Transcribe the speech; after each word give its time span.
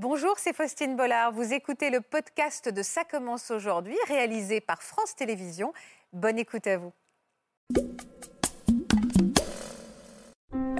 Bonjour, 0.00 0.34
c'est 0.36 0.54
Faustine 0.54 0.94
Bollard. 0.94 1.32
Vous 1.32 1.52
écoutez 1.52 1.90
le 1.90 2.00
podcast 2.00 2.72
de 2.72 2.82
Ça 2.84 3.02
commence 3.02 3.50
aujourd'hui, 3.50 3.96
réalisé 4.06 4.60
par 4.60 4.80
France 4.80 5.16
Télévisions. 5.16 5.72
Bonne 6.12 6.38
écoute 6.38 6.68
à 6.68 6.76
vous. 6.78 6.92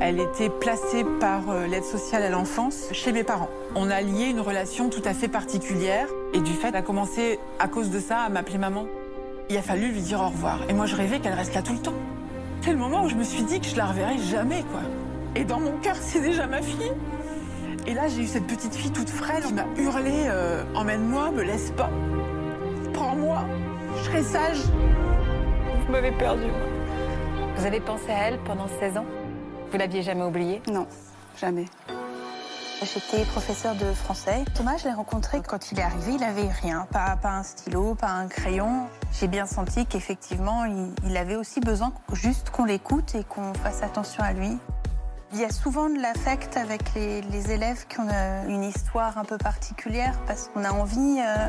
Elle 0.01 0.21
était 0.21 0.51
placée 0.51 1.03
par 1.19 1.51
euh, 1.51 1.67
l'aide 1.67 1.83
sociale 1.83 2.23
à 2.23 2.31
l'enfance 2.31 2.93
chez 2.93 3.11
mes 3.11 3.25
parents. 3.25 3.51
On 3.75 3.91
a 3.91 4.03
lié 4.03 4.27
une 4.27 4.39
relation 4.39 4.89
tout 4.89 5.03
à 5.05 5.15
fait 5.15 5.27
particulière 5.27 6.07
et 6.33 6.41
du 6.41 6.53
fait, 6.53 6.69
elle 6.69 6.77
a 6.77 6.83
commencé 6.83 7.41
à 7.59 7.67
cause 7.67 7.91
de 7.91 7.99
ça 7.99 8.21
à 8.21 8.29
m'appeler 8.29 8.59
maman. 8.59 8.87
Il 9.51 9.57
a 9.57 9.63
fallu 9.63 9.91
lui 9.91 10.01
dire 10.01 10.21
au 10.21 10.29
revoir. 10.29 10.61
Et 10.71 10.73
moi, 10.73 10.87
je 10.87 10.95
rêvais 10.95 11.19
qu'elle 11.19 11.35
reste 11.35 11.57
là 11.57 11.63
tout 11.63 11.73
le 11.73 11.83
temps. 11.83 11.99
C'est 12.63 12.71
le 12.71 12.79
moment 12.79 13.03
où 13.03 13.09
je 13.09 13.17
me 13.17 13.25
suis 13.25 13.43
dit 13.43 13.59
que 13.59 13.67
je 13.67 13.75
la 13.75 13.87
reverrai 13.87 14.19
jamais, 14.19 14.63
quoi. 14.71 14.83
Et 15.35 15.45
dans 15.45 15.59
mon 15.59 15.77
cœur, 15.79 15.97
c'est 16.01 16.21
déjà 16.21 16.47
ma 16.47 16.63
fille. 16.63 16.93
Et 17.89 17.95
là, 17.95 18.07
j'ai 18.07 18.25
eu 18.25 18.27
cette 18.27 18.47
petite 18.47 18.75
fille 18.75 18.91
toute 18.91 19.09
frêle 19.09 19.43
qui 19.43 19.55
m'a 19.55 19.65
hurlé 19.79 20.27
euh, 20.27 20.63
Emmène-moi, 20.75 21.31
me 21.31 21.43
laisse 21.43 21.71
pas. 21.71 21.89
Prends-moi, 22.93 23.43
je 23.97 24.03
serai 24.03 24.23
sage. 24.23 24.61
Vous 25.87 25.91
m'avez 25.91 26.13
perdu. 26.13 26.49
Vous 27.57 27.65
avez 27.65 27.81
pensé 27.81 28.11
à 28.11 28.29
elle 28.29 28.39
pendant 28.41 28.69
16 28.79 28.99
ans? 28.99 29.07
Vous 29.73 29.79
l'aviez 29.79 30.03
jamais 30.03 30.23
oubliée? 30.23 30.61
Non, 30.71 30.87
jamais. 31.41 31.65
J'étais 32.83 33.25
professeur 33.25 33.75
de 33.75 33.91
français. 33.95 34.45
Thomas, 34.55 34.77
je 34.77 34.85
l'ai 34.85 34.93
rencontré 34.93 35.41
quand 35.41 35.73
il 35.73 35.81
est 35.81 35.83
arrivé, 35.83 36.13
il 36.17 36.23
avait 36.23 36.51
rien, 36.61 36.87
pas, 36.93 37.17
pas 37.17 37.39
un 37.39 37.43
stylo, 37.43 37.95
pas 37.95 38.11
un 38.11 38.29
crayon. 38.29 38.87
J'ai 39.19 39.29
bien 39.29 39.47
senti 39.47 39.87
qu'effectivement, 39.87 40.67
il, 40.67 40.91
il 41.07 41.17
avait 41.17 41.37
aussi 41.37 41.61
besoin 41.61 41.95
juste 42.13 42.51
qu'on 42.51 42.67
l'écoute 42.67 43.15
et 43.15 43.25
qu'on 43.25 43.55
fasse 43.55 43.83
attention 43.83 44.23
à 44.23 44.35
lui. 44.35 44.59
Il 45.33 45.39
y 45.41 45.45
a 45.45 45.51
souvent 45.51 45.91
de 45.91 46.01
l'affect 46.01 46.57
avec 46.57 46.95
les, 46.95 47.21
les 47.21 47.53
élèves 47.53 47.87
qui 47.87 48.01
ont 48.01 48.09
euh, 48.11 48.49
une 48.49 48.65
histoire 48.65 49.19
un 49.19 49.25
peu 49.25 49.37
particulière 49.37 50.15
parce 50.27 50.49
qu'on 50.49 50.65
a 50.65 50.71
envie 50.73 51.21
euh, 51.21 51.49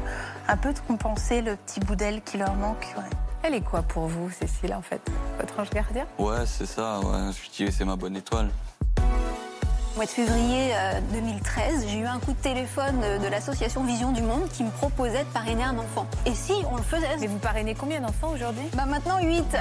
un 0.49 0.57
peu 0.57 0.73
de 0.73 0.79
compenser 0.79 1.41
le 1.41 1.55
petit 1.55 1.79
bout 1.79 1.95
d'elle 1.95 2.21
qui 2.21 2.37
leur 2.37 2.55
manque. 2.55 2.93
ouais. 2.97 3.03
Elle 3.41 3.53
est 3.55 3.61
quoi 3.61 3.81
pour 3.83 4.07
vous, 4.07 4.29
Cécile, 4.31 4.73
en 4.73 4.81
fait? 4.81 4.99
Votre 5.39 5.61
ange 5.61 5.69
gardien? 5.69 6.05
Ouais, 6.17 6.45
c'est 6.45 6.65
ça, 6.65 6.99
ouais. 6.99 7.31
Je 7.31 7.65
dis, 7.65 7.71
c'est 7.71 7.85
ma 7.85 7.95
bonne 7.95 8.17
étoile. 8.17 8.49
Au 8.97 9.95
mois 9.95 10.05
de 10.05 10.09
février 10.11 10.71
euh, 10.75 10.99
2013, 11.13 11.85
j'ai 11.87 11.99
eu 11.99 12.05
un 12.05 12.19
coup 12.19 12.33
de 12.33 12.37
téléphone 12.37 12.99
de, 12.99 13.23
de 13.23 13.27
l'association 13.29 13.85
Vision 13.85 14.11
du 14.11 14.21
Monde 14.21 14.49
qui 14.51 14.65
me 14.65 14.71
proposait 14.71 15.23
de 15.23 15.29
parrainer 15.29 15.63
un 15.63 15.77
enfant. 15.77 16.05
Et 16.25 16.35
si 16.35 16.51
on 16.69 16.75
le 16.75 16.83
faisait? 16.83 17.15
Mais 17.21 17.27
vous 17.27 17.37
parrainez 17.37 17.75
combien 17.75 18.01
d'enfants 18.01 18.31
aujourd'hui? 18.33 18.67
Bah 18.73 18.85
maintenant 18.85 19.19
8 19.21 19.55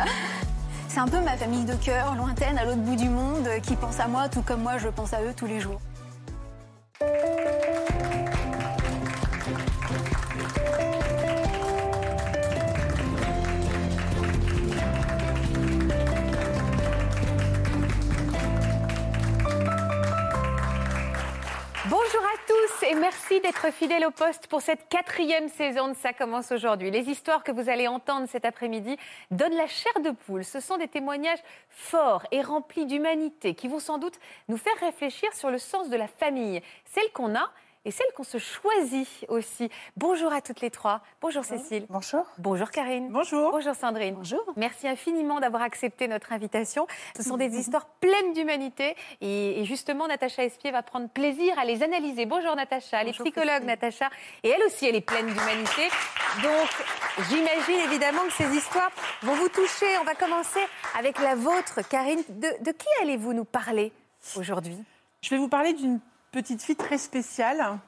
C'est 0.88 1.00
un 1.00 1.06
peu 1.06 1.20
ma 1.20 1.36
famille 1.36 1.66
de 1.66 1.74
cœur, 1.74 2.14
lointaine, 2.16 2.56
à 2.56 2.64
l'autre 2.64 2.80
bout 2.80 2.96
du 2.96 3.08
monde, 3.10 3.46
qui 3.62 3.76
pense 3.76 4.00
à 4.00 4.08
moi 4.08 4.28
tout 4.28 4.42
comme 4.42 4.62
moi 4.62 4.78
je 4.78 4.88
pense 4.88 5.12
à 5.12 5.22
eux 5.22 5.34
tous 5.36 5.46
les 5.46 5.60
jours. 5.60 5.80
Bonjour 21.90 22.22
à 22.24 22.37
et 22.82 22.94
merci 22.94 23.40
d'être 23.40 23.72
fidèles 23.72 24.06
au 24.06 24.10
poste 24.10 24.46
pour 24.46 24.60
cette 24.60 24.88
quatrième 24.88 25.48
saison 25.48 25.88
de 25.88 25.94
Ça 25.94 26.12
commence 26.12 26.52
aujourd'hui. 26.52 26.90
Les 26.90 27.08
histoires 27.08 27.42
que 27.42 27.52
vous 27.52 27.68
allez 27.68 27.88
entendre 27.88 28.28
cet 28.28 28.44
après-midi 28.44 28.96
donnent 29.30 29.56
la 29.56 29.66
chair 29.66 29.92
de 30.02 30.10
poule. 30.10 30.44
Ce 30.44 30.60
sont 30.60 30.76
des 30.76 30.88
témoignages 30.88 31.42
forts 31.70 32.24
et 32.30 32.42
remplis 32.42 32.86
d'humanité 32.86 33.54
qui 33.54 33.68
vont 33.68 33.80
sans 33.80 33.98
doute 33.98 34.18
nous 34.48 34.56
faire 34.56 34.76
réfléchir 34.80 35.32
sur 35.34 35.50
le 35.50 35.58
sens 35.58 35.88
de 35.88 35.96
la 35.96 36.08
famille, 36.08 36.62
celle 36.84 37.10
qu'on 37.12 37.34
a 37.34 37.50
et 37.84 37.90
celle 37.90 38.06
qu'on 38.16 38.24
se 38.24 38.38
choisit 38.38 39.08
aussi. 39.28 39.70
Bonjour 39.96 40.32
à 40.32 40.40
toutes 40.40 40.60
les 40.60 40.70
trois. 40.70 41.00
Bonjour 41.20 41.44
Cécile. 41.44 41.86
Bonjour. 41.88 42.24
Bonjour 42.38 42.70
Karine. 42.70 43.08
Bonjour. 43.10 43.50
Bonjour 43.50 43.74
Sandrine. 43.74 44.14
Bonjour. 44.14 44.42
Merci 44.56 44.88
infiniment 44.88 45.40
d'avoir 45.40 45.62
accepté 45.62 46.08
notre 46.08 46.32
invitation. 46.32 46.86
Ce 47.16 47.22
sont 47.22 47.36
des 47.36 47.56
histoires 47.58 47.86
pleines 48.00 48.32
d'humanité 48.34 48.96
et, 49.20 49.60
et 49.60 49.64
justement 49.64 50.06
Natacha 50.08 50.44
Espier 50.44 50.70
va 50.70 50.82
prendre 50.82 51.08
plaisir 51.08 51.58
à 51.58 51.64
les 51.64 51.82
analyser. 51.82 52.26
Bonjour 52.26 52.54
Natacha, 52.56 53.00
elle 53.00 53.08
est 53.08 53.10
Bonjour, 53.12 53.26
psychologue 53.26 53.64
Christine. 53.64 53.66
Natacha 53.68 54.10
et 54.42 54.48
elle 54.50 54.62
aussi 54.64 54.86
elle 54.86 54.96
est 54.96 55.00
pleine 55.00 55.26
d'humanité. 55.26 55.88
Donc 56.42 56.68
j'imagine 57.28 57.80
évidemment 57.90 58.22
que 58.24 58.32
ces 58.32 58.56
histoires 58.56 58.90
vont 59.22 59.34
vous 59.34 59.48
toucher. 59.48 59.86
On 60.00 60.04
va 60.04 60.14
commencer 60.14 60.60
avec 60.98 61.18
la 61.20 61.34
vôtre 61.34 61.80
Karine. 61.88 62.22
De, 62.28 62.48
de 62.64 62.72
qui 62.72 62.86
allez-vous 63.02 63.32
nous 63.32 63.44
parler 63.44 63.92
aujourd'hui? 64.36 64.76
Je 65.22 65.30
vais 65.30 65.38
vous 65.38 65.48
parler 65.48 65.72
d'une 65.72 66.00
petite 66.32 66.62
fille 66.62 66.76
très 66.76 66.98
spéciale 66.98 67.78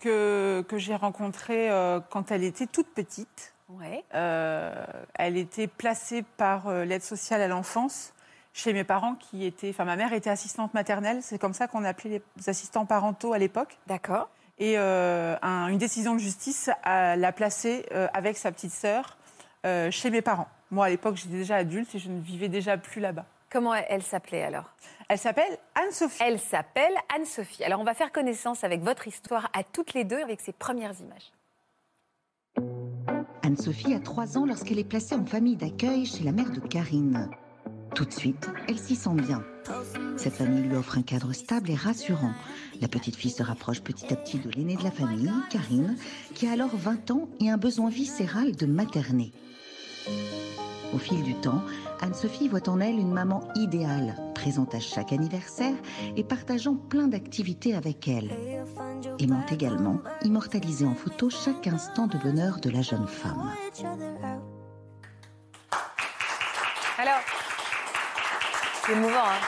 que, 0.00 0.64
que 0.68 0.78
j'ai 0.78 0.94
rencontrée 0.94 1.70
euh, 1.70 2.00
quand 2.10 2.30
elle 2.30 2.44
était 2.44 2.66
toute 2.66 2.88
petite. 2.88 3.52
Ouais. 3.68 4.04
Euh, 4.14 4.86
elle 5.14 5.36
était 5.36 5.66
placée 5.66 6.24
par 6.36 6.68
euh, 6.68 6.84
l'aide 6.84 7.02
sociale 7.02 7.42
à 7.42 7.48
l'enfance 7.48 8.12
chez 8.52 8.72
mes 8.72 8.84
parents 8.84 9.16
qui 9.16 9.44
étaient... 9.44 9.70
Enfin, 9.70 9.84
ma 9.84 9.96
mère 9.96 10.12
était 10.12 10.30
assistante 10.30 10.72
maternelle, 10.72 11.22
c'est 11.22 11.38
comme 11.38 11.52
ça 11.52 11.68
qu'on 11.68 11.84
appelait 11.84 12.22
les 12.36 12.48
assistants 12.48 12.86
parentaux 12.86 13.32
à 13.32 13.38
l'époque. 13.38 13.76
D'accord. 13.86 14.30
Et 14.58 14.78
un- 14.78 15.66
une 15.68 15.76
décision 15.76 16.14
de 16.14 16.20
justice 16.20 16.70
l'a 16.86 17.32
placée 17.32 17.84
avec 18.14 18.38
sa 18.38 18.50
petite 18.50 18.72
sœur 18.72 19.18
chez 19.90 20.08
mes 20.08 20.22
parents. 20.22 20.48
Moi, 20.70 20.86
à 20.86 20.88
l'époque, 20.88 21.16
j'étais 21.16 21.36
déjà 21.36 21.56
adulte 21.56 21.94
et 21.94 21.98
je 21.98 22.08
ne 22.08 22.22
vivais 22.22 22.48
déjà 22.48 22.78
plus 22.78 23.02
là-bas. 23.02 23.26
Comment 23.50 23.74
elle 23.74 24.02
s'appelait 24.02 24.44
alors? 24.44 24.64
Elle 25.08 25.18
s'appelle 25.18 25.58
Anne-Sophie. 25.76 26.20
Elle 26.20 26.40
s'appelle 26.40 26.94
Anne-Sophie. 27.14 27.62
Alors 27.62 27.80
on 27.80 27.84
va 27.84 27.94
faire 27.94 28.10
connaissance 28.10 28.64
avec 28.64 28.82
votre 28.82 29.06
histoire 29.06 29.48
à 29.52 29.62
toutes 29.62 29.94
les 29.94 30.04
deux 30.04 30.20
avec 30.20 30.40
ses 30.40 30.52
premières 30.52 30.94
images. 31.00 31.32
Anne-Sophie 33.44 33.94
a 33.94 34.00
3 34.00 34.38
ans 34.38 34.46
lorsqu'elle 34.46 34.80
est 34.80 34.84
placée 34.84 35.14
en 35.14 35.24
famille 35.24 35.56
d'accueil 35.56 36.06
chez 36.06 36.24
la 36.24 36.32
mère 36.32 36.50
de 36.50 36.58
Karine. 36.58 37.30
Tout 37.94 38.04
de 38.04 38.12
suite, 38.12 38.50
elle 38.68 38.78
s'y 38.78 38.96
sent 38.96 39.14
bien. 39.14 39.44
Cette 40.16 40.34
famille 40.34 40.62
lui 40.62 40.74
offre 40.74 40.98
un 40.98 41.02
cadre 41.02 41.32
stable 41.32 41.70
et 41.70 41.76
rassurant. 41.76 42.32
La 42.80 42.88
petite 42.88 43.14
fille 43.14 43.30
se 43.30 43.44
rapproche 43.44 43.82
petit 43.82 44.12
à 44.12 44.16
petit 44.16 44.38
de 44.38 44.50
l'aînée 44.50 44.76
de 44.76 44.82
la 44.82 44.90
famille, 44.90 45.30
Karine, 45.50 45.96
qui 46.34 46.48
a 46.48 46.52
alors 46.52 46.74
20 46.74 47.12
ans 47.12 47.28
et 47.40 47.48
un 47.48 47.56
besoin 47.56 47.88
viscéral 47.88 48.56
de 48.56 48.66
materner. 48.66 49.32
Au 50.92 50.98
fil 50.98 51.22
du 51.22 51.34
temps, 51.34 51.62
Anne-Sophie 52.00 52.48
voit 52.48 52.68
en 52.68 52.80
elle 52.80 52.98
une 52.98 53.12
maman 53.12 53.48
idéale, 53.54 54.16
présente 54.46 54.76
à 54.76 54.78
chaque 54.78 55.12
anniversaire 55.12 55.74
et 56.16 56.22
partageant 56.22 56.76
plein 56.76 57.08
d'activités 57.08 57.74
avec 57.74 58.06
elle. 58.06 58.30
Aimant 59.18 59.44
également 59.50 59.98
immortaliser 60.22 60.86
en 60.86 60.94
photo 60.94 61.28
chaque 61.30 61.66
instant 61.66 62.06
de 62.06 62.16
bonheur 62.16 62.60
de 62.60 62.70
la 62.70 62.80
jeune 62.80 63.08
femme. 63.08 63.50
Alors, 66.96 67.18
c'est 68.84 68.92
émouvant, 68.92 69.16
hein 69.16 69.40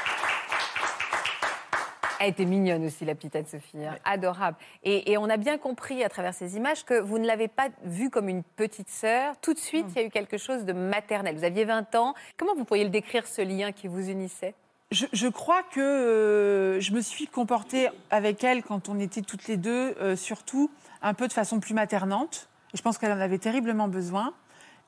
Elle 2.19 2.31
était 2.31 2.45
mignonne 2.45 2.85
aussi, 2.85 3.05
la 3.05 3.15
petite 3.15 3.37
Anne-Sophie, 3.37 3.87
hein. 3.87 3.95
adorable. 4.05 4.57
Et, 4.83 5.13
et 5.13 5.17
on 5.17 5.31
a 5.31 5.37
bien 5.37 5.59
compris 5.59 6.03
à 6.03 6.09
travers 6.09 6.35
ces 6.35 6.57
images 6.57 6.85
que 6.85 6.99
vous 6.99 7.21
ne 7.21 7.27
l'avez 7.29 7.47
pas 7.47 7.69
vue 7.85 8.11
comme 8.11 8.29
une 8.29 8.43
petite 8.43 8.91
sœur. 8.91 9.37
Tout 9.41 9.55
de 9.55 9.61
suite, 9.61 9.87
il 9.91 10.01
y 10.01 10.05
a 10.05 10.07
eu 10.09 10.11
quelque 10.11 10.39
chose 10.39 10.65
de 10.65 10.73
maternel. 10.73 11.37
Vous 11.37 11.45
aviez 11.45 11.65
20 11.65 11.95
ans. 11.95 12.15
Comment 12.37 12.57
vous 12.57 12.65
pourriez 12.65 12.83
le 12.83 12.91
décrire, 12.91 13.29
ce 13.29 13.43
lien 13.43 13.71
qui 13.71 13.87
vous 13.87 14.11
unissait? 14.11 14.57
Je, 14.91 15.05
je 15.13 15.29
crois 15.29 15.63
que 15.63 15.81
euh, 15.81 16.81
je 16.81 16.93
me 16.93 17.01
suis 17.03 17.27
comportée 17.27 17.89
avec 18.11 18.43
elle 18.43 18.63
quand 18.63 18.89
on 18.89 18.99
était 18.99 19.21
toutes 19.23 19.47
les 19.47 19.57
deux, 19.59 19.95
euh, 20.01 20.17
surtout 20.17 20.71
un 21.03 21.13
peu 21.15 21.29
de 21.29 21.33
façon 21.33 21.61
plus 21.61 21.75
maternante. 21.75 22.49
Et 22.73 22.77
je 22.79 22.83
pense 22.83 22.97
qu'elle 22.99 23.13
en 23.13 23.21
avait 23.21 23.39
terriblement 23.39 23.89
besoin. 23.89 24.33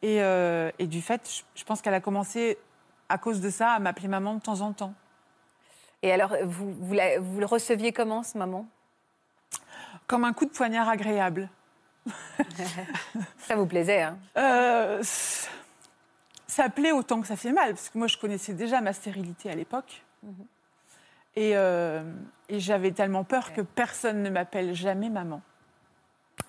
Et, 0.02 0.22
euh, 0.22 0.70
et 0.78 0.86
du 0.86 1.02
fait, 1.02 1.20
je, 1.30 1.60
je 1.60 1.64
pense 1.64 1.82
qu'elle 1.82 1.92
a 1.94 2.00
commencé, 2.00 2.56
à 3.10 3.18
cause 3.18 3.40
de 3.42 3.50
ça, 3.50 3.72
à 3.72 3.78
m'appeler 3.78 4.08
maman 4.08 4.34
de 4.34 4.40
temps 4.40 4.62
en 4.62 4.72
temps. 4.72 4.94
Et 6.02 6.10
alors, 6.12 6.34
vous, 6.44 6.72
vous, 6.80 6.94
la- 6.94 7.20
vous 7.20 7.38
le 7.40 7.44
receviez 7.46 7.92
comment, 7.92 8.22
ce 8.22 8.38
moment 8.38 8.66
Comme 10.06 10.24
un 10.24 10.32
coup 10.32 10.46
de 10.46 10.50
poignard 10.50 10.88
agréable. 10.88 11.50
Ça 13.38 13.54
vous 13.56 13.66
plaisait, 13.66 14.00
hein? 14.02 14.16
Ça 16.50 16.68
plaît 16.68 16.92
autant 16.92 17.20
que 17.20 17.26
ça 17.26 17.36
fait 17.36 17.52
mal, 17.52 17.74
parce 17.74 17.88
que 17.88 17.98
moi, 17.98 18.08
je 18.08 18.18
connaissais 18.18 18.52
déjà 18.52 18.80
ma 18.80 18.92
stérilité 18.92 19.50
à 19.50 19.54
l'époque. 19.54 20.02
Et, 21.36 21.52
euh, 21.54 22.02
et 22.48 22.58
j'avais 22.58 22.90
tellement 22.90 23.24
peur 23.24 23.52
que 23.52 23.60
personne 23.60 24.22
ne 24.22 24.30
m'appelle 24.30 24.74
jamais 24.74 25.08
maman. 25.08 25.40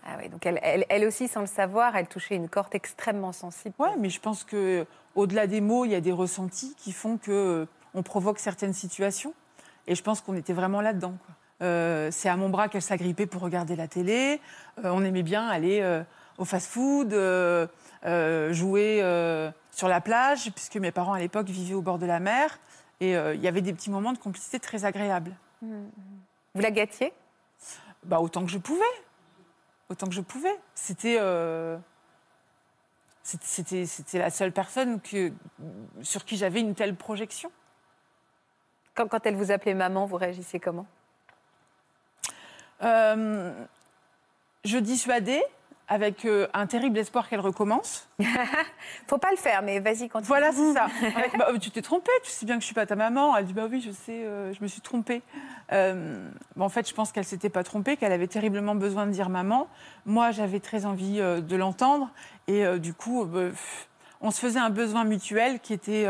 Ah 0.06 0.16
oui, 0.20 0.30
donc 0.30 0.46
elle, 0.46 0.60
elle, 0.64 0.86
elle 0.90 1.06
aussi, 1.06 1.28
sans 1.28 1.42
le 1.42 1.48
savoir, 1.48 1.96
elle 1.96 2.08
touchait 2.08 2.36
une 2.36 2.50
corde 2.50 2.74
extrêmement 2.74 3.32
sensible. 3.32 3.76
Ouais, 3.78 3.96
mais 4.00 4.10
je 4.10 4.20
pense 4.20 4.44
que 4.44 4.86
au-delà 5.16 5.46
des 5.46 5.62
mots, 5.62 5.86
il 5.86 5.92
y 5.92 5.96
a 5.96 6.02
des 6.02 6.12
ressentis 6.12 6.74
qui 6.78 6.92
font 6.92 7.18
que 7.18 7.32
euh, 7.32 7.66
on 7.94 8.02
provoque 8.02 8.40
certaines 8.40 8.74
situations. 8.74 9.34
Et 9.86 9.94
je 9.94 10.02
pense 10.02 10.22
qu'on 10.22 10.36
était 10.36 10.54
vraiment 10.54 10.82
là-dedans. 10.82 11.14
Euh, 11.62 12.10
c'est 12.12 12.30
à 12.30 12.38
mon 12.38 12.50
bras 12.50 12.70
qu'elle 12.70 12.82
s'agrippait 12.82 13.28
pour 13.28 13.42
regarder 13.44 13.76
la 13.76 13.88
télé. 13.88 14.42
Euh, 14.84 14.90
on 14.92 15.04
aimait 15.04 15.24
bien 15.24 15.48
aller 15.48 15.82
au 16.42 16.46
fast-food, 16.46 17.14
euh, 17.14 17.68
euh, 18.04 18.52
jouer 18.52 19.00
euh, 19.02 19.52
sur 19.72 19.88
la 19.88 20.02
plage, 20.02 20.52
puisque 20.52 20.78
mes 20.78 20.92
parents 20.92 21.14
à 21.14 21.20
l'époque 21.20 21.48
vivaient 21.48 21.76
au 21.76 21.84
bord 21.84 22.00
de 22.00 22.08
la 22.08 22.20
mer. 22.20 22.58
Et 23.00 23.14
il 23.14 23.42
y 23.42 23.48
avait 23.48 23.62
des 23.62 23.74
petits 23.74 23.90
moments 23.90 24.14
de 24.14 24.20
complicité 24.20 24.60
très 24.60 24.86
agréables. 24.86 25.36
Vous 25.64 26.62
la 26.62 26.70
gâtiez? 26.70 27.14
Bah, 28.04 28.20
autant 28.20 28.46
que 28.46 28.52
je 28.52 28.60
pouvais. 28.60 28.84
Autant 29.90 30.06
que 30.06 30.14
je 30.14 30.22
pouvais. 30.22 30.56
C'était. 30.76 31.20
c'était, 33.24 33.88
c'était 33.88 34.20
la 34.20 34.30
seule 34.30 34.52
personne 34.52 35.02
que, 35.02 35.34
sur 36.04 36.26
qui 36.26 36.38
j'avais 36.38 36.60
une 36.60 36.76
telle 36.76 36.96
projection. 36.96 37.52
Quand, 38.94 39.08
quand 39.08 39.26
elle 39.26 39.36
vous 39.36 39.52
appelait 39.52 39.74
maman, 39.74 40.06
vous 40.06 40.18
réagissez 40.18 40.60
comment? 40.60 40.86
Euh, 42.84 43.66
je 44.64 44.78
dissuadais 44.78 45.44
avec 45.92 46.24
euh, 46.24 46.48
un 46.54 46.68
terrible 46.68 46.98
espoir 46.98 47.28
qu'elle 47.28 47.42
recommence. 47.42 48.08
Faut 49.08 49.18
pas 49.18 49.30
le 49.30 49.36
faire, 49.36 49.62
mais 49.62 49.82
vas-y, 49.82 50.08
continue. 50.08 50.26
Voilà, 50.26 50.54
c'est 50.54 50.72
ça. 50.72 50.88
Avec, 51.18 51.38
bah, 51.38 51.50
tu 51.60 51.70
t'es 51.70 51.82
trompée, 51.82 52.14
tu 52.24 52.32
sais 52.32 52.46
bien 52.46 52.56
que 52.56 52.62
je 52.62 52.66
suis 52.66 52.74
pas 52.74 52.86
ta 52.86 52.96
maman. 52.96 53.36
Elle 53.36 53.44
dit 53.44 53.52
bah 53.52 53.68
oui, 53.70 53.84
je 53.86 53.92
sais, 53.92 54.24
euh, 54.24 54.54
je 54.54 54.64
me 54.64 54.70
suis 54.70 54.80
trompée. 54.80 55.22
Euh, 55.74 56.30
bah, 56.56 56.64
en 56.64 56.70
fait, 56.70 56.88
je 56.88 56.94
pense 56.94 57.12
qu'elle 57.12 57.26
s'était 57.26 57.50
pas 57.50 57.64
trompée, 57.64 57.98
qu'elle 57.98 58.14
avait 58.14 58.28
terriblement 58.28 58.74
besoin 58.74 59.06
de 59.06 59.12
dire 59.12 59.28
maman. 59.28 59.68
Moi, 60.06 60.32
j'avais 60.32 60.62
très 60.62 60.86
envie 60.86 61.18
de 61.18 61.56
l'entendre, 61.58 62.10
et 62.48 62.80
du 62.80 62.94
coup, 62.94 63.26
bah, 63.26 63.50
on 64.22 64.32
se 64.32 64.40
faisait 64.40 64.60
un 64.60 64.70
besoin 64.70 65.04
mutuel 65.04 65.60
qui 65.60 65.74
était 65.74 66.08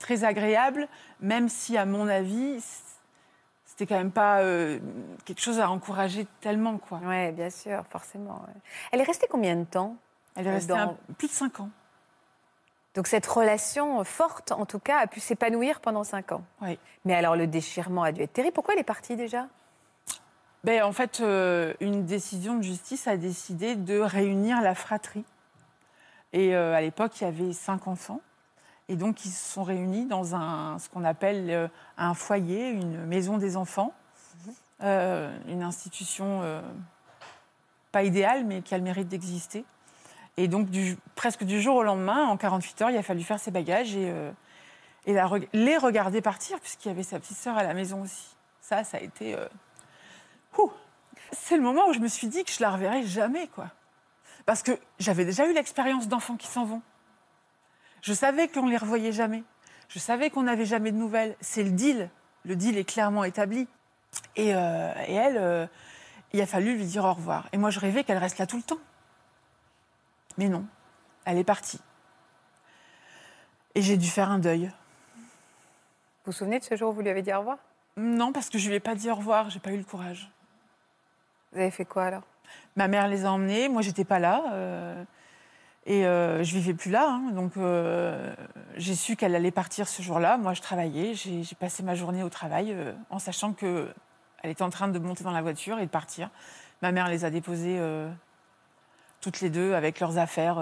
très 0.00 0.24
agréable, 0.24 0.88
même 1.20 1.48
si, 1.48 1.76
à 1.76 1.86
mon 1.86 2.08
avis, 2.08 2.58
c'était 3.72 3.86
quand 3.86 3.98
même 3.98 4.12
pas 4.12 4.40
euh, 4.42 4.78
quelque 5.24 5.40
chose 5.40 5.58
à 5.58 5.70
encourager 5.70 6.26
tellement, 6.40 6.76
quoi. 6.76 7.00
Oui, 7.04 7.32
bien 7.32 7.48
sûr, 7.50 7.82
forcément. 7.90 8.42
ouais. 8.46 8.54
Elle 8.92 9.00
est 9.00 9.04
restée 9.04 9.26
combien 9.30 9.56
de 9.56 9.64
temps 9.64 9.96
Elle 10.36 10.46
est 10.46 10.50
restée 10.52 10.68
Dans- 10.74 10.78
un- 10.78 10.96
plus 11.16 11.28
de 11.28 11.32
cinq 11.32 11.58
ans. 11.60 11.70
Donc 12.94 13.06
cette 13.06 13.26
relation 13.26 14.04
forte, 14.04 14.52
en 14.52 14.66
tout 14.66 14.78
cas, 14.78 14.98
a 14.98 15.06
pu 15.06 15.18
s'épanouir 15.20 15.80
pendant 15.80 16.04
cinq 16.04 16.32
ans. 16.32 16.42
Oui. 16.60 16.78
Mais 17.06 17.14
alors 17.14 17.34
le 17.36 17.46
déchirement 17.46 18.02
a 18.02 18.12
dû 18.12 18.20
être 18.20 18.34
terrible. 18.34 18.52
Pourquoi 18.52 18.74
elle 18.74 18.80
est 18.80 18.84
partie 18.84 19.16
déjà? 19.16 19.46
Ben, 20.64 20.82
en 20.84 20.92
fait, 20.92 21.20
euh, 21.20 21.72
une 21.80 22.04
décision 22.04 22.56
de 22.58 22.62
justice 22.62 23.08
a 23.08 23.16
décidé 23.16 23.74
de 23.74 23.98
réunir 23.98 24.60
la 24.60 24.74
fratrie. 24.74 25.24
Et 26.34 26.54
euh, 26.54 26.74
à 26.74 26.80
l'époque, 26.82 27.18
il 27.20 27.24
y 27.24 27.26
avait 27.26 27.52
cinq 27.54 27.88
enfants. 27.88 28.20
Et 28.88 28.96
donc, 28.96 29.24
ils 29.24 29.30
se 29.30 29.52
sont 29.52 29.62
réunis 29.62 30.06
dans 30.06 30.34
un, 30.34 30.78
ce 30.78 30.88
qu'on 30.88 31.04
appelle 31.04 31.50
euh, 31.50 31.68
un 31.96 32.14
foyer, 32.14 32.68
une 32.70 33.04
maison 33.06 33.38
des 33.38 33.56
enfants, 33.56 33.92
Euh, 34.82 35.30
une 35.46 35.62
institution 35.62 36.40
euh, 36.42 36.60
pas 37.92 38.02
idéale, 38.02 38.44
mais 38.44 38.62
qui 38.62 38.74
a 38.74 38.78
le 38.78 38.82
mérite 38.84 39.06
d'exister. 39.06 39.64
Et 40.36 40.48
donc, 40.48 40.70
du- 40.70 40.98
presque 41.14 41.44
du 41.44 41.60
jour 41.62 41.76
au 41.76 41.82
lendemain, 41.84 42.26
en 42.26 42.36
48 42.36 42.82
heures, 42.82 42.90
il 42.90 42.96
a 42.96 43.02
fallu 43.04 43.22
faire 43.22 43.38
ses 43.38 43.52
bagages 43.52 43.94
et, 43.94 44.10
euh, 44.10 44.32
et 45.06 45.12
la 45.12 45.26
reg- 45.28 45.48
les 45.52 45.76
regarder 45.76 46.20
partir, 46.20 46.58
puisqu'il 46.58 46.88
y 46.88 46.90
avait 46.90 47.04
sa 47.04 47.20
petite 47.20 47.36
sœur 47.36 47.56
à 47.56 47.62
la 47.62 47.74
maison 47.74 48.02
aussi. 48.02 48.34
Ça, 48.60 48.82
ça 48.82 48.96
a 48.96 49.00
été... 49.00 49.36
C'est 51.32 51.56
le 51.56 51.62
moment 51.62 51.86
où 51.88 51.92
je 51.92 52.00
me 52.00 52.08
suis 52.08 52.26
dit 52.26 52.44
que 52.44 52.50
je 52.52 52.60
la 52.60 52.70
reverrai 52.70 53.04
jamais, 53.06 53.46
quoi. 53.48 53.68
Parce 54.46 54.62
que 54.62 54.72
j'avais 54.98 55.24
déjà 55.24 55.46
eu 55.48 55.54
l'expérience 55.54 56.08
d'enfants 56.08 56.36
qui 56.36 56.46
s'en 56.48 56.64
vont. 56.64 56.82
Je 58.02 58.12
savais 58.12 58.48
qu'on 58.48 58.66
les 58.66 58.76
revoyait 58.76 59.12
jamais. 59.12 59.42
Je 59.88 59.98
savais 59.98 60.30
qu'on 60.30 60.42
n'avait 60.42 60.66
jamais 60.66 60.92
de 60.92 60.96
nouvelles. 60.96 61.36
C'est 61.40 61.62
le 61.62 61.70
deal. 61.70 62.10
Le 62.44 62.56
deal 62.56 62.76
est 62.76 62.84
clairement 62.84 63.24
établi. 63.24 63.68
Et, 64.36 64.54
euh, 64.54 64.92
et 65.06 65.14
elle, 65.14 65.38
euh, 65.38 65.66
il 66.32 66.40
a 66.40 66.46
fallu 66.46 66.76
lui 66.76 66.84
dire 66.84 67.04
au 67.04 67.12
revoir. 67.12 67.48
Et 67.52 67.58
moi, 67.58 67.70
je 67.70 67.78
rêvais 67.80 68.04
qu'elle 68.04 68.18
reste 68.18 68.38
là 68.38 68.46
tout 68.46 68.56
le 68.56 68.62
temps. 68.62 68.78
Mais 70.38 70.48
non, 70.48 70.66
elle 71.24 71.38
est 71.38 71.44
partie. 71.44 71.80
Et 73.74 73.82
j'ai 73.82 73.96
dû 73.96 74.08
faire 74.08 74.30
un 74.30 74.38
deuil. 74.38 74.66
Vous 76.24 76.26
vous 76.26 76.32
souvenez 76.32 76.58
de 76.58 76.64
ce 76.64 76.76
jour 76.76 76.90
où 76.90 76.92
vous 76.92 77.00
lui 77.02 77.10
avez 77.10 77.22
dit 77.22 77.32
au 77.32 77.38
revoir? 77.38 77.58
Non, 77.96 78.32
parce 78.32 78.48
que 78.48 78.58
je 78.58 78.68
lui 78.68 78.76
ai 78.76 78.80
pas 78.80 78.94
dit 78.94 79.10
au 79.10 79.14
revoir. 79.14 79.50
J'ai 79.50 79.60
pas 79.60 79.72
eu 79.72 79.76
le 79.76 79.84
courage. 79.84 80.30
Vous 81.52 81.60
avez 81.60 81.70
fait 81.70 81.84
quoi 81.84 82.04
alors? 82.04 82.22
Ma 82.76 82.88
mère 82.88 83.08
les 83.08 83.24
a 83.24 83.30
emmenés, 83.32 83.68
moi 83.68 83.82
j'étais 83.82 84.04
pas 84.04 84.18
là. 84.18 84.42
euh, 84.52 85.04
et 85.84 86.06
euh, 86.06 86.42
je 86.44 86.54
vivais 86.54 86.74
plus 86.74 86.90
là. 86.90 87.06
hein, 87.08 87.30
donc 87.32 87.56
euh, 87.56 88.34
j'ai 88.76 88.94
su 88.94 89.16
qu'elle 89.16 89.34
allait 89.34 89.50
partir 89.50 89.88
ce 89.88 90.02
jour-là. 90.02 90.36
Moi 90.36 90.54
je 90.54 90.60
travaillais, 90.62 91.14
j'ai 91.14 91.42
passé 91.58 91.82
ma 91.82 91.94
journée 91.94 92.22
au 92.22 92.28
travail 92.28 92.72
euh, 92.72 92.92
en 93.10 93.18
sachant 93.18 93.52
qu'elle 93.52 93.92
était 94.44 94.62
en 94.62 94.70
train 94.70 94.88
de 94.88 94.98
monter 94.98 95.24
dans 95.24 95.32
la 95.32 95.42
voiture 95.42 95.78
et 95.78 95.86
de 95.86 95.90
partir. 95.90 96.30
Ma 96.82 96.92
mère 96.92 97.08
les 97.08 97.24
a 97.24 97.30
déposées 97.30 97.78
euh, 97.78 98.10
toutes 99.20 99.40
les 99.40 99.50
deux 99.50 99.74
avec 99.74 99.98
leurs 100.00 100.18
affaires 100.18 100.58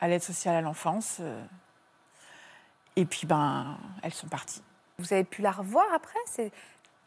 à 0.00 0.08
l'aide 0.08 0.22
sociale 0.22 0.56
à 0.56 0.60
l'enfance. 0.60 1.20
et 2.96 3.04
puis 3.04 3.26
ben 3.26 3.76
elles 4.02 4.12
sont 4.14 4.28
parties. 4.28 4.62
Vous 4.98 5.12
avez 5.12 5.24
pu 5.24 5.42
la 5.42 5.50
revoir 5.50 5.84
après? 5.94 6.18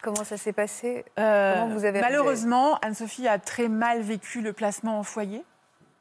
Comment 0.02 0.22
ça 0.24 0.36
s'est 0.36 0.52
passé? 0.52 1.04
Comment 1.16 1.68
vous 1.74 1.84
avez- 1.84 2.00
malheureusement, 2.00 2.78
Anne-Sophie 2.82 3.26
a 3.26 3.38
très 3.38 3.68
mal 3.68 4.00
vécu 4.02 4.40
le 4.42 4.52
placement 4.52 4.98
en 4.98 5.02
foyer. 5.02 5.42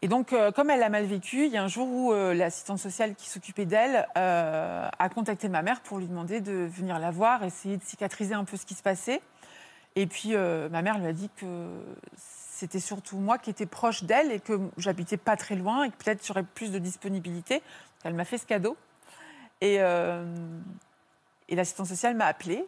Et 0.03 0.07
donc, 0.07 0.31
euh, 0.31 0.51
comme 0.51 0.69
elle 0.69 0.79
l'a 0.79 0.89
mal 0.89 1.05
vécu, 1.05 1.45
il 1.45 1.51
y 1.51 1.57
a 1.57 1.63
un 1.63 1.67
jour 1.67 1.87
où 1.87 2.13
euh, 2.13 2.35
l'assistante 2.35 2.77
sociale 2.77 3.15
qui 3.15 3.27
s'occupait 3.29 3.65
d'elle 3.65 4.07
euh, 4.15 4.87
a 4.97 5.09
contacté 5.09 5.49
ma 5.49 5.63
mère 5.63 5.81
pour 5.81 5.97
lui 5.97 6.05
demander 6.05 6.39
de 6.39 6.69
venir 6.71 6.99
la 6.99 7.09
voir, 7.09 7.43
essayer 7.43 7.77
de 7.77 7.83
cicatriser 7.83 8.35
un 8.35 8.43
peu 8.43 8.57
ce 8.57 8.65
qui 8.67 8.75
se 8.75 8.83
passait. 8.83 9.21
Et 9.95 10.05
puis, 10.05 10.35
ma 10.35 10.83
mère 10.83 10.99
lui 10.99 11.07
a 11.07 11.11
dit 11.11 11.31
que 11.37 11.65
c'était 12.15 12.79
surtout 12.79 13.17
moi 13.17 13.39
qui 13.39 13.49
étais 13.49 13.65
proche 13.65 14.03
d'elle 14.03 14.31
et 14.31 14.39
que 14.39 14.59
j'habitais 14.77 15.17
pas 15.17 15.35
très 15.35 15.55
loin 15.55 15.85
et 15.85 15.89
que 15.89 15.95
peut-être 15.95 16.23
j'aurais 16.23 16.43
plus 16.43 16.71
de 16.71 16.77
disponibilité. 16.77 17.63
Elle 18.03 18.13
m'a 18.13 18.23
fait 18.23 18.37
ce 18.37 18.45
cadeau. 18.45 18.77
Et, 19.59 19.79
l'assistante 21.49 21.87
sociale 21.87 22.13
m'a 22.15 22.25
appelée 22.25 22.63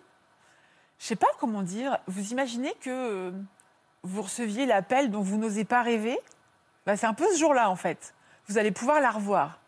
je 0.98 1.06
sais 1.06 1.16
pas 1.16 1.28
comment 1.40 1.62
dire. 1.62 2.00
Vous 2.08 2.32
imaginez 2.32 2.74
que 2.82 3.32
vous 4.02 4.22
receviez 4.24 4.66
l'appel 4.66 5.12
dont 5.12 5.22
vous 5.22 5.38
n'osez 5.38 5.66
pas 5.66 5.84
rêver? 5.84 6.18
Bah, 6.86 6.98
C'est 6.98 7.06
un 7.08 7.14
peu 7.14 7.28
ce 7.34 7.38
jour-là, 7.40 7.70
en 7.70 7.76
fait. 7.76 8.14
Vous 8.48 8.58
allez 8.58 8.72
pouvoir 8.72 9.00
la 9.00 9.12
revoir. 9.12 9.60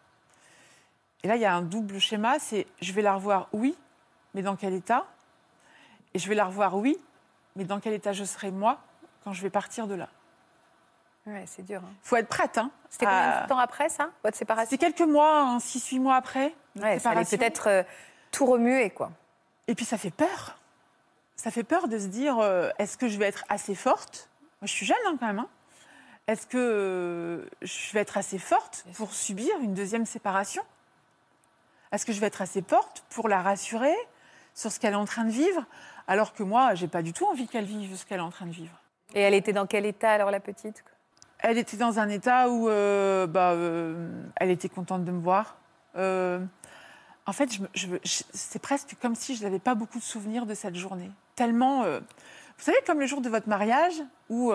Et 1.23 1.27
là, 1.27 1.35
il 1.35 1.41
y 1.41 1.45
a 1.45 1.53
un 1.53 1.61
double 1.61 1.99
schéma. 1.99 2.39
C'est 2.39 2.65
je 2.81 2.93
vais 2.93 3.01
la 3.01 3.13
revoir, 3.13 3.47
oui, 3.53 3.77
mais 4.33 4.41
dans 4.41 4.55
quel 4.55 4.73
état? 4.73 5.05
Et 6.13 6.19
je 6.19 6.27
vais 6.27 6.35
la 6.35 6.45
revoir, 6.45 6.75
oui, 6.75 6.97
mais 7.55 7.63
dans 7.63 7.79
quel 7.79 7.93
état 7.93 8.11
je 8.11 8.23
serai 8.23 8.51
moi 8.51 8.79
quand 9.23 9.33
je 9.33 9.41
vais 9.41 9.49
partir 9.51 9.87
de 9.87 9.93
là? 9.95 10.07
Ouais, 11.27 11.43
c'est 11.45 11.61
dur. 11.63 11.81
hein. 11.85 11.93
faut 12.01 12.15
être 12.15 12.27
prête. 12.27 12.57
Hein, 12.57 12.71
C'était 12.89 13.05
combien 13.05 13.43
de 13.43 13.47
temps 13.47 13.59
après 13.59 13.89
ça, 13.89 14.09
votre 14.23 14.35
séparation? 14.35 14.69
C'était 14.71 14.91
quelques 14.91 15.07
mois, 15.07 15.57
6-8 15.59 15.99
mois 15.99 16.15
après. 16.15 16.55
Ouais, 16.75 16.97
ça 16.97 17.11
allait 17.11 17.23
peut-être 17.25 17.67
euh, 17.67 17.83
tout 18.31 18.47
remuer, 18.47 18.89
quoi. 18.89 19.11
Et 19.67 19.75
puis 19.75 19.85
ça 19.85 19.99
fait 19.99 20.09
peur. 20.09 20.57
Ça 21.35 21.51
fait 21.51 21.63
peur 21.63 21.87
de 21.87 21.99
se 21.99 22.07
dire 22.07 22.39
euh, 22.39 22.71
est-ce 22.79 22.97
que 22.97 23.07
je 23.07 23.19
vais 23.19 23.27
être 23.27 23.43
assez 23.49 23.75
forte? 23.75 24.29
Moi, 24.61 24.65
je 24.67 24.71
suis 24.73 24.85
jeune 24.87 24.97
hein, 25.05 25.15
quand 25.19 25.27
même. 25.27 25.45
Est-ce 26.31 26.47
que 26.47 26.57
euh, 26.57 27.45
je 27.61 27.91
vais 27.91 27.99
être 27.99 28.17
assez 28.17 28.39
forte 28.39 28.85
pour 28.95 29.13
subir 29.13 29.53
une 29.61 29.73
deuxième 29.73 30.05
séparation? 30.05 30.63
Est-ce 31.91 32.05
que 32.05 32.13
je 32.13 32.21
vais 32.21 32.27
être 32.27 32.41
assez 32.41 32.61
forte 32.61 33.03
pour 33.09 33.27
la 33.27 33.41
rassurer 33.41 33.93
sur 34.53 34.71
ce 34.71 34.79
qu'elle 34.79 34.93
est 34.93 34.95
en 34.95 35.03
train 35.03 35.25
de 35.25 35.29
vivre 35.29 35.65
Alors 36.07 36.31
que 36.31 36.43
moi, 36.43 36.73
j'ai 36.73 36.87
pas 36.87 37.01
du 37.01 37.11
tout 37.11 37.25
envie 37.25 37.49
qu'elle 37.49 37.65
vive 37.65 37.97
ce 37.97 38.05
qu'elle 38.05 38.19
est 38.19 38.23
en 38.23 38.29
train 38.29 38.45
de 38.45 38.53
vivre? 38.53 38.71
Et 39.13 39.19
elle 39.19 39.33
était 39.33 39.51
dans 39.51 39.67
quel 39.67 39.85
état 39.85 40.09
alors, 40.09 40.31
la 40.31 40.39
petite? 40.39 40.85
Elle 41.39 41.57
était 41.57 41.75
dans 41.75 41.99
un 41.99 42.07
état 42.07 42.49
où 42.49 42.69
euh, 42.69 43.27
bah, 43.27 43.51
euh, 43.51 44.09
elle 44.37 44.51
était 44.51 44.69
contente 44.69 45.03
de 45.03 45.11
me 45.11 45.19
voir. 45.19 45.57
Euh, 45.97 46.39
en 47.25 47.33
fait, 47.33 47.49
je 47.73 47.87
c'est 48.05 48.61
presque 48.61 48.95
comme 49.01 49.15
si 49.15 49.35
je 49.35 49.43
n'avais 49.43 49.59
pas 49.59 49.75
beaucoup 49.75 49.99
de 49.99 50.03
souvenirs 50.03 50.45
de 50.45 50.53
cette 50.53 50.75
journée. 50.75 51.11
Tellement. 51.35 51.83
vous 51.83 52.63
savez, 52.63 52.77
comme 52.87 53.01
le 53.01 53.05
jour 53.05 53.19
de 53.19 53.27
votre 53.27 53.49
mariage, 53.49 54.01
où 54.29 54.53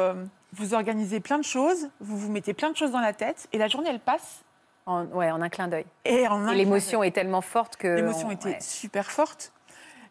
vous 0.57 0.75
organisez 0.75 1.21
plein 1.21 1.39
de 1.39 1.45
choses, 1.45 1.91
vous 2.01 2.17
vous 2.19 2.31
mettez 2.31 2.55
plein 2.55 2.71
de 2.71 2.77
choses 2.77 2.91
dans 2.93 3.01
la 3.01 3.13
tête, 3.13 3.49
et 3.53 3.59
la 3.59 3.69
journée, 3.69 3.89
elle 3.91 4.01
passe. 4.01 4.43
en, 4.87 5.05
Ouais, 5.07 5.31
en 5.31 5.41
un 5.43 5.49
clin 5.49 5.69
d'œil. 5.69 5.85
Et, 6.05 6.27
l'émotion 6.55 7.03
est 7.03 7.11
tellement 7.11 7.41
forte 7.43 7.77
que. 7.77 7.89
L'émotion 7.89 8.29
on- 8.29 8.33
était 8.33 8.51
ouais. 8.55 8.61
super 8.61 9.11
forte. 9.11 9.53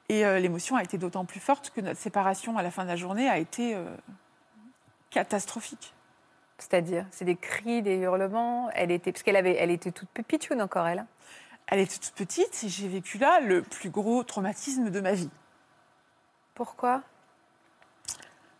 Et 0.10 0.24
euh, 0.26 0.38
l'émotion 0.40 0.76
a 0.76 0.84
été 0.84 0.98
d'autant 1.00 1.26
plus 1.26 1.40
forte 1.40 1.72
que 1.72 1.82
notre 1.82 2.00
séparation 2.00 2.58
à 2.58 2.64
la 2.64 2.70
fin 2.70 2.84
de 2.84 2.90
la 2.90 2.96
journée 2.96 3.28
a 3.28 3.40
été 3.40 3.74
euh, 3.76 3.84
catastrophique. 5.10 5.94
C'est-à-dire, 6.58 7.06
c'est 7.12 7.26
des 7.26 7.36
cris, 7.36 7.82
des 7.82 7.98
hurlements. 7.98 8.70
Elle 8.76 8.92
était, 8.92 9.12
parce 9.12 9.24
qu'elle 9.24 9.36
avait, 9.36 9.56
elle 9.56 9.72
était 9.72 9.92
toute 9.92 10.08
encore, 10.62 10.88
elle. 10.88 11.00
hein. 11.00 11.08
Elle 11.68 11.80
était 11.80 11.98
toute 11.98 12.14
petite 12.14 12.64
et 12.64 12.70
j'ai 12.70 12.88
vécu 12.88 13.18
là 13.18 13.40
le 13.40 13.64
plus 13.64 13.90
gros 13.90 14.24
traumatisme 14.24 14.92
de 14.92 15.02
ma 15.02 15.14
vie. 15.14 15.32
Pourquoi? 16.54 17.02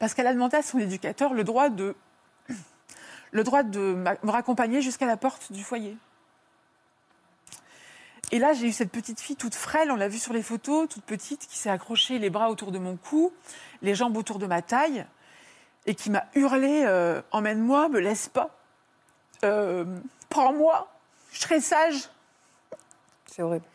Parce 0.06 0.14
qu'elle 0.14 0.28
a 0.28 0.34
demandé 0.34 0.56
à 0.56 0.62
son 0.62 0.78
éducateur 0.78 1.34
le 1.34 1.44
droit 1.44 1.70
de, 1.70 1.96
le 3.32 3.44
droit 3.44 3.64
de 3.64 3.96
me 3.96 4.30
raccompagner 4.30 4.84
jusqu'à 4.84 5.08
la 5.08 5.18
porte 5.18 5.52
du 5.52 5.64
foyer. 5.64 5.98
Et 8.32 8.38
là, 8.38 8.54
j'ai 8.54 8.68
eu 8.68 8.72
cette 8.72 8.92
petite 8.92 9.20
fille 9.20 9.36
toute 9.36 9.56
frêle, 9.56 9.90
on 9.90 9.96
l'a 9.96 10.08
vu 10.08 10.20
sur 10.20 10.32
les 10.32 10.44
photos, 10.44 10.88
toute 10.88 11.04
petite, 11.06 11.48
qui 11.48 11.58
s'est 11.58 11.72
accrochée 11.72 12.20
les 12.20 12.30
bras 12.30 12.52
autour 12.52 12.72
de 12.72 12.78
mon 12.78 12.98
cou, 12.98 13.34
les 13.82 13.96
jambes 13.96 14.16
autour 14.16 14.38
de 14.38 14.46
ma 14.46 14.62
taille, 14.62 15.08
et 15.88 15.96
qui 15.96 16.12
m'a 16.12 16.26
hurlé 16.36 16.84
euh, 16.86 17.24
Emmène-moi, 17.32 17.90
me 17.90 18.00
laisse 18.00 18.30
pas. 18.30 18.56
Euh, 19.44 19.86
Prends-moi, 20.30 20.88
je 21.32 21.40
serai 21.40 21.62
sage. 21.62 22.12
C'est 23.26 23.42
horrible. 23.42 23.66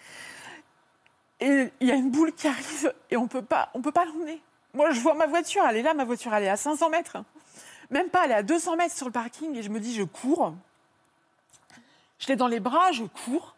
Et 1.41 1.73
il 1.81 1.89
y 1.89 1.91
a 1.91 1.97
une 1.97 2.13
boule 2.13 2.33
qui 2.33 2.47
arrive 2.47 2.95
et 3.11 3.17
on 3.17 3.27
peut 3.27 3.43
pas, 3.43 3.71
on 3.75 3.83
peut 3.83 3.91
pas 3.91 4.05
l'emmener. 4.05 4.41
Moi, 4.75 4.91
je 4.93 5.01
vois 5.01 5.15
ma 5.15 5.27
voiture, 5.27 5.65
elle 5.69 5.77
est 5.77 5.83
là, 5.83 5.95
ma 5.95 6.05
voiture, 6.05 6.33
elle 6.35 6.45
est 6.45 6.49
à 6.49 6.57
500 6.57 6.91
mètres. 6.91 7.19
Même 7.91 8.09
pas, 8.09 8.25
elle 8.25 8.31
est 8.31 8.35
à 8.35 8.43
200 8.43 8.77
mètres 8.77 8.97
sur 8.97 9.07
le 9.07 9.13
parking 9.13 9.57
et 9.57 9.63
je 9.63 9.69
me 9.71 9.81
dis, 9.81 9.95
je 9.95 10.05
cours. 10.05 10.55
Je 12.19 12.29
l'ai 12.29 12.37
dans 12.37 12.47
les 12.47 12.61
bras, 12.61 12.93
je 12.93 13.05
cours. 13.05 13.57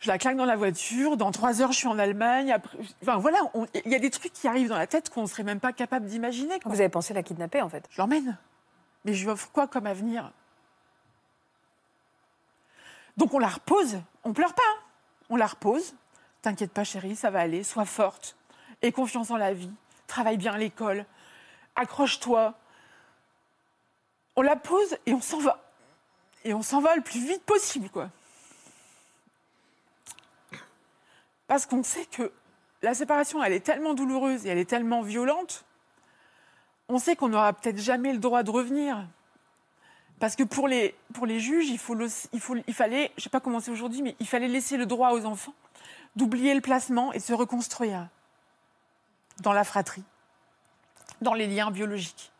Je 0.00 0.08
la 0.08 0.16
claque 0.18 0.36
dans 0.36 0.46
la 0.46 0.56
voiture. 0.56 1.16
Dans 1.16 1.30
trois 1.30 1.60
heures, 1.60 1.72
je 1.72 1.76
suis 1.78 1.86
en 1.86 1.98
Allemagne. 1.98 2.50
Après... 2.50 2.78
Enfin, 3.02 3.18
voilà, 3.18 3.38
il 3.84 3.92
y 3.92 3.94
a 3.94 3.98
des 3.98 4.10
trucs 4.10 4.32
qui 4.32 4.48
arrivent 4.48 4.68
dans 4.70 4.78
la 4.78 4.86
tête 4.86 5.10
qu'on 5.10 5.22
ne 5.22 5.26
serait 5.26 5.42
même 5.42 5.60
pas 5.60 5.72
capable 5.72 6.06
d'imaginer. 6.06 6.58
Vous 6.64 6.80
avez 6.80 6.88
pensé 6.88 7.12
la 7.12 7.22
kidnapper 7.22 7.60
en 7.60 7.68
fait? 7.68 7.86
Je 7.90 8.00
l'emmène. 8.00 8.38
Mais 9.04 9.12
je 9.12 9.24
lui 9.24 9.30
offre 9.30 9.50
quoi 9.52 9.66
comme 9.66 9.86
avenir? 9.86 10.32
Donc 13.18 13.34
on 13.34 13.38
la 13.38 13.48
repose. 13.48 14.00
On 14.24 14.32
pleure 14.32 14.54
pas. 14.54 14.62
hein. 14.66 14.80
On 15.28 15.36
la 15.36 15.46
repose. 15.46 15.94
T'inquiète 16.42 16.72
pas, 16.72 16.84
chérie, 16.84 17.14
ça 17.14 17.30
va 17.30 17.40
aller. 17.40 17.62
Sois 17.62 17.84
forte. 17.84 18.36
Aie 18.80 18.92
confiance 18.92 19.30
en 19.30 19.36
la 19.36 19.52
vie. 19.52 19.70
Travaille 20.10 20.36
bien 20.36 20.52
à 20.52 20.58
l'école. 20.58 21.06
Accroche-toi. 21.76 22.54
On 24.36 24.42
la 24.42 24.56
pose 24.56 24.98
et 25.06 25.14
on 25.14 25.20
s'en 25.20 25.38
va. 25.38 25.62
Et 26.44 26.52
on 26.52 26.62
s'en 26.62 26.80
va 26.80 26.96
le 26.96 27.02
plus 27.02 27.20
vite 27.20 27.44
possible, 27.44 27.88
quoi. 27.88 28.10
Parce 31.46 31.66
qu'on 31.66 31.82
sait 31.82 32.06
que 32.06 32.32
la 32.82 32.94
séparation, 32.94 33.42
elle 33.42 33.52
est 33.52 33.60
tellement 33.64 33.94
douloureuse 33.94 34.46
et 34.46 34.48
elle 34.48 34.58
est 34.58 34.68
tellement 34.68 35.02
violente 35.02 35.64
on 36.90 36.98
sait 36.98 37.16
qu'on 37.16 37.28
n'aura 37.28 37.52
peut-être 37.52 37.78
jamais 37.78 38.12
le 38.12 38.18
droit 38.18 38.42
de 38.42 38.50
revenir. 38.50 39.06
Parce 40.18 40.36
que 40.36 40.42
pour 40.42 40.68
les, 40.68 40.94
juges, 41.38 41.68
il, 41.68 41.78
il 42.66 42.74
fallait, 42.74 43.06
je 43.16 43.20
ne 43.20 43.22
sais 43.22 43.30
pas 43.30 43.40
comment 43.40 43.60
c'est 43.60 43.70
aujourd'hui, 43.70 44.02
mais 44.02 44.16
il 44.20 44.26
fallait 44.26 44.48
laisser 44.48 44.76
le 44.76 44.86
droit 44.86 45.12
aux 45.12 45.24
enfants 45.24 45.54
d'oublier 46.16 46.52
le 46.52 46.60
placement 46.60 47.12
et 47.12 47.18
de 47.18 47.22
se 47.22 47.32
reconstruire 47.32 48.08
dans 49.40 49.52
la 49.52 49.64
fratrie, 49.64 50.04
dans 51.20 51.34
les 51.34 51.46
liens 51.46 51.70
biologiques. 51.70 52.32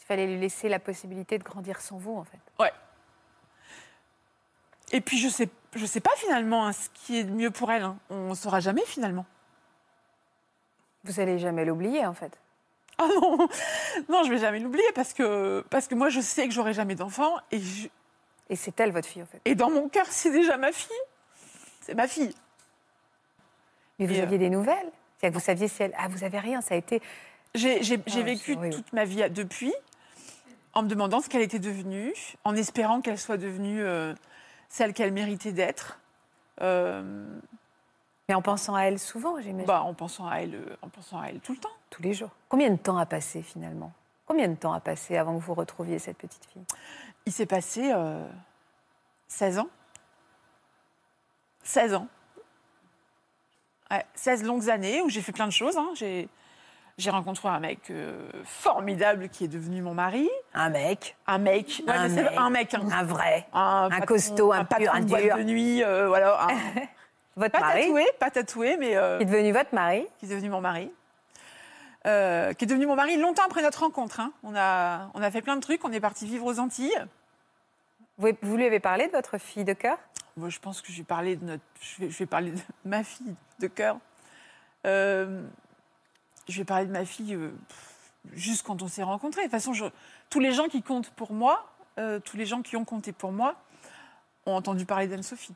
Il 0.00 0.04
fallait 0.06 0.26
lui 0.26 0.38
laisser 0.40 0.68
la 0.68 0.78
possibilité 0.78 1.38
de 1.38 1.44
grandir 1.44 1.80
sans 1.80 1.96
vous 1.96 2.16
en 2.16 2.24
fait. 2.24 2.38
Ouais. 2.58 2.72
Et 4.92 5.00
puis 5.00 5.18
je 5.18 5.28
sais, 5.28 5.48
je 5.74 5.86
sais 5.86 6.00
pas 6.00 6.10
finalement 6.16 6.66
hein, 6.66 6.72
ce 6.72 6.88
qui 6.94 7.18
est 7.18 7.24
mieux 7.24 7.50
pour 7.50 7.70
elle. 7.70 7.82
hein. 7.84 7.96
On 8.10 8.30
ne 8.30 8.34
saura 8.34 8.60
jamais 8.60 8.84
finalement. 8.86 9.24
Vous 11.04 11.20
allez 11.20 11.38
jamais 11.38 11.64
l'oublier 11.64 12.04
en 12.06 12.14
fait. 12.14 12.36
Ah 12.98 13.06
non, 13.14 13.38
non, 14.08 14.24
je 14.24 14.30
vais 14.30 14.38
jamais 14.38 14.58
l'oublier 14.58 14.90
parce 14.94 15.12
que, 15.14 15.64
parce 15.70 15.86
que 15.86 15.94
moi 15.94 16.08
je 16.08 16.20
sais 16.20 16.46
que 16.48 16.52
j'aurai 16.52 16.74
jamais 16.74 16.94
d'enfant 16.96 17.36
et 17.50 17.60
je- 17.60 17.88
Et 18.50 18.56
c'est 18.56 18.78
elle 18.80 18.92
votre 18.92 19.08
fille 19.08 19.22
en 19.22 19.26
fait. 19.26 19.40
Et 19.44 19.54
dans 19.54 19.70
mon 19.70 19.88
cœur, 19.88 20.06
c'est 20.10 20.32
déjà 20.32 20.56
ma 20.56 20.72
fille. 20.72 20.90
C'est 21.82 21.94
ma 21.94 22.08
fille. 22.08 22.34
Mais 23.98 24.06
vous 24.06 24.14
Et, 24.14 24.20
euh, 24.20 24.22
aviez 24.24 24.38
des 24.38 24.50
nouvelles? 24.50 24.90
Que 25.28 25.34
vous 25.34 25.40
saviez 25.40 25.68
si 25.68 25.82
elle. 25.82 25.92
Ah, 25.98 26.08
vous 26.08 26.24
avez 26.24 26.38
rien, 26.38 26.60
ça 26.60 26.74
a 26.74 26.78
été. 26.78 27.02
J'ai 27.54 27.80
Ah, 28.06 28.20
vécu 28.22 28.56
toute 28.70 28.92
ma 28.92 29.04
vie 29.04 29.28
depuis 29.30 29.72
en 30.72 30.82
me 30.82 30.88
demandant 30.88 31.20
ce 31.20 31.28
qu'elle 31.28 31.42
était 31.42 31.58
devenue, 31.58 32.14
en 32.44 32.54
espérant 32.54 33.00
qu'elle 33.00 33.18
soit 33.18 33.36
devenue 33.36 33.82
euh, 33.82 34.14
celle 34.68 34.92
qu'elle 34.94 35.12
méritait 35.12 35.50
d'être. 35.52 35.98
Euh, 36.62 37.02
Mais 38.28 38.34
en 38.36 38.42
pensant 38.42 38.76
à 38.76 38.82
elle 38.84 38.98
souvent, 39.00 39.40
j'imagine. 39.40 39.66
bah, 39.66 39.82
en, 39.82 39.94
pensant 39.94 40.28
à 40.28 40.36
elle, 40.36 40.54
euh, 40.54 40.76
en 40.82 40.88
pensant 40.88 41.20
à 41.20 41.26
elle 41.26 41.40
tout 41.40 41.52
le 41.52 41.58
temps. 41.58 41.70
Tous 41.90 42.02
les 42.02 42.14
jours. 42.14 42.30
Combien 42.48 42.70
de 42.70 42.76
temps 42.76 42.96
a 42.98 43.06
passé 43.06 43.42
finalement? 43.42 43.92
Combien 44.26 44.46
de 44.46 44.54
temps 44.54 44.72
a 44.72 44.78
passé 44.80 45.16
avant 45.16 45.36
que 45.36 45.42
vous 45.42 45.54
retrouviez 45.54 45.98
cette 45.98 46.18
petite 46.18 46.46
fille? 46.46 46.62
Il 47.26 47.32
s'est 47.32 47.46
passé 47.46 47.90
euh, 47.92 48.24
16 49.26 49.58
ans. 49.58 49.68
16 51.64 51.94
ans. 51.94 52.06
Ouais, 53.90 54.04
16 54.14 54.44
longues 54.44 54.70
années 54.70 55.00
où 55.02 55.08
j'ai 55.08 55.20
fait 55.20 55.32
plein 55.32 55.46
de 55.46 55.52
choses. 55.52 55.76
hein. 55.76 55.88
J'ai 55.94 56.28
j'ai 56.98 57.08
rencontré 57.10 57.48
un 57.48 57.60
mec 57.60 57.78
euh, 57.90 58.28
formidable 58.44 59.30
qui 59.30 59.44
est 59.44 59.48
devenu 59.48 59.80
mon 59.80 59.94
mari. 59.94 60.28
Un 60.52 60.68
mec, 60.68 61.16
Un 61.26 61.38
mec. 61.38 61.82
Ouais, 61.86 61.94
Un 61.94 62.08
mec. 62.08 62.32
un 62.36 62.50
mec. 62.50 62.74
hein. 62.74 62.82
un 62.92 63.04
vrai. 63.04 63.46
un, 63.54 63.88
Un 63.90 64.00
costaud, 64.02 64.52
un 64.52 64.64
patron 64.66 64.84
pur, 64.84 64.94
un 64.94 65.00
dur. 65.00 65.36
de 65.38 65.42
nuit, 65.44 65.82
euh, 65.82 66.08
voilà, 66.08 66.46
Votre 67.36 67.52
pas 67.52 67.60
mari, 67.60 67.82
tatoué, 67.84 68.04
pas 68.18 68.30
tatoué, 68.30 68.76
mais 68.78 68.96
euh, 68.96 69.16
qui 69.16 69.22
est 69.22 69.26
devenu 69.26 69.52
votre 69.52 69.74
mari. 69.74 70.06
qui 70.18 70.26
est 70.26 70.28
devenu 70.28 70.50
mon 70.50 70.60
mari. 70.60 70.92
Qui 72.04 72.08
est 72.10 72.66
devenu 72.66 72.86
mon 72.86 72.96
mari 72.96 73.16
longtemps 73.16 73.44
après 73.46 73.62
notre 73.62 73.80
rencontre. 73.80 74.20
hein. 74.20 74.32
On, 74.42 74.54
a, 74.54 75.10
on 75.14 75.22
a 75.22 75.30
fait 75.30 75.40
plein 75.42 75.56
de 75.56 75.60
trucs, 75.62 75.82
on 75.86 75.92
est 75.92 76.00
parti 76.00 76.26
vivre 76.26 76.44
aux 76.44 76.58
Antilles. 76.58 77.02
Vous, 78.18 78.28
vous 78.42 78.56
lui 78.58 78.66
avez 78.66 78.80
parlé 78.80 79.06
de 79.06 79.12
votre 79.12 79.38
fille 79.38 79.64
de 79.64 79.72
cœur? 79.72 79.96
Moi, 80.36 80.48
je 80.48 80.58
pense 80.58 80.80
que 80.82 80.92
je 80.92 80.98
vais 80.98 81.04
parler 81.04 81.36
de 81.36 81.44
notre, 81.44 81.62
je 81.80 82.00
vais, 82.02 82.10
je 82.10 82.18
vais 82.18 82.26
parler 82.26 82.52
de 82.52 82.58
ma 82.84 83.02
fille 83.04 83.34
de 83.58 83.66
cœur. 83.66 83.98
Euh, 84.86 85.42
je 86.48 86.56
vais 86.58 86.64
parler 86.64 86.86
de 86.86 86.92
ma 86.92 87.04
fille 87.04 87.34
euh, 87.34 87.50
juste 88.32 88.64
quand 88.66 88.82
on 88.82 88.88
s'est 88.88 89.02
rencontrés. 89.02 89.42
De 89.42 89.46
toute 89.46 89.52
façon, 89.52 89.72
je- 89.72 89.84
tous 90.30 90.40
les 90.40 90.52
gens 90.52 90.68
qui 90.68 90.82
comptent 90.82 91.10
pour 91.10 91.32
moi, 91.32 91.66
euh, 91.98 92.18
tous 92.20 92.36
les 92.36 92.46
gens 92.46 92.62
qui 92.62 92.76
ont 92.76 92.84
compté 92.84 93.12
pour 93.12 93.32
moi, 93.32 93.56
ont 94.46 94.54
entendu 94.54 94.86
parler 94.86 95.06
d'Anne-Sophie. 95.06 95.54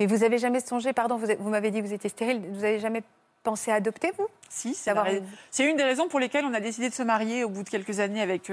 Mais 0.00 0.06
vous 0.06 0.24
avez 0.24 0.38
jamais 0.38 0.60
songé, 0.60 0.92
pardon, 0.92 1.16
vous, 1.16 1.48
m'avez 1.50 1.70
dit 1.70 1.80
que 1.80 1.86
vous 1.86 1.92
étiez 1.92 2.10
stérile, 2.10 2.42
vous 2.50 2.64
avez 2.64 2.80
jamais 2.80 3.04
pensé 3.44 3.70
à 3.70 3.74
adopter, 3.74 4.10
vous? 4.18 4.26
Si, 4.48 4.74
c'est 4.74 4.90
rais- 5.02 5.18
une- 5.18 5.26
c'est 5.52 5.70
une 5.70 5.76
des 5.76 5.84
raisons 5.84 6.08
pour 6.08 6.18
lesquelles 6.18 6.44
on 6.44 6.52
a 6.54 6.60
décidé 6.60 6.88
de 6.88 6.94
se 6.94 7.02
marier 7.02 7.44
au 7.44 7.48
bout 7.48 7.62
de 7.62 7.68
quelques 7.68 8.00
années 8.00 8.22
avec, 8.22 8.50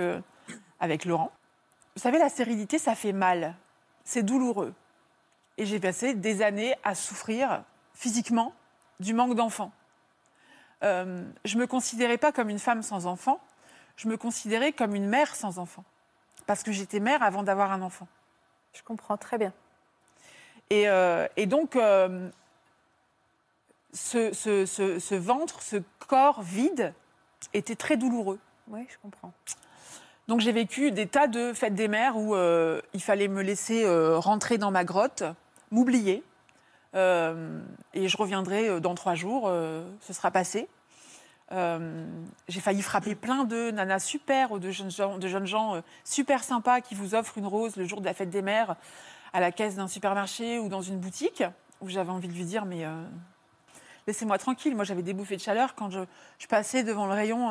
avec 0.80 1.06
Laurent. 1.06 1.32
Vous 1.96 2.02
savez, 2.02 2.20
la 2.20 2.30
stérilité, 2.30 2.78
ça 2.78 2.94
fait 2.94 3.12
mal. 3.12 3.56
C'est 4.04 4.24
douloureux. 4.24 4.74
Et 5.62 5.66
j'ai 5.68 5.80
passé 5.80 6.16
des 6.16 6.42
années 6.42 6.74
à 6.84 6.96
souffrir 6.96 7.62
physiquement 7.94 8.56
du 9.00 9.14
manque 9.14 9.36
d'enfants. 9.36 9.72
Euh, 10.82 11.24
je 11.46 11.56
ne 11.56 11.62
me 11.62 11.68
considérais 11.68 12.18
pas 12.18 12.32
comme 12.32 12.50
une 12.50 12.58
femme 12.58 12.82
sans 12.82 13.06
enfant, 13.06 13.40
je 13.96 14.08
me 14.08 14.18
considérais 14.18 14.72
comme 14.72 14.96
une 14.96 15.06
mère 15.06 15.36
sans 15.36 15.60
enfant. 15.60 15.84
Parce 16.48 16.64
que 16.64 16.72
j'étais 16.72 17.00
mère 17.00 17.22
avant 17.22 17.44
d'avoir 17.44 17.72
un 17.72 17.84
enfant. 17.84 18.08
Je 18.74 18.82
comprends 18.82 19.18
très 19.18 19.38
bien. 19.38 19.54
Et, 20.72 20.90
euh, 20.90 21.28
et 21.38 21.46
donc, 21.46 21.76
euh, 21.76 22.28
ce, 23.94 24.34
ce- 24.34 24.66
ce- 24.66 24.98
ce 24.98 25.14
ventre, 25.14 25.62
ce 25.62 25.76
corps 26.08 26.42
vide 26.42 26.92
était 27.54 27.76
très 27.76 27.98
douloureux. 27.98 28.40
Oui, 28.68 28.88
je 28.90 28.98
comprends. 29.04 29.32
Donc 30.28 30.40
j'ai 30.40 30.54
vécu 30.54 30.92
des 30.92 31.06
tas 31.06 31.28
de 31.28 31.54
fêtes 31.54 31.76
des 31.76 31.88
mères 31.88 32.18
où 32.18 32.36
il 32.94 33.02
fallait 33.04 33.28
me 33.28 33.44
laisser 33.44 33.86
rentrer 34.16 34.58
dans 34.58 34.72
ma 34.72 34.84
grotte, 34.86 35.24
m'oublier. 35.72 36.24
Euh, 36.94 37.62
et 37.94 38.08
je 38.10 38.18
reviendrai 38.18 38.68
euh, 38.68 38.80
dans 38.80 38.96
trois 38.96 39.16
jours, 39.16 39.46
euh, 39.48 39.84
ce 40.02 40.14
sera 40.14 40.30
passé. 40.30 40.68
Euh, 41.54 42.06
j'ai 42.48 42.60
failli 42.62 42.82
frapper 42.82 43.16
plein 43.16 43.44
de 43.46 43.72
nanas 43.72 44.00
super 44.00 44.52
ou 44.52 44.60
de 44.60 44.72
jeunes 44.72 44.92
gens, 44.92 45.18
de 45.18 45.28
jeunes 45.28 45.46
gens 45.48 45.82
super 46.06 46.44
sympas 46.44 46.80
qui 46.82 46.96
vous 46.96 47.14
offrent 47.16 47.38
une 47.38 47.48
rose 47.48 47.76
le 47.76 47.86
jour 47.86 48.00
de 48.00 48.06
la 48.06 48.14
fête 48.14 48.30
des 48.30 48.42
mères 48.42 48.76
à 49.34 49.40
la 49.42 49.52
caisse 49.52 49.76
d'un 49.76 49.88
supermarché 49.88 50.60
ou 50.60 50.70
dans 50.70 50.82
une 50.82 50.98
boutique 50.98 51.44
où 51.82 51.90
j'avais 51.90 52.10
envie 52.12 52.30
de 52.30 52.34
lui 52.34 52.46
dire 52.46 52.64
mais 52.64 52.86
laissez-moi 54.08 54.38
tranquille. 54.38 54.76
Moi 54.76 54.86
j'avais 54.86 55.02
des 55.04 55.12
bouffées 55.14 55.36
de 55.36 55.42
chaleur 55.42 55.76
quand 55.76 55.90
je, 55.90 56.00
je 56.40 56.48
passais 56.48 56.84
devant 56.84 57.06
le 57.06 57.14
rayon 57.14 57.50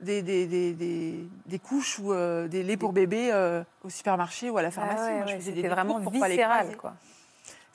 des, 0.00 0.22
des, 0.22 0.46
des- 0.48 1.28
des- 1.46 1.58
couches 1.60 2.00
ou 2.00 2.12
des 2.48 2.64
laits 2.64 2.80
pour 2.80 2.92
bébé 2.92 3.32
au 3.84 3.90
supermarché 3.90 4.50
ou 4.50 4.58
à 4.58 4.62
la 4.62 4.72
pharmacie. 4.72 5.02
Ah 5.02 5.06
ouais, 5.06 5.16
Moi, 5.18 5.26
je 5.26 5.32
ouais, 5.34 5.38
faisais 5.38 5.52
des 5.52 5.68
vraiment 5.68 6.00
pour 6.00 6.10
pas 6.12 6.26
les 6.26 6.34
viscéral, 6.34 6.76
quoi. 6.76 6.94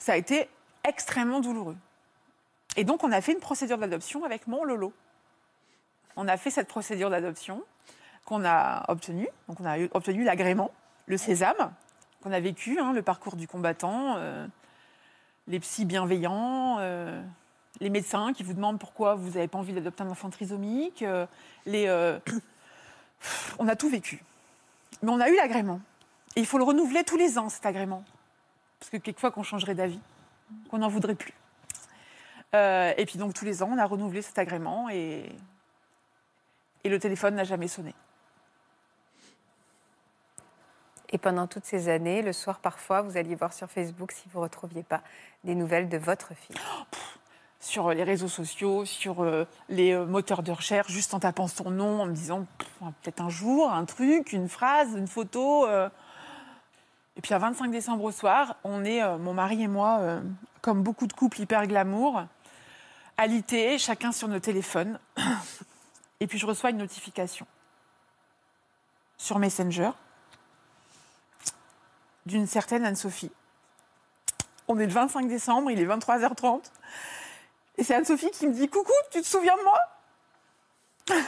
Ça 0.06 0.12
a 0.12 0.16
été 0.16 0.48
extrêmement 0.84 1.40
douloureux. 1.40 1.76
Et 2.76 2.84
donc, 2.84 3.02
on 3.02 3.10
a 3.10 3.20
fait 3.20 3.32
une 3.32 3.40
procédure 3.40 3.76
d'adoption 3.76 4.22
avec 4.22 4.46
mon 4.46 4.62
Lolo. 4.62 4.92
On 6.14 6.28
a 6.28 6.36
fait 6.36 6.52
cette 6.52 6.68
procédure 6.68 7.10
d'adoption 7.10 7.64
qu'on 8.24 8.44
a 8.44 8.84
obtenue. 8.86 9.26
Donc, 9.48 9.58
on 9.58 9.64
a 9.66 9.76
obtenu 9.94 10.22
l'agrément, 10.22 10.70
le 11.06 11.16
sésame, 11.16 11.72
qu'on 12.22 12.30
a 12.30 12.38
vécu, 12.38 12.78
hein, 12.78 12.92
le 12.92 13.02
parcours 13.02 13.34
du 13.34 13.48
combattant, 13.48 14.14
euh, 14.18 14.46
les 15.48 15.58
psys 15.58 15.86
bienveillants, 15.86 16.76
euh, 16.78 17.20
les 17.80 17.90
médecins 17.90 18.32
qui 18.32 18.44
vous 18.44 18.54
demandent 18.54 18.78
pourquoi 18.78 19.16
vous 19.16 19.30
n'avez 19.30 19.48
pas 19.48 19.58
envie 19.58 19.72
d'adopter 19.72 20.04
un 20.04 20.10
enfant 20.10 20.30
trisomique. 20.30 21.02
euh, 21.02 21.26
on 23.58 23.66
a 23.66 23.74
tout 23.74 23.88
vécu. 23.88 24.22
Mais 25.02 25.10
on 25.10 25.18
a 25.18 25.28
eu 25.30 25.34
l'agrément. 25.34 25.80
Et 26.36 26.40
il 26.40 26.46
faut 26.46 26.58
le 26.58 26.64
renouveler 26.64 27.02
tous 27.02 27.16
les 27.16 27.38
ans, 27.38 27.48
cet 27.48 27.66
agrément. 27.66 28.04
Parce 28.78 28.90
que 28.90 28.96
quelquefois 28.98 29.30
qu'on 29.30 29.42
changerait 29.42 29.74
d'avis, 29.74 30.00
qu'on 30.70 30.78
n'en 30.78 30.88
voudrait 30.88 31.14
plus. 31.14 31.34
Euh, 32.54 32.92
et 32.96 33.06
puis 33.06 33.18
donc 33.18 33.34
tous 33.34 33.44
les 33.44 33.62
ans, 33.62 33.70
on 33.72 33.78
a 33.78 33.86
renouvelé 33.86 34.22
cet 34.22 34.38
agrément 34.38 34.88
et, 34.88 35.28
et 36.84 36.88
le 36.88 36.98
téléphone 36.98 37.34
n'a 37.34 37.44
jamais 37.44 37.68
sonné. 37.68 37.94
Et 41.10 41.18
pendant 41.18 41.46
toutes 41.46 41.64
ces 41.64 41.88
années, 41.88 42.22
le 42.22 42.32
soir 42.32 42.58
parfois, 42.58 43.02
vous 43.02 43.16
alliez 43.16 43.34
voir 43.34 43.52
sur 43.52 43.70
Facebook 43.70 44.12
si 44.12 44.28
vous 44.32 44.38
ne 44.38 44.44
retrouviez 44.44 44.82
pas 44.82 45.02
des 45.44 45.54
nouvelles 45.54 45.88
de 45.88 45.98
votre 45.98 46.34
fille. 46.34 46.56
Sur 47.60 47.90
les 47.90 48.04
réseaux 48.04 48.28
sociaux, 48.28 48.84
sur 48.84 49.22
euh, 49.22 49.46
les 49.68 49.92
euh, 49.92 50.04
moteurs 50.04 50.42
de 50.42 50.52
recherche, 50.52 50.90
juste 50.90 51.14
en 51.14 51.20
tapant 51.20 51.48
son 51.48 51.70
nom, 51.70 52.02
en 52.02 52.06
me 52.06 52.12
disant 52.12 52.46
peut-être 53.02 53.20
un 53.20 53.28
jour, 53.28 53.70
un 53.70 53.84
truc, 53.84 54.32
une 54.32 54.48
phrase, 54.48 54.94
une 54.94 55.08
photo. 55.08 55.66
Et 57.16 57.20
puis 57.22 57.32
à 57.32 57.38
25 57.38 57.70
décembre 57.70 58.04
au 58.04 58.12
soir, 58.12 58.56
on 58.62 58.84
est, 58.84 59.02
euh, 59.02 59.16
mon 59.16 59.32
mari 59.32 59.62
et 59.62 59.68
moi, 59.68 59.98
euh, 60.00 60.20
comme 60.60 60.82
beaucoup 60.82 61.06
de 61.06 61.14
couples 61.14 61.40
hyper 61.40 61.66
glamour, 61.66 62.24
alités, 63.16 63.78
chacun 63.78 64.12
sur 64.12 64.28
nos 64.28 64.38
téléphones. 64.40 64.98
Et 66.20 66.26
puis 66.26 66.38
je 66.38 66.46
reçois 66.46 66.70
une 66.70 66.78
notification 66.78 67.46
sur 69.18 69.38
Messenger 69.38 69.90
d'une 72.26 72.46
certaine 72.46 72.84
Anne-Sophie. 72.84 73.30
On 74.68 74.78
est 74.78 74.86
le 74.86 74.92
25 74.92 75.28
décembre, 75.28 75.70
il 75.70 75.80
est 75.80 75.86
23h30. 75.86 76.62
Et 77.78 77.84
c'est 77.84 77.94
Anne-Sophie 77.94 78.30
qui 78.30 78.46
me 78.46 78.52
dit 78.52 78.68
Coucou, 78.68 78.92
tu 79.10 79.20
te 79.20 79.26
souviens 79.26 79.56
de 79.56 79.62
moi? 79.62 79.78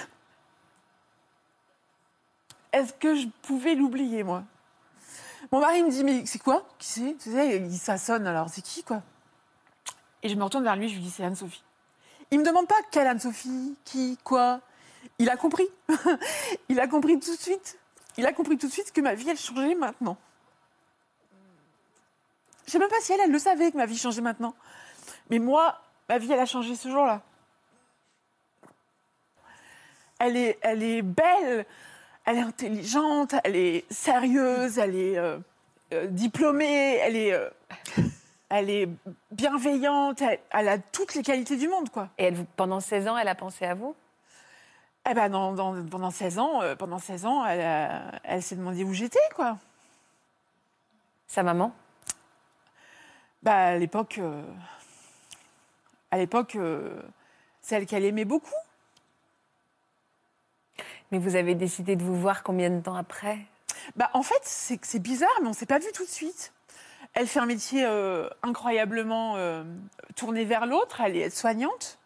Est-ce 2.73 2.93
que 2.95 3.15
je 3.15 3.27
pouvais 3.43 3.75
l'oublier, 3.75 4.23
moi? 4.23 4.43
Mon 5.51 5.61
mari 5.61 5.83
me 5.83 5.91
dit 5.91 6.05
Mais 6.05 6.27
c'est 6.27 6.43
quoi? 6.43 6.67
Qui 6.79 6.89
c'est? 6.89 7.17
Tu 7.19 7.33
sais, 7.33 7.71
Ça 7.71 7.99
sonne, 7.99 8.27
alors 8.27 8.49
c'est 8.49 8.63
qui, 8.63 8.83
quoi? 8.83 9.03
Et 10.23 10.29
je 10.29 10.35
me 10.35 10.45
retourne 10.45 10.65
vers 10.65 10.77
lui, 10.77 10.89
je 10.89 10.95
lui 10.95 11.03
dis 11.03 11.11
C'est 11.11 11.25
Anne-Sophie. 11.25 11.63
Il 12.31 12.41
me 12.41 12.45
demande 12.45 12.67
pas 12.67 12.77
quelle 12.91 13.07
Anne-Sophie, 13.07 13.77
qui, 13.85 14.19
quoi. 14.23 14.61
Il 15.19 15.31
a 15.31 15.37
compris. 15.37 15.67
il 16.69 16.79
a 16.81 16.87
compris 16.87 17.19
tout 17.19 17.35
de 17.35 17.41
suite. 17.41 17.79
Il 18.17 18.27
a 18.27 18.33
compris 18.33 18.59
tout 18.59 18.67
de 18.67 18.73
suite 18.73 18.93
que 18.93 19.01
ma 19.01 19.15
vie, 19.15 19.31
elle 19.31 19.39
changeait 19.39 19.75
maintenant. 19.75 20.17
Je 22.67 22.73
sais 22.73 22.79
même 22.79 22.91
pas 22.91 23.01
si 23.01 23.13
elle, 23.13 23.21
elle 23.21 23.33
le 23.33 23.39
savait 23.39 23.73
que 23.73 23.77
ma 23.77 23.87
vie 23.87 23.97
changeait 23.97 24.21
maintenant. 24.21 24.55
Mais 25.31 25.39
moi, 25.39 25.81
ma 26.09 26.19
vie, 26.19 26.31
elle 26.31 26.41
a 26.41 26.47
changé 26.47 26.75
ce 26.75 26.91
jour-là. 26.91 27.23
Elle 30.19 30.37
est 30.37 31.03
belle, 31.03 31.65
elle 32.29 32.37
est 32.37 32.43
intelligente, 32.43 33.35
elle 33.43 33.57
est 33.57 33.91
sérieuse, 33.91 34.77
elle 34.77 34.95
est 34.95 35.17
euh, 35.17 35.39
euh, 35.95 36.07
diplômée, 36.09 36.97
elle 36.97 37.17
est, 37.17 37.33
euh, 37.33 37.49
elle 38.51 38.69
est 38.69 38.87
bienveillante, 39.31 40.21
elle, 40.21 40.39
elle 40.51 40.69
a 40.69 40.77
toutes 40.79 41.15
les 41.15 41.23
qualités 41.23 41.57
du 41.57 41.69
monde, 41.69 41.89
quoi. 41.89 42.11
Et 42.19 42.25
elle, 42.25 42.45
pendant 42.57 42.81
16 42.81 43.09
ans, 43.09 43.17
elle 43.17 43.29
a 43.29 43.35
pensé 43.35 43.65
à 43.65 43.73
vous? 43.75 43.97
Eh 45.11 45.15
ben, 45.15 45.31
dans- 45.31 45.53
dans- 45.55 45.83
pendant 45.87 46.11
16 46.11 46.39
ans, 46.39 46.61
pendant 46.79 46.99
16 46.99 47.25
ans, 47.25 47.47
elle, 47.47 47.63
a- 47.63 48.13
elle 48.25 48.43
s'est 48.43 48.57
demandé 48.57 48.85
où 48.85 48.93
j'étais, 48.93 49.19
quoi. 49.35 49.57
Sa 51.29 51.43
maman? 51.43 51.73
Bah, 53.43 53.69
à 53.69 53.77
l'époque, 53.79 54.21
à 56.11 56.19
l'époque, 56.19 56.59
celle 57.63 57.87
qu'elle 57.87 58.05
aimait 58.05 58.27
beaucoup. 58.27 58.53
Mais 61.11 61.19
vous 61.19 61.37
avez 61.37 61.55
décidé 61.55 61.97
de 61.97 62.03
vous 62.03 62.15
voir 62.15 62.43
combien 62.43 62.71
de 62.71 62.81
temps 62.81 62.97
après? 62.97 63.39
Bah, 63.97 64.11
en 64.15 64.23
fait, 64.23 64.41
c'est 64.43 64.99
bizarre, 64.99 65.31
mais 65.43 65.49
on 65.49 65.53
s'est 65.53 65.67
pas 65.67 65.79
vu 65.79 65.87
tout 65.95 66.05
de 66.05 66.11
suite. 66.11 66.53
Elle 67.15 67.27
fait 67.27 67.41
un 67.41 67.47
métier 67.47 67.85
euh, 67.85 68.29
incroyablement 68.43 69.37
euh, 69.37 69.65
tourné 70.15 70.45
vers 70.45 70.67
l'autre. 70.67 71.01
Elle 71.01 71.17
est 71.17 71.31
soignante. 71.31 71.99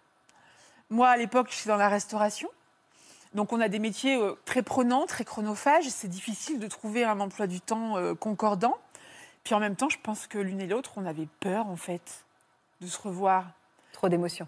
Moi, 0.91 1.09
à 1.09 1.17
l'époque, 1.17 1.49
je 1.51 1.57
suis 1.57 1.69
dans 1.69 1.77
la 1.77 1.89
restauration. 1.89 2.49
Donc, 3.35 3.53
on 3.53 3.61
a 3.61 3.69
des 3.69 3.79
métiers 3.79 4.17
euh, 4.17 4.35
très 4.45 4.63
prenants, 4.63 5.07
très 5.07 5.25
chronophages. 5.25 5.89
C'est 5.89 6.09
difficile 6.09 6.61
de 6.61 6.67
trouver 6.69 7.05
un 7.05 7.19
emploi 7.21 7.47
du 7.47 7.61
temps 7.61 7.97
concordant. 8.17 8.79
Puis 9.45 9.55
en 9.55 9.61
même 9.61 9.75
temps, 9.75 9.89
je 9.89 9.99
pense 10.01 10.29
que 10.29 10.39
l'une 10.39 10.61
et 10.61 10.67
l'autre, 10.67 10.93
on 10.97 11.05
avait 11.05 11.29
peur, 11.41 11.67
en 11.67 11.77
fait, 11.77 12.25
de 12.81 12.87
se 12.87 12.99
revoir. 13.01 13.47
Trop 13.93 14.09
d'émotions. 14.09 14.47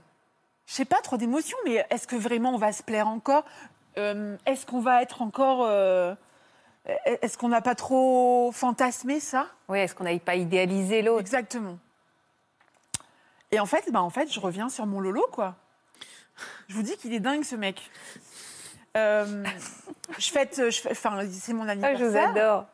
Je 0.67 0.75
sais 0.75 0.85
pas 0.85 1.01
trop 1.03 1.17
d'émotions, 1.17 1.59
mais 1.65 1.85
est-ce 1.91 2.07
que 2.07 2.17
vraiment 2.17 2.55
on 2.55 2.59
va 2.59 2.73
se 2.73 2.83
plaire 2.83 3.09
encore? 3.09 3.45
Euh, 3.99 4.37
Est-ce 4.47 4.67
qu'on 4.67 4.81
va 4.81 5.03
être 5.03 5.23
encore. 5.23 5.61
euh, 5.63 6.15
Est-ce 7.05 7.39
qu'on 7.39 7.49
n'a 7.49 7.61
pas 7.63 7.75
trop 7.75 8.51
fantasmé 8.53 9.21
ça? 9.21 9.47
Oui, 9.69 9.79
est-ce 9.79 9.95
qu'on 9.95 10.05
n'avait 10.05 10.19
pas 10.19 10.35
idéalisé 10.35 11.03
l'autre? 11.03 11.21
Exactement. 11.21 11.79
Et 13.51 13.61
en 13.61 13.67
fait, 13.67 13.91
bah 13.93 14.03
en 14.03 14.11
fait, 14.11 14.33
je 14.33 14.41
reviens 14.41 14.69
sur 14.69 14.85
mon 14.87 15.01
Lolo, 15.01 15.25
quoi. 15.31 15.55
Je 16.69 16.75
vous 16.75 16.83
dis 16.83 16.97
qu'il 16.97 17.15
est 17.15 17.21
dingue, 17.21 17.45
ce 17.45 17.55
mec. 17.55 17.91
Euh, 18.97 19.45
je 20.19 20.31
fête, 20.31 20.57
je 20.71 20.89
enfin, 20.91 21.21
c'est 21.31 21.53
mon 21.53 21.69
Ah, 21.69 21.73
anniversaire. 21.73 21.99
Je 21.99 22.05
vous 22.05 22.17
adore. 22.17 22.67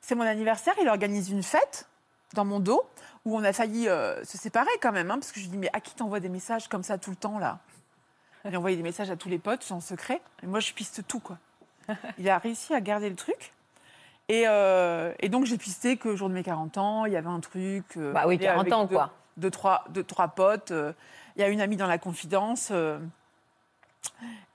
C'est 0.00 0.14
mon 0.14 0.24
anniversaire, 0.24 0.74
il 0.80 0.88
organise 0.88 1.30
une 1.30 1.42
fête 1.42 1.86
dans 2.34 2.44
mon 2.44 2.60
dos 2.60 2.82
où 3.24 3.36
on 3.36 3.42
a 3.44 3.54
failli 3.54 3.88
euh, 3.88 4.22
se 4.24 4.36
séparer 4.36 4.70
quand 4.82 4.92
même, 4.92 5.10
hein, 5.10 5.14
parce 5.18 5.32
que 5.32 5.40
je 5.40 5.44
lui 5.46 5.52
dis 5.52 5.58
mais 5.58 5.70
à 5.72 5.80
qui 5.80 5.94
t'envoies 5.94 6.20
des 6.20 6.28
messages 6.28 6.68
comme 6.68 6.82
ça 6.82 6.98
tout 6.98 7.08
le 7.10 7.16
temps 7.16 7.38
là? 7.38 7.58
Il 8.44 8.54
a 8.54 8.58
envoyé 8.58 8.76
des 8.76 8.82
messages 8.82 9.10
à 9.10 9.16
tous 9.16 9.28
les 9.28 9.38
potes 9.38 9.66
en 9.70 9.80
secret, 9.80 10.20
et 10.42 10.46
moi 10.46 10.60
je 10.60 10.72
piste 10.72 11.06
tout 11.08 11.20
quoi. 11.20 11.38
Il 12.18 12.28
a 12.28 12.38
réussi 12.38 12.74
à 12.74 12.80
garder 12.80 13.08
le 13.10 13.16
truc. 13.16 13.52
Et, 14.28 14.44
euh, 14.48 15.12
et 15.20 15.28
donc 15.28 15.44
j'ai 15.44 15.58
pisté 15.58 15.96
que 15.96 16.08
le 16.10 16.16
jour 16.16 16.28
de 16.28 16.34
mes 16.34 16.42
40 16.42 16.78
ans, 16.78 17.04
il 17.04 17.12
y 17.12 17.16
avait 17.16 17.28
un 17.28 17.40
truc. 17.40 17.84
euh, 17.96 18.12
Bah 18.12 18.22
oui, 18.26 18.34
avec 18.36 18.40
40 18.42 18.72
ans, 18.72 18.84
deux- 18.84 18.94
quoi. 18.96 19.10
Deux, 19.36 19.50
trois, 19.50 19.84
deux, 19.90 20.04
trois 20.04 20.28
potes. 20.28 20.70
euh, 20.70 20.92
Il 21.36 21.40
y 21.40 21.44
a 21.44 21.48
une 21.48 21.60
amie 21.60 21.76
dans 21.76 21.86
la 21.86 21.98
confidence. 21.98 22.68
euh, 22.70 22.98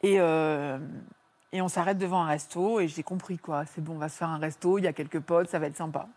et, 0.02 0.16
et 1.52 1.62
on 1.62 1.68
s'arrête 1.68 1.98
devant 1.98 2.24
un 2.24 2.28
resto 2.28 2.80
et 2.80 2.88
j'ai 2.88 3.04
compris 3.04 3.38
quoi. 3.38 3.66
C'est 3.66 3.82
bon, 3.82 3.94
on 3.96 3.98
va 3.98 4.10
se 4.10 4.18
faire 4.18 4.30
un 4.30 4.38
resto, 4.38 4.78
il 4.78 4.84
y 4.84 4.88
a 4.88 4.94
quelques 4.94 5.20
potes, 5.20 5.50
ça 5.50 5.60
va 5.60 5.68
être 5.68 5.76
sympa. 5.78 6.08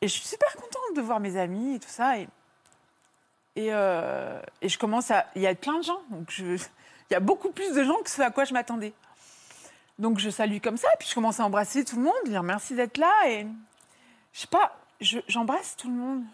Et 0.00 0.08
je 0.08 0.12
suis 0.12 0.24
super 0.26 0.52
contente 0.56 0.96
de 0.96 1.00
voir 1.00 1.20
mes 1.20 1.36
amis 1.36 1.74
et 1.74 1.78
tout 1.78 1.88
ça. 1.88 2.18
Et, 2.18 2.28
et, 3.56 3.68
euh, 3.72 4.40
et 4.60 4.68
je 4.68 4.78
commence 4.78 5.10
à. 5.10 5.26
Il 5.34 5.42
y 5.42 5.46
a 5.46 5.54
plein 5.54 5.78
de 5.78 5.84
gens. 5.84 6.00
Donc 6.10 6.32
il 6.38 6.58
y 7.10 7.14
a 7.14 7.20
beaucoup 7.20 7.50
plus 7.50 7.72
de 7.74 7.84
gens 7.84 7.96
que 8.02 8.10
ce 8.10 8.22
à 8.22 8.30
quoi 8.30 8.44
je 8.44 8.52
m'attendais. 8.54 8.92
Donc 9.98 10.18
je 10.18 10.30
salue 10.30 10.58
comme 10.62 10.76
ça, 10.78 10.88
et 10.94 10.96
puis 10.98 11.08
je 11.08 11.14
commence 11.14 11.38
à 11.38 11.44
embrasser 11.44 11.84
tout 11.84 11.96
le 11.96 12.02
monde, 12.02 12.14
dire 12.24 12.42
merci 12.42 12.74
d'être 12.74 12.96
là. 12.98 13.12
Et 13.28 13.46
je 14.32 14.40
sais 14.40 14.46
pas, 14.46 14.76
je- 15.00 15.20
j'embrasse 15.28 15.76
tout 15.76 15.88
le 15.88 15.94
monde. 15.96 16.24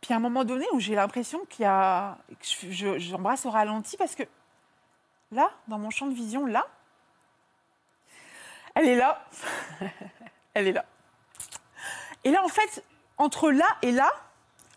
Puis 0.00 0.12
à 0.12 0.16
un 0.16 0.20
moment 0.20 0.44
donné 0.44 0.64
où 0.72 0.78
j'ai 0.80 0.94
l'impression 0.94 1.40
qu'il 1.48 1.64
y 1.64 1.66
a. 1.66 2.18
que 2.28 2.34
je- 2.46 2.70
je- 2.70 2.98
J'embrasse 2.98 3.46
au 3.46 3.50
ralenti 3.50 3.96
parce 3.96 4.14
que 4.14 4.22
là, 5.32 5.50
dans 5.66 5.78
mon 5.78 5.90
champ 5.90 6.06
de 6.06 6.14
vision, 6.14 6.46
là, 6.46 6.66
elle 8.74 8.88
est 8.88 8.96
là. 8.96 9.24
elle 10.54 10.68
est 10.68 10.72
là. 10.72 10.84
Et 12.24 12.30
là, 12.30 12.44
en 12.44 12.48
fait, 12.48 12.84
entre 13.16 13.50
là 13.50 13.66
et 13.82 13.90
là, 13.92 14.08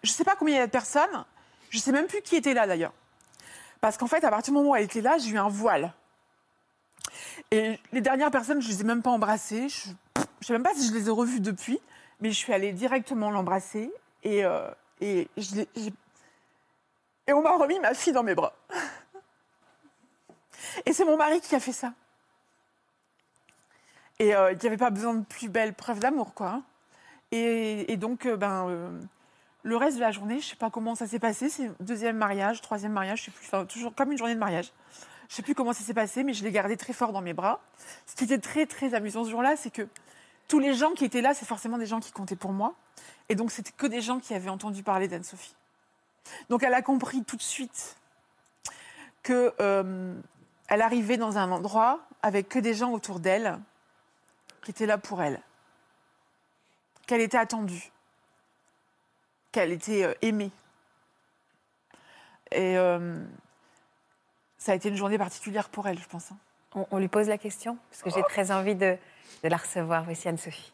je 0.04 0.10
ne 0.12 0.14
sais 0.14 0.24
pas 0.24 0.36
combien 0.36 0.56
il 0.56 0.58
y 0.58 0.62
a 0.62 0.66
de 0.68 0.72
personnes. 0.72 1.26
Je 1.72 1.78
ne 1.78 1.82
sais 1.82 1.92
même 1.94 2.06
plus 2.08 2.22
qui 2.22 2.36
était 2.36 2.54
là 2.54 2.68
d'ailleurs. 2.68 2.94
Parce 3.80 3.98
qu'en 3.98 4.08
fait, 4.08 4.24
à 4.24 4.30
partir 4.30 4.54
du 4.54 4.58
moment 4.60 4.72
où 4.72 4.76
elle 4.76 4.84
était 4.84 5.02
là, 5.02 5.18
j'ai 5.18 5.32
eu 5.32 5.38
un 5.38 5.48
voile. 5.48 5.94
Et 7.50 7.80
les 7.94 8.02
dernières 8.02 8.30
personnes, 8.30 8.62
je 8.62 8.68
ne 8.68 8.74
les 8.74 8.82
ai 8.82 8.84
même 8.84 9.02
pas 9.02 9.10
embrassées. 9.10 9.70
Je 9.70 9.90
ne 9.90 10.26
sais 10.42 10.54
même 10.54 10.64
pas 10.64 10.74
si 10.76 10.88
je 10.88 10.94
les 10.94 11.08
ai 11.08 11.12
revues 11.12 11.40
depuis, 11.40 11.80
mais 12.20 12.30
je 12.30 12.36
suis 12.36 12.52
allée 12.54 12.74
directement 12.74 13.32
l'embrasser. 13.32 13.92
Et, 14.24 14.44
euh, 14.44 14.70
et, 15.00 15.30
on 17.30 17.42
m'a 17.42 17.56
remis 17.56 17.80
ma 17.80 17.94
fille 17.94 18.14
dans 18.14 18.24
mes 18.24 18.36
bras. 18.36 18.54
Et 20.86 20.92
c'est 20.92 21.06
mon 21.06 21.16
mari 21.16 21.40
qui 21.40 21.56
a 21.56 21.62
fait 21.62 21.72
ça. 21.72 21.94
Et 24.20 24.36
euh, 24.36 24.52
il 24.52 24.58
n'y 24.58 24.68
avait 24.68 24.78
pas 24.78 24.90
besoin 24.90 25.14
de 25.14 25.24
plus 25.24 25.48
belle 25.48 25.74
preuve 25.74 26.00
d'amour, 26.00 26.34
quoi. 26.34 26.62
Et, 27.32 27.96
donc, 27.96 28.26
euh, 28.26 28.36
ben, 28.36 29.00
le 29.64 29.78
reste 29.78 29.98
de 29.98 30.02
la 30.02 30.12
journée, 30.12 30.40
je 30.40 30.48
sais 30.48 30.56
pas 30.56 30.70
comment 30.70 30.96
ça 30.96 31.08
s'est 31.08 31.20
passé. 31.20 31.50
C'est 31.50 31.72
deuxième 31.80 32.18
mariage, 32.18 32.62
troisième 32.62 32.94
mariage, 32.94 33.20
je 33.20 33.26
sais 33.26 33.32
plus. 33.32 33.46
Enfin, 33.46 33.66
toujours 33.66 33.94
comme 33.94 34.12
une 34.12 34.18
journée 34.18 34.34
de 34.34 34.40
mariage. 34.40 34.72
Je 35.30 35.36
sais 35.36 35.44
plus 35.44 35.56
comment 35.56 35.74
ça 35.74 35.84
s'est 35.84 35.94
passé, 35.94 36.24
mais 36.24 36.34
je 36.34 36.44
l'ai 36.44 36.52
gardé 36.52 36.76
très 36.76 36.94
fort 36.94 37.14
dans 37.14 37.22
mes 37.22 37.34
bras. 37.34 37.62
Ce 38.06 38.16
qui 38.16 38.24
était 38.24 38.40
très, 38.40 38.66
très 38.66 38.94
amusant 38.94 39.24
ce 39.24 39.30
jour-là, 39.30 39.56
c'est 39.56 39.70
que 39.70 39.88
tous 40.48 40.60
les 40.60 40.74
gens 40.74 40.92
qui 40.92 41.06
étaient 41.06 41.22
là, 41.22 41.34
c'est 41.34 41.46
forcément 41.46 41.78
des 41.78 41.86
gens 41.86 42.00
qui 42.00 42.12
comptaient 42.12 42.36
pour 42.36 42.52
moi. 42.52 42.76
Et 43.30 43.36
donc, 43.36 43.52
c'était 43.52 43.72
que 43.72 43.88
des 43.88 44.02
gens 44.02 44.20
qui 44.20 44.34
avaient 44.34 44.50
entendu 44.50 44.84
parler 44.84 45.08
d'Anne-Sophie. 45.08 45.56
Donc, 46.50 46.64
elle 46.64 46.74
a 46.74 46.82
compris 46.82 47.24
tout 47.24 47.38
de 47.38 47.42
suite 47.42 47.96
que 49.24 49.54
euh, 49.62 50.14
elle 50.68 50.82
arrivait 50.82 51.18
dans 51.18 51.38
un 51.38 51.52
endroit 51.52 52.02
avec 52.24 52.50
que 52.50 52.60
des 52.60 52.74
gens 52.74 52.92
autour 52.92 53.20
d'elle 53.20 53.60
qui 54.64 54.72
étaient 54.72 54.86
là 54.86 54.98
pour 54.98 55.22
elle, 55.22 55.42
qu'elle 57.08 57.22
était 57.22 57.38
attendue, 57.38 57.92
qu'elle 59.52 59.72
était 59.72 60.04
euh, 60.04 60.14
aimée. 60.22 60.52
Et 62.52 62.78
euh, 62.78 63.24
ça 64.58 64.74
a 64.74 64.76
été 64.76 64.90
une 64.90 64.96
journée 64.98 65.18
particulière 65.18 65.70
pour 65.70 65.88
elle, 65.88 66.00
je 66.00 66.08
pense. 66.08 66.32
hein. 66.32 66.38
On, 66.76 66.86
on 66.92 66.98
lui 67.00 67.08
pose 67.08 67.28
la 67.28 67.38
question 67.38 67.78
Parce 67.90 68.04
que 68.04 68.10
j'ai 68.10 68.24
très 68.24 68.52
envie 68.52 68.76
de, 68.76 68.98
de 69.44 69.48
la 69.50 69.58
recevoir. 69.58 70.04
Voici 70.04 70.28
Anne-Sophie. 70.28 70.72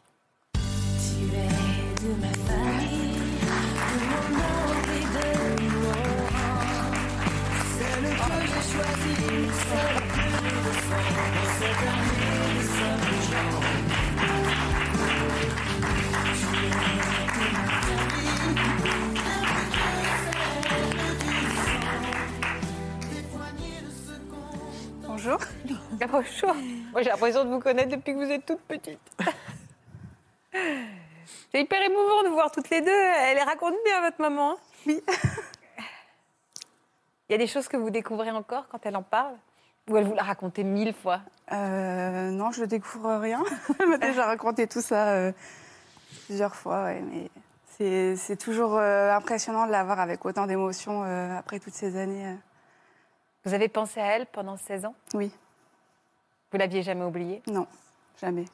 Bonjour. 25.28 25.40
Bonjour. 26.10 26.54
Moi, 26.92 27.02
j'ai 27.02 27.10
l'impression 27.10 27.44
de 27.44 27.50
vous 27.50 27.60
connaître 27.60 27.90
depuis 27.90 28.14
que 28.14 28.18
vous 28.18 28.30
êtes 28.30 28.46
toute 28.46 28.60
petite. 28.62 28.98
C'est 31.52 31.60
hyper 31.60 31.82
émouvant 31.82 32.22
de 32.22 32.28
vous 32.28 32.34
voir 32.34 32.50
toutes 32.50 32.70
les 32.70 32.80
deux. 32.80 32.90
Elle 32.90 33.38
raconte 33.40 33.74
bien, 33.84 34.00
votre 34.00 34.18
maman. 34.22 34.52
hein 34.52 34.56
Oui. 34.86 35.02
Il 37.28 37.32
y 37.32 37.34
a 37.34 37.38
des 37.38 37.46
choses 37.46 37.68
que 37.68 37.76
vous 37.76 37.90
découvrez 37.90 38.30
encore 38.30 38.68
quand 38.70 38.78
elle 38.86 38.96
en 38.96 39.02
parle? 39.02 39.34
Ou 39.90 39.98
elle 39.98 40.04
vous 40.04 40.14
l'a 40.14 40.22
raconté 40.22 40.64
mille 40.64 40.94
fois? 40.94 41.20
Euh, 41.52 42.30
non, 42.30 42.50
je 42.50 42.62
ne 42.62 42.66
découvre 42.66 43.16
rien. 43.16 43.42
Elle 43.80 43.88
m'a 43.88 43.98
déjà 43.98 44.24
raconté 44.26 44.66
tout 44.66 44.80
ça 44.82 45.08
euh, 45.08 45.32
plusieurs 46.26 46.54
fois, 46.54 46.84
ouais, 46.84 47.02
mais 47.02 47.30
c'est- 48.16 48.36
toujours 48.36 48.76
euh, 48.76 49.14
impressionnant 49.14 49.66
de 49.66 49.72
la 49.72 49.82
voir 49.84 49.98
avec 50.00 50.24
autant 50.26 50.46
d'émotions 50.46 51.04
euh, 51.04 51.38
après 51.38 51.58
toutes 51.58 51.72
ces 51.74 51.96
années. 51.96 52.36
Vous 53.44 53.54
avez 53.54 53.68
pensé 53.68 54.00
à 54.00 54.06
elle 54.16 54.26
pendant 54.26 54.56
16 54.56 54.84
ans? 54.86 54.94
Oui, 55.14 55.32
Vous 56.52 56.58
l'aviez 56.58 56.82
jamais 56.82 57.04
oubliée? 57.04 57.42
Non, 57.46 57.66
jamais. 58.20 58.44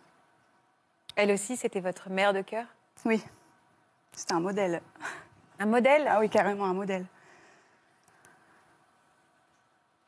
Elle 1.17 1.31
aussi, 1.31 1.57
c'était 1.57 1.81
votre 1.81 2.11
mère 2.11 2.33
de 2.33 2.43
cœur? 2.43 2.67
Oui, 3.05 3.23
c'était 4.13 4.35
un 4.35 4.41
modèle. 4.41 4.83
Un 5.59 5.67
modèle? 5.67 6.07
Ah 6.09 6.19
oui, 6.21 6.29
carrément 6.29 6.65
un 6.65 6.75
modèle. 6.75 7.07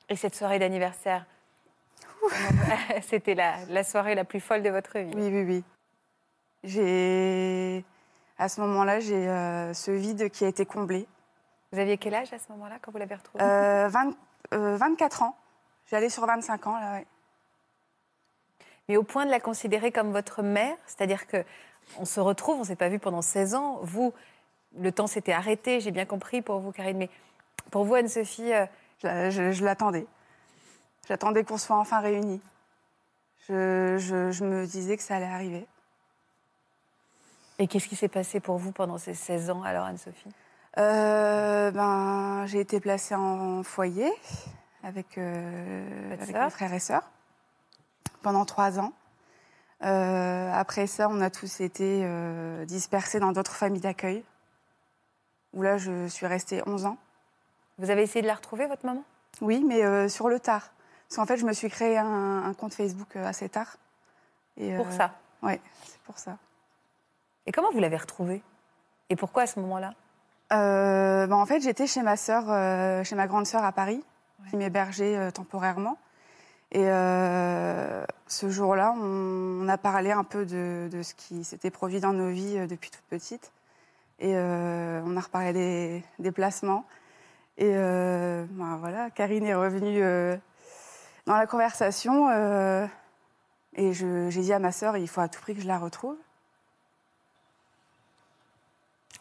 Et 0.08 0.16
cette 0.16 0.34
soirée 0.34 0.58
d'anniversaire? 0.58 1.26
C'était 3.02 3.34
la, 3.34 3.64
la 3.66 3.84
soirée 3.84 4.14
la 4.16 4.24
plus 4.24 4.40
folle 4.40 4.62
de 4.62 4.70
votre 4.70 4.98
vie? 4.98 5.12
Oui, 5.14 5.28
oui, 5.32 5.42
oui. 5.44 5.64
J'ai. 6.64 7.84
À 8.38 8.48
ce 8.48 8.60
moment-là, 8.62 8.98
j'ai 9.00 9.28
euh, 9.28 9.72
ce 9.74 9.90
vide 9.92 10.30
qui 10.30 10.44
a 10.44 10.48
été 10.48 10.66
comblé. 10.66 11.06
Vous 11.72 11.78
aviez 11.78 11.98
quel 11.98 12.14
âge 12.14 12.32
à 12.32 12.38
ce 12.38 12.50
moment-là 12.52 12.78
quand 12.82 12.90
vous 12.90 12.98
l'avez 12.98 13.14
retrouvée? 13.14 13.44
Euh, 13.44 13.88
20 13.88 14.14
euh, 14.54 14.76
24 14.76 15.22
ans. 15.22 15.36
J'allais 15.90 16.08
sur 16.08 16.26
25 16.26 16.66
ans, 16.66 16.78
là, 16.78 16.92
ouais. 16.94 17.06
Mais 18.88 18.96
au 18.96 19.02
point 19.02 19.26
de 19.26 19.30
la 19.30 19.40
considérer 19.40 19.90
comme 19.92 20.12
votre 20.12 20.42
mère, 20.42 20.76
c'est-à-dire 20.86 21.26
que 21.26 21.44
on 21.98 22.04
se 22.04 22.20
retrouve, 22.20 22.60
on 22.60 22.64
s'est 22.64 22.76
pas 22.76 22.88
vu 22.88 22.98
pendant 22.98 23.22
16 23.22 23.54
ans. 23.54 23.78
Vous, 23.82 24.12
le 24.78 24.92
temps 24.92 25.06
s'était 25.06 25.32
arrêté, 25.32 25.80
j'ai 25.80 25.90
bien 25.90 26.04
compris 26.06 26.42
pour 26.42 26.60
vous, 26.60 26.70
Karine. 26.72 26.96
Mais 26.98 27.10
pour 27.70 27.84
vous, 27.84 27.94
Anne-Sophie, 27.94 28.52
euh, 28.52 28.66
Je, 29.02 29.30
je- 29.30 29.52
je 29.52 29.64
l'attendais. 29.64 30.06
J'attendais 31.06 31.44
qu'on 31.44 31.58
soit 31.58 31.76
enfin 31.76 32.00
réunis. 32.00 32.40
Je, 33.48 33.96
je- 33.98 34.30
je 34.30 34.44
me 34.44 34.66
disais 34.66 34.96
que 34.96 35.02
ça 35.02 35.16
allait 35.16 35.26
arriver. 35.26 35.66
et 37.58 37.66
qu'est-ce 37.68 37.88
qui 37.88 37.96
s'est 37.96 38.08
passé 38.08 38.40
pour 38.40 38.56
vous 38.58 38.72
pendant 38.72 38.98
ces 38.98 39.14
16 39.14 39.50
ans, 39.50 39.62
alors, 39.62 39.84
Anne-Sophie? 39.86 40.30
Euh, 40.78 41.70
ben, 41.70 42.44
j'ai 42.46 42.60
été 42.60 42.80
placée 42.80 43.14
en 43.14 43.62
foyer 43.62 44.12
avec, 44.82 45.16
euh, 45.16 46.12
avec 46.12 46.34
mes 46.34 46.50
frères 46.50 46.74
et 46.74 46.80
sœurs 46.80 47.10
pendant 48.22 48.44
trois 48.44 48.78
ans. 48.78 48.92
Euh, 49.82 50.52
après 50.52 50.86
ça, 50.86 51.08
on 51.10 51.20
a 51.20 51.30
tous 51.30 51.60
été 51.60 52.06
dispersés 52.66 53.20
dans 53.20 53.32
d'autres 53.32 53.54
familles 53.54 53.80
d'accueil, 53.80 54.24
où 55.52 55.62
là, 55.62 55.78
je 55.78 56.06
suis 56.08 56.26
restée 56.26 56.62
11 56.66 56.86
ans. 56.86 56.98
Vous 57.78 57.90
avez 57.90 58.02
essayé 58.02 58.22
de 58.22 58.26
la 58.26 58.34
retrouver, 58.34 58.66
votre 58.66 58.84
maman? 58.84 59.02
Oui, 59.40 59.64
mais 59.66 60.08
sur 60.08 60.28
le 60.28 60.40
tard. 60.40 60.70
Parce 61.08 61.16
qu'en 61.16 61.26
fait, 61.26 61.36
je 61.36 61.46
me 61.46 61.52
suis 61.52 61.70
créé 61.70 61.98
un, 61.98 62.42
un 62.44 62.54
compte 62.54 62.74
Facebook 62.74 63.16
assez 63.16 63.48
tard. 63.48 63.76
Et, 64.56 64.76
Pour 64.76 64.90
ça? 64.90 65.14
Ouais, 65.42 65.60
c'est 65.84 66.00
pour 66.00 66.18
ça. 66.18 66.36
Et 67.46 67.52
comment 67.52 67.70
vous 67.70 67.78
l'avez 67.78 67.96
retrouvée? 67.96 68.42
Et 69.08 69.16
pourquoi 69.16 69.44
à 69.44 69.46
ce 69.46 69.60
moment-là? 69.60 69.94
Euh, 70.52 71.26
ben, 71.26 71.36
en 71.36 71.46
fait, 71.46 71.60
j'étais 71.60 71.86
chez 71.86 72.02
ma 72.02 72.16
sœur, 72.16 72.44
euh, 72.48 73.02
chez 73.04 73.16
ma 73.16 73.26
grande 73.26 73.46
sœur 73.46 73.64
à 73.64 73.72
Paris, 73.72 74.02
qui 74.50 74.56
m'hébergeait 74.56 75.16
euh, 75.16 75.30
temporairement. 75.30 75.98
Et 76.72 76.84
ce 78.26 78.50
jour-là, 78.50 78.92
on, 78.96 79.62
on 79.62 79.68
a 79.68 79.78
parlé 79.78 80.10
un 80.10 80.24
peu 80.24 80.44
de, 80.44 80.88
de 80.90 81.02
ce 81.02 81.14
qui 81.14 81.44
s'était 81.44 81.70
produit 81.70 82.00
dans 82.00 82.12
nos 82.12 82.28
vies 82.28 82.66
depuis 82.66 82.90
toute 82.90 83.04
petite. 83.08 83.52
Et 84.18 84.34
on 84.36 85.16
a 85.16 85.20
reparlé 85.20 85.52
des, 85.52 86.04
des 86.18 86.32
placements. 86.32 86.84
Et 87.56 87.72
ben, 87.72 88.76
voilà, 88.80 89.10
Karine 89.10 89.46
est 89.46 89.54
revenue 89.54 90.00
dans 91.26 91.36
la 91.36 91.46
conversation. 91.46 92.28
et 93.74 93.92
j'ai 93.92 94.28
dit 94.28 94.52
à 94.52 94.58
ma 94.58 94.72
sœur, 94.72 94.96
il 94.96 95.08
faut 95.08 95.20
à 95.20 95.28
tout 95.28 95.40
prix 95.40 95.54
que 95.54 95.62
je 95.62 95.68
la 95.68 95.78
retrouve. 95.78 96.16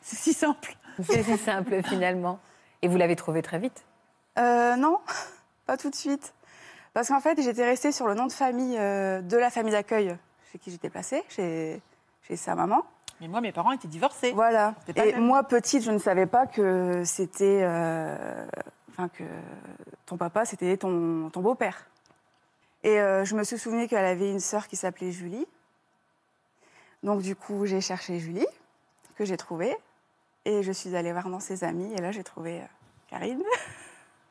C'est 0.02 0.18
si 0.18 0.34
simple. 0.34 0.76
C'est 1.04 1.24
si 1.24 1.38
simple, 1.38 1.82
finalement. 1.84 2.40
Et 2.82 2.88
vous 2.88 2.98
l'avez 2.98 3.16
trouvée 3.16 3.42
très 3.42 3.60
vite 3.60 3.84
Euh, 4.38 4.76
non, 4.76 5.00
pas 5.66 5.78
tout 5.78 5.90
de 5.90 5.96
suite. 5.96 6.34
Parce 6.94 7.10
qu'en 7.10 7.20
fait, 7.20 7.42
j'étais 7.42 7.66
restée 7.66 7.92
sur 7.92 8.08
le 8.08 8.14
nom 8.14 8.26
de 8.26 8.32
famille 8.32 8.78
euh, 8.78 9.22
de 9.22 9.38
la 9.38 9.50
famille 9.50 9.74
d'accueil 9.74 10.16
chez 10.52 10.60
qui 10.60 10.72
j'étais 10.72 10.90
placée, 10.90 11.24
chez, 11.30 11.82
chez 12.22 12.36
sa 12.38 12.56
maman. 12.56 12.84
Mais 13.22 13.28
moi, 13.28 13.42
mes 13.42 13.52
parents 13.52 13.72
étaient 13.72 13.88
divorcés. 13.88 14.32
Voilà. 14.34 14.76
Et 14.96 15.14
moi, 15.16 15.44
petite, 15.44 15.84
je 15.84 15.92
ne 15.92 15.98
savais 16.00 16.26
pas 16.26 16.48
que 16.48 17.04
c'était. 17.06 17.62
euh, 17.64 18.46
Enfin, 18.98 19.10
que 19.10 19.24
ton 20.06 20.16
papa, 20.16 20.46
c'était 20.46 20.78
ton, 20.78 21.30
ton 21.30 21.42
beau-père. 21.42 21.86
Et 22.84 22.98
euh, 23.02 23.26
je 23.26 23.36
me 23.36 23.44
suis 23.44 23.58
souvenu 23.58 23.90
qu'elle 23.90 24.06
avait 24.06 24.32
une 24.32 24.40
sœur 24.40 24.70
qui 24.70 24.78
s'appelait 24.78 25.12
Julie. 25.12 25.46
Donc, 27.04 27.22
du 27.22 27.36
coup, 27.36 27.66
j'ai 27.66 27.82
cherché 27.82 28.20
Julie, 28.20 28.48
que 29.18 29.26
j'ai 29.26 29.36
trouvée. 29.36 29.76
Et 30.46 30.64
je 30.64 30.72
suis 30.72 30.96
allée 30.96 31.12
voir 31.12 31.30
dans 31.30 31.40
ses 31.40 31.64
amis. 31.64 31.92
Et 31.94 32.02
là, 32.02 32.12
j'ai 32.12 32.24
trouvé 32.24 32.62
euh, 32.62 32.66
Karine. 33.10 33.42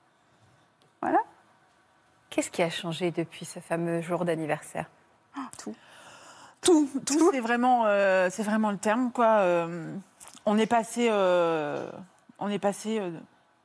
voilà. 1.02 1.18
Qu'est-ce 2.30 2.50
qui 2.50 2.62
a 2.62 2.70
changé 2.70 3.10
depuis 3.10 3.44
ce 3.44 3.60
fameux 3.60 4.00
jour 4.00 4.24
d'anniversaire? 4.24 4.86
Tout. 5.58 5.74
Tout, 6.62 6.88
tout, 7.04 7.30
c'est 7.32 7.40
vraiment, 7.40 7.84
euh, 7.86 8.28
c'est 8.30 8.42
vraiment 8.42 8.70
le 8.70 8.78
terme, 8.78 9.12
quoi. 9.12 9.40
Euh, 9.40 9.94
on 10.46 10.56
est 10.56 10.66
passé, 10.66 11.08
euh, 11.10 11.90
on 12.38 12.48
est 12.48 12.58
passé 12.58 12.98
euh, 13.00 13.10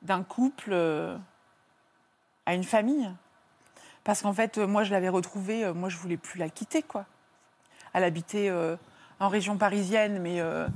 d'un 0.02 0.24
couple 0.24 0.72
euh, 0.74 1.18
à 2.46 2.56
une 2.56 2.64
famille. 2.64 3.10
Parce 4.04 4.22
qu'en 4.22 4.34
fait, 4.34 4.58
moi, 4.58 4.84
je 4.84 4.92
l'avais 4.92 5.10
retrouvée, 5.10 5.64
euh, 5.64 5.74
moi, 5.74 5.90
je 5.90 5.98
voulais 5.98 6.18
plus 6.18 6.40
la 6.40 6.50
quitter, 6.50 6.82
quoi. 6.82 7.06
Elle 7.94 8.04
habitait 8.04 8.50
euh, 8.50 8.76
en 9.20 9.30
région 9.30 9.58
parisienne, 9.58 10.20
mais 10.20 10.42
euh, 10.42 10.68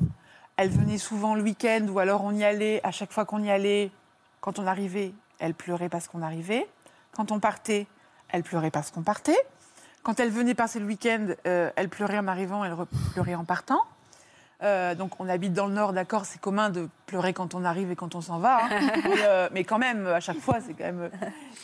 elle 0.58 0.70
venait 0.70 0.98
souvent 0.98 1.36
le 1.36 1.42
week-end, 1.42 1.86
ou 1.90 2.00
alors 2.00 2.24
on 2.24 2.32
y 2.32 2.44
allait. 2.44 2.80
À 2.84 2.92
chaque 2.92 3.12
fois 3.12 3.26
qu'on 3.26 3.44
y 3.44 3.50
allait, 3.50 3.92
quand 4.42 4.60
on 4.60 4.68
arrivait, 4.68 5.14
elle 5.40 5.54
pleurait 5.54 5.90
parce 5.90 6.08
qu'on 6.08 6.22
arrivait. 6.22 6.68
Quand 7.16 7.32
on 7.32 7.40
partait, 7.40 7.88
elle 8.30 8.44
pleurait 8.44 8.72
parce 8.72 8.92
qu'on 8.92 9.04
partait. 9.04 9.38
Quand 10.04 10.20
elle 10.20 10.30
venait 10.30 10.54
passer 10.54 10.80
le 10.80 10.86
week-end, 10.86 11.28
euh, 11.48 11.72
elle 11.76 11.90
pleurait 11.90 12.20
en 12.20 12.28
arrivant, 12.28 12.64
elle 12.64 12.76
pleurait 13.14 13.36
en 13.36 13.46
partant. 13.46 13.82
Euh, 14.62 14.96
donc 14.96 15.20
on 15.20 15.28
habite 15.28 15.54
dans 15.54 15.68
le 15.68 15.74
Nord, 15.74 15.92
d'accord, 15.94 16.26
c'est 16.26 16.40
commun 16.40 16.70
de 16.70 16.88
pleurer 17.06 17.34
quand 17.34 17.54
on 17.54 17.66
arrive 17.66 17.92
et 17.92 17.96
quand 17.96 18.16
on 18.16 18.22
s'en 18.22 18.40
va. 18.40 18.64
hein. 18.64 18.70
mais, 19.04 19.26
euh, 19.26 19.50
mais 19.52 19.64
quand 19.64 19.80
même, 19.80 20.08
à 20.08 20.20
chaque 20.20 20.40
fois, 20.40 20.60
c'est 20.62 20.74
quand 20.74 20.86
même... 20.86 21.10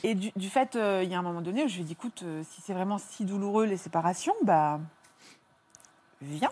Et 0.04 0.16
du, 0.16 0.32
du 0.36 0.50
fait, 0.50 0.76
il 0.76 1.10
y 1.10 1.16
a 1.16 1.20
un 1.20 1.22
moment 1.22 1.42
donné 1.42 1.64
où 1.64 1.68
je 1.68 1.76
lui 1.76 1.82
ai 1.82 1.86
dit, 1.86 1.94
écoute, 1.94 2.24
si 2.50 2.62
c'est 2.62 2.74
vraiment 2.74 2.98
si 2.98 3.26
douloureux 3.26 3.66
les 3.66 3.78
séparations, 3.78 4.36
bah, 4.44 4.80
viens. 6.22 6.52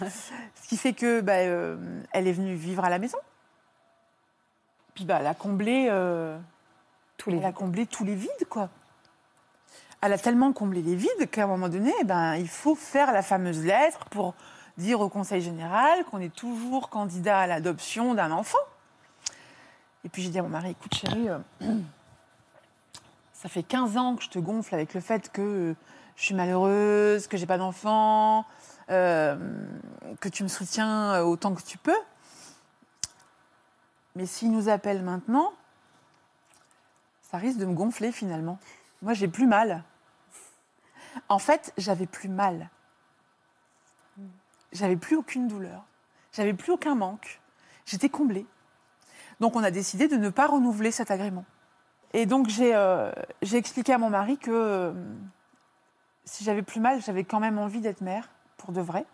Ce 0.62 0.68
qui 0.68 0.76
fait 0.76 0.92
que 0.92 1.20
bah, 1.20 1.34
euh, 1.34 1.76
elle 2.12 2.26
est 2.26 2.32
venue 2.32 2.54
vivre 2.54 2.84
à 2.84 2.90
la 2.90 2.98
maison. 2.98 3.18
Puis 4.94 5.04
bah, 5.04 5.18
elle 5.20 5.26
a 5.26 5.34
comblé, 5.34 5.88
euh, 5.90 6.38
Tous 7.16 7.30
les 7.30 7.38
elle 7.38 7.44
a 7.44 7.52
comblé 7.52 7.86
tous 7.86 8.04
les 8.04 8.14
vides, 8.14 8.48
quoi. 8.48 8.68
Elle 10.00 10.12
a 10.12 10.18
tellement 10.18 10.52
comblé 10.52 10.82
les 10.82 10.96
vides 10.96 11.30
qu'à 11.30 11.44
un 11.44 11.46
moment 11.46 11.68
donné, 11.68 11.92
eh 12.00 12.04
ben, 12.04 12.34
il 12.34 12.48
faut 12.48 12.74
faire 12.74 13.12
la 13.12 13.22
fameuse 13.22 13.64
lettre 13.64 14.06
pour 14.06 14.34
dire 14.76 15.00
au 15.00 15.08
Conseil 15.08 15.40
général 15.40 16.04
qu'on 16.04 16.18
est 16.18 16.34
toujours 16.34 16.88
candidat 16.88 17.40
à 17.40 17.46
l'adoption 17.46 18.14
d'un 18.14 18.32
enfant. 18.32 18.58
Et 20.04 20.08
puis 20.08 20.22
j'ai 20.22 20.30
dit 20.30 20.38
à 20.38 20.42
mon 20.42 20.48
mari, 20.48 20.70
écoute 20.70 20.94
chérie, 20.94 21.28
euh, 21.28 21.38
ça 23.32 23.48
fait 23.48 23.62
15 23.62 23.96
ans 23.96 24.16
que 24.16 24.24
je 24.24 24.28
te 24.28 24.38
gonfle 24.40 24.74
avec 24.74 24.94
le 24.94 25.00
fait 25.00 25.30
que 25.30 25.74
je 26.16 26.22
suis 26.24 26.34
malheureuse, 26.34 27.28
que 27.28 27.36
j'ai 27.36 27.46
pas 27.46 27.58
d'enfant, 27.58 28.44
euh, 28.90 29.36
que 30.20 30.28
tu 30.28 30.42
me 30.42 30.48
soutiens 30.48 31.14
euh, 31.14 31.22
autant 31.22 31.54
que 31.54 31.62
tu 31.62 31.78
peux. 31.78 31.98
Mais 34.14 34.26
s'il 34.26 34.50
nous 34.50 34.68
appelle 34.68 35.02
maintenant, 35.02 35.52
ça 37.22 37.38
risque 37.38 37.58
de 37.58 37.64
me 37.64 37.74
gonfler 37.74 38.12
finalement. 38.12 38.58
Moi, 39.00 39.14
j'ai 39.14 39.28
plus 39.28 39.46
mal. 39.46 39.84
En 41.28 41.38
fait, 41.38 41.72
j'avais 41.78 42.06
plus 42.06 42.28
mal. 42.28 42.68
J'avais 44.72 44.96
plus 44.96 45.16
aucune 45.16 45.48
douleur. 45.48 45.84
J'avais 46.32 46.54
plus 46.54 46.72
aucun 46.72 46.94
manque. 46.94 47.40
J'étais 47.84 48.08
comblée. 48.08 48.46
Donc, 49.40 49.56
on 49.56 49.62
a 49.64 49.70
décidé 49.70 50.08
de 50.08 50.16
ne 50.16 50.30
pas 50.30 50.46
renouveler 50.46 50.90
cet 50.90 51.10
agrément. 51.10 51.44
Et 52.12 52.26
donc, 52.26 52.48
j'ai 52.48 52.74
euh, 52.74 53.10
expliqué 53.40 53.92
à 53.92 53.98
mon 53.98 54.10
mari 54.10 54.36
que 54.36 54.94
si 56.24 56.44
j'avais 56.44 56.62
plus 56.62 56.80
mal, 56.80 57.00
j'avais 57.02 57.24
quand 57.24 57.40
même 57.40 57.58
envie 57.58 57.80
d'être 57.80 58.00
mère, 58.00 58.28
pour 58.62 58.72
de 58.72 58.80
vrai. 58.80 59.04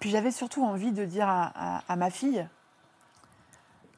Puis 0.00 0.10
j'avais 0.10 0.30
surtout 0.30 0.64
envie 0.64 0.90
de 0.92 1.04
dire 1.04 1.28
à, 1.28 1.52
à- 1.54 1.82
à 1.88 1.96
ma 1.96 2.10
fille 2.10 2.46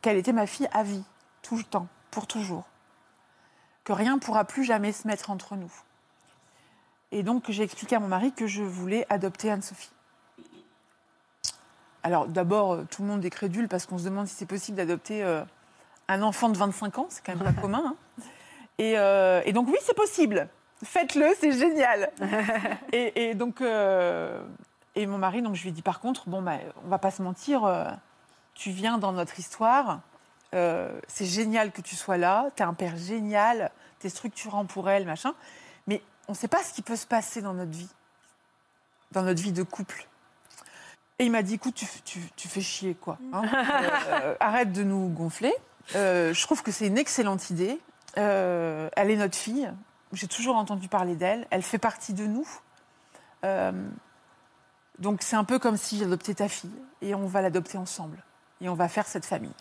qu'elle 0.02 0.16
était 0.16 0.32
ma 0.32 0.46
fille 0.46 0.68
à 0.72 0.82
vie, 0.82 1.04
tout 1.42 1.56
le 1.56 1.62
temps, 1.64 1.86
pour 2.10 2.26
toujours 2.26 2.64
que 3.84 3.92
rien 3.92 4.16
ne 4.16 4.20
pourra 4.20 4.44
plus 4.44 4.64
jamais 4.64 4.92
se 4.92 5.06
mettre 5.06 5.30
entre 5.30 5.56
nous. 5.56 5.72
Et 7.10 7.22
donc, 7.22 7.50
j'ai 7.50 7.62
expliqué 7.62 7.96
à 7.96 8.00
mon 8.00 8.08
mari 8.08 8.32
que 8.32 8.46
je 8.46 8.62
voulais 8.62 9.06
adopter 9.08 9.50
Anne-Sophie. 9.50 9.88
Alors, 12.02 12.26
d'abord, 12.26 12.72
euh, 12.72 12.84
tout 12.90 13.00
le 13.02 13.08
monde 13.08 13.24
est 13.24 13.30
crédule 13.30 13.66
parce 13.68 13.86
qu'on 13.86 13.96
se 13.98 14.04
demande 14.04 14.26
si 14.26 14.34
c'est 14.34 14.44
possible 14.46 14.76
d'adopter 14.76 15.22
euh, 15.24 15.42
un 16.08 16.20
enfant 16.22 16.50
de 16.50 16.58
25 16.58 16.98
ans, 16.98 17.06
c'est 17.08 17.24
quand 17.24 17.34
même 17.34 17.54
pas 17.54 17.58
commun. 17.62 17.82
hein. 17.86 17.96
Et, 18.76 18.98
euh, 18.98 19.40
et 19.46 19.52
donc 19.54 19.68
oui, 19.68 19.78
c'est 19.82 19.96
possible. 19.96 20.48
Faites-le, 20.84 21.26
c'est 21.40 21.52
génial. 21.52 22.10
et, 22.92 23.30
et 23.30 23.34
donc, 23.34 23.60
euh, 23.60 24.40
et 24.94 25.06
mon 25.06 25.18
mari, 25.18 25.42
donc 25.42 25.54
je 25.56 25.62
lui 25.62 25.70
ai 25.70 25.72
dit 25.72 25.82
par 25.82 26.00
contre, 26.00 26.28
bon, 26.28 26.40
bah, 26.42 26.58
on 26.84 26.88
va 26.88 26.98
pas 26.98 27.10
se 27.10 27.22
mentir, 27.22 27.64
euh, 27.64 27.84
tu 28.54 28.70
viens 28.70 28.98
dans 28.98 29.12
notre 29.12 29.38
histoire, 29.38 30.00
euh, 30.54 30.98
c'est 31.08 31.26
génial 31.26 31.72
que 31.72 31.80
tu 31.80 31.96
sois 31.96 32.16
là, 32.16 32.46
tu 32.56 32.62
es 32.62 32.66
un 32.66 32.74
père 32.74 32.96
génial, 32.96 33.70
tu 34.00 34.06
es 34.06 34.10
structurant 34.10 34.64
pour 34.66 34.88
elle, 34.88 35.04
machin, 35.04 35.34
mais 35.86 36.00
on 36.28 36.32
ne 36.32 36.36
sait 36.36 36.48
pas 36.48 36.62
ce 36.62 36.72
qui 36.72 36.82
peut 36.82 36.96
se 36.96 37.06
passer 37.06 37.42
dans 37.42 37.54
notre 37.54 37.72
vie, 37.72 37.88
dans 39.12 39.22
notre 39.22 39.42
vie 39.42 39.52
de 39.52 39.62
couple. 39.64 40.06
Et 41.18 41.24
il 41.24 41.32
m'a 41.32 41.42
dit, 41.42 41.54
écoute, 41.54 41.74
tu, 41.74 41.86
tu- 42.04 42.30
tu 42.36 42.46
fais 42.46 42.60
chier, 42.60 42.94
quoi. 42.94 43.18
hein. 43.32 43.42
Arrête 44.40 44.72
de 44.72 44.84
nous 44.84 45.08
gonfler. 45.08 45.52
Je 45.92 46.42
trouve 46.42 46.62
que 46.62 46.70
c'est 46.70 46.86
une 46.86 46.98
excellente 46.98 47.50
idée. 47.50 47.80
Elle 48.14 49.10
est 49.10 49.16
notre 49.16 49.36
fille. 49.36 49.68
J'ai 50.12 50.28
toujours 50.28 50.56
entendu 50.56 50.88
parler 50.88 51.16
d'elle. 51.16 51.46
Elle 51.50 51.62
fait 51.62 51.78
partie 51.78 52.14
de 52.14 52.26
nous. 52.26 52.48
Euh, 53.44 53.88
donc 54.98 55.22
c'est 55.22 55.36
un 55.36 55.44
peu 55.44 55.58
comme 55.58 55.76
si 55.76 55.98
j'adoptais 55.98 56.34
ta 56.34 56.48
fille. 56.48 56.72
Et 57.02 57.14
on 57.14 57.26
va 57.26 57.42
l'adopter 57.42 57.78
ensemble. 57.78 58.22
Et 58.60 58.68
on 58.68 58.74
va 58.74 58.88
faire 58.88 59.06
cette 59.06 59.24
famille. 59.24 59.54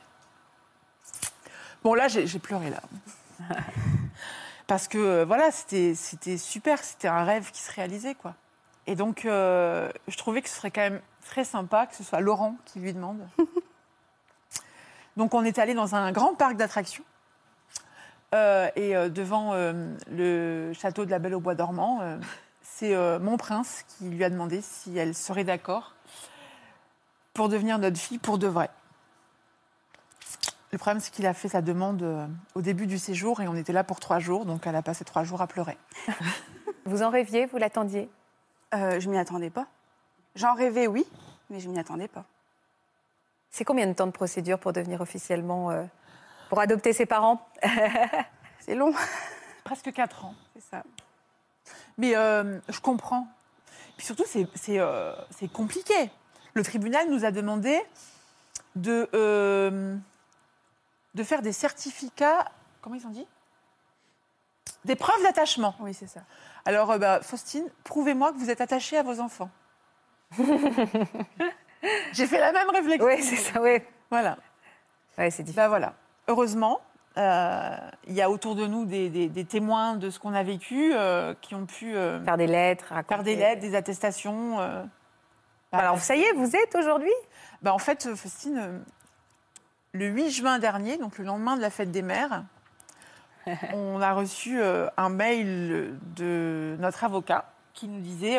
Bon, 1.84 1.94
là, 1.94 2.08
j'ai 2.08 2.40
pleuré, 2.40 2.70
là. 2.70 2.82
Parce 4.68 4.88
que, 4.88 4.98
euh, 4.98 5.26
voilà, 5.26 5.52
c'était 5.52 5.94
c'était 5.96 6.38
super. 6.38 6.84
C'était 6.84 7.08
un 7.08 7.24
rêve 7.24 7.52
qui 7.52 7.62
se 7.62 7.72
réalisait, 7.72 8.16
quoi. 8.16 8.36
Et 8.88 8.96
donc, 8.96 9.26
euh, 9.26 9.92
je 10.08 10.18
trouvais 10.18 10.42
que 10.42 10.50
ce 10.50 10.56
serait 10.56 10.72
quand 10.72 10.82
même 10.82 11.02
très 11.26 11.44
sympa 11.44 11.86
que 11.86 11.96
ce 11.96 12.04
soit 12.04 12.20
Laurent 12.20 12.58
qui 12.66 12.80
lui 12.80 12.94
demande. 12.94 13.28
donc, 15.18 15.34
on 15.34 15.44
est 15.44 15.60
allé 15.60 15.74
dans 15.74 15.96
un 15.96 16.12
grand 16.12 16.36
parc 16.36 16.56
d'attractions. 16.56 17.04
Euh, 18.36 18.70
et 18.76 18.96
euh, 18.96 19.10
devant 19.10 19.54
euh, 19.54 19.96
le 20.10 20.74
château 20.74 21.06
de 21.06 21.12
la 21.12 21.20
Belle 21.20 21.36
au 21.36 21.40
Bois 21.40 21.56
dormant, 21.56 22.00
euh, 22.02 22.18
c'est 22.62 22.94
euh, 22.94 23.20
mon 23.20 23.38
prince 23.38 23.86
qui 23.88 24.10
lui 24.10 24.24
a 24.24 24.30
demandé 24.30 24.62
si 24.62 24.98
elle 24.98 25.16
serait 25.16 25.46
d'accord 25.46 25.94
pour 27.34 27.50
devenir 27.50 27.80
notre 27.80 27.98
fille 27.98 28.18
pour 28.18 28.38
de 28.38 28.48
vrai. 28.48 28.70
Le 30.72 30.78
problème, 30.78 31.00
c'est 31.00 31.12
qu'il 31.12 31.26
a 31.26 31.34
fait 31.34 31.48
sa 31.48 31.62
demande 31.62 32.04
euh, 32.04 32.28
au 32.54 32.62
début 32.62 32.88
du 32.88 32.98
séjour 32.98 33.42
et 33.42 33.48
on 33.48 33.56
était 33.56 33.72
là 33.72 33.84
pour 33.86 34.00
trois 34.00 34.20
jours, 34.20 34.46
donc 34.46 34.68
elle 34.68 34.76
a 34.76 34.82
passé 34.82 35.06
trois 35.06 35.24
jours 35.24 35.42
à 35.42 35.48
pleurer. 35.48 35.78
Vous 36.86 37.04
en 37.04 37.10
rêviez, 37.10 37.46
vous 37.46 37.58
l'attendiez? 37.58 38.10
Euh, 38.74 39.00
je 39.00 39.10
m'y 39.10 39.18
attendais 39.18 39.50
pas. 39.50 39.68
J'en 40.36 40.54
rêvais, 40.54 40.88
oui, 40.88 41.06
mais 41.50 41.60
je 41.60 41.68
m'y 41.68 41.78
attendais 41.80 42.08
pas. 42.08 42.24
C'est 43.50 43.66
combien 43.66 43.88
de 43.88 43.94
temps 43.94 44.08
de 44.08 44.12
procédure 44.12 44.58
pour 44.58 44.72
devenir 44.72 45.02
officiellement, 45.02 45.70
euh, 45.72 45.84
pour 46.50 46.60
adopter 46.60 46.94
ses 46.94 47.06
parents 47.06 47.48
C'est 48.60 48.76
long, 48.76 48.94
Presque 49.64 49.92
quatre 49.94 50.26
ans. 50.26 50.36
c'est 50.56 50.64
ça. 50.64 50.84
Mais 51.98 52.16
euh, 52.16 52.60
je 52.70 52.80
comprends. 52.80 53.28
Puis 53.98 54.06
surtout, 54.06 54.26
c'est- 54.26 54.48
euh, 54.80 55.14
c'est 55.32 55.52
compliqué. 55.52 56.10
Le 56.54 56.64
tribunal 56.64 57.10
nous 57.10 57.26
a 57.26 57.32
demandé 57.32 57.82
de, 58.76 59.10
euh, 59.14 59.96
de 61.16 61.24
faire 61.24 61.42
des 61.42 61.52
certificats. 61.54 62.50
Comment 62.82 62.96
ils 62.96 63.06
ont 63.08 63.12
dit? 63.12 63.28
Des 64.86 64.96
preuves 64.96 65.22
d'attachement. 65.24 65.76
Oui, 65.80 65.94
c'est 65.94 66.08
ça. 66.08 66.22
Alors, 66.66 66.92
euh, 66.92 66.98
bah, 66.98 67.22
Faustine, 67.22 67.68
prouvez-moi 67.84 68.32
que 68.34 68.38
vous 68.38 68.50
êtes 68.50 68.62
attachée 68.62 68.98
à 68.98 69.04
vos 69.04 69.20
enfants. 69.20 69.50
J'ai 72.14 72.28
fait 72.28 72.40
la 72.40 72.52
même 72.52 72.70
réflexion. 72.70 73.06
Oui, 73.06 73.22
c'est 73.24 73.36
ça, 73.38 73.62
oui. 73.62 73.80
Voilà. 74.10 74.38
Ouais, 75.18 75.30
c'est 75.32 75.44
difficile. 75.44 75.56
Ben 75.56 75.68
voilà. 75.70 75.94
Heureusement, 76.28 76.82
euh, 77.18 77.76
il 78.08 78.14
y 78.14 78.22
a 78.22 78.30
autour 78.30 78.56
de 78.56 78.68
nous 78.68 78.86
des, 78.86 79.10
des- 79.10 79.30
des 79.30 79.46
témoins 79.46 79.96
de 79.96 80.10
ce 80.10 80.20
qu'on 80.20 80.34
a 80.34 80.44
vécu 80.44 80.92
euh, 80.94 81.34
qui 81.42 81.56
ont 81.56 81.66
pu 81.66 81.96
euh, 81.96 82.24
Faire 82.24 82.38
des 82.38 82.48
lettres, 82.48 82.86
raconter. 82.90 83.16
faire 83.16 83.24
des 83.24 83.36
lettres, 83.36 83.62
des 83.62 83.76
attestations. 83.76 84.58
Bah, 84.58 85.80
Alors, 85.80 86.00
ça 86.00 86.16
y 86.16 86.22
est, 86.22 86.34
vous 86.34 86.56
êtes 86.56 86.76
aujourd'hui? 86.76 87.12
Bah, 87.62 87.74
en 87.74 87.78
fait, 87.80 88.14
Faustine, 88.16 88.84
le 89.94 90.06
8 90.08 90.30
juin 90.32 90.60
dernier, 90.60 90.98
donc 90.98 91.18
le 91.18 91.24
lendemain 91.26 91.56
de 91.58 91.62
la 91.62 91.70
fête 91.70 91.92
des 91.92 92.02
mères, 92.04 92.44
on 93.74 94.02
a 94.02 94.14
reçu 94.14 94.60
un 94.62 95.10
mail 95.10 95.98
de 96.18 96.76
notre 96.80 97.04
avocat 97.06 97.46
qui 97.74 97.88
nous 97.88 98.02
disait 98.02 98.38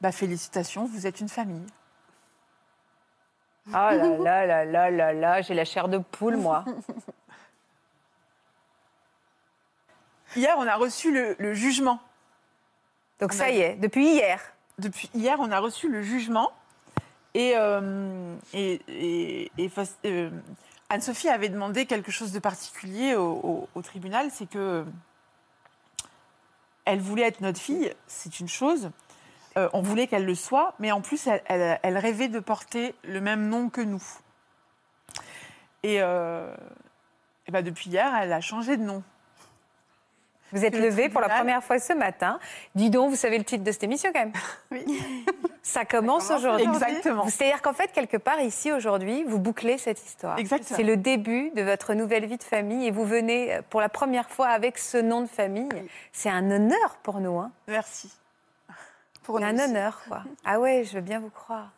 bah, 0.00 0.10
Félicitations, 0.12 0.84
vous 0.86 1.06
êtes 1.06 1.20
une 1.20 1.28
famille. 1.28 1.64
Oh 3.68 3.72
là 3.72 3.94
là 3.96 4.46
là 4.46 4.64
là 4.66 4.90
là 4.90 5.12
là, 5.12 5.42
j'ai 5.42 5.54
la 5.54 5.64
chair 5.64 5.88
de 5.88 5.98
poule, 5.98 6.36
moi. 6.36 6.64
Hier, 10.36 10.54
on 10.58 10.66
a 10.66 10.76
reçu 10.76 11.12
le, 11.12 11.36
le 11.38 11.54
jugement. 11.54 12.00
Donc 13.20 13.30
On 13.32 13.36
ça 13.36 13.44
a- 13.44 13.50
y 13.50 13.60
est, 13.60 13.76
depuis 13.76 14.06
hier. 14.06 14.40
Depuis 14.78 15.08
hier, 15.14 15.36
on 15.40 15.50
a 15.52 15.60
reçu 15.60 15.88
le 15.88 16.02
jugement. 16.02 16.50
Et, 17.34 17.54
euh, 17.56 18.34
et, 18.52 18.80
et- 18.88 19.52
et 19.56 19.68
Faust- 19.68 19.98
euh, 20.04 20.30
Anne-Sophie 20.88 21.28
avait 21.28 21.48
demandé 21.48 21.86
quelque 21.86 22.10
chose 22.12 22.32
de 22.32 22.38
particulier 22.40 23.14
au, 23.14 23.32
au- 23.42 23.68
au 23.74 23.82
tribunal, 23.82 24.28
c'est 24.32 24.48
que 24.48 24.84
elle 26.84 27.00
voulait 27.00 27.22
être 27.22 27.40
notre 27.40 27.60
fille, 27.60 27.92
c'est 28.06 28.40
une 28.40 28.48
chose. 28.48 28.90
Euh, 29.56 29.68
on 29.72 29.82
voulait 29.82 30.06
qu'elle 30.06 30.24
le 30.26 30.34
soit, 30.34 30.74
mais 30.80 30.90
en 30.92 31.00
plus, 31.00 31.26
elle, 31.26 31.42
elle- 31.46 31.78
elle 31.82 31.98
rêvait 31.98 32.28
de 32.28 32.40
porter 32.40 32.94
le 33.04 33.20
même 33.20 33.48
nom 33.48 33.68
que 33.68 33.80
nous. 33.80 34.02
Et, 35.82 35.98
euh, 36.00 36.52
et 37.46 37.52
ben 37.52 37.62
depuis 37.62 37.90
hier, 37.90 38.12
elle 38.20 38.32
a 38.32 38.40
changé 38.40 38.76
de 38.76 38.82
nom. 38.82 39.02
Vous 40.52 40.64
êtes 40.64 40.74
Le 40.76 40.82
levé 40.82 41.08
pour 41.08 41.20
la 41.20 41.28
première 41.28 41.64
fois 41.64 41.78
ce 41.80 41.92
matin. 41.92 42.38
Dis 42.76 42.88
donc, 42.88 43.10
vous 43.10 43.16
savez 43.16 43.38
le 43.38 43.44
titre 43.44 43.64
de 43.64 43.72
cette 43.72 43.82
émission 43.82 44.10
quand 44.12 44.20
même 44.20 44.32
Oui. 44.70 44.84
Ça 45.62 45.84
commence 45.84 46.28
commence 46.28 46.38
aujourd'hui. 46.44 46.66
Exactement. 46.66 47.26
C'est-à-dire 47.28 47.60
qu'en 47.62 47.72
fait, 47.72 47.88
quelque 47.90 48.16
part, 48.18 48.40
ici, 48.40 48.70
aujourd'hui, 48.70 49.24
vous 49.24 49.38
bouclez 49.40 49.78
cette 49.78 50.04
histoire. 50.04 50.38
Exactement. 50.38 50.76
C'est 50.76 50.84
le 50.84 50.96
début 50.96 51.50
de 51.56 51.62
votre 51.62 51.94
nouvelle 51.94 52.26
vie 52.26 52.36
de 52.38 52.42
famille 52.44 52.86
et 52.86 52.90
vous 52.92 53.04
venez 53.04 53.54
euh, 53.54 53.62
pour 53.68 53.80
la 53.80 53.88
première 53.88 54.30
fois 54.30 54.48
avec 54.48 54.78
ce 54.78 54.96
nom 54.98 55.22
de 55.22 55.26
famille. 55.26 55.68
C'est 56.12 56.28
un 56.30 56.48
honneur 56.50 56.98
pour 57.02 57.20
nous. 57.20 57.38
Hein. 57.38 57.50
Merci. 57.66 58.12
Pour 59.24 59.38
C'est 59.40 59.52
nous 59.52 59.60
un 59.60 59.64
honneur, 59.64 60.00
quoi. 60.08 60.22
Ah 60.44 60.60
ouais, 60.60 60.84
je 60.84 60.94
veux 60.94 61.00
bien 61.00 61.18
vous 61.18 61.30
croire. 61.30 61.70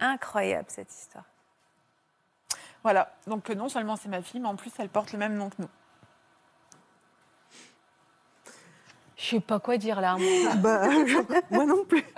Incroyable, 0.00 0.66
cette 0.68 0.92
histoire. 0.92 1.24
Voilà, 2.82 3.12
donc 3.26 3.48
non 3.50 3.68
seulement 3.68 3.96
c'est 3.96 4.08
ma 4.08 4.22
fille, 4.22 4.40
mais 4.40 4.48
en 4.48 4.56
plus 4.56 4.70
elle 4.78 4.88
porte 4.88 5.12
le 5.12 5.18
même 5.18 5.34
nom 5.34 5.50
que 5.50 5.56
nous. 5.58 5.68
Je 9.16 9.26
sais 9.36 9.40
pas 9.40 9.58
quoi 9.60 9.76
dire 9.76 10.00
là. 10.00 10.16
moi. 10.16 10.54
Bah, 10.56 10.88
moi 11.50 11.64
non 11.66 11.84
plus. 11.84 12.04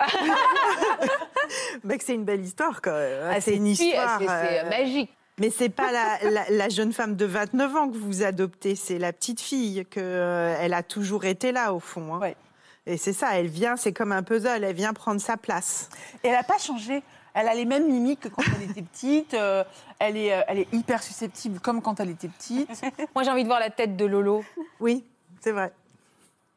Bah, 1.83 1.97
que 1.97 2.03
c'est 2.03 2.13
une 2.15 2.23
belle 2.23 2.41
histoire, 2.41 2.81
quand 2.81 2.93
même. 2.93 3.31
Ah, 3.35 3.41
c'est 3.41 3.55
une 3.55 3.67
histoire. 3.67 4.17
c'est- 4.19 4.25
c'est 4.27 4.59
euh, 4.65 4.69
magique. 4.69 5.13
Mais 5.39 5.49
c'est 5.49 5.69
pas 5.69 5.91
la, 5.91 6.29
la- 6.29 6.49
la 6.49 6.69
jeune 6.69 6.93
femme 6.93 7.15
de 7.15 7.25
29 7.25 7.75
ans 7.75 7.89
que 7.89 7.97
vous 7.97 8.23
adoptez, 8.23 8.75
c'est 8.75 8.97
la 8.99 9.11
petite 9.11 9.41
fille 9.41 9.85
que 9.89 9.99
euh, 9.99 10.55
elle 10.59 10.73
a 10.73 10.83
toujours 10.83 11.25
été 11.25 11.51
là 11.51 11.73
au 11.73 11.79
fond. 11.79 12.15
hein. 12.15 12.19
Ouais. 12.19 12.37
Et 12.85 12.97
c'est 12.97 13.13
ça, 13.13 13.39
elle 13.39 13.47
vient, 13.47 13.75
c'est 13.77 13.93
comme 13.93 14.11
un 14.11 14.23
puzzle, 14.23 14.63
elle 14.63 14.75
vient 14.75 14.93
prendre 14.93 15.21
sa 15.21 15.37
place. 15.37 15.89
Et 16.23 16.27
elle 16.27 16.33
n'a 16.33 16.43
pas 16.43 16.57
changé. 16.57 17.01
Elle 17.33 17.47
a 17.47 17.55
les 17.55 17.65
mêmes 17.65 17.87
mimiques 17.87 18.19
que 18.21 18.27
quand 18.27 18.43
elle 18.55 18.69
était 18.69 18.81
petite. 18.83 19.33
euh, 19.33 19.63
elle, 19.99 20.17
est, 20.17 20.33
euh, 20.33 20.41
elle 20.47 20.59
est 20.59 20.73
hyper 20.73 21.01
susceptible 21.01 21.59
comme 21.59 21.81
quand 21.81 21.99
elle 21.99 22.09
était 22.11 22.27
petite. 22.27 22.69
Moi, 23.15 23.23
j'ai 23.23 23.31
envie 23.31 23.43
de 23.43 23.47
voir 23.47 23.59
la 23.59 23.69
tête 23.71 23.95
de 23.95 24.05
Lolo. 24.05 24.43
Oui, 24.79 25.03
c'est 25.39 25.51
vrai. 25.51 25.73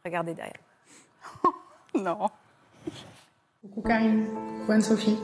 Regardez 0.04 0.34
derrière. 0.34 0.60
Non. 1.94 2.28
Coucou 3.62 3.80
Karine, 3.80 4.26
coucou 4.60 4.72
Anne-Sophie. 4.72 5.16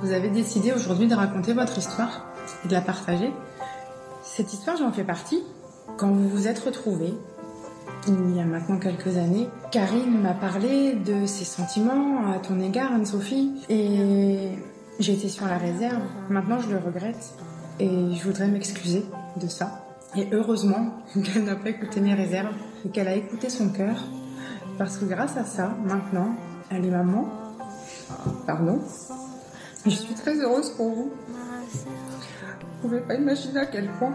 Vous 0.00 0.12
avez 0.12 0.30
décidé 0.30 0.72
aujourd'hui 0.72 1.08
de 1.08 1.14
raconter 1.14 1.52
votre 1.52 1.76
histoire 1.76 2.24
et 2.64 2.68
de 2.68 2.72
la 2.72 2.80
partager. 2.80 3.30
Cette 4.22 4.50
histoire, 4.54 4.78
j'en 4.78 4.92
fais 4.92 5.04
partie. 5.04 5.44
Quand 5.98 6.08
vous 6.08 6.26
vous 6.26 6.48
êtes 6.48 6.58
retrouvés, 6.60 7.12
il 8.08 8.36
y 8.36 8.40
a 8.40 8.44
maintenant 8.44 8.78
quelques 8.78 9.16
années, 9.16 9.48
Karine 9.70 10.20
m'a 10.20 10.34
parlé 10.34 10.94
de 10.94 11.26
ses 11.26 11.44
sentiments 11.44 12.32
à 12.32 12.38
ton 12.38 12.58
égard, 12.60 12.92
Anne-Sophie, 12.92 13.62
et 13.68 14.58
j'ai 14.98 15.12
été 15.12 15.28
sur 15.28 15.46
la 15.46 15.58
réserve. 15.58 16.02
Maintenant, 16.28 16.58
je 16.60 16.70
le 16.70 16.78
regrette 16.78 17.34
et 17.78 18.14
je 18.14 18.24
voudrais 18.24 18.48
m'excuser 18.48 19.04
de 19.36 19.48
ça. 19.48 19.84
Et 20.16 20.28
heureusement 20.32 20.94
qu'elle 21.24 21.44
n'a 21.44 21.56
pas 21.56 21.70
écouté 21.70 22.00
mes 22.00 22.14
réserves 22.14 22.54
et 22.84 22.88
qu'elle 22.88 23.08
a 23.08 23.14
écouté 23.14 23.50
son 23.50 23.68
cœur, 23.68 23.96
parce 24.78 24.96
que 24.96 25.04
grâce 25.04 25.36
à 25.36 25.44
ça, 25.44 25.74
maintenant, 25.84 26.34
elle 26.70 26.84
est 26.84 26.90
maman 26.90 27.28
Pardon. 28.46 28.80
Je 29.84 29.90
suis 29.90 30.14
très 30.14 30.38
heureuse 30.40 30.70
pour 30.70 30.90
vous. 30.90 31.12
Vous 31.72 32.88
pouvez 32.88 33.00
pas 33.00 33.14
imaginer 33.14 33.60
à 33.60 33.66
quel 33.66 33.88
point. 33.98 34.12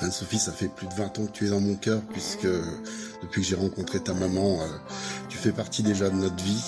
Anne-Sophie, 0.00 0.38
ça 0.38 0.52
fait 0.52 0.68
plus 0.68 0.86
de 0.86 0.94
20 0.94 1.18
ans 1.18 1.26
que 1.26 1.30
tu 1.32 1.46
es 1.46 1.50
dans 1.50 1.60
mon 1.60 1.76
cœur, 1.76 2.00
puisque 2.12 2.46
depuis 3.22 3.42
que 3.42 3.46
j'ai 3.46 3.56
rencontré 3.56 4.00
ta 4.00 4.12
maman, 4.14 4.60
euh, 4.60 4.66
tu 5.28 5.38
fais 5.38 5.52
partie 5.52 5.82
déjà 5.82 6.10
de 6.10 6.16
notre 6.16 6.42
vie. 6.42 6.62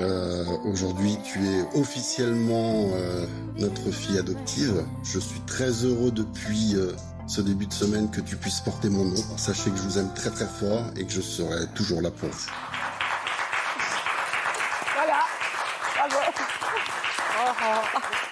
Euh, 0.00 0.44
Aujourd'hui, 0.64 1.18
tu 1.24 1.38
es 1.46 1.62
officiellement 1.78 2.90
euh, 2.94 3.26
notre 3.58 3.90
fille 3.92 4.18
adoptive. 4.18 4.84
Je 5.04 5.18
suis 5.20 5.40
très 5.40 5.70
heureux 5.84 6.10
depuis 6.10 6.74
euh, 6.74 6.92
ce 7.28 7.40
début 7.40 7.66
de 7.66 7.72
semaine 7.72 8.10
que 8.10 8.20
tu 8.20 8.36
puisses 8.36 8.60
porter 8.60 8.88
mon 8.88 9.04
nom. 9.04 9.22
Sachez 9.36 9.70
que 9.70 9.76
je 9.76 9.82
vous 9.82 9.98
aime 9.98 10.12
très 10.14 10.30
très 10.30 10.46
fort 10.46 10.84
et 10.96 11.04
que 11.04 11.12
je 11.12 11.20
serai 11.20 11.66
toujours 11.74 12.02
là 12.02 12.10
pour 12.10 12.28
vous. 12.28 12.46
Voilà. 14.94 15.20
Bravo. 15.94 16.16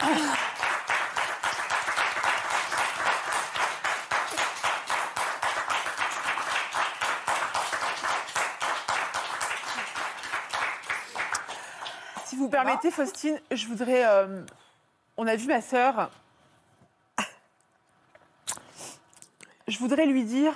Si 0.03 0.09
vous 0.09 0.52
permettez, 12.53 12.91
Faustine, 12.91 13.41
je 13.51 13.67
voudrais. 13.67 14.07
euh, 14.07 14.45
on 15.17 15.27
a 15.27 15.37
vu 15.37 15.49
ma 15.49 15.61
sœur. 15.61 16.11
Je 19.69 19.79
voudrais 19.79 20.07
lui 20.07 20.25
dire 20.25 20.55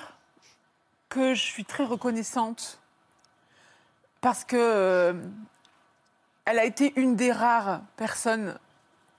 que 1.08 1.34
je 1.34 1.42
suis 1.42 1.64
très 1.64 1.84
reconnaissante 1.84 2.80
parce 4.20 4.44
que 4.44 4.56
euh, 4.56 5.14
elle 6.44 6.58
a 6.58 6.64
été 6.64 6.92
une 6.96 7.16
des 7.16 7.32
rares 7.32 7.80
personnes 7.96 8.58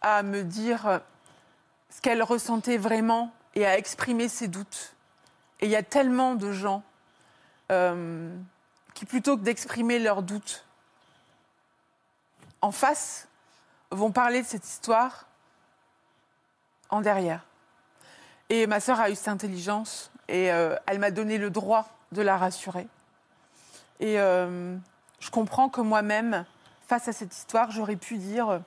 à 0.02 0.22
me 0.24 0.44
dire 0.44 1.02
ce 1.90 2.02
qu'elle 2.02 2.22
ressentait 2.22 2.78
vraiment 2.78 3.34
et 3.56 3.66
à 3.66 3.78
exprimer 3.78 4.28
ses 4.28 4.48
doutes. 4.48 4.96
Et 5.62 5.66
il 5.66 5.72
y 5.72 5.76
a 5.76 5.84
tellement 5.84 6.36
de 6.36 6.52
gens 6.52 6.84
euh, 7.72 8.32
qui, 8.94 9.06
plutôt 9.06 9.36
que 9.36 9.42
d'exprimer 9.42 9.98
leurs 9.98 10.22
doutes, 10.22 10.67
en 12.62 12.72
face 12.72 13.28
vont 13.92 14.12
parler 14.12 14.42
de 14.42 14.48
cette 14.48 14.66
histoire 14.66 15.26
en 16.90 17.02
derrière. 17.02 17.46
Et 18.50 18.68
ma 18.68 18.80
sœur 18.80 19.00
a 19.00 19.10
eu 19.10 19.16
cette 19.16 19.28
intelligence 19.28 20.12
et 20.28 20.52
euh, 20.52 20.76
elle 20.86 21.00
m'a 21.00 21.12
donné 21.12 21.38
le 21.38 21.50
droit 21.50 21.88
de 22.12 22.22
la 22.22 22.38
rassurer. 22.38 22.88
Et 24.00 24.20
euh, 24.20 24.78
je 25.20 25.30
comprends 25.30 25.70
que 25.70 25.82
moi-même, 25.82 26.46
face 26.88 27.08
à 27.08 27.14
cette 27.14 27.36
histoire, 27.36 27.72
j'aurais 27.72 27.96
pu 27.96 28.18
dire 28.18 28.50
euh, 28.50 28.60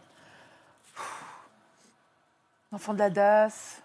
Enfant 2.72 2.94
de 2.94 3.00
la 3.00 3.10
DAS, 3.10 3.82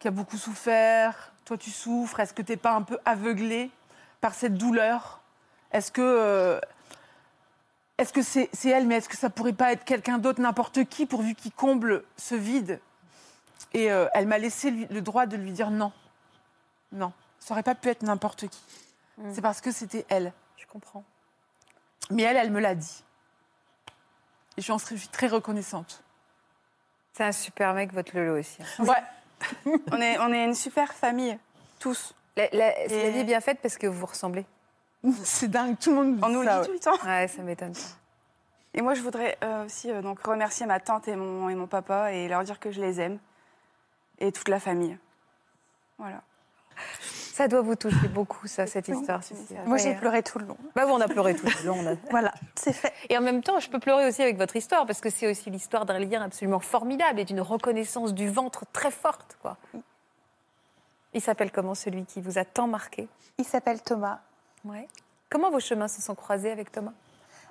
qui 0.00 0.08
a 0.08 0.10
beaucoup 0.10 0.36
souffert, 0.36 1.32
toi 1.44 1.56
tu 1.56 1.70
souffres, 1.70 2.18
est-ce 2.18 2.34
que 2.34 2.42
tu 2.42 2.52
n'es 2.52 2.56
pas 2.56 2.72
un 2.72 2.82
peu 2.82 2.98
aveuglé 3.04 3.70
par 4.20 4.34
cette 4.34 4.54
douleur? 4.54 5.20
Est-ce 5.70 5.92
que 5.92 6.02
euh, 6.02 6.60
est-ce 7.98 8.12
que 8.12 8.22
c'est 8.22 8.50
elle, 8.68 8.86
mais 8.86 8.96
est-ce 8.96 9.08
que 9.08 9.16
ça 9.16 9.30
pourrait 9.30 9.52
pas 9.52 9.72
être 9.72 9.84
quelqu'un 9.84 10.18
d'autre, 10.18 10.40
n'importe 10.40 10.84
qui, 10.84 11.06
pourvu 11.06 11.34
qu'il 11.34 11.52
comble 11.52 12.04
ce 12.16 12.34
vide 12.34 12.80
Et 13.72 13.90
euh, 13.90 14.06
elle 14.14 14.26
m'a 14.26 14.38
laissé 14.38 14.70
lui- 14.70 14.86
le 14.90 15.00
droit 15.00 15.26
de 15.26 15.36
lui 15.36 15.52
dire 15.52 15.70
non. 15.70 15.92
Non, 16.92 17.12
ça 17.40 17.54
aurait 17.54 17.62
pas 17.62 17.74
pu 17.74 17.88
être 17.88 18.02
n'importe 18.02 18.48
qui. 18.48 18.60
C'est 19.32 19.40
parce 19.40 19.60
que 19.62 19.70
c'était 19.72 20.04
elle. 20.10 20.32
Je 20.56 20.66
comprends. 20.66 21.02
Mais 22.10 22.22
elle, 22.22 22.36
elle 22.36 22.50
me 22.50 22.60
l'a 22.60 22.74
dit. 22.74 23.02
Et 24.58 24.62
je 24.62 24.72
suis, 24.78 25.08
très 25.08 25.26
reconnaissante. 25.26 26.02
C'est 27.14 27.24
un 27.24 27.32
super 27.32 27.72
mec, 27.74 27.92
votre 27.92 28.14
Lolo 28.16 28.38
aussi. 28.38 28.58
hein. 28.78 28.84
Ouais. 28.84 29.02
On 29.92 30.00
est, 30.00 30.18
on 30.18 30.32
est 30.32 30.44
une 30.44 30.54
super 30.54 30.94
famille, 30.94 31.38
tous. 31.78 32.14
La, 32.36 32.48
la- 32.52 32.86
vie 32.86 33.18
est 33.18 33.24
bien 33.24 33.40
faite 33.40 33.58
parce 33.60 33.76
que 33.76 33.86
vous 33.86 33.98
vous 34.00 34.06
ressemblez. 34.06 34.46
C'est 35.24 35.48
dingue, 35.48 35.78
tout 35.78 35.90
le 35.90 35.96
monde 35.96 36.18
On 36.22 36.28
nous 36.28 36.40
le 36.40 36.46
ça, 36.46 36.54
dit 36.54 36.60
ouais. 36.60 36.66
tout 36.66 36.72
le 36.72 36.78
temps. 36.98 37.06
Ouais, 37.06 37.28
ça 37.28 37.42
m'étonne. 37.42 37.72
Et 38.74 38.82
moi, 38.82 38.94
je 38.94 39.00
voudrais 39.02 39.38
euh, 39.42 39.64
aussi 39.64 39.90
euh, 39.90 40.02
donc 40.02 40.20
remercier 40.20 40.66
ma 40.66 40.80
tante 40.80 41.08
et 41.08 41.16
mon, 41.16 41.48
et 41.48 41.54
mon 41.54 41.66
papa 41.66 42.12
et 42.12 42.28
leur 42.28 42.44
dire 42.44 42.60
que 42.60 42.70
je 42.70 42.80
les 42.80 43.00
aime. 43.00 43.18
Et 44.18 44.32
toute 44.32 44.48
la 44.48 44.60
famille. 44.60 44.98
Voilà. 45.98 46.22
Ça 47.32 47.48
doit 47.48 47.60
vous 47.62 47.74
toucher 47.74 48.08
beaucoup, 48.08 48.46
ça, 48.46 48.66
cette 48.66 48.88
histoire. 48.88 49.20
Moi, 49.66 49.76
j'ai 49.78 49.94
pleuré 49.94 50.22
tout 50.22 50.38
le 50.38 50.46
long. 50.46 50.56
Bah, 50.74 50.84
vous, 50.86 50.92
on 50.92 51.00
a 51.00 51.08
pleuré 51.08 51.34
tout 51.34 51.46
le 51.46 51.66
long. 51.66 51.76
on 51.78 51.86
a- 51.86 51.94
Voilà, 52.10 52.32
c'est 52.54 52.72
fait. 52.72 52.92
Et 53.10 53.16
en 53.16 53.20
même 53.20 53.42
temps, 53.42 53.60
je 53.60 53.68
peux 53.68 53.78
pleurer 53.78 54.06
aussi 54.08 54.22
avec 54.22 54.36
votre 54.38 54.56
histoire, 54.56 54.86
parce 54.86 55.00
que 55.02 55.10
c'est 55.10 55.30
aussi 55.30 55.50
l'histoire 55.50 55.84
d'un 55.84 55.98
lien 55.98 56.22
absolument 56.22 56.60
formidable 56.60 57.20
et 57.20 57.24
d'une 57.24 57.40
reconnaissance 57.42 58.14
du 58.14 58.28
ventre 58.30 58.64
très 58.72 58.90
forte. 58.90 59.36
Quoi. 59.42 59.56
Il 61.12 61.20
s'appelle 61.20 61.50
comment 61.52 61.74
celui 61.74 62.04
qui 62.06 62.20
vous 62.22 62.38
a 62.38 62.44
tant 62.44 62.68
marqué? 62.68 63.06
Il 63.38 63.44
s'appelle 63.44 63.82
Thomas. 63.82 64.20
Ouais. 64.68 64.88
Comment 65.30 65.50
vos 65.50 65.60
chemins 65.60 65.88
se 65.88 66.00
sont 66.00 66.14
croisés 66.14 66.50
avec 66.50 66.70
Thomas? 66.72 66.92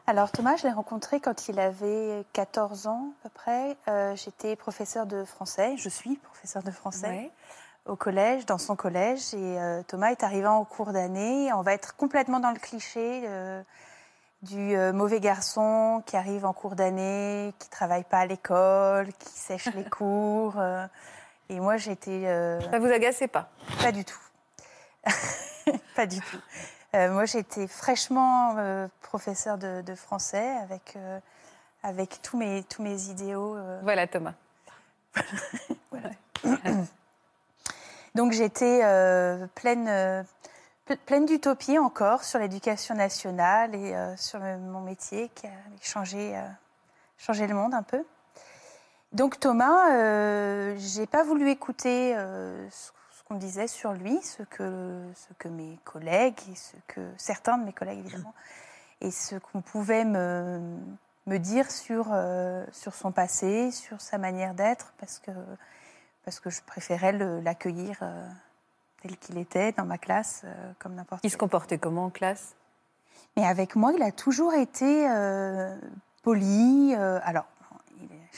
Alors 0.07 0.31
Thomas, 0.31 0.55
je 0.57 0.63
l'ai 0.67 0.71
rencontré 0.73 1.19
quand 1.19 1.47
il 1.49 1.59
avait 1.59 2.23
14 2.33 2.87
ans 2.87 3.09
à 3.19 3.23
peu 3.23 3.29
près. 3.33 3.77
Euh, 3.87 4.15
J'étais 4.15 4.55
professeur 4.55 5.05
de 5.07 5.25
français, 5.25 5.75
je 5.77 5.89
suis 5.89 6.15
professeur 6.17 6.61
de 6.63 6.71
français 6.71 7.07
Ouais. 7.07 7.31
au 7.87 7.95
collège, 7.95 8.45
dans 8.45 8.59
son 8.59 8.75
collège. 8.75 9.33
Et 9.33 9.59
euh, 9.59 9.81
Thomas 9.87 10.11
est 10.11 10.23
arrivé 10.23 10.47
en 10.47 10.63
cours 10.63 10.91
d'année. 10.93 11.51
On 11.53 11.61
va 11.61 11.73
être 11.73 11.95
complètement 11.95 12.39
dans 12.39 12.51
le 12.51 12.59
cliché 12.59 13.23
euh, 13.25 13.61
du 14.43 14.77
mauvais 14.93 15.19
garçon 15.19 16.03
qui 16.05 16.15
arrive 16.17 16.45
en 16.45 16.53
cours 16.53 16.75
d'année, 16.75 17.51
qui 17.57 17.67
travaille 17.69 18.03
pas 18.03 18.19
à 18.19 18.25
l'école, 18.27 19.11
qui 19.13 19.29
sèche 19.29 19.73
les 19.73 19.83
cours. 19.89 20.55
et 21.49 21.59
moi, 21.59 21.77
j'étais 21.77 22.25
Ça 22.71 22.77
vous 22.77 22.85
agacez 22.91 23.27
pas? 23.27 23.49
pas 23.81 23.91
du 23.91 24.05
tout. 24.05 24.19
pas 25.95 26.05
du 26.05 26.19
tout. 26.19 26.37
Euh, 26.95 27.11
moi, 27.11 27.25
j'étais 27.25 27.67
fraîchement 27.67 28.55
euh, 28.57 28.87
professeur 29.01 29.57
de, 29.57 29.81
de 29.81 29.95
français 29.95 30.55
avec, 30.63 30.93
euh, 30.95 31.19
avec 31.83 32.21
tous, 32.21 32.37
mes, 32.37 32.63
tous 32.63 32.81
mes 32.81 33.09
idéaux. 33.09 33.55
euh. 33.57 33.79
Voilà, 33.83 34.07
Thomas. 34.07 34.33
Donc, 38.15 38.31
j'étais 38.31 38.79
pleine, 39.55 39.87
ple- 40.87 40.97
pleine 41.05 41.25
d'utopie 41.25 41.77
encore 41.77 42.23
sur 42.23 42.39
l'éducation 42.39 42.95
nationale 42.95 43.75
et 43.75 43.93
sur 44.15 44.39
le- 44.39 44.57
mon 44.57 44.79
métier 44.79 45.29
qui 45.35 45.47
a 45.47 45.51
changé, 45.81 46.33
changé 47.17 47.45
le 47.45 47.55
monde 47.55 47.73
un 47.73 47.83
peu. 47.83 48.05
Donc, 49.11 49.37
Thomas, 49.41 50.75
j'ai 50.77 51.07
pas 51.07 51.23
voulu 51.23 51.49
écouter 51.49 52.15
ce 52.71 52.91
qu'on 53.25 53.35
disait 53.35 53.67
sur 53.67 53.93
lui, 53.93 54.21
ce 54.21 54.43
que, 54.43 55.01
ce 55.15 55.33
que 55.37 55.47
mes 55.47 55.77
collègues, 55.83 56.39
et 56.51 56.55
ce 56.55 56.75
que 56.87 57.01
certains 57.17 57.57
de 57.57 57.65
mes 57.65 57.73
collègues 57.73 57.99
évidemment, 57.99 58.33
et 59.01 59.11
ce 59.11 59.35
qu'on 59.35 59.61
pouvait 59.61 60.05
me, 60.05 60.61
me 61.25 61.37
dire 61.37 61.69
sur, 61.71 62.09
euh, 62.11 62.63
sur 62.71 62.93
son 62.93 63.11
passé, 63.11 63.71
sur 63.71 63.99
sa 63.99 64.17
manière 64.17 64.53
d'être, 64.53 64.93
parce 64.99 65.19
que, 65.19 65.31
parce 66.23 66.39
que 66.39 66.49
je 66.49 66.61
préférais 66.61 67.11
l'accueillir 67.41 67.97
euh, 68.01 68.27
tel 69.01 69.17
qu'il 69.17 69.37
était 69.37 69.71
dans 69.73 69.85
ma 69.85 69.97
classe, 69.97 70.43
euh, 70.45 70.71
comme 70.79 70.93
n'importe 70.95 71.23
Il 71.23 71.31
se 71.31 71.37
comportait 71.37 71.77
comment 71.79 72.05
en 72.05 72.09
classe? 72.11 72.55
Mais 73.37 73.45
avec 73.45 73.75
moi, 73.75 73.91
il 73.95 74.01
a 74.03 74.11
toujours 74.11 74.53
été 74.53 75.07
poli. 76.23 76.93
alors, 76.95 77.45
il 77.99 78.05
est- 78.05 78.29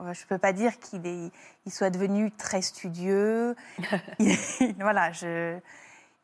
je 0.00 0.04
ne 0.04 0.28
peux 0.28 0.38
pas 0.38 0.52
dire 0.52 0.78
qu'il 0.78 1.06
est, 1.06 1.30
il 1.66 1.72
soit 1.72 1.90
devenu 1.90 2.30
très 2.32 2.62
studieux. 2.62 3.54
Il- 4.18 4.36
voilà, 4.80 5.12
je, 5.12 5.56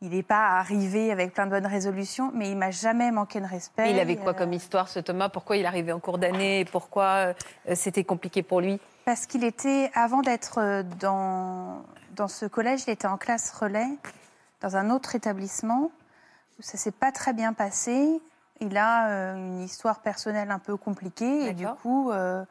il 0.03 0.11
n'est 0.11 0.23
pas 0.23 0.59
arrivé 0.59 1.13
avec 1.13 1.33
plein 1.35 1.47
de 1.47 1.51
bonnes 1.51 1.67
résolutions, 1.67 2.31
mais 2.35 2.51
il 2.51 2.57
m'a 2.57 2.71
jamais 2.71 3.11
manqué 3.11 3.41
de 3.41 3.47
respect. 3.47 3.83
Mais 3.85 3.91
Il 3.93 4.01
avait 4.01 4.17
quoi 4.17 4.33
euh, 4.33 4.35
comme 4.35 4.53
histoire, 4.53 4.89
ce 4.89 4.99
Thomas? 5.01 5.29
Pourquoi 5.29 5.57
il 5.57 5.67
arrivait 5.67 5.93
en 5.93 6.01
cours 6.01 6.19
d'année 6.19 6.65
Pourquoi 6.73 7.35
euh, 7.69 7.75
c'était 7.75 8.05
compliqué 8.05 8.43
pour 8.43 8.61
lui? 8.61 8.81
Parce 9.05 9.27
qu'il 9.27 9.45
était, 9.45 9.91
avant 9.95 10.23
d'être 10.23 10.59
euh, 10.59 10.83
dans, 11.01 11.83
dans 12.17 12.29
ce 12.29 12.47
collège, 12.47 12.85
il 12.87 12.91
était 12.91 13.09
en 13.09 13.19
classe 13.19 13.51
relais 13.51 13.89
dans 14.63 14.77
un 14.77 14.91
autre 14.91 15.15
établissement 15.15 15.91
où 16.59 16.63
ça 16.63 16.77
s'est 16.79 16.93
pas 16.93 17.13
très 17.13 17.33
bien 17.33 17.53
passé. 17.53 18.21
Il 18.61 18.77
a 18.77 19.09
euh, 19.09 19.37
une 19.37 19.61
histoire 19.63 20.01
personnelle 20.01 20.51
un 20.51 20.59
peu 20.59 20.77
compliquée 20.77 21.47
et 21.49 21.53
du 21.55 21.67
coup, 21.83 22.11
euh, 22.11 22.45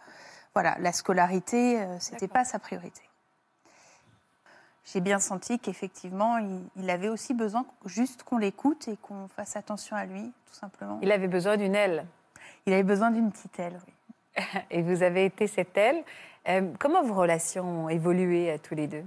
voilà, 0.53 0.75
la 0.79 0.91
scolarité, 0.91 1.81
euh, 1.81 1.97
c'était 1.99 2.21
D'accord. 2.27 2.33
pas 2.33 2.45
sa 2.45 2.59
priorité. 2.59 3.01
J'ai 4.85 5.01
bien 5.01 5.19
senti 5.19 5.59
qu'effectivement, 5.59 6.37
il, 6.39 6.63
il 6.75 6.89
avait 6.89 7.09
aussi 7.09 7.33
besoin 7.33 7.65
juste 7.85 8.23
qu'on 8.23 8.37
l'écoute 8.37 8.87
et 8.87 8.97
qu'on 8.97 9.27
fasse 9.27 9.55
attention 9.55 9.95
à 9.95 10.05
lui, 10.05 10.31
tout 10.47 10.53
simplement. 10.55 10.97
Il 11.01 11.11
avait 11.11 11.27
besoin 11.27 11.57
d'une 11.57 11.75
aile. 11.75 12.05
Il 12.65 12.73
avait 12.73 12.83
besoin 12.83 13.11
d'une 13.11 13.31
petite 13.31 13.59
aile, 13.59 13.79
oui. 13.87 14.43
Et 14.71 14.81
vous 14.81 15.03
avez 15.03 15.25
été 15.25 15.47
cette 15.47 15.77
aile. 15.77 16.03
Euh, 16.47 16.71
comment 16.79 17.03
vos 17.03 17.13
relations 17.13 17.85
ont 17.85 17.89
évolué 17.89 18.51
à 18.51 18.57
tous 18.57 18.73
les 18.73 18.87
deux? 18.87 19.03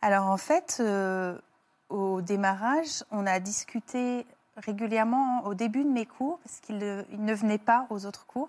Alors 0.00 0.26
en 0.28 0.36
fait, 0.38 0.78
euh, 0.80 1.36
au 1.90 2.22
démarrage, 2.22 3.04
on 3.10 3.26
a 3.26 3.38
discuté 3.38 4.26
régulièrement 4.56 5.44
au 5.44 5.54
début 5.54 5.84
de 5.84 5.90
mes 5.90 6.06
cours, 6.06 6.38
parce 6.44 6.60
qu'il 6.60 6.78
ne- 6.78 7.04
il 7.10 7.22
ne 7.24 7.34
venait 7.34 7.58
pas 7.58 7.86
aux 7.90 8.06
autres 8.06 8.26
cours. 8.26 8.48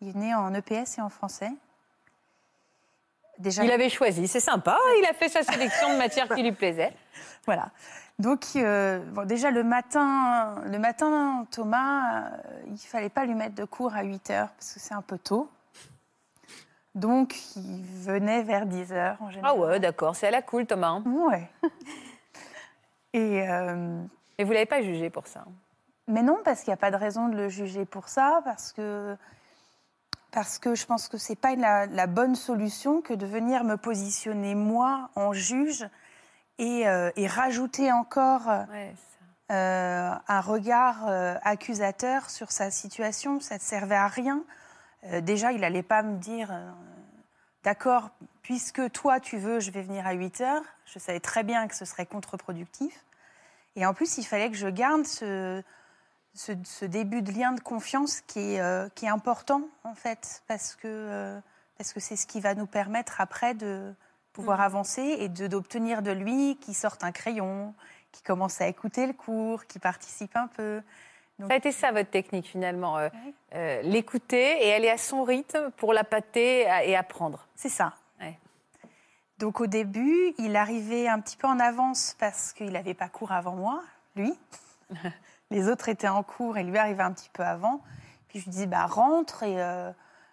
Il 0.00 0.12
venait 0.12 0.34
en 0.34 0.52
EPS 0.54 0.98
et 0.98 1.00
en 1.00 1.08
français. 1.08 1.50
Déjà, 3.38 3.64
Il 3.64 3.70
avait 3.70 3.88
choisi, 3.88 4.26
c'est 4.26 4.40
sympa. 4.40 4.76
Il 5.00 5.06
a 5.08 5.12
fait 5.12 5.28
sa 5.28 5.42
sélection 5.42 5.92
de 5.92 5.96
matières 5.98 6.28
qui 6.28 6.42
lui 6.42 6.52
plaisaient. 6.52 6.94
Voilà. 7.46 7.70
Donc, 8.18 8.44
euh, 8.56 8.98
bon, 9.12 9.24
déjà, 9.26 9.50
le 9.50 9.64
matin, 9.64 10.56
le 10.66 10.78
matin 10.78 11.46
Thomas, 11.50 12.26
euh, 12.26 12.30
il 12.66 12.76
fallait 12.78 13.08
pas 13.08 13.24
lui 13.24 13.34
mettre 13.34 13.54
de 13.54 13.64
cours 13.64 13.94
à 13.94 14.02
8 14.02 14.30
heures, 14.30 14.48
parce 14.50 14.74
que 14.74 14.80
c'est 14.80 14.92
un 14.92 15.00
peu 15.02 15.16
tôt. 15.18 15.48
Donc, 16.94 17.34
il 17.56 17.82
venait 18.02 18.42
vers 18.42 18.66
10 18.66 18.92
heures 18.92 19.16
en 19.20 19.30
général. 19.30 19.52
Ah 19.54 19.58
ouais, 19.58 19.80
d'accord, 19.80 20.14
c'est 20.14 20.26
à 20.26 20.30
la 20.30 20.42
cool, 20.42 20.66
Thomas. 20.66 20.88
hein. 20.88 21.02
Ouais. 21.06 21.48
Et 23.14 23.48
euh, 23.48 24.02
Mais 24.38 24.44
vous 24.44 24.52
l'avez 24.52 24.66
pas 24.66 24.82
jugé 24.82 25.10
pour 25.10 25.26
ça? 25.26 25.44
mais 26.06 26.22
non, 26.22 26.38
parce 26.44 26.60
qu'il 26.62 26.70
n'y 26.70 26.74
a 26.74 26.78
pas 26.78 26.90
de 26.90 26.96
raison 26.96 27.28
de 27.28 27.36
le 27.36 27.48
juger 27.48 27.84
pour 27.86 28.08
ça, 28.08 28.40
parce 28.44 28.72
que 28.72 29.16
parce 30.30 30.58
que 30.58 30.74
je 30.74 30.86
pense 30.86 31.08
que 31.08 31.18
c'est 31.18 31.36
pas 31.36 31.54
la, 31.56 31.86
la 31.86 32.06
bonne 32.06 32.34
solution 32.34 33.00
que 33.00 33.14
de 33.14 33.26
venir 33.26 33.64
me 33.64 33.76
positionner 33.76 34.54
moi 34.54 35.10
en 35.16 35.32
juge 35.32 35.88
et, 36.58 36.86
euh, 36.86 37.10
et 37.16 37.26
rajouter 37.26 37.90
encore 37.92 38.48
euh, 38.48 38.64
Ouais, 38.70 38.94
euh, 39.50 40.10
un 40.28 40.40
regard 40.42 41.08
euh, 41.08 41.36
accusateur 41.42 42.28
sur 42.28 42.52
sa 42.52 42.70
situation. 42.70 43.40
Ça 43.40 43.54
ne 43.54 43.60
servait 43.60 43.94
à 43.94 44.08
rien. 44.08 44.44
Déjà, 45.22 45.52
il 45.52 45.60
n'allait 45.60 45.84
pas 45.84 46.02
me 46.02 46.18
dire 46.18 46.52
D'accord, 47.62 48.10
puisque 48.42 48.90
toi 48.90 49.20
tu 49.20 49.38
veux, 49.38 49.60
je 49.60 49.70
vais 49.70 49.82
venir 49.82 50.06
à 50.06 50.12
8 50.12 50.40
heures. 50.40 50.62
Je 50.86 50.98
savais 50.98 51.20
très 51.20 51.44
bien 51.44 51.68
que 51.68 51.76
ce 51.76 51.84
serait 51.84 52.04
contre-productif. 52.04 53.04
Et 53.76 53.86
en 53.86 53.94
plus, 53.94 54.18
il 54.18 54.24
fallait 54.24 54.50
que 54.50 54.56
je 54.56 54.66
garde 54.66 55.06
ce, 55.06 55.62
ce, 56.34 56.52
ce 56.64 56.84
début 56.84 57.22
de 57.22 57.32
lien 57.32 57.52
de 57.52 57.60
confiance 57.60 58.20
qui 58.22 58.54
est, 58.54 58.60
euh, 58.60 58.88
qui 58.94 59.06
est 59.06 59.10
important, 59.10 59.62
en 59.84 59.94
fait, 59.94 60.42
parce 60.46 60.76
que 60.76 60.86
euh, 60.86 61.40
parce 61.78 61.92
que 61.92 62.00
c'est 62.00 62.16
ce 62.16 62.26
qui 62.26 62.40
va 62.40 62.54
nous 62.54 62.66
permettre 62.66 63.20
après 63.20 63.54
de 63.54 63.94
pouvoir 64.32 64.60
avancer 64.60 65.16
et 65.20 65.28
d'obtenir 65.28 66.02
de 66.02 66.10
lui 66.10 66.56
qu'il 66.60 66.74
sorte 66.74 67.02
un 67.04 67.12
crayon, 67.12 67.74
qui 68.12 68.22
commence 68.22 68.60
à 68.60 68.68
écouter 68.68 69.06
le 69.06 69.12
cours, 69.12 69.66
qui 69.66 69.78
participe 69.78 70.36
un 70.36 70.48
peu. 70.48 70.82
Ça 71.40 71.46
a 71.50 71.56
été 71.56 71.70
ça 71.70 71.92
votre 71.92 72.10
technique 72.10 72.46
finalement, 72.46 72.98
euh, 72.98 73.08
euh, 73.54 73.80
l'écouter 73.82 74.66
et 74.66 74.74
aller 74.74 74.90
à 74.90 74.98
son 74.98 75.22
rythme 75.22 75.70
pour 75.76 75.92
la 75.92 76.02
pâter 76.02 76.62
et 76.84 76.96
apprendre. 76.96 77.46
C'est 77.54 77.68
ça. 77.68 77.94
Ouais. 78.20 78.36
Donc 79.38 79.60
au 79.60 79.68
début, 79.68 80.34
il 80.38 80.56
arrivait 80.56 81.06
un 81.06 81.20
petit 81.20 81.36
peu 81.36 81.46
en 81.46 81.60
avance 81.60 82.16
parce 82.18 82.52
qu'il 82.52 82.72
n'avait 82.72 82.94
pas 82.94 83.08
cours 83.08 83.30
avant 83.30 83.54
moi, 83.54 83.82
lui. 84.16 84.32
Les 85.50 85.68
autres 85.68 85.88
étaient 85.88 86.08
en 86.08 86.22
cours 86.22 86.58
et 86.58 86.64
lui 86.64 86.76
arrivait 86.76 87.02
un 87.02 87.12
petit 87.12 87.30
peu 87.32 87.42
avant. 87.42 87.80
Puis 88.28 88.40
je 88.40 88.44
lui 88.44 88.50
disais, 88.50 88.66
bah, 88.66 88.86
rentre 88.86 89.42
et, 89.42 89.62
euh, 89.62 89.90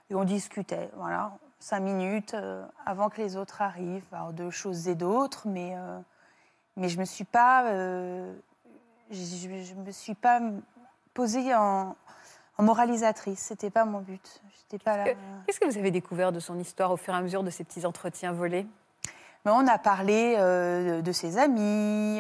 et 0.10 0.16
on 0.16 0.26
discutait. 0.26 0.90
Voilà, 0.98 1.32
cinq 1.60 1.80
minutes 1.80 2.34
euh, 2.34 2.66
avant 2.86 3.10
que 3.10 3.22
les 3.22 3.38
autres 3.38 3.62
arrivent, 3.62 4.06
alors, 4.12 4.34
de 4.34 4.50
choses 4.50 4.88
et 4.90 4.96
d'autres. 4.96 5.48
Mais, 5.48 5.74
euh, 5.76 6.00
mais 6.76 6.90
je 6.90 6.96
ne 6.96 7.02
me 7.02 7.06
suis 7.06 7.24
pas, 7.24 7.72
je, 9.10 9.74
me 9.76 9.92
suis 9.92 10.16
pas 10.16 10.42
posée 11.14 11.56
en, 11.56 11.96
en 12.58 12.64
moralisatrice. 12.64 13.40
C'était 13.40 13.70
pas 13.70 13.86
mon 13.86 14.02
but. 14.02 14.42
J'étais 14.58 14.84
pas 14.84 14.98
là. 14.98 15.06
Qu'est-ce 15.46 15.62
que 15.62 15.66
vous 15.66 15.78
avez 15.78 15.92
découvert 15.92 16.34
de 16.34 16.42
son 16.42 16.60
histoire 16.60 16.92
au 16.92 16.98
fur 16.98 17.14
et 17.14 17.18
à 17.18 17.22
mesure 17.22 17.44
de 17.44 17.50
ces 17.50 17.64
petits 17.64 17.86
entretiens 17.86 18.34
volés? 18.34 18.68
Mais 19.46 19.52
on 19.54 19.66
a 19.68 19.78
parlé 19.78 20.36
de 20.36 21.12
ses 21.14 21.38
amis. 21.38 22.20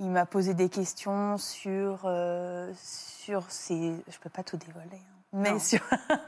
Il 0.00 0.10
m'a 0.10 0.26
posé 0.26 0.54
des 0.54 0.68
questions 0.68 1.36
sur, 1.38 2.00
euh, 2.04 2.72
sur 2.76 3.48
ses. 3.50 3.94
Je 4.08 4.18
peux 4.18 4.30
pas 4.30 4.42
tout 4.42 4.56
dévoiler. 4.56 4.88
hein. 4.96 5.16
Mais 5.32 5.52
Non. 5.52 5.58
sur 5.60 5.80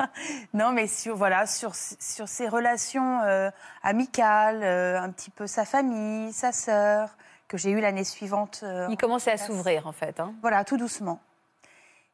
non, 0.55 0.71
mais 0.73 0.87
sur 0.87 1.17
voilà 1.17 1.47
sur 1.47 1.75
sur 1.75 2.29
ses 2.29 2.49
relations 2.49 3.21
euh, 3.23 3.51
amicales, 3.83 4.63
euh, 4.63 5.01
un 5.01 5.11
petit 5.11 5.31
peu 5.31 5.47
sa 5.49 5.65
famille, 5.65 6.33
sa 6.33 6.53
sœur 6.53 7.17
que 7.49 7.57
j'ai 7.59 7.71
eu 7.71 7.81
l'année 7.81 8.05
suivante. 8.05 8.61
Il 8.63 8.93
en 8.93 8.97
commençait 8.97 9.33
à 9.33 9.39
s'ouvrir 9.39 9.87
en 9.89 9.93
fait. 9.93 10.21
hein. 10.21 10.33
Voilà, 10.43 10.65
tout 10.65 10.77
doucement. 10.77 11.19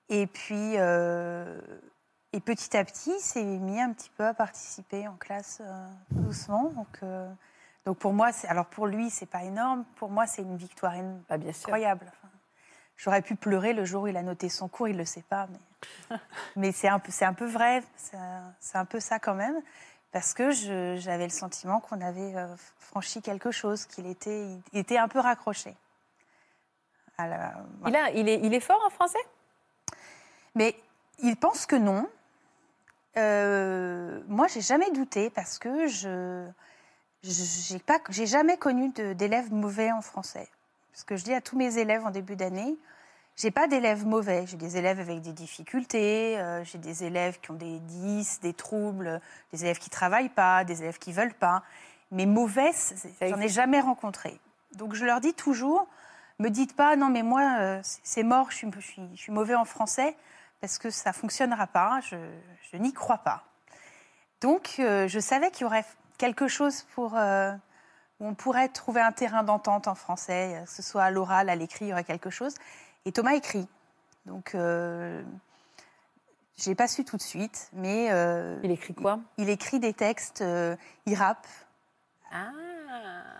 Et 0.09 0.27
puis, 0.27 0.75
et 0.75 2.41
petit 2.41 2.77
à 2.77 2.85
petit, 2.85 3.11
il 3.11 3.21
s'est 3.21 3.45
mis 3.45 3.79
un 3.81 3.93
petit 3.93 4.11
peu 4.17 4.25
à 4.27 4.33
participer 4.33 5.07
en 5.07 5.15
classe 5.17 5.61
tout 6.09 6.21
doucement. 6.23 6.73
Donc, 6.75 7.01
donc 7.87 7.99
pour 7.99 8.13
moi, 8.13 8.31
alors 8.49 8.67
pour 8.67 8.87
lui, 8.87 9.11
c'est 9.11 9.27
pas 9.27 9.45
énorme. 9.45 9.85
Pour 9.97 10.11
moi, 10.11 10.27
c'est 10.27 10.43
une 10.43 10.57
victoire 10.57 10.93
bien 10.93 11.53
sûr. 11.53 11.69
incroyable. 11.69 12.07
Enfin, 12.09 12.29
J'aurais 12.97 13.23
pu 13.23 13.37
pleurer 13.37 13.73
le 13.73 13.85
jour 13.85 14.03
où 14.03 14.07
il 14.09 14.17
a 14.17 14.23
noté 14.23 14.49
son 14.49 14.69
cours, 14.69 14.89
il 14.89 14.97
le 14.97 15.05
sait 15.05 15.23
pas, 15.23 15.47
mais, 16.11 16.17
mais 16.57 16.73
c'est 16.73 16.89
un 16.89 16.99
peu, 16.99 17.13
c'est 17.13 17.25
un 17.25 17.33
peu 17.33 17.47
vrai. 17.47 17.83
C'est 17.97 18.17
un- 18.77 18.85
peu 18.85 18.99
ça 19.01 19.19
quand 19.19 19.35
même, 19.35 19.61
parce 20.13 20.35
que 20.35 20.51
j'avais 20.51 21.25
le 21.25 21.31
sentiment 21.31 21.81
qu'on 21.81 22.01
avait 22.01 22.35
euh, 22.37 22.49
franchi 22.79 23.23
quelque 23.23 23.51
chose, 23.53 23.87
qu'il 23.87 24.07
était, 24.07 24.47
il 24.73 24.79
était 24.79 24.99
un 24.99 25.09
peu 25.09 25.21
raccroché. 25.21 25.75
À 27.17 27.27
la- 27.29 27.55
Il, 27.87 27.97
a, 27.97 28.11
il, 28.11 28.29
est, 28.29 28.41
il 28.43 28.53
est 28.55 28.61
fort 28.61 28.81
en 28.87 28.91
français? 28.91 29.19
Mais 30.55 30.75
il 31.21 31.37
pense 31.37 31.67
que 31.67 31.77
non. 31.77 32.09
Euh, 33.17 34.21
moi, 34.29 34.47
j'ai 34.49 34.61
jamais 34.61 34.91
douté 34.91 35.31
parce 35.31 35.59
que 35.59 35.87
je 35.87 36.47
j'ai 37.33 37.79
pas 37.79 37.99
j'ai 38.11 38.27
jamais 38.27 38.57
connu 38.57 38.91
d'élèves 38.91 39.53
mauvais 39.53 39.93
en 39.93 40.03
français. 40.03 40.49
Ce 40.93 41.05
que 41.05 41.17
je 41.17 41.25
dis 41.25 41.35
à 41.35 41.41
tous 41.41 41.57
mes 41.57 41.79
élèves 41.79 42.05
en 42.05 42.11
début 42.11 42.37
d'année, 42.37 42.77
j'ai 43.37 43.51
pas 43.51 43.69
d'élèves 43.69 44.05
mauvais. 44.05 44.47
J'ai 44.47 44.57
des 44.57 44.77
élèves 44.77 44.99
avec 44.99 45.21
des 45.21 45.33
difficultés, 45.33 46.39
euh, 46.39 46.65
j'ai 46.65 46.79
des 46.79 47.05
élèves 47.05 47.39
qui 47.41 47.53
ont 47.53 47.55
des 47.55 47.79
10, 47.79 48.41
des 48.41 48.53
troubles, 48.53 49.21
des 49.53 49.65
élèves 49.65 49.79
qui 49.79 49.91
travaillent 49.91 50.29
pas, 50.29 50.65
des 50.65 50.83
élèves 50.83 50.99
qui 50.99 51.13
veulent 51.13 51.35
pas. 51.35 51.63
Mais 52.11 52.27
mauvais, 52.27 52.73
j'en 53.21 53.41
ai 53.41 53.49
jamais 53.49 53.81
rencontré. 53.81 54.41
Donc 54.75 54.95
je 54.95 55.05
leur 55.05 55.21
dis 55.21 55.35
toujours, 55.35 55.87
me 56.39 56.49
dites 56.49 56.75
pas 56.75 56.97
non 56.97 57.09
mais 57.09 57.23
moi 57.23 57.59
euh, 57.61 57.81
c'est 57.83 58.01
c'est 58.03 58.23
mort, 58.23 58.51
je 58.51 58.57
suis, 58.57 58.71
je, 58.75 58.81
suis, 58.81 59.03
je 59.15 59.21
suis 59.21 59.33
mauvais 59.33 59.55
en 59.55 59.65
français 59.65 60.17
parce 60.61 60.79
que 60.79 60.91
ça 60.91 61.13
fonctionnera 61.13 61.67
pas, 61.67 62.01
je, 62.03 62.17
je 62.73 62.77
n'y 62.77 62.93
crois 62.93 63.19
pas. 63.19 63.45
Donc 64.41 64.77
euh, 64.79 65.09
je 65.09 65.21
savais 65.21 65.51
qu'il 65.51 65.63
y 65.63 65.65
aurait 65.65 65.85
quelque 66.19 66.49
chose 66.49 66.83
pour 66.95 67.17
euh, 67.17 67.53
où 68.21 68.27
on 68.27 68.35
pourrait 68.35 68.69
trouver 68.69 69.01
un 69.01 69.13
terrain 69.13 69.43
d'entente 69.43 69.89
en 69.89 69.95
français, 69.95 70.57
euh, 70.57 70.65
que 70.65 70.71
ce 70.71 70.83
soit 70.83 71.05
à 71.05 71.11
l'oral, 71.11 71.49
à 71.49 71.57
l'écrit, 71.57 71.87
il 71.87 71.89
y 71.89 71.93
aurait 71.93 72.05
quelque 72.05 72.31
chose. 72.31 72.55
Et 73.05 73.13
Thomas 73.13 73.33
écrit. 73.33 73.67
Donc 74.27 74.55
euh, 74.55 75.23
j'ai 76.57 76.75
pas 76.75 76.89
su 76.89 77.05
tout 77.05 77.17
de 77.17 77.23
suite, 77.23 77.71
mais 77.73 78.09
euh, 78.11 78.59
Il 78.63 78.71
écrit 78.71 78.95
quoi? 78.95 79.21
il 79.39 79.49
écrit 79.49 79.81
des 79.81 79.95
textes, 79.95 80.45
il 81.07 81.15
rappe. 81.15 81.47
Ah 82.33 82.51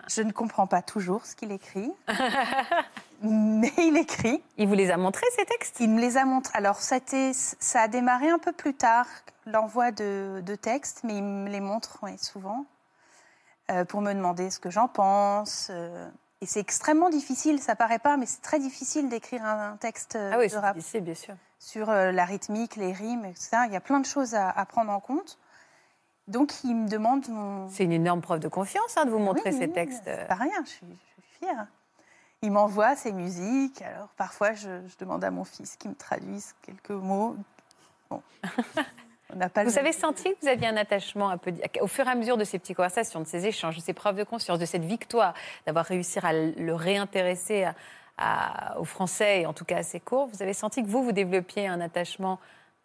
Je 0.09 0.23
ne 0.23 0.33
comprends 0.33 0.67
pas 0.67 0.83
toujours 0.83 1.27
ce 1.27 1.37
qu'il 1.37 1.53
écrit, 1.53 1.93
mais 3.23 3.73
il 3.79 3.97
écrit. 3.97 4.43
Il 4.57 4.69
vous 4.69 4.75
les 4.75 4.91
a 4.91 4.97
montrés 4.97 5.27
ces 5.37 5.45
textes? 5.45 5.81
Il 5.81 5.91
me 5.91 6.01
les 6.01 6.17
a 6.17 6.25
montrés. 6.25 6.57
Alors, 6.57 6.77
ça, 6.81 6.95
a 6.97 6.99
été- 6.99 7.33
ça 7.33 7.83
a 7.83 7.89
démarré 7.89 8.31
un 8.31 8.39
peu 8.39 8.53
plus 8.53 8.75
tard, 8.75 9.07
l'envoi 9.47 9.91
de, 9.91 10.43
de 10.45 10.55
textes, 10.55 11.01
mais 11.05 11.17
il 11.17 11.23
me 11.25 11.49
les 11.49 11.61
montre 11.61 11.99
ouais, 12.03 12.17
souvent 12.19 12.65
euh, 13.71 13.85
pour 13.85 14.01
me 14.01 14.13
demander 14.15 14.51
ce 14.51 14.59
que 14.61 14.71
j'en 14.71 14.89
pense. 14.89 15.69
euh, 15.71 16.09
et 16.41 16.47
c'est 16.47 16.61
extrêmement 16.61 17.11
difficile, 17.11 17.61
ça 17.61 17.75
paraît 17.75 17.99
pas, 17.99 18.17
mais 18.17 18.25
c'est 18.27 18.41
très 18.43 18.61
difficile 18.61 19.09
d'écrire 19.09 19.45
un, 19.45 19.77
texte 19.77 20.15
euh, 20.17 20.31
Ah 20.33 20.39
oui, 20.39 20.47
de 20.47 20.53
c'est 20.53 20.59
rap 20.59 20.77
difficile, 20.77 21.01
bien 21.03 21.15
sûr. 21.15 21.35
sur 21.59 21.91
la 21.91 22.25
rythmique, 22.25 22.77
les 22.77 22.93
rimes, 22.93 23.25
etc. 23.25 23.51
Il 23.67 23.73
y 23.73 23.77
a 23.77 23.81
plein 23.81 23.99
de 24.01 24.07
choses 24.07 24.35
à, 24.35 24.49
à 24.49 24.65
prendre 24.65 24.93
en 24.93 25.01
compte. 25.01 25.39
Donc, 26.29 26.53
il 26.63 26.77
me 26.77 26.89
demande 26.89 27.27
mon, 27.29 27.69
C'est 27.71 27.85
une 27.85 27.93
énorme 27.93 28.21
preuve 28.21 28.39
de 28.41 28.49
confiance 28.49 28.97
hein, 28.97 29.05
de 29.07 29.11
vous 29.11 29.19
montrer 29.19 29.51
oui, 29.51 29.59
ces 29.59 29.67
oui, 29.67 29.73
textes. 29.73 30.03
C'est 30.05 30.29
pas 30.29 30.35
rien, 30.35 30.63
je 30.65 30.69
suis, 30.71 30.87
je 30.87 31.23
suis 31.23 31.39
fière. 31.41 31.67
Il 32.43 32.53
m'envoie 32.53 32.95
ses 32.95 33.13
musiques. 33.13 33.83
Alors 33.83 34.09
parfois, 34.17 34.53
je, 34.53 34.69
je 34.87 34.97
demande 34.99 35.25
à 35.25 35.31
mon 35.31 35.45
fils 35.45 35.77
qu'il 35.77 35.91
me 35.91 35.97
traduise 35.97 36.55
quelques 36.63 36.91
mots. 36.91 37.35
Bon, 38.11 38.23
on 39.33 39.37
n'a 39.37 39.49
pas. 39.49 39.65
Vous 39.65 39.71
le- 39.73 39.79
avez 39.79 39.93
senti 39.93 40.25
que 40.35 40.37
vous 40.43 40.49
aviez 40.49 40.69
un 40.69 40.77
attachement 40.77 41.31
un 41.31 41.39
peu 41.39 41.53
au 41.81 41.87
fur 41.89 42.07
et 42.07 42.11
à 42.11 42.15
mesure 42.15 42.37
de 42.37 42.45
ces 42.45 42.59
petites 42.59 42.77
conversations, 42.77 43.21
de 43.21 43.27
ces 43.27 43.47
échanges, 43.47 43.77
de 43.77 43.81
ces 43.81 43.93
preuves 43.93 44.17
de 44.17 44.25
conscience, 44.25 44.59
de 44.59 44.67
cette 44.67 44.85
victoire, 44.85 45.35
d'avoir 45.67 45.85
réussi 45.87 46.19
à 46.21 46.33
le 46.33 46.75
réintéresser 46.75 47.65
à- 47.65 47.75
à- 48.19 48.79
au 48.79 48.85
français 48.85 49.41
et 49.41 49.47
en 49.47 49.53
tout 49.53 49.65
cas 49.65 49.79
à 49.79 49.83
ses 49.83 49.99
cours. 50.01 50.27
Vous 50.29 50.43
avez 50.43 50.53
senti 50.55 50.83
que 50.83 50.89
vous 50.89 51.03
vous 51.03 51.13
développiez 51.13 51.67
un 51.67 51.81
attachement 51.81 52.39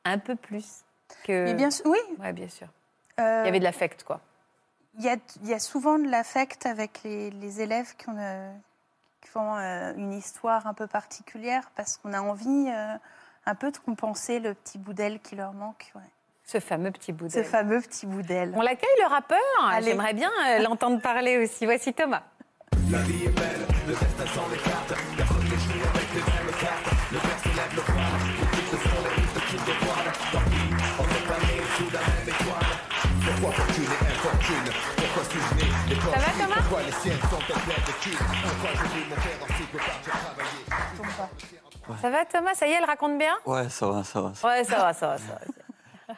un 0.05 0.17
peu 0.17 0.35
plus 0.35 0.83
que. 1.25 1.45
Mais 1.45 1.53
bien 1.53 1.69
sûr, 1.71 1.85
oui. 1.87 1.99
Ouais, 2.19 2.33
bien 2.33 2.49
sûr. 2.49 2.67
Euh, 3.20 3.41
Il 3.43 3.45
y 3.45 3.49
avait 3.49 3.59
de 3.59 3.64
l'affect, 3.64 4.03
quoi. 4.03 4.20
Il 4.97 5.03
y 5.03 5.09
a, 5.09 5.16
il 5.41 5.49
y 5.49 5.53
a 5.53 5.59
souvent 5.59 5.97
de 5.97 6.07
l'affect 6.07 6.66
avec 6.66 7.01
les, 7.03 7.32
les 7.32 7.61
élèves 7.61 7.95
qui, 7.97 8.09
ont, 8.09 8.16
euh, 8.18 8.51
qui 9.22 9.30
font 9.30 9.55
euh, 9.55 9.93
une 9.97 10.14
histoire 10.14 10.68
un 10.68 10.74
peu 10.76 10.86
particulière 10.88 11.72
parce 11.76 11.97
qu'on 11.97 12.14
a 12.14 12.22
envie 12.22 12.70
euh, 12.70 12.95
un 13.47 13.55
peu 13.55 13.72
de 13.72 13.78
compenser 13.78 14.39
le 14.39 14.53
petit 14.53 14.78
bout 14.78 14.93
d'aile 14.93 15.20
qui 15.20 15.36
leur 15.36 15.53
manque. 15.53 15.91
ouais. 15.95 16.01
Ce 16.45 16.59
fameux 16.59 16.91
petit 16.91 17.11
bout 17.14 17.30
Ce 17.30 17.36
d'aile. 17.36 17.45
fameux 17.45 17.82
petit 17.82 18.05
bout 18.05 18.22
d'aile. 18.22 18.53
On 18.55 18.61
l'accueille, 18.61 18.89
le 19.01 19.07
rappeur? 19.07 19.39
J'aimerais 19.82 20.14
bien 20.14 20.30
euh, 20.47 20.59
l'entendre 20.59 21.01
parler 21.01 21.38
aussi. 21.38 21.66
Voici 21.66 21.93
Thomas. 21.93 22.22
La 22.91 22.99
vie 22.99 23.24
est 23.26 23.30
belle, 23.30 23.66
le 23.88 23.93
destin 23.93 24.28
sans 24.28 24.47
les 24.49 24.57
cartes. 24.57 24.93
Personne 25.18 25.43
n'échoue 25.45 25.88
avec 25.89 26.14
les 26.14 26.20
mêmes 26.22 26.53
cartes. 26.59 26.89
Le 27.14 27.18
père 27.18 27.39
se 27.39 27.47
lève 27.47 27.76
le 27.76 27.82
voile, 27.93 28.22
les 28.51 28.78
sont 28.78 29.01
les 29.07 29.22
listes 29.22 29.41
qui 29.47 29.55
dévoilent. 29.55 30.14
Tant 30.32 30.49
pis, 30.51 30.70
on 30.99 31.03
est 31.03 31.28
pas 31.28 31.39
nés 31.47 31.64
sous 31.78 31.89
la 31.91 31.99
même. 32.01 32.42
Pourquoi 33.26 33.51
fortune 33.53 33.84
et 33.86 34.11
infortune? 34.11 34.74
Pourquoi 34.97 35.24
suis-je 35.24 35.55
né 35.55 35.71
Les 35.89 35.95
Ça 35.95 36.01
va, 36.09 36.43
Thomas? 36.43 36.55
Pourquoi 36.57 36.84
les 36.84 36.91
siennes 36.91 37.19
sont-elles 37.30 37.61
pleines 37.61 37.86
de 37.88 38.01
thunes 38.01 38.17
Pourquoi 38.17 38.69
j'ai 38.74 38.99
vu 38.99 39.09
mon 39.09 39.15
père 39.15 39.39
ainsi 39.49 39.63
que 39.63 39.78
partir 39.78 40.13
travailler 40.13 42.01
Ça 42.01 42.09
va, 42.09 42.26
Thomas? 42.26 42.53
Ça 42.53 42.67
y 42.67 42.71
est, 42.71 42.74
elle 42.76 42.84
raconte 42.84 43.17
bien? 43.17 43.34
Ouais, 43.45 43.69
ça 43.69 43.88
va, 43.88 44.03
ça 44.03 44.21
va. 44.21 44.34
ça 44.34 44.47
va. 44.47 44.53
Ouais, 44.53 44.63
ça 44.65 44.78
va, 44.78 44.93
ça 44.93 45.07
va, 45.07 45.17
ça 45.17 45.39
va. 46.07 46.15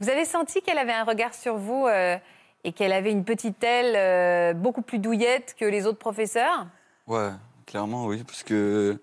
Vous 0.00 0.10
avez 0.10 0.26
senti 0.26 0.60
qu'elle 0.60 0.78
avait 0.78 0.92
un 0.92 1.04
regard 1.04 1.32
sur 1.32 1.56
vous 1.56 1.86
euh, 1.86 2.18
et 2.64 2.72
qu'elle 2.72 2.92
avait 2.92 3.12
une 3.12 3.24
petite 3.24 3.62
aile 3.64 3.94
euh, 3.96 4.52
beaucoup 4.52 4.82
plus 4.82 4.98
douillette 4.98 5.54
que 5.58 5.64
les 5.64 5.86
autres 5.86 5.98
professeurs? 5.98 6.66
Ouais, 7.06 7.30
clairement, 7.64 8.04
oui, 8.06 8.22
parce 8.24 8.42
que 8.42 9.00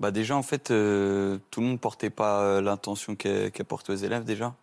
bah 0.00 0.10
déjà, 0.10 0.34
en 0.34 0.42
fait, 0.42 0.70
euh, 0.72 1.38
tout 1.50 1.60
le 1.60 1.66
monde 1.66 1.80
portait 1.80 2.10
pas 2.10 2.60
l'intention 2.60 3.14
qu'elle 3.14 3.52
qu'elle 3.52 3.66
porte 3.66 3.90
aux 3.90 3.94
élèves 3.94 4.24
déjà. 4.24 4.54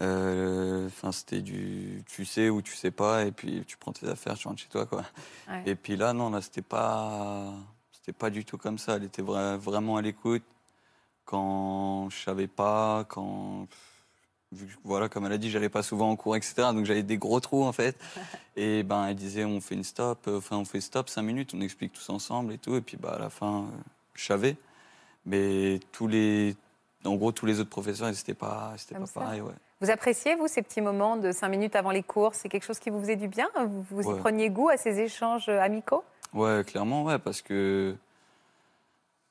Euh, 0.00 0.86
Enfin, 0.86 1.12
c'était 1.12 1.40
du 1.42 2.02
tu 2.06 2.24
sais 2.24 2.48
ou 2.50 2.62
tu 2.62 2.74
sais 2.74 2.90
pas, 2.90 3.24
et 3.24 3.32
puis 3.32 3.64
tu 3.66 3.76
prends 3.76 3.92
tes 3.92 4.08
affaires, 4.08 4.36
tu 4.36 4.48
rentres 4.48 4.60
chez 4.62 4.68
toi, 4.68 4.86
quoi. 4.86 5.04
Ouais. 5.48 5.62
Et 5.66 5.74
puis 5.74 5.96
là, 5.96 6.12
non, 6.12 6.30
là, 6.30 6.40
c'était 6.42 6.62
pas, 6.62 7.52
c'était 7.92 8.12
pas 8.12 8.30
du 8.30 8.44
tout 8.44 8.58
comme 8.58 8.78
ça. 8.78 8.96
Elle 8.96 9.04
était 9.04 9.22
vra- 9.22 9.56
vraiment 9.56 9.96
à 9.96 10.02
l'écoute 10.02 10.42
quand 11.24 12.08
je 12.10 12.18
savais 12.24 12.48
pas, 12.48 13.04
quand 13.08 13.66
voilà, 14.82 15.08
comme 15.08 15.26
elle 15.26 15.32
a 15.32 15.38
dit, 15.38 15.48
j'allais 15.48 15.68
pas 15.68 15.82
souvent 15.84 16.10
en 16.10 16.16
cours, 16.16 16.34
etc. 16.34 16.72
Donc 16.72 16.84
j'avais 16.84 17.04
des 17.04 17.18
gros 17.18 17.38
trous 17.40 17.62
en 17.64 17.72
fait. 17.72 17.96
Et 18.56 18.82
ben 18.82 19.06
elle 19.06 19.14
disait, 19.16 19.44
on 19.44 19.60
fait 19.60 19.76
une 19.76 19.84
stop, 19.84 20.26
euh, 20.26 20.38
enfin 20.38 20.56
on 20.56 20.64
fait 20.64 20.80
stop 20.80 21.08
cinq 21.08 21.22
minutes, 21.22 21.52
on 21.54 21.60
explique 21.60 21.92
tous 21.92 22.10
ensemble 22.10 22.52
et 22.52 22.58
tout. 22.58 22.74
Et 22.74 22.80
puis 22.80 22.96
bah 22.96 23.12
à 23.14 23.18
la 23.18 23.30
fin, 23.30 23.60
euh, 23.60 23.66
je 24.14 24.24
savais. 24.24 24.56
Mais 25.24 25.78
tous 25.92 26.08
les, 26.08 26.56
en 27.04 27.14
gros, 27.16 27.32
tous 27.32 27.46
les 27.46 27.60
autres 27.60 27.70
professeurs, 27.70 28.08
ils 28.08 28.18
étaient 28.18 28.34
pas, 28.34 28.74
c'était 28.76 28.94
pas 28.98 29.06
ça. 29.06 29.20
pareil. 29.20 29.40
ouais. 29.40 29.52
Vous 29.80 29.90
appréciez, 29.90 30.34
vous, 30.34 30.46
ces 30.48 30.62
petits 30.62 30.82
moments 30.82 31.16
de 31.16 31.32
cinq 31.32 31.48
minutes 31.48 31.74
avant 31.74 31.90
les 31.90 32.02
cours? 32.02 32.34
C'est 32.34 32.48
quelque 32.50 32.64
chose 32.64 32.78
qui 32.78 32.90
vous 32.90 33.00
faisait 33.00 33.16
du 33.16 33.28
bien? 33.28 33.48
Vous, 33.66 33.84
vous 33.90 34.14
y 34.14 34.18
preniez 34.18 34.50
goût 34.50 34.68
à 34.68 34.76
ces 34.76 35.00
échanges 35.00 35.48
euh, 35.48 35.60
amicaux? 35.60 36.04
Ouais, 36.34 36.62
clairement, 36.66 37.04
ouais, 37.04 37.18
parce 37.18 37.40
que 37.40 37.96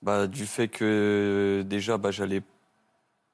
bah, 0.01 0.27
du 0.27 0.45
fait 0.45 0.67
que 0.67 1.63
déjà, 1.67 1.97
bah, 1.97 2.11
j'allais 2.11 2.41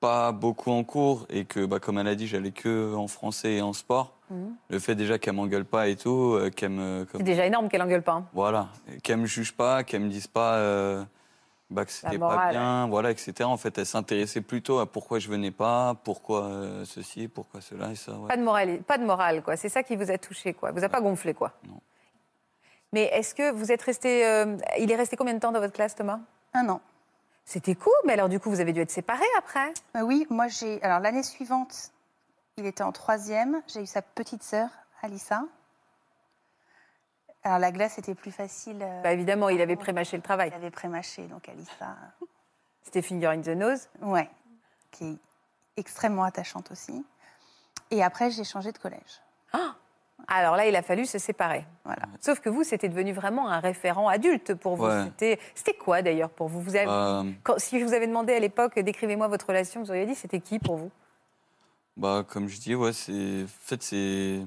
pas 0.02 0.32
beaucoup 0.32 0.72
en 0.72 0.84
cours 0.84 1.26
et 1.30 1.46
que, 1.46 1.66
bah, 1.66 1.80
comme 1.80 1.98
elle 2.00 2.08
a 2.08 2.16
dit, 2.16 2.28
j'allais 2.28 2.52
que 2.52 2.94
en 2.94 3.08
français 3.08 3.54
et 3.54 3.62
en 3.62 3.74
sport. 3.74 4.14
Mhm. 4.30 4.56
Le 4.70 4.80
fait 4.80 4.96
déjà 4.96 5.18
qu'elle 5.20 5.36
m'engueule 5.36 5.66
pas 5.66 5.88
et 5.88 5.96
tout, 5.96 6.34
euh, 6.34 6.50
qu'elle 6.50 6.72
me, 6.72 7.08
C'est 7.16 7.24
déjà 7.24 7.46
énorme 7.46 7.70
qu'elle 7.70 7.82
engueule 7.82 8.02
pas. 8.02 8.14
hein. 8.14 8.26
voilà, 8.34 8.68
qu'elle 9.04 9.18
me 9.18 9.26
juge 9.26 9.54
pas, 9.54 9.84
qu'elle 9.84 10.02
me 10.02 10.10
dise 10.10 10.28
pas 10.28 10.56
euh, 10.56 11.04
bah, 11.76 11.86
que 11.86 11.92
c'était 11.92 12.18
pas 12.18 12.50
bien, 12.50 12.88
voilà, 12.88 13.12
etc. 13.12 13.34
En 13.44 13.58
fait, 13.58 13.78
elle 13.78 13.86
s'intéressait 13.86 14.42
plutôt 14.42 14.80
à 14.80 14.86
pourquoi 14.92 15.20
je 15.20 15.28
venais 15.30 15.52
pas, 15.52 15.96
pourquoi 16.04 16.46
euh, 16.46 16.86
ceci, 16.86 17.28
pourquoi 17.28 17.62
cela 17.62 17.92
et 17.92 17.96
ça. 17.96 18.14
ouais. 18.14 18.28
Pas 18.28 18.38
de 18.38 18.44
morale, 18.44 18.82
pas 18.84 18.98
de 18.98 19.06
morale 19.06 19.44
quoi. 19.44 19.56
C'est 19.58 19.70
ça 19.70 19.84
qui 19.84 19.96
vous 19.96 20.10
a 20.10 20.18
touché, 20.18 20.54
quoi. 20.54 20.72
Vous 20.72 20.84
a 20.84 20.90
pas 20.90 21.02
gonflé, 21.02 21.34
quoi. 21.34 21.52
Non. 21.68 21.80
Mais 22.94 23.04
est-ce 23.14 23.36
que 23.36 23.52
vous 23.52 23.72
êtes 23.72 23.82
resté. 23.82 24.26
euh, 24.26 24.56
il 24.80 24.92
est 24.92 24.96
resté 24.96 25.18
combien 25.18 25.34
de 25.34 25.40
temps 25.40 25.52
dans 25.52 25.60
votre 25.60 25.74
classe, 25.74 25.96
Thomas? 25.96 26.20
Un 26.54 26.70
an. 26.70 26.82
C'était 27.44 27.76
cool, 27.76 27.94
mais 28.06 28.14
alors 28.14 28.30
du 28.30 28.40
coup, 28.40 28.50
vous 28.50 28.60
avez 28.62 28.74
dû 28.74 28.80
être 28.82 28.90
séparés 28.92 29.24
après 29.38 29.72
Bah 29.94 30.02
oui, 30.04 30.26
moi 30.30 30.48
j'ai. 30.48 30.82
Alors 30.82 31.00
l'année 31.00 31.22
suivante, 31.24 31.92
il 32.58 32.66
était 32.66 32.84
en 32.84 32.92
troisième. 32.92 33.62
J'ai 33.68 33.82
eu 33.82 33.86
sa 33.86 34.02
petite 34.02 34.42
sœur, 34.44 34.70
Alissa. 35.04 35.44
Alors 37.46 37.60
la 37.60 37.72
glace 37.72 37.98
était 38.00 38.16
plus 38.16 38.32
facile. 38.32 38.80
euh, 38.82 39.02
Bah 39.04 39.14
évidemment, 39.14 39.50
il 39.50 39.62
avait 39.62 39.76
prémâché 39.76 40.18
le 40.18 40.24
travail. 40.24 40.50
Il 40.52 40.56
avait 40.56 40.72
prémâché, 40.72 41.22
donc 41.28 41.48
Alissa. 41.48 41.96
C'était 42.82 43.02
Finger 43.04 43.28
in 43.28 43.42
the 43.42 43.50
Nose. 43.50 43.88
Ouais, 44.02 44.30
qui 44.92 45.06
est 45.12 45.18
extrêmement 45.78 46.24
attachante 46.24 46.72
aussi. 46.72 47.06
Et 47.92 48.04
après, 48.04 48.32
j'ai 48.32 48.44
changé 48.44 48.72
de 48.72 48.78
collège. 48.80 49.22
Alors 50.28 50.56
là, 50.56 50.66
il 50.66 50.76
a 50.76 50.82
fallu 50.82 51.06
se 51.06 51.20
séparer. 51.20 51.66
Voilà. 51.84 52.04
Sauf 52.20 52.40
que 52.40 52.50
vous, 52.50 52.64
c'était 52.64 52.90
devenu 52.90 53.14
vraiment 53.14 53.48
un 53.48 53.60
référent 53.60 54.08
adulte 54.08 54.56
pour 54.56 54.76
vous. 54.76 54.86
Ouais. 54.88 55.04
C'était, 55.04 55.40
c'était 55.54 55.76
quoi 55.76 56.02
d'ailleurs 56.02 56.32
pour 56.32 56.48
vous, 56.48 56.62
vous 56.62 56.76
avez, 56.76 56.86
Bah, 56.88 57.24
quand- 57.44 57.60
Si 57.60 57.80
je 57.80 57.86
vous 57.86 57.94
avais 57.94 58.08
demandé 58.08 58.34
à 58.34 58.40
l'époque, 58.40 58.80
décrivez-moi 58.80 59.28
votre 59.28 59.46
relation, 59.48 59.84
vous 59.84 59.92
auriez 59.92 60.08
dit 60.08 60.16
c'était 60.16 60.40
qui 60.40 60.58
pour 60.58 60.78
vous? 60.78 60.90
Bah, 61.96 62.26
comme 62.28 62.48
je 62.48 62.60
dis, 62.60 62.74
ouais, 62.74 62.92
c'est. 62.94 63.44
En 63.44 63.48
fait, 63.48 63.84
c'est. 63.84 64.40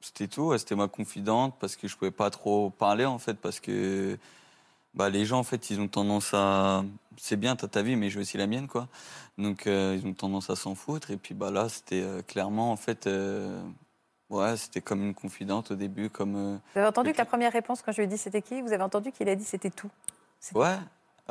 C'était 0.00 0.28
tout, 0.28 0.42
ouais, 0.42 0.58
c'était 0.58 0.76
ma 0.76 0.88
confidente 0.88 1.54
parce 1.60 1.74
que 1.76 1.88
je 1.88 1.96
pouvais 1.96 2.10
pas 2.10 2.30
trop 2.30 2.70
parler, 2.70 3.04
en 3.04 3.18
fait, 3.18 3.34
parce 3.34 3.60
que. 3.60 4.18
Bah, 4.94 5.10
les 5.10 5.24
gens, 5.26 5.38
en 5.38 5.44
fait, 5.44 5.70
ils 5.70 5.80
ont 5.80 5.88
tendance 5.88 6.30
à. 6.34 6.84
C'est 7.16 7.36
bien, 7.36 7.56
t'as 7.56 7.68
ta 7.68 7.82
vie, 7.82 7.96
mais 7.96 8.10
j'ai 8.10 8.20
aussi 8.20 8.36
la 8.38 8.46
mienne, 8.46 8.68
quoi. 8.68 8.88
Donc, 9.36 9.66
euh, 9.66 9.98
ils 10.00 10.06
ont 10.06 10.14
tendance 10.14 10.50
à 10.50 10.56
s'en 10.56 10.74
foutre. 10.74 11.10
Et 11.10 11.16
puis, 11.16 11.34
bah, 11.34 11.50
là, 11.50 11.68
c'était 11.68 12.00
euh, 12.02 12.22
clairement, 12.22 12.72
en 12.72 12.76
fait. 12.76 13.06
euh, 13.06 13.60
Ouais, 14.30 14.56
c'était 14.58 14.82
comme 14.82 15.02
une 15.02 15.14
confidente 15.14 15.70
au 15.70 15.74
début, 15.74 16.10
comme. 16.10 16.60
Vous 16.74 16.78
avez 16.78 16.86
entendu 16.88 17.12
que 17.12 17.18
la 17.18 17.24
première 17.24 17.52
réponse, 17.52 17.80
quand 17.80 17.92
je 17.92 17.96
lui 17.98 18.04
ai 18.04 18.06
dit 18.06 18.18
c'était 18.18 18.42
qui, 18.42 18.60
vous 18.60 18.72
avez 18.74 18.82
entendu 18.82 19.10
qu'il 19.10 19.26
a 19.28 19.34
dit 19.34 19.44
c'était 19.44 19.70
tout. 19.70 19.88
Ouais, 20.54 20.76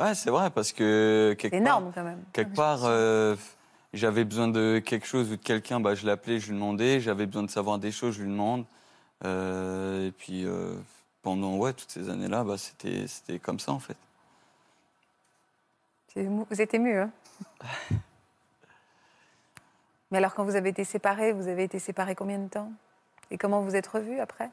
ouais, 0.00 0.14
c'est 0.16 0.30
vrai, 0.30 0.50
parce 0.50 0.72
que. 0.72 1.36
quelque 1.38 1.52
part- 1.52 1.60
énorme 1.60 1.92
quand 1.94 2.02
même. 2.02 2.22
Quelque 2.32 2.56
part, 2.56 2.80
j'avais 3.92 4.24
besoin 4.24 4.48
de 4.48 4.82
quelque 4.84 5.06
chose 5.06 5.30
ou 5.30 5.36
de 5.36 5.42
quelqu'un, 5.42 5.80
bah, 5.80 5.94
je 5.94 6.06
l'appelais, 6.06 6.40
je 6.40 6.48
lui 6.48 6.54
demandais. 6.54 7.00
J'avais 7.00 7.26
besoin 7.26 7.42
de 7.42 7.50
savoir 7.50 7.78
des 7.78 7.92
choses, 7.92 8.14
je 8.16 8.22
lui 8.22 8.30
demande. 8.30 8.64
Euh, 9.24 10.08
et 10.08 10.12
puis, 10.12 10.44
euh, 10.44 10.74
pendant 11.22 11.56
ouais, 11.56 11.72
toutes 11.72 11.90
ces 11.90 12.10
années-là, 12.10 12.44
bah, 12.44 12.58
c'était 12.58 13.06
c'était 13.06 13.38
comme 13.38 13.58
ça, 13.58 13.72
en 13.72 13.78
fait. 13.78 13.96
Vous 16.16 16.60
êtes 16.60 16.74
ému, 16.74 16.98
hein 16.98 17.10
Mais 20.10 20.18
alors, 20.18 20.34
quand 20.34 20.44
vous 20.44 20.56
avez 20.56 20.70
été 20.70 20.84
séparés, 20.84 21.32
vous 21.32 21.48
avez 21.48 21.64
été 21.64 21.78
séparés 21.78 22.14
combien 22.14 22.38
de 22.38 22.48
temps? 22.48 22.72
Et 23.30 23.38
comment 23.38 23.60
vous 23.60 23.76
êtes 23.76 23.86
revus 23.86 24.18
après? 24.20 24.50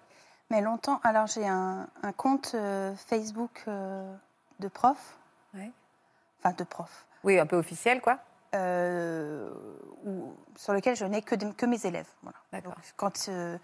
Mais 0.52 0.62
longtemps. 0.62 1.00
Alors 1.04 1.28
j'ai 1.28 1.48
un, 1.48 1.88
un 2.04 2.12
compte 2.12 2.52
euh, 2.56 2.94
Facebook 2.96 3.64
euh, 3.68 4.14
de 4.60 4.68
prof. 4.68 5.18
Ouais. 5.54 5.72
Enfin, 6.40 6.54
de 6.56 6.64
prof. 6.64 7.06
Oui, 7.24 7.40
un 7.40 7.46
peu 7.46 7.56
officiel, 7.56 8.02
quoi. 8.02 8.20
Euh, 8.56 9.49
où- 10.06 10.34
sur 10.58 10.74
lequel 10.74 10.95
je 10.95 11.06
n'ai 11.06 11.22
que, 11.22 11.36
que 11.36 11.66
mes 11.66 11.86
élèves. 11.86 12.08
Voilà. 12.24 12.38
Donc, 12.64 12.74
Quand, 12.95 13.28
euh, 13.30 13.58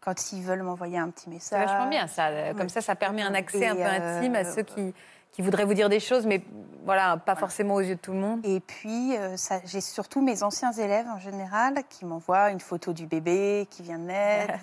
quand 0.00 0.32
ils 0.32 0.42
veulent 0.42 0.62
m'envoyer 0.62 0.98
un 0.98 1.10
petit 1.10 1.24
C'est 1.24 1.30
message. 1.30 1.68
vachement 1.68 1.88
bien, 1.88 2.06
ça. 2.06 2.54
Comme 2.54 2.68
ça, 2.68 2.80
ça 2.80 2.94
permet 2.96 3.22
un 3.22 3.34
accès 3.34 3.58
Et, 3.60 3.68
un 3.68 3.74
peu 3.74 3.82
euh, 3.82 4.18
intime 4.18 4.34
à 4.36 4.44
ceux 4.44 4.62
qui, 4.62 4.94
qui 5.32 5.42
voudraient 5.42 5.64
vous 5.66 5.74
dire 5.74 5.88
des 5.90 6.00
choses, 6.00 6.26
mais 6.26 6.42
voilà, 6.84 7.16
pas 7.18 7.36
forcément 7.36 7.74
aux 7.74 7.80
yeux 7.80 7.96
de 7.96 8.00
tout 8.00 8.12
le 8.12 8.18
monde. 8.18 8.40
Et 8.44 8.60
puis, 8.60 9.16
euh, 9.16 9.36
j'ai 9.64 9.80
surtout 9.82 10.22
mes 10.22 10.42
anciens 10.42 10.72
élèves 10.72 11.06
en 11.08 11.18
général 11.18 11.82
qui 11.90 12.04
m'envoient 12.06 12.50
une 12.50 12.60
photo 12.60 12.92
du 12.94 13.06
bébé 13.06 13.66
qui 13.70 13.82
vient 13.82 13.98
de 13.98 14.04
naître. 14.04 14.54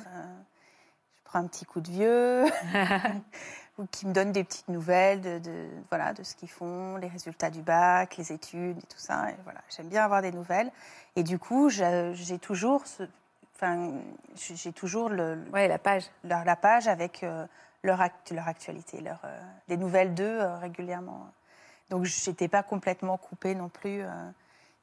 je 1.15 1.21
prends 1.25 1.39
un 1.39 1.47
petit 1.47 1.65
coup 1.65 1.81
de 1.81 1.89
vieux. 1.91 2.45
ou 3.77 3.85
qui 3.91 4.07
me 4.07 4.13
donnent 4.13 4.31
des 4.31 4.43
petites 4.43 4.67
nouvelles 4.69 5.21
de, 5.21 5.39
de- 5.39 5.67
voilà, 5.89 6.13
de 6.13 6.23
ce 6.23 6.35
qu'ils 6.35 6.49
font, 6.49 6.97
les 6.97 7.07
résultats 7.07 7.49
du 7.49 7.61
bac, 7.61 8.17
les 8.17 8.31
études 8.31 8.77
et 8.77 8.87
tout 8.87 8.97
ça. 8.97 9.29
Et 9.29 9.35
voilà, 9.43 9.59
J'aime 9.69 9.87
bien 9.87 10.03
avoir 10.03 10.21
des 10.21 10.31
nouvelles. 10.31 10.71
Et 11.15 11.23
du 11.23 11.37
coup, 11.37 11.69
j'ai 11.69 12.39
toujours, 12.41 12.85
ce- 12.87 13.03
enfin, 13.55 13.91
j'ai 14.35 14.71
toujours 14.73 15.09
le, 15.09 15.37
Ouais, 15.53 15.67
la 15.67 15.77
page. 15.77 16.05
la 16.23 16.55
page 16.55 16.87
avec 16.87 17.23
euh, 17.23 17.45
leur, 17.83 18.01
act- 18.01 18.31
leur 18.31 18.47
actualité, 18.47 18.99
leur, 19.01 19.19
euh, 19.25 19.39
des 19.67 19.77
nouvelles 19.77 20.13
d'eux 20.15 20.41
euh, 20.41 20.57
régulièrement. 20.57 21.27
Donc, 21.89 22.03
j'étais 22.05 22.47
pas 22.47 22.63
complètement 22.63 23.17
coupée 23.17 23.55
non 23.55 23.69
plus. 23.69 24.01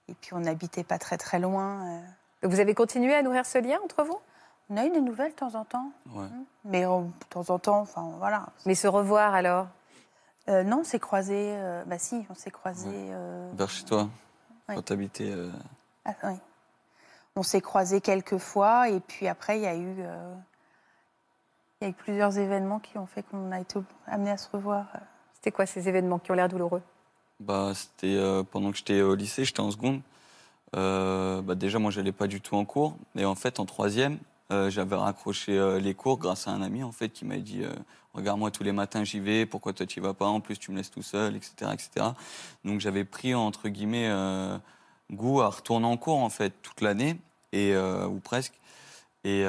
et 0.09 0.14
puis, 0.14 0.32
on 0.34 0.40
n'habitait 0.40 0.84
pas 0.84 0.99
très 0.99 1.18
très 1.18 1.38
loin. 1.38 2.01
Vous 2.42 2.61
avez 2.61 2.74
continué 2.74 3.14
à 3.14 3.22
nourrir 3.22 3.45
ce 3.45 3.59
lien 3.59 3.78
entre 3.84 4.05
vous? 4.05 4.18
On 4.71 4.77
a 4.77 4.87
eu 4.87 4.91
des 4.91 5.01
nouvelles 5.01 5.31
de 5.33 5.37
temps 5.37 5.55
en 5.55 5.65
temps. 5.65 5.91
Ouais. 6.11 6.27
Mais 6.65 6.87
euh, 6.87 7.01
de 7.01 7.25
temps 7.29 7.51
en 7.51 7.59
temps, 7.59 7.81
enfin 7.81 8.12
voilà. 8.19 8.47
Mais 8.67 8.75
se 8.75 8.87
revoir 8.87 9.35
alors? 9.35 9.67
Euh, 10.49 10.62
non, 10.62 10.81
on 10.81 10.85
s'est 10.85 10.99
croisés. 10.99 11.55
euh, 11.57 11.85
bah 11.87 11.99
si, 11.99 12.25
on 12.31 12.35
s'est 12.35 12.51
croisés. 12.51 12.91
euh, 12.93 13.51
Vers 13.55 13.71
chez 13.71 13.85
toi, 13.85 14.09
Ouais. 14.69 14.77
quand 14.77 14.83
t'habitais. 14.83 15.31
euh, 15.31 15.51
ah, 16.07 16.12
oui. 16.25 16.35
On 17.37 17.43
s'est 17.43 17.61
croisés 17.61 18.01
quelques 18.01 18.39
fois 18.39 18.89
et 18.89 19.01
puis 19.01 19.27
après, 19.29 19.59
il 19.59 19.62
y 19.62 19.67
a 19.67 19.75
eu, 19.75 19.97
euh, 19.99 20.35
il 21.81 21.85
y 21.85 21.87
a 21.89 21.91
eu 21.91 21.95
plusieurs 21.95 22.39
événements 22.39 22.79
qui 22.79 22.97
ont 22.97 23.07
fait 23.07 23.23
qu'on 23.25 23.51
a 23.53 23.61
été 23.61 23.79
amenés 24.07 24.31
à 24.31 24.37
se 24.39 24.49
revoir. 24.51 24.87
C'était 25.35 25.51
quoi 25.51 25.67
ces 25.67 25.89
événements 25.89 26.19
qui 26.19 26.31
ont 26.31 26.35
l'air 26.35 26.49
douloureux? 26.49 26.83
Bah, 27.41 27.73
c'était 27.75 28.15
euh, 28.17 28.43
pendant 28.45 28.71
que 28.71 28.77
j'étais 28.79 29.03
au 29.03 29.15
lycée, 29.15 29.45
j'étais 29.45 29.61
en 29.61 29.71
seconde. 29.71 30.01
Euh, 30.77 31.43
bah, 31.43 31.55
déjà, 31.55 31.79
moi, 31.79 31.91
j'allais 31.91 32.12
pas 32.12 32.27
du 32.29 32.41
tout 32.41 32.55
en 32.57 32.65
cours. 32.65 32.97
Et 33.17 33.25
en 33.25 33.35
fait, 33.35 33.59
en 33.61 33.67
troisième, 33.67 34.19
euh, 34.51 34.70
j'avais 34.70 34.97
raccroché 34.97 35.59
euh, 35.59 35.80
les 35.80 35.95
cours 35.95 36.18
grâce 36.18 36.49
à 36.49 36.51
un 36.51 36.61
ami 36.61 36.82
en 36.82 36.92
fait 36.92 37.09
qui 37.09 37.24
m'a 37.24 37.38
dit 37.38 37.64
euh, 37.64 37.72
regarde-moi 38.12 38.51
tous 38.51 38.62
les 38.62 38.72
matins 38.72 39.03
j'y 39.03 39.18
vais, 39.18 39.47
pourquoi 39.47 39.72
toi 39.72 39.86
tu 39.86 40.01
vas 40.01 40.12
pas? 40.12 40.26
En 40.26 40.40
plus, 40.40 40.59
tu 40.59 40.70
me 40.70 40.76
laisses 40.76 40.90
tout 40.90 41.03
seul, 41.03 41.34
etc., 41.36 41.70
etc. 41.72 42.07
Donc, 42.64 42.80
j'avais 42.80 43.05
pris 43.05 43.34
entre 43.34 43.68
guillemets 43.68 44.11
goût 45.11 45.40
à 45.40 45.49
retourner 45.49 45.86
en 45.86 45.97
cours 45.97 46.18
en 46.18 46.30
fait 46.30 46.53
toute 46.62 46.80
l'année 46.80 47.16
et 47.53 47.76
ou 47.76 48.20
presque. 48.20 48.55
Et 49.24 49.47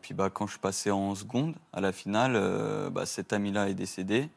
puis 0.00 0.14
bah, 0.14 0.30
quand 0.30 0.46
je 0.46 0.58
passais 0.58 0.90
en 0.90 1.14
seconde, 1.14 1.54
à 1.72 1.80
la 1.80 1.92
finale, 1.92 2.90
bah, 2.90 3.06
cet 3.06 3.32
ami-là 3.32 3.68
est 3.68 3.74
décédé. 3.74 4.28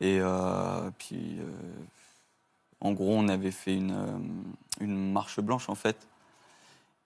Et 0.00 0.20
puis, 0.98 1.38
en 2.80 2.92
gros, 2.92 3.14
on 3.14 3.28
avait 3.28 3.52
fait 3.52 3.74
une, 3.74 4.44
une 4.80 5.12
marche 5.12 5.40
blanche, 5.40 5.68
en 5.68 5.74
fait. 5.74 5.96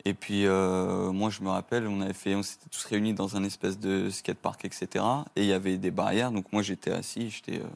Et 0.04 0.14
puis, 0.14 0.46
euh, 0.46 1.10
moi, 1.12 1.30
je 1.30 1.42
me 1.42 1.50
rappelle, 1.50 1.86
on 1.86 2.00
avait 2.00 2.12
fait, 2.12 2.34
on 2.34 2.42
s'était 2.42 2.68
tous 2.70 2.84
réunis 2.84 3.14
dans 3.14 3.36
un 3.36 3.44
espèce 3.44 3.78
de 3.78 4.10
skatepark, 4.10 4.64
etc. 4.64 5.04
Et 5.36 5.42
il 5.42 5.48
y 5.48 5.52
avait 5.52 5.76
des 5.76 5.90
barrières. 5.90 6.30
Donc, 6.30 6.52
moi, 6.52 6.62
j'étais 6.62 6.92
assis, 6.92 7.30
j'étais, 7.30 7.60
euh, 7.60 7.68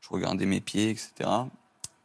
je 0.00 0.08
regardais 0.08 0.46
mes 0.46 0.60
pieds, 0.60 0.90
etc. 0.90 1.30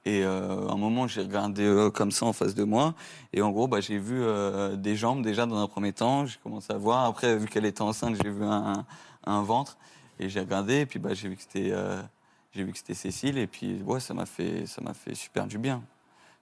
Et 0.08 0.24
euh, 0.24 0.68
à 0.68 0.74
un 0.74 0.78
moment, 0.78 1.08
j'ai 1.08 1.22
regardé 1.22 1.90
comme 1.94 2.12
ça 2.12 2.26
en 2.26 2.34
face 2.34 2.54
de 2.54 2.64
moi. 2.64 2.94
Et 3.34 3.42
en 3.42 3.52
gros, 3.52 3.68
bah, 3.68 3.80
j'ai 3.80 3.98
vu 3.98 4.22
des 4.78 4.96
jambes 4.96 5.24
déjà 5.24 5.48
dans 5.48 5.58
un 5.58 5.68
premier 5.68 5.94
temps. 5.94 6.28
J'ai 6.28 6.38
commencé 6.44 6.72
à 6.72 6.78
voir. 6.78 7.06
Après, 7.06 7.36
vu 7.38 7.48
qu'elle 7.48 7.66
était 7.66 7.82
enceinte, 7.82 8.16
j'ai 8.22 8.30
vu 8.30 8.44
un, 8.44 8.86
un 9.26 9.42
ventre. 9.42 9.78
Et 10.20 10.30
j'ai 10.30 10.42
regardé. 10.42 10.82
Et 10.82 10.86
puis, 10.86 11.00
bah, 11.00 11.16
j'ai 11.16 11.30
vu 11.30 11.36
que 11.36 11.42
c'était 11.42 11.74
j'ai 12.54 12.64
vu 12.64 12.72
que 12.72 12.78
c'était 12.78 12.94
Cécile. 12.94 13.38
Et 13.38 13.48
puis, 13.48 13.82
ouais, 13.82 14.00
ça 14.00 14.14
m'a 14.14 14.26
fait, 14.26 14.68
ça 14.68 14.82
m'a 14.82 14.94
fait 14.94 15.16
super 15.16 15.48
du 15.48 15.58
bien. 15.58 15.82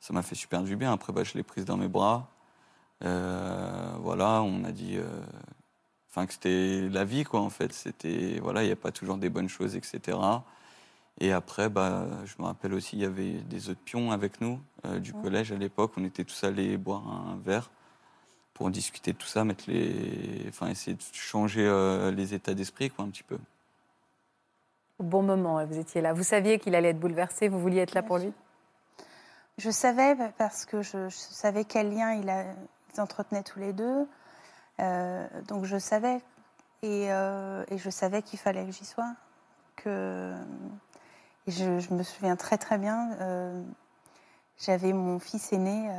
Ça 0.02 0.14
m'a 0.14 0.22
fait 0.22 0.36
super 0.36 0.62
du 0.64 0.76
bien. 0.76 0.92
Après, 0.92 1.14
bah, 1.14 1.24
je 1.24 1.34
l'ai 1.36 1.44
prise 1.44 1.64
dans 1.64 1.78
mes 1.78 1.88
bras. 1.88 2.28
Euh, 3.04 3.92
voilà, 4.00 4.42
on 4.42 4.52
m'a 4.52 4.72
dit. 4.72 4.98
euh, 4.98 5.08
Enfin, 6.10 6.28
que 6.28 6.34
c'était 6.34 6.88
la 6.92 7.06
vie, 7.06 7.24
quoi, 7.24 7.42
en 7.42 7.50
fait. 7.50 7.74
C'était. 7.74 8.40
Voilà, 8.40 8.62
il 8.64 8.68
n'y 8.68 8.72
a 8.72 8.76
pas 8.76 8.92
toujours 8.92 9.18
des 9.18 9.30
bonnes 9.30 9.50
choses, 9.50 9.76
etc. 9.76 10.18
Et 11.20 11.32
après, 11.32 11.70
bah, 11.70 12.06
je 12.26 12.36
me 12.40 12.46
rappelle 12.46 12.74
aussi, 12.76 12.96
il 12.98 13.02
y 13.02 13.06
avait 13.06 13.32
des 13.34 13.70
autres 13.70 13.80
pions 13.84 14.12
avec 14.12 14.40
nous 14.40 14.60
euh, 14.86 15.00
du 15.00 15.12
collège 15.14 15.52
à 15.52 15.56
l'époque. 15.56 15.94
On 15.98 16.06
était 16.06 16.24
tous 16.24 16.44
allés 16.44 16.78
boire 16.78 17.08
un 17.08 17.38
verre 17.44 17.72
pour 18.54 18.70
discuter 18.70 19.14
de 19.14 19.18
tout 19.18 19.28
ça, 19.28 19.44
mettre 19.44 19.64
les, 19.68 20.46
enfin, 20.50 20.68
essayer 20.68 20.96
de 20.96 21.02
changer 21.14 21.66
euh, 21.66 22.12
les 22.12 22.36
états 22.36 22.54
d'esprit, 22.54 22.92
quoi, 22.92 23.06
un 23.06 23.10
petit 23.10 23.24
peu. 23.24 23.40
Au 25.00 25.04
bon 25.04 25.24
moment, 25.24 25.66
vous 25.66 25.80
étiez 25.80 26.02
là. 26.02 26.14
Vous 26.14 26.24
saviez 26.24 26.60
qu'il 26.60 26.76
allait 26.76 26.90
être 26.90 27.00
bouleversé, 27.00 27.48
vous 27.48 27.60
vouliez 27.60 27.80
être 27.80 27.96
là 27.96 28.04
pour 28.04 28.20
lui? 28.20 28.32
Je 29.58 29.72
savais 29.72 30.16
parce 30.38 30.66
que 30.66 30.84
je, 30.84 31.10
je 31.10 31.16
savais 31.18 31.64
quel 31.66 31.92
lien 31.92 32.14
il 32.14 32.30
a- 32.30 32.54
ils 32.94 33.02
entretenaient 33.02 33.44
tous 33.44 33.60
les 33.60 33.74
deux. 33.74 34.08
Euh, 34.80 35.28
donc 35.48 35.66
je 35.66 35.78
savais. 35.78 36.22
Et, 36.82 37.12
euh, 37.12 37.64
et 37.70 37.78
je 37.78 37.90
savais 37.90 38.22
qu'il 38.22 38.40
fallait 38.40 38.66
que 38.66 38.72
j'y 38.72 38.86
sois. 38.86 39.14
Que... 39.76 40.36
Et 41.48 41.52
je, 41.52 41.80
je 41.80 41.94
me 41.94 42.04
souviens 42.04 42.36
très 42.36 42.58
très 42.58 42.78
bien. 42.78 43.14
euh, 43.20 43.64
J'avais 44.58 44.94
mon 44.94 45.20
fils 45.20 45.52
aîné 45.52 45.90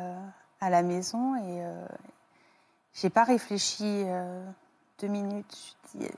à 0.61 0.70
la 0.70 0.82
maison 0.82 1.36
et 1.36 1.66
j'ai 2.95 3.11
pas 3.11 3.24
réfléchi 3.24 4.07
deux 5.01 5.09
minutes. 5.09 5.76
Je 5.92 5.99
dis, 5.99 6.11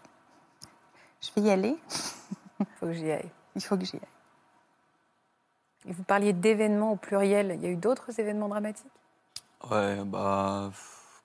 je 1.23 1.31
vais 1.35 1.49
y 1.49 1.51
aller. 1.51 1.77
Il 2.61 2.67
faut 2.79 2.87
que 2.87 2.93
j'y 2.93 3.11
aille. 3.11 3.31
Il 3.57 3.65
faut 3.65 3.77
que 3.77 3.85
j'y 3.85 3.97
aille. 3.97 4.03
Et 5.87 5.93
vous 5.93 6.05
parliez 6.05 6.33
d'événements 6.35 6.93
au 6.93 6.97
pluriel. 6.97 7.53
Il 7.55 7.63
y 7.63 7.67
a 7.67 7.71
eu 7.71 7.77
d'autres 7.77 8.21
événements 8.21 8.49
dramatiques? 8.49 8.93
Ouais, 9.71 10.05
bah, 10.05 10.71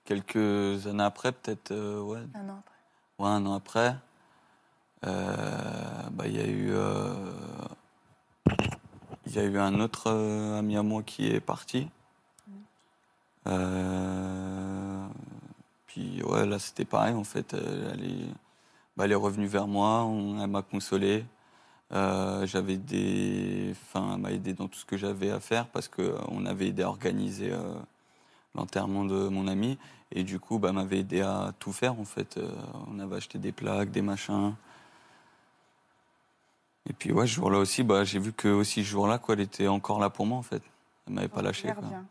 quelques 0.04 0.86
années 0.86 1.02
après, 1.04 1.32
peut-être, 1.32 1.70
euh, 1.70 2.00
ouais, 2.02 2.18
Un 2.34 2.48
an 2.48 2.58
après. 2.58 2.74
ouais, 3.18 3.28
un 3.30 3.46
an 3.46 3.54
après, 3.54 3.96
euh, 5.04 6.02
bah, 6.10 6.26
il 6.26 6.36
y 6.36 6.40
a 6.40 6.46
eu, 6.46 6.70
euh, 6.72 7.14
il 9.26 9.32
y 9.34 9.38
a 9.38 9.44
eu 9.44 9.58
un 9.58 9.78
autre 9.80 10.10
ami 10.58 10.76
à 10.76 10.82
moi 10.82 11.02
qui 11.02 11.28
est 11.28 11.40
parti. 11.40 11.88
Euh, 13.48 15.06
puis 15.86 16.22
ouais, 16.22 16.46
là 16.46 16.58
c'était 16.60 16.84
pareil 16.84 17.14
en 17.14 17.24
fait. 17.24 17.54
Elle, 17.54 18.04
est, 18.04 18.28
bah, 18.96 19.04
elle 19.04 19.12
est 19.12 19.16
revenue 19.16 19.46
vers 19.46 19.66
moi, 19.66 20.04
on- 20.04 20.40
elle 20.42 20.48
m'a 20.50 20.62
consolé. 20.62 21.24
Euh, 21.92 22.46
j'avais 22.46 22.76
des, 22.78 23.72
enfin, 23.72 24.12
elle 24.14 24.20
m'a 24.20 24.32
aidé 24.32 24.54
dans 24.54 24.66
tout 24.68 24.78
ce 24.78 24.84
que 24.86 24.96
j'avais 24.96 25.30
à 25.30 25.40
faire 25.40 25.66
parce 25.68 25.88
que 25.88 26.14
on 26.28 26.46
avait 26.46 26.68
aidé 26.68 26.82
à 26.84 26.88
organiser 26.88 27.52
euh, 27.52 27.74
l'enterrement 28.54 29.04
de 29.04 29.28
mon 29.28 29.48
ami 29.48 29.78
et 30.14 30.24
du 30.24 30.38
coup, 30.38 30.58
bah, 30.58 30.68
elle 30.68 30.74
m'avait 30.74 30.98
aidé 31.00 31.22
à 31.22 31.52
tout 31.58 31.72
faire 31.72 31.98
en 31.98 32.04
fait. 32.04 32.36
Euh, 32.36 32.50
on 32.90 32.98
avait 32.98 33.16
acheté 33.16 33.38
des 33.38 33.52
plaques, 33.52 33.90
des 33.90 34.02
machins. 34.02 34.54
Et 36.88 36.92
puis 36.92 37.12
ouais, 37.12 37.26
ce 37.26 37.32
jour-là 37.34 37.58
aussi, 37.58 37.82
bah, 37.82 38.04
j'ai 38.04 38.18
vu 38.18 38.32
que 38.32 38.48
aussi 38.48 38.82
ce 38.84 38.88
jour-là, 38.88 39.18
quoi, 39.18 39.34
elle 39.34 39.40
était 39.40 39.68
encore 39.68 39.98
là 40.00 40.10
pour 40.10 40.26
moi 40.26 40.38
en 40.38 40.42
fait. 40.42 40.62
Elle 41.06 41.14
m'avait 41.14 41.28
pas 41.28 41.42
lâché. 41.42 41.68
quoi. 41.68 41.80
Gardien. 41.82 42.04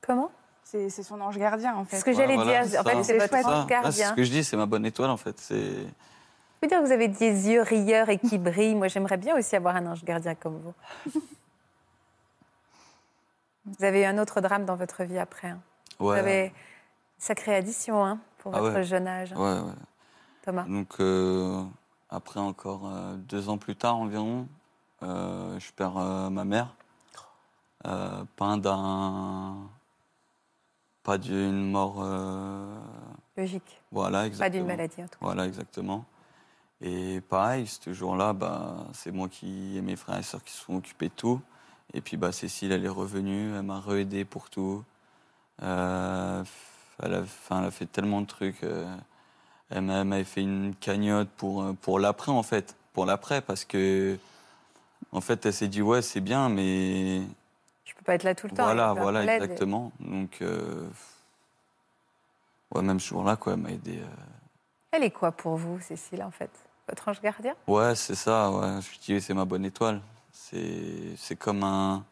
Comment? 0.00 0.30
C'est 0.64 0.90
c'est 0.90 1.02
son 1.02 1.20
ange 1.20 1.38
gardien, 1.38 1.74
en 1.74 1.84
fait. 1.84 1.96
C'est 1.96 2.00
ce 2.00 2.04
que 2.04 2.12
j'allais 2.12 2.34
Voilà, 2.36 2.64
dire. 2.64 2.80
En 2.80 2.84
ça, 2.84 2.90
fait, 2.90 3.02
c'est 3.02 3.18
votre 3.18 3.34
ange 3.34 3.44
Là, 3.44 3.66
gardien. 3.68 4.08
ce 4.10 4.12
que 4.14 4.22
je 4.24 4.30
dis, 4.30 4.44
c'est 4.44 4.56
ma 4.56 4.66
bonne 4.66 4.86
étoile 4.86 5.10
en 5.10 5.16
fait. 5.16 5.38
C'est 5.38 5.56
Je 5.56 6.62
veux 6.62 6.68
dire 6.68 6.80
que 6.80 6.86
vous 6.86 6.92
avez 6.92 7.08
des 7.08 7.48
yeux 7.50 7.62
rieurs 7.62 8.08
et 8.10 8.18
qui 8.18 8.38
brillent. 8.38 8.74
Moi, 8.76 8.88
j'aimerais 8.88 9.16
bien 9.16 9.36
aussi 9.36 9.56
avoir 9.56 9.74
un 9.76 9.86
ange 9.86 10.04
gardien 10.04 10.34
comme 10.36 10.58
vous. 10.58 11.20
Vous 13.66 13.84
avez 13.84 14.02
eu 14.02 14.04
un 14.04 14.18
autre 14.18 14.40
drame 14.40 14.64
dans 14.64 14.76
votre 14.76 15.04
vie 15.04 15.18
après. 15.18 15.48
hein. 15.48 15.60
Vous 15.98 16.10
avez 16.10 16.46
une 16.46 16.52
sacrée 17.18 17.54
addition 17.54 18.04
hein, 18.04 18.18
pour 18.38 18.54
Ah 18.54 18.60
votre 18.60 18.76
ouais. 18.76 18.84
jeune 18.84 19.06
âge. 19.06 19.32
Ouais. 19.34 19.60
Thomas. 20.42 20.64
Donc 20.64 20.96
euh, 20.98 21.62
après 22.10 22.40
encore 22.40 22.82
euh, 22.86 23.14
deux 23.16 23.48
ans 23.48 23.58
plus 23.58 23.76
tard 23.76 23.96
environ, 23.96 24.48
euh, 25.04 25.58
je 25.60 25.72
perds 25.72 25.94
ma 26.30 26.44
mère. 26.44 26.74
Pas 27.84 28.56
d'un, 28.58 29.56
pas 31.02 31.18
d'une 31.18 31.70
mort. 31.70 32.04
Logique. 33.36 33.80
Voilà, 33.90 34.26
exactement. 34.26 34.46
Pas 34.46 34.50
d'une 34.50 34.66
maladie, 34.66 35.02
en 35.02 35.06
tout 35.06 35.10
cas. 35.10 35.16
Voilà, 35.20 35.46
exactement. 35.46 36.04
Et 36.80 37.20
pareil, 37.22 37.66
ce 37.66 37.92
jour-là, 37.92 38.32
bah, 38.32 38.86
c'est 38.92 39.10
moi 39.12 39.28
qui 39.28 39.76
et 39.76 39.82
mes 39.82 39.96
frères 39.96 40.18
et 40.18 40.22
sœurs 40.22 40.42
qui 40.44 40.52
se 40.52 40.64
sont 40.64 40.74
occupés 40.76 41.08
de 41.08 41.14
tout. 41.14 41.40
Et 41.94 42.00
puis 42.00 42.16
bah, 42.16 42.32
Cécile, 42.32 42.72
elle 42.72 42.84
est 42.84 42.88
revenue, 42.88 43.54
elle 43.54 43.62
m'a 43.62 43.80
re-aidé 43.80 44.24
pour 44.24 44.50
tout. 44.50 44.84
Euh, 45.62 46.42
elle, 47.02 47.14
a, 47.14 47.20
enfin, 47.20 47.60
elle 47.60 47.66
a 47.66 47.70
fait 47.70 47.86
tellement 47.86 48.20
de 48.20 48.26
trucs. 48.26 48.62
euh, 48.64 48.86
elle 49.70 49.82
m'a- 49.82 50.00
elle 50.00 50.04
m'avait 50.06 50.24
fait 50.24 50.42
une 50.42 50.74
cagnotte 50.80 51.28
pour, 51.36 51.62
euh, 51.62 51.72
pour 51.74 51.98
l'après, 51.98 52.32
en 52.32 52.42
fait. 52.42 52.76
Pour 52.92 53.06
l'après, 53.06 53.40
parce 53.40 53.64
que, 53.64 54.18
en 55.12 55.20
fait, 55.20 55.46
elle 55.46 55.52
s'est 55.54 55.68
dit, 55.68 55.82
ouais, 55.82 56.02
c'est 56.02 56.20
bien, 56.20 56.48
mais 56.48 57.22
Je 57.84 57.94
peux 57.94 58.02
pas 58.04 58.14
être 58.14 58.22
là 58.24 58.34
tout 58.34 58.46
le 58.48 58.54
temps. 58.56 58.64
voilà, 58.64 58.92
voilà, 58.94 59.24
exactement. 59.24 59.92
Donc, 60.00 60.38
euh, 60.42 60.88
ouais, 62.74 62.82
même 62.82 63.00
ce 63.00 63.08
jour-là, 63.08 63.36
quoi, 63.36 63.54
elle 63.54 63.60
m'a 63.60 63.70
aidé. 63.70 63.98
euh, 63.98 64.06
Elle 64.92 65.04
est 65.04 65.10
quoi 65.10 65.32
pour 65.32 65.56
vous, 65.56 65.80
Cécile, 65.80 66.22
en 66.22 66.30
fait? 66.30 66.50
Votre 66.88 67.08
ange 67.08 67.20
gardien? 67.22 67.54
Ouais, 67.66 67.94
c'est 67.94 68.14
ça. 68.14 68.50
Ouais. 68.50 68.80
Je 68.82 68.98
dis, 69.00 69.20
c'est 69.20 69.34
ma 69.34 69.44
bonne 69.46 69.64
étoile. 69.64 70.00
C'est, 70.52 71.36
comme 71.36 71.64
un, 71.64 72.04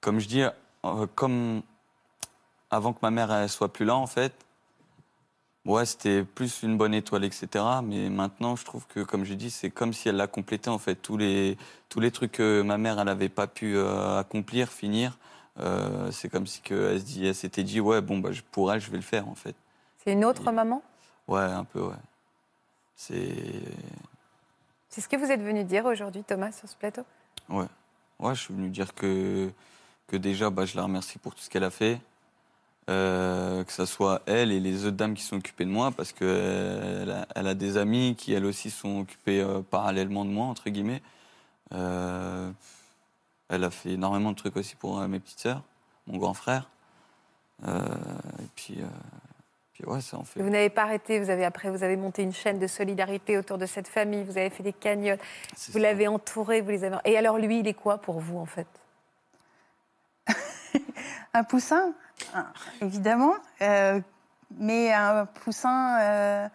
comme 0.00 0.20
je 0.20 0.28
dis, 0.28 0.42
euh, 0.42 1.06
comme 1.14 1.62
avant 2.70 2.92
que 2.92 2.98
ma 3.02 3.10
mère 3.10 3.32
elle 3.32 3.48
soit 3.48 3.72
plus 3.72 3.84
là, 3.84 3.96
en 3.96 4.06
fait. 4.06 4.32
Ouais, 5.66 5.86
c'était 5.86 6.24
plus 6.24 6.62
une 6.62 6.76
bonne 6.76 6.92
étoile, 6.92 7.24
etc. 7.24 7.46
Mais 7.82 8.10
maintenant, 8.10 8.54
je 8.54 8.64
trouve 8.64 8.86
que, 8.86 9.00
comme 9.00 9.24
je 9.24 9.32
dis, 9.32 9.50
c'est 9.50 9.70
comme 9.70 9.94
si 9.94 10.08
elle 10.08 10.16
l'a 10.16 10.26
complété, 10.26 10.68
en 10.68 10.78
fait. 10.78 10.96
Tous 10.96 11.16
les, 11.16 11.56
tous 11.88 12.00
les 12.00 12.10
trucs 12.10 12.32
que 12.32 12.60
ma 12.60 12.76
mère, 12.76 12.98
elle 12.98 13.06
n'avait 13.06 13.30
pas 13.30 13.46
pu 13.46 13.76
euh, 13.76 14.18
accomplir, 14.18 14.70
finir, 14.70 15.18
euh, 15.60 16.10
c'est 16.10 16.28
comme 16.28 16.46
si 16.46 16.60
que 16.60 16.92
elle, 16.92 17.00
se 17.00 17.04
dit, 17.04 17.26
elle 17.26 17.34
s'était 17.34 17.62
dit, 17.62 17.80
ouais, 17.80 18.02
bon, 18.02 18.18
bah, 18.18 18.30
pour 18.50 18.72
elle, 18.72 18.80
je 18.80 18.90
vais 18.90 18.98
le 18.98 19.02
faire, 19.02 19.26
en 19.28 19.34
fait. 19.34 19.54
C'est 20.04 20.12
une 20.12 20.24
autre 20.24 20.50
maman? 20.52 20.82
Ouais, 21.28 21.40
un 21.40 21.64
peu, 21.64 21.80
ouais. 21.80 21.94
C'est. 22.94 23.34
C'est 24.94 25.00
ce 25.00 25.08
que 25.08 25.16
vous 25.16 25.32
êtes 25.32 25.42
venu 25.42 25.64
dire 25.64 25.86
aujourd'hui, 25.86 26.22
Thomas, 26.22 26.52
sur 26.52 26.68
ce 26.68 26.76
plateau? 26.76 27.02
Ouais. 27.48 27.66
Ouais, 28.20 28.32
je 28.36 28.42
suis 28.42 28.54
venu 28.54 28.68
dire 28.68 28.94
que, 28.94 29.50
que 30.06 30.16
déjà, 30.16 30.50
bah, 30.50 30.66
je 30.66 30.76
la 30.76 30.84
remercie 30.84 31.18
pour 31.18 31.34
tout 31.34 31.40
ce 31.40 31.50
qu'elle 31.50 31.64
a 31.64 31.70
fait. 31.70 32.00
Euh, 32.88 33.64
que 33.64 33.72
ce 33.72 33.86
soit 33.86 34.22
elle 34.26 34.52
et 34.52 34.60
les 34.60 34.84
autres 34.84 34.96
dames 34.96 35.14
qui 35.14 35.24
sont 35.24 35.38
occupées 35.38 35.64
de 35.64 35.70
moi, 35.70 35.90
parce 35.90 36.12
qu'elle 36.12 37.10
a, 37.10 37.26
elle 37.34 37.48
a 37.48 37.54
des 37.54 37.76
amis 37.76 38.14
qui, 38.16 38.34
elles 38.34 38.44
aussi, 38.44 38.70
sont 38.70 39.00
occupées 39.00 39.40
euh, 39.40 39.62
parallèlement 39.68 40.24
de 40.24 40.30
moi, 40.30 40.46
entre 40.46 40.70
guillemets. 40.70 41.02
Euh, 41.72 42.52
elle 43.48 43.64
a 43.64 43.72
fait 43.72 43.94
énormément 43.94 44.30
de 44.30 44.36
trucs 44.36 44.56
aussi 44.56 44.76
pour 44.76 45.00
mes 45.08 45.18
petites 45.18 45.40
sœurs, 45.40 45.64
mon 46.06 46.18
grand 46.18 46.34
frère. 46.34 46.70
Et 47.66 48.46
puis, 48.54 48.78
puis 49.74 49.84
ouais, 49.86 50.00
ça 50.00 50.16
en 50.18 50.24
fait. 50.24 50.40
Et 50.40 50.42
Vous 50.42 50.50
n'avez 50.50 50.70
pas 50.70 50.82
arrêté, 50.84 51.18
vous 51.20 51.30
avez 51.30 51.44
après, 51.44 51.68
vous 51.70 51.82
avez 51.82 51.96
monté 51.96 52.22
une 52.22 52.32
chaîne 52.32 52.58
de 52.58 52.66
solidarité 52.66 53.36
autour 53.36 53.58
de 53.58 53.66
cette 53.66 53.88
famille, 53.88 54.22
vous 54.24 54.38
avez 54.38 54.48
fait 54.50 54.62
des 54.62 54.72
cagnottes, 54.72 55.20
vous 55.72 55.78
l'avez 55.78 56.06
entouré, 56.08 56.60
vous 56.60 56.70
les 56.70 56.84
avez. 56.84 56.96
Et 57.04 57.18
alors 57.18 57.38
lui, 57.38 57.58
il 57.60 57.66
est 57.68 57.74
quoi 57.74 57.98
pour 57.98 58.20
vous 58.20 58.38
en 58.38 58.46
fait? 58.46 58.66
Un 61.34 61.42
poussin, 61.44 61.92
hein, 62.34 62.46
évidemment, 62.80 63.34
euh, 63.62 64.00
mais 64.56 64.92
un 64.92 65.26
poussin, 65.26 65.98
euh, 66.00 66.48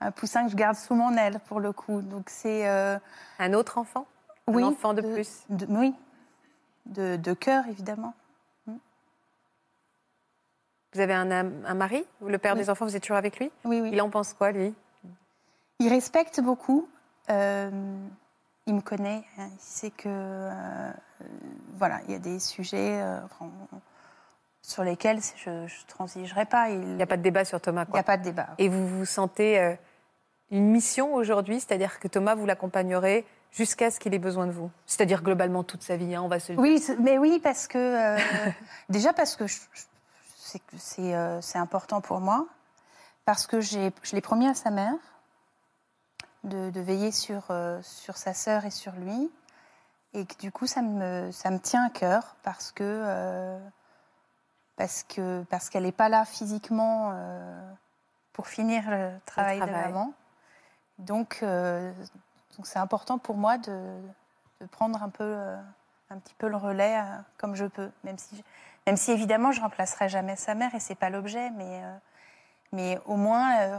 un 0.00 0.10
poussin 0.12 0.44
que 0.44 0.52
je 0.52 0.56
garde 0.56 0.76
sous 0.76 0.94
mon 0.94 1.16
aile 1.16 1.40
pour 1.48 1.58
le 1.58 1.72
coup. 1.72 2.00
Donc 2.00 2.30
c'est 2.30 2.68
euh, 2.68 2.96
un 3.40 3.52
autre 3.54 3.78
enfant, 3.78 4.06
oui, 4.46 4.62
un 4.62 4.68
enfant 4.68 4.94
de, 4.94 5.00
plus? 5.02 5.42
de- 5.48 5.66
oui, 5.68 5.92
de, 6.86 7.16
de 7.16 7.32
cœur 7.32 7.64
évidemment. 7.68 8.14
Vous 10.92 11.00
avez 11.00 11.14
un, 11.14 11.24
mari, 11.74 12.04
le 12.24 12.38
père 12.38 12.54
Oui. 12.54 12.60
des 12.60 12.70
enfants, 12.70 12.84
vous 12.84 12.96
êtes 12.96 13.02
toujours 13.02 13.16
avec 13.16 13.38
lui? 13.38 13.50
Oui, 13.64 13.80
oui. 13.80 13.90
Il 13.92 14.02
en 14.02 14.10
pense 14.10 14.32
quoi 14.32 14.50
lui? 14.50 14.74
Il 15.78 15.88
respecte 15.88 16.40
beaucoup. 16.40 16.88
euh, 17.30 17.70
il 18.66 18.74
me 18.74 18.80
connaît. 18.80 19.22
hein, 19.38 19.48
il 19.52 19.60
sait 19.60 19.90
que 19.90 20.08
euh, 20.08 20.90
voilà, 21.76 22.00
il 22.06 22.12
y 22.12 22.14
a 22.14 22.18
des 22.18 22.38
sujets 22.38 23.00
euh, 23.00 23.18
sur 24.62 24.84
lesquels 24.84 25.20
je 25.36 25.50
ne 25.50 25.66
transigerai 25.86 26.44
pas. 26.44 26.70
Il 26.70 26.80
n'y 26.96 27.02
a 27.02 27.06
pas 27.06 27.16
de 27.16 27.22
débat 27.22 27.44
sur 27.44 27.60
Thomas. 27.60 27.84
Il 27.88 27.92
n'y 27.94 27.98
a 28.00 28.04
pas 28.04 28.16
de 28.16 28.24
débat. 28.24 28.48
Et 28.58 28.68
vous 28.68 28.86
vous 28.86 29.04
sentez 29.06 29.76
une 30.50 30.70
mission 30.70 31.14
aujourd'hui, 31.14 31.60
c'est-à-dire 31.60 31.98
que 32.00 32.08
Thomas, 32.08 32.34
vous 32.34 32.46
l'accompagnerez 32.46 33.24
jusqu'à 33.52 33.90
ce 33.90 33.98
qu'il 33.98 34.12
ait 34.14 34.18
besoin 34.18 34.46
de 34.46 34.52
vous? 34.52 34.70
C'est-à-dire 34.86 35.22
globalement 35.22 35.64
toute 35.64 35.82
sa 35.82 35.96
vie, 35.96 36.14
hein, 36.14 36.22
on 36.22 36.28
va 36.28 36.38
se 36.40 36.52
le 36.52 36.56
dire. 36.56 36.62
Oui, 36.62 36.84
mais 37.00 37.16
oui, 37.18 37.40
parce 37.42 37.66
que 37.66 37.78
euh, 37.78 38.18
déjà 38.88 39.12
parce 39.12 39.36
que 39.36 39.46
je- 39.46 39.60
je- 39.72 39.82
c'est 40.76 41.14
euh, 41.14 41.40
c'est 41.40 41.58
important 41.58 42.00
pour 42.00 42.20
moi, 42.20 42.46
parce 43.24 43.46
que 43.46 43.60
je 43.60 43.90
l'ai 44.12 44.20
promis 44.20 44.46
à 44.46 44.54
sa 44.54 44.70
mère 44.70 44.94
de, 46.44 46.70
de 46.70 46.80
veiller 46.80 47.12
sur 47.12 47.44
euh, 47.50 47.80
sur 47.82 48.16
sa 48.16 48.34
sœur 48.34 48.64
et 48.64 48.70
sur 48.70 48.92
lui, 48.92 49.30
et 50.14 50.26
que 50.26 50.36
du 50.38 50.50
coup 50.50 50.66
ça 50.66 50.82
me 50.82 51.30
ça 51.32 51.50
me 51.50 51.58
tient 51.58 51.84
à 51.84 51.90
cœur 51.90 52.36
parce 52.42 52.72
que 52.72 52.84
euh, 52.84 53.58
parce 54.76 55.02
que 55.04 55.44
parce 55.50 55.68
qu'elle 55.68 55.84
n'est 55.84 55.92
pas 55.92 56.08
là 56.08 56.24
physiquement 56.24 57.14
pour 58.32 58.48
finir 58.48 58.90
le 58.90 59.12
travail, 59.26 59.60
de 59.60 59.64
travail. 59.66 59.92
maman. 59.92 60.14
Donc 60.98 61.42
donc 61.42 62.66
c'est 62.66 62.78
important 62.78 63.18
pour 63.18 63.36
moi 63.36 63.58
de, 63.58 64.00
de 64.60 64.66
prendre 64.66 65.02
un 65.02 65.10
peu 65.10 65.36
un 66.08 66.18
petit 66.18 66.34
peu 66.34 66.48
le 66.48 66.56
relais 66.56 66.98
comme 67.36 67.54
je 67.54 67.66
peux, 67.66 67.90
même 68.04 68.18
si, 68.18 68.42
même 68.90 68.96
si 68.96 69.12
évidemment 69.12 69.52
je 69.52 69.60
remplacerai 69.60 70.08
jamais 70.08 70.34
sa 70.34 70.56
mère 70.56 70.74
et 70.74 70.80
c'est 70.80 70.96
pas 70.96 71.10
l'objet, 71.10 71.50
mais, 71.50 71.80
euh, 71.84 71.96
mais 72.72 72.98
au 73.06 73.14
moins 73.14 73.56
euh, 73.60 73.78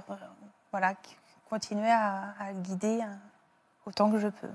voilà, 0.71 0.93
continuer 1.49 1.91
à, 1.91 2.33
à 2.39 2.53
le 2.53 2.61
guider 2.61 3.01
euh, 3.01 3.13
autant 3.85 4.09
que 4.09 4.17
je 4.19 4.29
peux. 4.29 4.47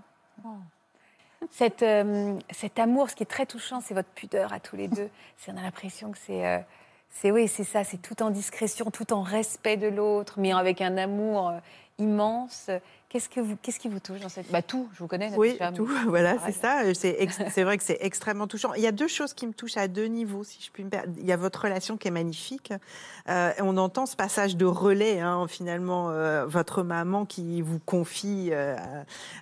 Cette, 1.51 1.83
euh, 1.83 2.39
cet 2.53 2.79
amour, 2.79 3.11
ce 3.11 3.17
qui 3.17 3.23
est 3.23 3.27
très 3.27 3.45
touchant, 3.45 3.83
c'est 3.83 3.93
votre 3.93 4.09
pudeur 4.09 4.55
à 4.55 4.59
tous 4.59 4.77
les 4.77 4.89
deux. 4.89 5.11
On 5.49 5.59
a 5.59 5.61
l'impression 5.61 6.11
que 6.11 6.17
c'est, 6.17 6.65
c'est 7.11 7.31
oui, 7.31 7.49
c'est 7.49 7.65
ça, 7.65 7.85
c'est 7.85 8.01
tout 8.01 8.23
en 8.23 8.31
discrétion, 8.31 8.91
tout 8.91 9.13
en 9.13 9.21
respect 9.21 9.77
de 9.77 9.89
l'autre, 9.89 10.41
mais 10.41 10.55
avec 10.55 10.81
un 10.81 10.97
amour 10.97 11.53
immense. 11.99 12.71
Qu'est-ce 13.09 13.29
que 13.29 13.39
vous, 13.41 13.57
qu'est-ce 13.63 13.79
qui 13.79 13.89
vous 13.89 14.01
touche 14.01 14.19
dans 14.19 14.29
cette, 14.29 14.51
bah 14.51 14.63
tout, 14.63 14.89
je 14.93 14.99
vous 14.99 15.07
connais. 15.07 15.31
Oui, 15.37 15.57
tout, 15.75 15.89
voilà, 16.09 16.37
c'est 16.45 16.53
ça. 16.53 16.83
Euh, 16.83 16.93
C'est 17.51 17.63
vrai 17.63 17.79
que 17.79 17.85
c'est 17.85 17.99
extrêmement 18.01 18.47
touchant. 18.49 18.75
Il 18.75 18.83
y 18.83 18.87
a 18.87 18.93
deux 18.93 19.07
choses 19.07 19.33
qui 19.33 19.47
me 19.47 19.53
touchent 19.53 19.77
à 19.77 19.87
deux 19.87 20.07
niveaux, 20.07 20.43
si 20.43 20.59
je 20.61 20.71
puis 20.73 20.83
me 20.85 20.91
permettre. 20.91 21.13
Il 21.19 21.25
y 21.25 21.33
a 21.33 21.37
votre 21.37 21.63
relation 21.63 21.97
qui 21.97 22.09
est 22.09 22.11
magnifique. 22.11 22.73
Euh, 23.29 23.53
on 23.61 23.77
entend 23.77 24.07
ce 24.07 24.17
passage 24.17 24.57
de 24.57 24.67
relais, 24.67 25.21
hein, 25.21 25.47
finalement, 25.49 26.11
euh, 26.11 26.47
votre 26.47 26.83
maman 26.83 27.25
qui 27.27 27.63
vous 27.63 27.79
confie 27.79 28.49
euh, 28.53 28.77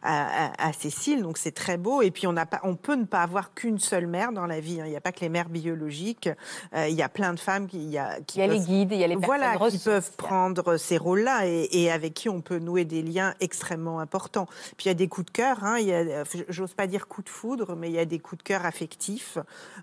à, 0.03 0.45
à- 0.47 0.69
à 0.69 0.73
Cécile, 0.75 1.23
donc 1.23 1.39
c'est 1.39 1.53
très 1.53 1.77
beau. 1.79 2.03
Et 2.03 2.11
puis 2.11 2.27
on 2.27 2.33
n'a 2.35 2.47
pas, 2.47 2.61
on 2.65 2.77
peut 2.77 2.95
ne 2.97 3.05
pas 3.05 3.23
avoir 3.23 3.55
qu'une 3.55 3.79
seule 3.79 4.07
mère 4.07 4.31
dans 4.33 4.47
la 4.47 4.61
vie. 4.61 4.81
hein. 4.83 4.85
Il 4.87 4.91
n'y 4.91 4.97
a 4.97 5.01
pas 5.01 5.13
que 5.13 5.21
les 5.21 5.31
mères 5.31 5.49
biologiques. 5.49 6.29
Il 6.77 6.95
y 6.95 7.03
a 7.03 7.09
plein 7.09 7.33
de 7.33 7.41
femmes 7.41 7.67
qui, 7.67 7.79
il 7.79 7.91
y 7.91 7.99
a, 7.99 8.21
qui 8.21 8.39
Il 8.39 8.41
y 8.43 8.45
a 8.45 8.47
les 8.47 8.59
peuvent- 8.59 8.67
guides, 8.67 8.93
il 8.93 8.99
y 8.99 9.05
a 9.05 9.09
les 9.09 9.17
voilà, 9.17 9.57
qui 9.71 9.79
peuvent 9.79 10.11
prendre 10.17 10.77
ces 10.77 10.99
rôles-là 10.99 11.47
et, 11.47 11.69
et 11.73 11.91
avec 11.91 12.13
qui 12.15 12.29
on 12.29 12.41
peut 12.43 12.59
nouer 12.59 12.85
des 12.85 13.03
liens 13.03 13.35
extrêmement 13.41 13.64
importants. 13.73 14.47
Puis 14.77 14.87
il 14.87 14.89
y 14.89 14.91
a 14.91 14.95
des 14.95 15.09
coups 15.09 15.27
de 15.27 15.31
cœur, 15.31 15.65
hein, 15.65 15.79
il 15.79 16.25
j'ose 16.49 16.75
pas 16.75 16.87
dire 16.87 17.09
coups 17.09 17.27
de 17.27 17.31
foudre, 17.31 17.77
mais 17.77 17.89
il 17.89 17.95
y 17.95 17.99
a 17.99 18.05
des 18.05 18.19
coups 18.19 18.39
de 18.39 18.43
cœur 18.43 18.65
affectifs 18.67 19.39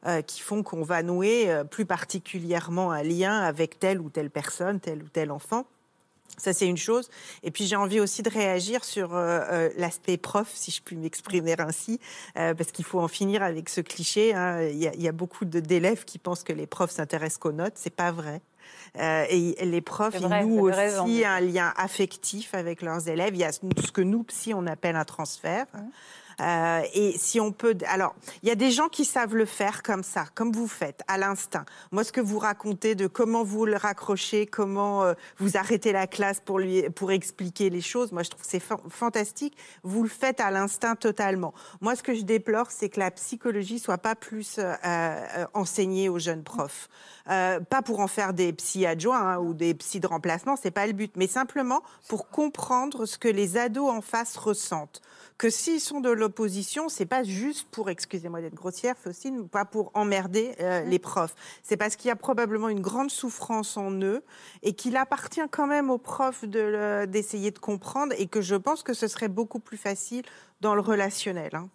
euh, 0.06 0.22
qui 0.22 0.42
font 0.42 0.64
qu'on 0.64 0.84
va 0.84 1.04
nouer 1.04 1.50
euh, 1.50 1.64
plus 1.64 1.86
particulièrement 1.86 2.92
un 2.92 3.04
lien 3.04 3.40
avec 3.40 3.80
telle 3.80 4.00
ou 4.02 4.10
telle 4.10 4.30
personne, 4.30 4.80
tel 4.80 5.04
ou 5.04 5.08
tel 5.08 5.32
enfant. 5.32 5.66
Ça, 6.38 6.54
c'est 6.54 6.68
une 6.68 6.78
chose. 6.78 7.10
Et 7.44 7.52
puis, 7.52 7.66
j'ai 7.68 7.76
envie 7.76 8.00
aussi 8.00 8.24
de 8.24 8.30
réagir 8.30 8.84
sur 8.84 9.14
euh, 9.14 9.70
l'aspect 9.78 10.18
prof, 10.18 10.50
si 10.54 10.72
je 10.72 10.82
puis 10.82 10.96
m'exprimer 10.96 11.56
ainsi, 11.60 12.00
parce 12.34 12.72
qu'il 12.72 12.86
faut 12.86 13.00
en 13.00 13.10
finir 13.10 13.44
avec 13.44 13.68
ce 13.70 13.82
cliché. 13.82 14.34
hein. 14.34 14.64
Il 14.64 14.78
y, 14.78 14.88
a, 14.88 14.96
y 14.96 15.08
a 15.08 15.12
beaucoup 15.12 15.46
d'élèves 15.46 16.06
qui 16.06 16.18
pensent 16.18 16.44
que 16.44 16.54
les 16.54 16.68
profs 16.68 16.92
s'intéressent 16.92 17.38
qu'aux 17.38 17.52
notes. 17.52 17.74
C'est 17.76 17.94
pas 17.94 18.12
vrai. 18.12 18.42
Euh, 19.00 19.26
et 19.30 19.56
les 19.66 19.82
profs, 19.82 20.14
C'est 20.16 20.20
ils 20.22 20.26
vrai, 20.28 20.44
nouent 20.44 20.64
raison. 20.64 21.04
aussi 21.06 21.24
un 21.24 21.40
lien 21.40 21.74
affectif 21.78 22.54
avec 22.54 22.82
leurs 22.82 23.08
élèves. 23.08 23.34
Il 23.34 23.40
y 23.40 23.44
a 23.46 23.52
ce 23.52 23.92
que 23.94 24.02
nous, 24.02 24.24
psy, 24.24 24.54
on 24.54 24.68
appelle 24.68 24.96
un 24.96 25.06
transfert. 25.06 25.66
Euh, 26.40 26.82
et 26.94 27.18
si 27.18 27.40
on 27.40 27.52
peut, 27.52 27.78
alors 27.88 28.16
il 28.44 28.50
y 28.50 28.52
a 28.52 28.56
des 28.56 28.72
gens 28.72 28.88
qui 28.88 29.06
savent 29.06 29.36
le 29.36 29.46
faire 29.46 29.84
comme 29.84 30.04
ça, 30.04 30.26
comme 30.36 30.52
vous 30.52 30.68
faites, 30.68 31.02
à 31.08 31.18
l'instinct. 31.18 31.66
Moi, 31.92 32.04
ce 32.04 32.12
que 32.12 32.22
vous 32.22 32.40
racontez 32.40 32.96
de 32.96 33.08
comment 33.08 33.44
vous 33.44 33.66
le 33.66 33.76
raccrochez, 33.76 34.46
comment 34.46 35.04
euh, 35.04 35.14
vous 35.38 35.58
arrêtez 35.58 35.92
la 35.92 36.08
classe 36.08 36.40
pour 36.40 36.60
lui, 36.60 36.90
pour 36.92 37.12
expliquer 37.12 37.70
les 37.70 37.82
choses, 37.82 38.12
moi 38.12 38.24
je 38.24 38.30
trouve 38.30 38.44
c'est 38.48 38.60
fa- 38.60 38.80
fantastique. 38.90 39.58
Vous 39.84 40.04
le 40.04 40.10
faites 40.10 40.40
à 40.40 40.52
l'instinct 40.52 40.96
totalement. 40.96 41.54
Moi, 41.82 41.96
ce 41.96 42.04
que 42.04 42.14
je 42.14 42.22
déplore, 42.22 42.72
c'est 42.72 42.90
que 42.90 43.00
la 43.00 43.12
psychologie 43.12 43.80
soit 43.80 43.98
pas 43.98 44.16
plus 44.16 44.58
euh, 44.58 44.74
euh, 44.86 45.46
enseignée 45.54 46.10
aux 46.10 46.20
jeunes 46.20 46.44
profs. 46.44 46.90
Euh, 47.30 47.60
pas 47.60 47.82
pour 47.82 48.00
en 48.00 48.08
faire 48.08 48.34
des 48.34 48.52
psy 48.54 48.86
adjoints 48.86 49.34
hein, 49.34 49.38
ou 49.38 49.54
des 49.54 49.74
psy 49.74 50.00
de 50.00 50.08
remplacement, 50.08 50.56
c'est 50.56 50.72
pas 50.72 50.88
le 50.88 50.94
but, 50.94 51.14
mais 51.16 51.28
simplement 51.28 51.84
pour 52.08 52.30
comprendre 52.30 53.06
ce 53.06 53.18
que 53.18 53.28
les 53.28 53.58
ados 53.58 53.90
en 53.90 54.02
face 54.02 54.38
ressentent. 54.38 55.02
Que 55.42 55.50
s'ils 55.50 55.80
sont 55.82 56.02
de 56.02 56.12
l'opposition, 56.12 56.88
c'est 56.88 57.08
pas 57.08 57.24
juste 57.24 57.68
pour, 57.72 57.90
excusez-moi 57.90 58.42
d'être 58.42 58.54
grossière, 58.54 58.96
Faustine, 58.96 59.50
pas 59.50 59.66
pour 59.66 59.90
emmerder 59.96 60.54
euh, 60.60 60.84
les 60.84 61.00
profs. 61.00 61.34
C'est 61.64 61.78
parce 61.78 61.96
qu'il 61.96 62.10
y 62.10 62.12
a 62.12 62.16
probablement 62.16 62.70
une 62.70 62.80
grande 62.80 63.10
souffrance 63.10 63.76
en 63.76 63.90
eux 64.04 64.24
et 64.62 64.74
qu'il 64.74 64.96
appartient 64.98 65.42
quand 65.50 65.66
même 65.66 65.90
aux 65.90 65.98
profs 65.98 66.46
d'essayer 66.46 67.50
de 67.50 67.58
comprendre 67.58 68.14
et 68.20 68.28
que 68.28 68.40
je 68.40 68.54
pense 68.56 68.84
que 68.84 68.94
ce 68.94 69.08
serait 69.08 69.30
beaucoup 69.30 69.58
plus 69.58 69.78
facile 69.78 70.22
dans 70.62 70.76
le 70.76 70.82
relationnel. 70.82 71.56
hein. 71.56 71.70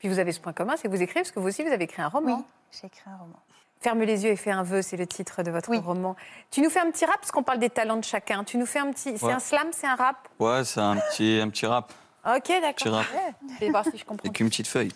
Puis 0.00 0.08
vous 0.08 0.18
avez 0.18 0.32
ce 0.32 0.40
point 0.40 0.52
commun, 0.52 0.74
c'est 0.76 0.88
que 0.88 0.92
vous 0.96 1.02
écrivez, 1.02 1.20
parce 1.20 1.30
que 1.30 1.38
vous 1.38 1.46
aussi, 1.46 1.62
vous 1.62 1.70
avez 1.70 1.84
écrit 1.84 2.02
un 2.02 2.08
roman. 2.08 2.38
Oui, 2.38 2.44
j'ai 2.72 2.88
écrit 2.88 3.08
un 3.10 3.16
roman. 3.16 3.38
Ferme 3.80 4.00
les 4.02 4.24
yeux 4.24 4.32
et 4.32 4.36
fais 4.36 4.50
un 4.50 4.64
vœu, 4.64 4.82
c'est 4.82 4.96
le 4.96 5.06
titre 5.06 5.44
de 5.44 5.52
votre 5.52 5.72
roman. 5.72 6.16
Tu 6.50 6.62
nous 6.62 6.68
fais 6.70 6.80
un 6.80 6.90
petit 6.90 7.04
rap, 7.04 7.20
parce 7.20 7.30
qu'on 7.30 7.44
parle 7.44 7.60
des 7.60 7.70
talents 7.70 7.96
de 7.98 8.04
chacun. 8.04 8.42
Tu 8.42 8.58
nous 8.58 8.66
fais 8.66 8.80
un 8.80 8.90
petit. 8.90 9.16
C'est 9.18 9.24
Ouais. 9.24 9.32
un 9.32 9.38
slam, 9.38 9.68
c'est 9.70 9.86
un 9.86 9.94
rap? 9.94 10.16
Ouais, 10.40 10.64
c'est 10.64 10.80
un 10.80 10.96
petit, 10.96 11.38
un 11.40 11.48
petit 11.48 11.66
rap 11.66 11.92
Ok, 12.26 12.48
d'accord. 12.60 13.00
Ouais. 13.00 13.32
Je 13.54 13.60
vais 13.66 13.70
voir 13.70 13.84
si 13.84 13.98
je 13.98 14.04
comprends. 14.04 14.24
avec 14.24 14.40
une 14.40 14.48
petite 14.48 14.66
feuille. 14.66 14.92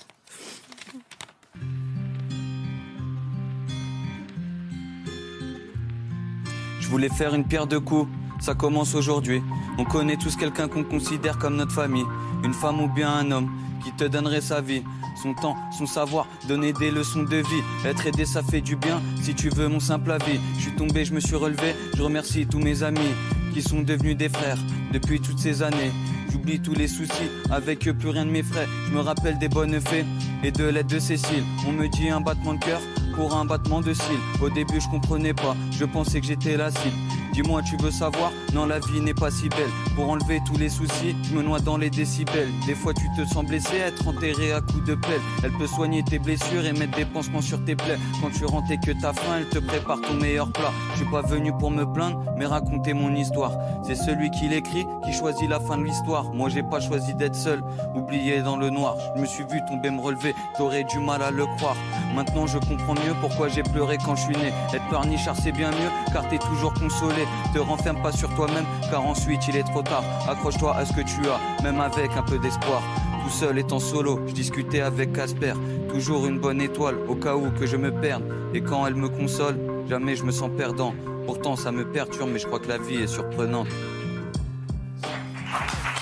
Je 6.81 6.89
voulais 6.89 7.11
faire 7.11 7.35
une 7.35 7.45
pierre 7.45 7.66
de 7.66 7.76
coups, 7.79 8.09
ça 8.41 8.55
commence 8.55 8.95
aujourd'hui. 8.95 9.43
On 9.76 9.85
connaît 9.85 10.16
tous 10.16 10.37
quelqu'un 10.37 10.68
qu'on 10.68 10.85
considère 10.85 11.39
comme 11.39 11.57
notre 11.57 11.72
famille. 11.72 12.07
Une 12.45 12.55
femme 12.55 12.81
ou 12.81 12.89
bien 12.89 13.12
un 13.12 13.31
homme 13.31 13.51
qui 13.85 13.93
te 13.93 14.05
donnerait 14.05 14.41
sa 14.41 14.61
vie, 14.61 14.83
son 15.22 15.35
temps, 15.35 15.57
son 15.76 15.87
savoir, 15.87 16.26
donner 16.49 16.72
des 16.72 16.91
leçons 16.91 17.24
de 17.24 17.37
vie. 17.37 17.62
Être 17.85 18.07
aidé, 18.07 18.24
ça 18.24 18.43
fait 18.43 18.61
du 18.62 18.76
bien, 18.76 19.03
si 19.22 19.35
tu 19.35 19.51
veux 19.51 19.68
mon 19.68 19.81
simple 19.81 20.12
avis. 20.12 20.41
Je 20.57 20.62
suis 20.62 20.76
tombé, 20.76 21.05
je 21.05 21.12
me 21.12 21.20
suis 21.20 21.37
relevé, 21.37 21.74
je 21.95 22.03
remercie 22.03 22.47
tous 22.47 22.59
mes 22.59 22.83
amis 22.83 23.14
qui 23.53 23.62
sont 23.62 23.83
devenus 23.83 24.16
des 24.16 24.29
frères 24.29 24.59
depuis 24.93 25.20
toutes 25.20 25.39
ces 25.39 25.62
années. 25.62 25.93
J'oublie 26.31 26.61
tous 26.61 26.74
les 26.74 26.89
soucis, 26.89 27.31
avec 27.51 27.81
plus 27.81 28.09
rien 28.11 28.24
ne 28.24 28.31
m'effraie. 28.31 28.66
Je 28.89 28.95
me 28.95 29.01
rappelle 29.01 29.39
des 29.39 29.49
bonnes 29.49 29.81
fées 29.81 30.05
et 30.43 30.51
de 30.51 30.64
l'aide 30.64 30.87
de 30.87 30.99
Cécile. 30.99 31.45
On 31.66 31.72
me 31.72 31.89
dit 31.89 32.09
un 32.11 32.20
battement 32.20 32.55
de 32.55 32.61
cœur 32.61 32.81
pour 33.19 33.35
un 33.35 33.45
battement 33.45 33.81
de 33.81 33.93
cils. 33.93 34.23
Au 34.41 34.49
début, 34.49 34.81
je 34.81 34.89
comprenais 34.89 35.35
pas, 35.35 35.57
je 35.73 35.85
pensais 35.85 36.21
que 36.21 36.27
j'étais 36.27 36.57
la 36.57 36.71
cible. 36.71 36.95
Dis-moi, 37.33 37.62
tu 37.62 37.77
veux 37.77 37.91
savoir? 37.91 38.33
Non, 38.55 38.64
la 38.64 38.79
vie 38.79 39.01
n'est 39.01 39.14
pas 39.14 39.31
si 39.31 39.49
belle. 39.49 39.71
Pour 39.95 40.09
enlever 40.09 40.41
tous 40.47 40.57
les 40.57 40.69
soucis, 40.69 41.14
je 41.23 41.35
me 41.35 41.43
noie 41.43 41.61
dans 41.61 41.77
les 41.77 41.91
décibels. 41.91 42.49
Des 42.66 42.75
fois, 42.75 42.95
tu 42.95 43.07
te 43.16 43.29
sens 43.29 43.45
blessé, 43.45 43.77
être 43.77 44.09
enterré 44.09 44.53
à 44.53 44.61
coups 44.61 44.85
de 44.85 44.95
pelle. 44.95 45.21
Elle 45.43 45.53
peut 45.53 45.66
soigner 45.66 46.03
tes 46.03 46.19
blessures 46.19 46.64
et 46.64 46.73
mettre 46.73 46.97
des 46.97 47.05
pansements 47.05 47.41
sur 47.41 47.62
tes 47.64 47.77
plaies. 47.77 47.99
Quand 48.21 48.31
tu 48.31 48.45
rentres 48.45 48.71
et 48.71 48.79
que 48.79 48.93
t'as 49.01 49.12
faim, 49.12 49.37
elle 49.39 49.49
te 49.49 49.59
prépare 49.59 50.01
ton 50.01 50.14
meilleur 50.14 50.51
plat. 50.53 50.73
Je 50.93 50.99
suis 50.99 51.11
pas 51.11 51.23
venu 51.23 51.53
pour 51.53 51.71
me 51.71 51.85
plaindre, 51.85 52.23
mais 52.37 52.47
raconter 52.47 52.93
mon 52.93 53.14
histoire. 53.14 53.53
C'est 53.85 53.95
celui 53.95 54.31
qui 54.31 54.49
l'écrit 54.49 54.87
qui 55.05 55.12
choisit 55.12 55.49
la 55.49 55.61
fin 55.61 55.77
de 55.77 55.85
l'histoire. 55.85 56.33
Moi, 56.33 56.49
j'ai 56.49 56.62
pas 56.62 56.81
choisi 56.81 57.14
d'être 57.14 57.37
seul, 57.37 57.62
oublié 57.95 58.43
dans 58.43 58.57
le 58.57 58.71
noir. 58.71 58.97
Je 59.14 59.21
me 59.21 59.27
suis 59.27 59.45
vu 59.45 59.61
tomber, 59.69 59.91
me 59.91 60.01
relever, 60.01 60.35
j'aurais 60.57 60.85
du 60.85 60.99
mal 60.99 61.23
à 61.23 61.31
le 61.31 61.47
croire. 61.57 61.77
Maintenant, 62.16 62.47
je 62.47 62.59
comprends 62.59 62.95
mieux 62.95 63.07
pourquoi 63.20 63.48
j'ai 63.48 63.62
pleuré 63.62 63.98
quand 64.04 64.16
je 64.16 64.22
suis 64.22 64.36
né. 64.36 64.52
Être 64.72 64.86
pleurnichard, 64.88 65.36
c'est 65.36 65.52
bien 65.52 65.70
mieux, 65.70 65.90
car 66.12 66.28
t'es 66.28 66.38
toujours 66.38 66.72
consolé. 66.74 67.26
Te 67.54 67.59
renferme 67.59 68.02
pas 68.02 68.12
sur 68.12 68.34
toi-même, 68.34 68.64
car 68.90 69.04
ensuite 69.04 69.46
il 69.48 69.56
est 69.56 69.64
trop 69.64 69.82
tard. 69.82 70.04
Accroche-toi 70.28 70.76
à 70.76 70.84
ce 70.84 70.92
que 70.92 71.02
tu 71.02 71.20
as, 71.28 71.62
même 71.62 71.80
avec 71.80 72.16
un 72.16 72.22
peu 72.22 72.38
d'espoir. 72.38 72.82
Tout 73.24 73.30
seul 73.30 73.59
étant 73.59 73.78
solo, 73.78 74.20
je 74.26 74.32
discutais 74.32 74.80
avec 74.80 75.12
Casper. 75.12 75.54
Toujours 75.88 76.26
une 76.26 76.38
bonne 76.38 76.61
étoile, 76.61 76.96
au 77.09 77.14
cas 77.14 77.34
où 77.34 77.50
que 77.50 77.66
je 77.66 77.76
me 77.76 77.90
perde. 77.90 78.24
Et 78.54 78.61
quand 78.62 78.86
elle 78.86 78.94
me 78.94 79.09
console, 79.09 79.59
jamais 79.88 80.16
je 80.16 80.24
me 80.24 80.30
sens 80.30 80.50
perdant. 80.56 80.94
Pourtant, 81.26 81.56
ça 81.56 81.70
me 81.70 81.84
perturbe, 81.84 82.30
mais 82.32 82.38
je 82.38 82.46
crois 82.46 82.59
que 82.59 82.68
la 82.68 82.78
vie 82.78 83.02
est 83.02 83.06
surprenante. 83.06 83.68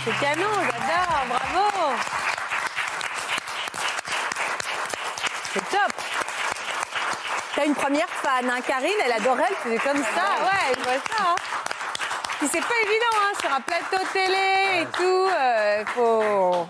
C'est 0.04 0.20
canon, 0.20 0.46
j'adore, 0.54 1.26
bravo 1.28 1.96
C'est 5.52 5.68
top 5.70 5.92
T'as 7.56 7.64
une 7.64 7.74
première 7.74 8.08
fan, 8.10 8.50
hein, 8.50 8.60
Karine, 8.60 8.90
elle 9.02 9.12
adorait, 9.12 9.44
elle 9.48 9.56
faisait 9.56 9.78
comme 9.78 9.96
ça, 9.96 10.44
ouais, 10.44 10.74
je 10.76 10.82
vois 10.82 10.92
ça. 10.92 11.22
Hein. 11.22 11.34
Puis 12.38 12.48
c'est 12.52 12.60
pas 12.60 12.74
évident, 12.84 13.16
hein, 13.16 13.32
sur 13.40 13.50
un 13.50 13.60
plateau 13.62 14.04
télé 14.12 14.82
et 14.82 14.86
tout, 14.92 15.02
euh, 15.02 15.84
faut... 15.86 16.66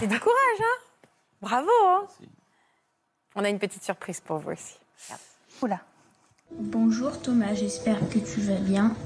C'est 0.00 0.08
du 0.08 0.18
courage, 0.18 0.60
hein 0.60 1.06
Bravo 1.40 1.70
hein. 1.86 2.06
On 3.36 3.44
a 3.44 3.48
une 3.48 3.60
petite 3.60 3.84
surprise 3.84 4.18
pour 4.18 4.38
vous 4.38 4.50
aussi. 4.50 4.74
Oula. 5.62 5.78
Bonjour 6.50 7.22
Thomas, 7.22 7.54
j'espère 7.54 8.00
que 8.08 8.18
tu 8.18 8.40
vas 8.40 8.58
bien. 8.58 8.96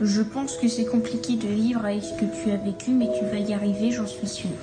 Je 0.00 0.22
pense 0.22 0.56
que 0.56 0.68
c'est 0.68 0.86
compliqué 0.86 1.36
de 1.36 1.48
vivre 1.48 1.84
avec 1.84 2.02
ce 2.02 2.14
que 2.14 2.24
tu 2.24 2.50
as 2.50 2.56
vécu, 2.56 2.92
mais 2.92 3.08
tu 3.18 3.26
vas 3.26 3.36
y 3.36 3.52
arriver, 3.52 3.90
j'en 3.90 4.06
suis 4.06 4.28
sûre. 4.28 4.56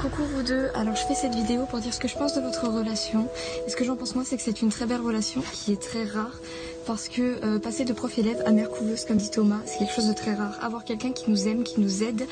Coucou 0.00 0.22
vous 0.22 0.44
deux, 0.44 0.68
alors 0.74 0.94
je 0.94 1.04
fais 1.04 1.16
cette 1.16 1.34
vidéo 1.34 1.66
pour 1.68 1.80
dire 1.80 1.92
ce 1.92 1.98
que 1.98 2.06
je 2.06 2.16
pense 2.16 2.32
de 2.32 2.40
votre 2.40 2.68
relation. 2.68 3.26
Et 3.66 3.70
ce 3.70 3.74
que 3.74 3.84
j'en 3.84 3.96
pense 3.96 4.14
moi, 4.14 4.22
c'est 4.24 4.36
que 4.36 4.42
c'est 4.44 4.62
une 4.62 4.68
très 4.68 4.86
belle 4.86 5.00
relation 5.00 5.42
qui 5.52 5.72
est 5.72 5.82
très 5.82 6.04
rare. 6.04 6.38
Parce 6.86 7.08
que 7.08 7.44
euh, 7.44 7.58
passer 7.58 7.84
de 7.84 7.92
prof 7.92 8.16
élève 8.16 8.40
à 8.46 8.52
mère 8.52 8.70
couveuse, 8.70 9.04
comme 9.04 9.16
dit 9.16 9.30
Thomas, 9.30 9.58
c'est 9.66 9.78
quelque 9.78 9.92
chose 9.92 10.06
de 10.06 10.12
très 10.12 10.34
rare. 10.34 10.56
Avoir 10.62 10.84
quelqu'un 10.84 11.10
qui 11.10 11.28
nous 11.28 11.48
aime, 11.48 11.64
qui 11.64 11.80
nous 11.80 12.04
aide 12.04 12.28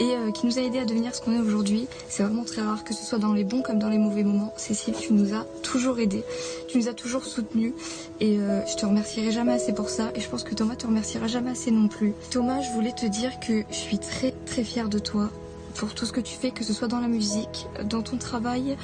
et 0.00 0.16
euh, 0.16 0.32
qui 0.32 0.46
nous 0.46 0.58
a 0.58 0.62
aidé 0.62 0.80
à 0.80 0.84
devenir 0.84 1.14
ce 1.14 1.20
qu'on 1.20 1.32
est 1.32 1.40
aujourd'hui, 1.40 1.86
c'est 2.08 2.24
vraiment 2.24 2.44
très 2.44 2.62
rare, 2.62 2.82
que 2.82 2.92
ce 2.92 3.04
soit 3.04 3.18
dans 3.18 3.32
les 3.32 3.44
bons 3.44 3.62
comme 3.62 3.78
dans 3.78 3.88
les 3.88 3.98
mauvais 3.98 4.24
moments. 4.24 4.52
Cécile, 4.56 4.94
tu 4.98 5.12
nous 5.12 5.32
as 5.32 5.46
toujours 5.62 6.00
aidés, 6.00 6.24
tu 6.66 6.76
nous 6.76 6.88
as 6.88 6.94
toujours 6.94 7.24
soutenus 7.24 7.72
et 8.18 8.40
euh, 8.40 8.66
je 8.66 8.74
te 8.74 8.84
remercierai 8.84 9.30
jamais 9.30 9.52
assez 9.52 9.72
pour 9.72 9.90
ça 9.90 10.10
et 10.16 10.20
je 10.20 10.28
pense 10.28 10.42
que 10.42 10.56
Thomas 10.56 10.74
te 10.74 10.88
remerciera 10.88 11.28
jamais 11.28 11.52
assez 11.52 11.70
non 11.70 11.86
plus. 11.86 12.14
Thomas, 12.32 12.62
je 12.62 12.70
voulais 12.72 12.92
te 12.92 13.06
dire 13.06 13.38
que 13.38 13.62
je 13.70 13.76
suis 13.76 13.98
très 14.00 14.34
très 14.44 14.64
fière 14.64 14.88
de 14.88 14.98
toi 14.98 15.30
pour 15.78 15.94
tout 15.94 16.06
ce 16.06 16.12
que 16.12 16.20
tu 16.20 16.36
fais, 16.36 16.50
que 16.50 16.64
ce 16.64 16.72
soit 16.72 16.88
dans 16.88 17.00
la 17.00 17.08
musique, 17.08 17.66
dans 17.84 18.02
ton 18.02 18.16
travail 18.16 18.76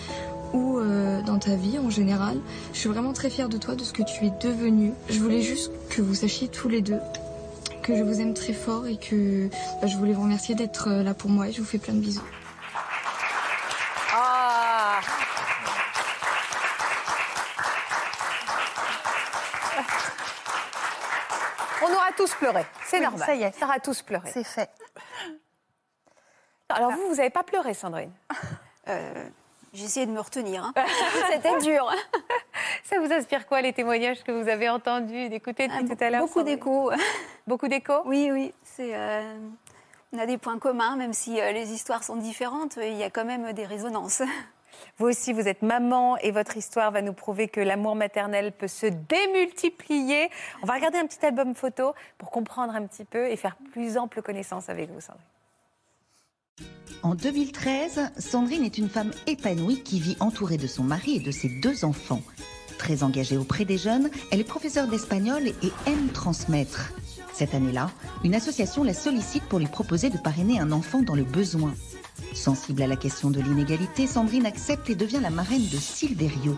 ou 0.52 0.78
euh, 0.78 1.22
dans 1.22 1.38
ta 1.38 1.54
vie 1.54 1.78
en 1.78 1.90
général. 1.90 2.38
Je 2.72 2.78
suis 2.78 2.88
vraiment 2.88 3.12
très 3.12 3.30
fière 3.30 3.48
de 3.48 3.56
toi, 3.58 3.74
de 3.74 3.84
ce 3.84 3.92
que 3.92 4.02
tu 4.02 4.26
es 4.26 4.30
devenu. 4.42 4.92
Je 5.08 5.18
voulais 5.18 5.42
juste 5.42 5.72
que 5.88 6.02
vous 6.02 6.14
sachiez 6.14 6.48
tous 6.48 6.68
les 6.68 6.82
deux 6.82 7.00
que 7.82 7.96
je 7.96 8.02
vous 8.04 8.20
aime 8.20 8.32
très 8.34 8.52
fort 8.52 8.86
et 8.86 8.96
que 8.96 9.48
bah, 9.80 9.88
je 9.88 9.96
voulais 9.96 10.12
vous 10.12 10.22
remercier 10.22 10.54
d'être 10.54 10.88
euh, 10.88 11.02
là 11.02 11.14
pour 11.14 11.30
moi 11.30 11.48
et 11.48 11.52
je 11.52 11.60
vous 11.60 11.66
fais 11.66 11.78
plein 11.78 11.94
de 11.94 11.98
bisous. 12.00 12.22
Ah 14.14 15.00
On 21.84 21.92
aura 21.92 22.12
tous 22.16 22.32
pleuré, 22.34 22.64
c'est 22.86 22.98
Oui, 22.98 23.02
normal. 23.02 23.26
ça 23.26 23.34
y 23.34 23.42
est. 23.42 23.52
On 23.60 23.64
aura 23.64 23.80
tous 23.80 24.02
pleuré. 24.02 24.30
C'est 24.32 24.44
fait. 24.44 24.70
Alors 26.74 26.92
vous, 26.92 27.08
vous 27.08 27.14
n'avez 27.16 27.30
pas 27.30 27.42
pleuré, 27.42 27.74
Sandrine? 27.74 28.10
Euh, 28.88 29.12
J'ai 29.72 29.84
essayé 29.84 30.06
de 30.06 30.10
me 30.12 30.20
retenir. 30.20 30.64
hein. 30.64 30.72
C'était 31.32 31.58
dur. 31.58 31.90
Ça 32.84 32.98
vous 33.00 33.12
inspire 33.12 33.46
quoi, 33.46 33.60
les 33.62 33.72
témoignages 33.72 34.22
que 34.24 34.32
vous 34.32 34.48
avez 34.48 34.68
entendus, 34.68 35.28
d'écouter 35.28 35.68
depuis 35.68 35.86
Ah, 35.90 35.94
tout 35.96 36.04
à 36.04 36.10
l'heure 36.10 36.20
Beaucoup 36.22 36.42
d'échos. 36.42 36.90
Beaucoup 37.46 37.68
d'échos? 37.68 38.02
Oui, 38.04 38.30
oui. 38.32 38.52
C'est, 38.64 38.94
euh, 38.94 39.36
on 40.12 40.18
a 40.18 40.26
des 40.26 40.36
points 40.38 40.58
communs, 40.58 40.96
même 40.96 41.12
si 41.12 41.40
euh, 41.40 41.52
les 41.52 41.72
histoires 41.72 42.04
sont 42.04 42.16
différentes, 42.16 42.76
il 42.76 42.94
y 42.96 43.02
a 43.02 43.10
quand 43.10 43.24
même 43.24 43.52
des 43.52 43.64
résonances. 43.64 44.22
Vous 44.98 45.06
aussi, 45.06 45.32
vous 45.32 45.46
êtes 45.48 45.62
maman 45.62 46.16
et 46.18 46.32
votre 46.32 46.56
histoire 46.56 46.90
va 46.90 47.02
nous 47.02 47.12
prouver 47.12 47.46
que 47.48 47.60
l'amour 47.60 47.94
maternel 47.94 48.52
peut 48.52 48.68
se 48.68 48.86
démultiplier. 48.86 50.28
On 50.62 50.66
va 50.66 50.74
regarder 50.74 50.98
un 50.98 51.06
petit 51.06 51.24
album 51.24 51.54
photo 51.54 51.94
pour 52.18 52.30
comprendre 52.30 52.74
un 52.74 52.86
petit 52.86 53.04
peu 53.04 53.28
et 53.30 53.36
faire 53.36 53.56
plus 53.72 53.96
ample 53.96 54.22
connaissance 54.22 54.68
avec 54.68 54.90
vous, 54.90 55.00
Sandrine. 55.00 55.22
En 57.02 57.16
2013, 57.16 58.12
Sandrine 58.16 58.64
est 58.64 58.78
une 58.78 58.88
femme 58.88 59.10
épanouie 59.26 59.82
qui 59.82 59.98
vit 59.98 60.16
entourée 60.20 60.56
de 60.56 60.68
son 60.68 60.84
mari 60.84 61.16
et 61.16 61.20
de 61.20 61.32
ses 61.32 61.48
deux 61.48 61.84
enfants. 61.84 62.22
Très 62.78 63.02
engagée 63.02 63.36
auprès 63.36 63.64
des 63.64 63.76
jeunes, 63.76 64.08
elle 64.30 64.38
est 64.38 64.44
professeure 64.44 64.86
d'espagnol 64.86 65.48
et 65.48 65.72
aime 65.86 66.10
transmettre. 66.12 66.92
Cette 67.32 67.54
année-là, 67.54 67.90
une 68.22 68.36
association 68.36 68.84
la 68.84 68.94
sollicite 68.94 69.42
pour 69.44 69.58
lui 69.58 69.66
proposer 69.66 70.10
de 70.10 70.18
parrainer 70.18 70.60
un 70.60 70.70
enfant 70.70 71.02
dans 71.02 71.16
le 71.16 71.24
besoin. 71.24 71.74
Sensible 72.34 72.82
à 72.82 72.86
la 72.86 72.96
question 72.96 73.30
de 73.30 73.40
l'inégalité, 73.40 74.06
Sandrine 74.06 74.46
accepte 74.46 74.88
et 74.88 74.94
devient 74.94 75.20
la 75.20 75.30
marraine 75.30 75.66
de 75.72 75.76
Silverio, 75.78 76.56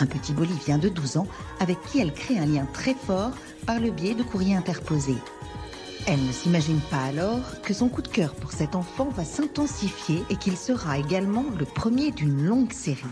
un 0.00 0.06
petit 0.06 0.32
bolivien 0.32 0.78
de 0.78 0.88
12 0.88 1.18
ans 1.18 1.28
avec 1.60 1.80
qui 1.82 2.00
elle 2.00 2.12
crée 2.12 2.38
un 2.40 2.46
lien 2.46 2.66
très 2.72 2.94
fort 2.94 3.30
par 3.66 3.78
le 3.78 3.92
biais 3.92 4.14
de 4.14 4.24
courriers 4.24 4.56
interposés. 4.56 5.18
Elle 6.08 6.24
ne 6.24 6.30
s'imagine 6.30 6.80
pas 6.82 7.02
alors 7.02 7.60
que 7.62 7.74
son 7.74 7.88
coup 7.88 8.00
de 8.00 8.06
cœur 8.06 8.32
pour 8.36 8.52
cet 8.52 8.76
enfant 8.76 9.06
va 9.06 9.24
s'intensifier 9.24 10.22
et 10.30 10.36
qu'il 10.36 10.56
sera 10.56 10.98
également 10.98 11.44
le 11.58 11.64
premier 11.64 12.12
d'une 12.12 12.46
longue 12.46 12.72
série. 12.72 13.02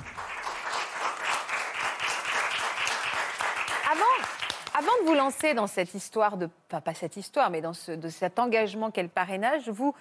Avant, 3.91 4.79
avant 4.79 5.03
de 5.03 5.09
vous 5.09 5.15
lancer 5.15 5.55
dans 5.55 5.67
cette 5.67 5.93
histoire 5.95 6.37
de, 6.37 6.49
enfin 6.71 6.81
pas 6.81 6.95
cette 6.95 7.17
histoire, 7.17 7.51
mais 7.51 7.61
dans 7.61 7.73
ce, 7.73 7.91
de 7.91 8.09
cet 8.09 8.39
engagement 8.39 8.93
qu'est 8.93 9.03
le 9.03 9.09
parrainage, 9.09 9.69
vous, 9.69 9.93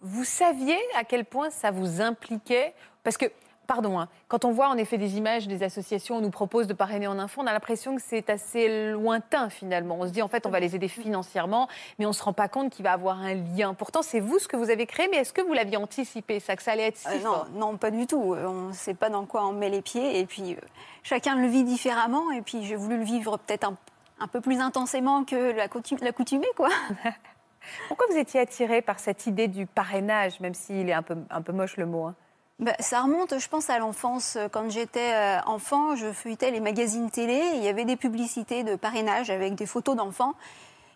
vous 0.00 0.24
saviez 0.24 0.78
à 0.96 1.02
quel 1.02 1.24
point 1.24 1.50
ça 1.50 1.72
vous 1.72 2.00
impliquait? 2.00 2.74
Parce 3.02 3.16
que, 3.16 3.26
pardon, 3.66 3.98
hein, 4.00 4.08
quand 4.28 4.44
on 4.44 4.52
voit 4.52 4.68
en 4.68 4.76
effet 4.76 4.98
des 4.98 5.16
images 5.18 5.48
des 5.48 5.62
associations, 5.62 6.16
on 6.16 6.20
nous 6.20 6.30
propose 6.30 6.66
de 6.66 6.72
parrainer 6.74 7.06
en 7.06 7.18
enfant, 7.18 7.42
on 7.42 7.46
a 7.46 7.52
l'impression 7.52 7.96
que 7.96 8.02
c'est 8.02 8.30
assez 8.30 8.92
lointain 8.92 9.48
finalement. 9.50 9.96
On 10.00 10.06
se 10.06 10.12
dit 10.12 10.22
en 10.22 10.28
fait 10.28 10.46
on 10.46 10.50
va 10.50 10.60
les 10.60 10.74
aider 10.76 10.88
financièrement, 10.88 11.68
mais 11.98 12.06
on 12.06 12.10
ne 12.10 12.14
se 12.14 12.22
rend 12.22 12.32
pas 12.32 12.48
compte 12.48 12.70
qu'il 12.72 12.84
va 12.84 12.92
avoir 12.92 13.18
un 13.18 13.34
lien. 13.34 13.74
Pourtant 13.74 14.02
c'est 14.02 14.20
vous 14.20 14.38
ce 14.38 14.48
que 14.48 14.56
vous 14.56 14.70
avez 14.70 14.86
créé, 14.86 15.08
mais 15.10 15.18
est-ce 15.18 15.32
que 15.32 15.42
vous 15.42 15.52
l'aviez 15.52 15.76
anticipé 15.76 16.40
ça, 16.40 16.56
que 16.56 16.62
ça 16.62 16.72
allait 16.72 16.88
être 16.88 16.96
si 16.98 17.08
Euh, 17.08 17.18
non, 17.18 17.32
fort? 17.32 17.46
non, 17.54 17.76
pas 17.76 17.90
du 17.90 18.06
tout. 18.06 18.34
Euh, 18.34 18.46
On 18.46 18.68
ne 18.68 18.72
sait 18.72 18.94
pas 18.94 19.10
dans 19.10 19.26
quoi 19.26 19.46
on 19.46 19.52
met 19.52 19.68
les 19.70 19.82
pieds. 19.82 20.18
Et 20.18 20.26
puis, 20.26 20.54
euh, 20.54 20.60
chacun 21.02 21.36
le 21.36 21.46
vit 21.48 21.64
différemment. 21.64 22.30
Et 22.32 22.42
puis, 22.42 22.64
j'ai 22.64 22.76
voulu 22.76 22.96
le 22.98 23.04
vivre 23.04 23.36
peut-être 23.38 23.64
un, 23.64 23.76
un 24.20 24.26
peu 24.28 24.40
plus 24.40 24.60
intensément 24.60 25.24
que 25.24 25.52
la 25.52 25.68
coutu- 25.68 26.02
l'accoutumée, 26.02 26.46
quoi. 26.56 26.68
Pourquoi 27.88 28.06
vous 28.10 28.16
étiez 28.16 28.40
attiré 28.40 28.80
par 28.82 28.98
cette 29.00 29.26
idée 29.26 29.48
du 29.48 29.66
parrainage, 29.66 30.38
même 30.40 30.54
s'il 30.54 30.88
est 30.88 30.92
un 30.92 31.02
peu, 31.02 31.16
un 31.30 31.42
peu 31.42 31.52
moche 31.52 31.76
le 31.76 31.86
mot 31.86 32.04
hein? 32.06 32.14
Bah, 32.58 32.72
ça 32.80 33.02
remonte, 33.02 33.38
je 33.38 33.48
pense, 33.48 33.68
à 33.68 33.78
l'enfance. 33.78 34.38
Quand 34.50 34.70
j'étais 34.70 35.12
euh, 35.12 35.40
enfant, 35.46 35.94
je 35.94 36.12
feuilletais 36.12 36.50
les 36.50 36.60
magazines 36.60 37.10
télé. 37.10 37.42
Il 37.56 37.62
y 37.62 37.68
avait 37.68 37.84
des 37.84 37.96
publicités 37.96 38.64
de 38.64 38.76
parrainage 38.76 39.30
avec 39.30 39.54
des 39.54 39.66
photos 39.66 39.96
d'enfants. 39.96 40.34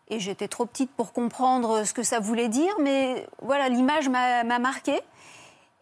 Et 0.09 0.19
j'étais 0.19 0.49
trop 0.49 0.67
petite 0.67 0.91
pour 0.91 1.13
comprendre 1.13 1.85
ce 1.85 1.93
que 1.93 2.03
ça 2.03 2.19
voulait 2.19 2.49
dire. 2.49 2.75
Mais 2.81 3.27
voilà, 3.43 3.69
l'image 3.69 4.09
m'a 4.09 4.43
m'a 4.45 4.59
marquée. 4.59 5.01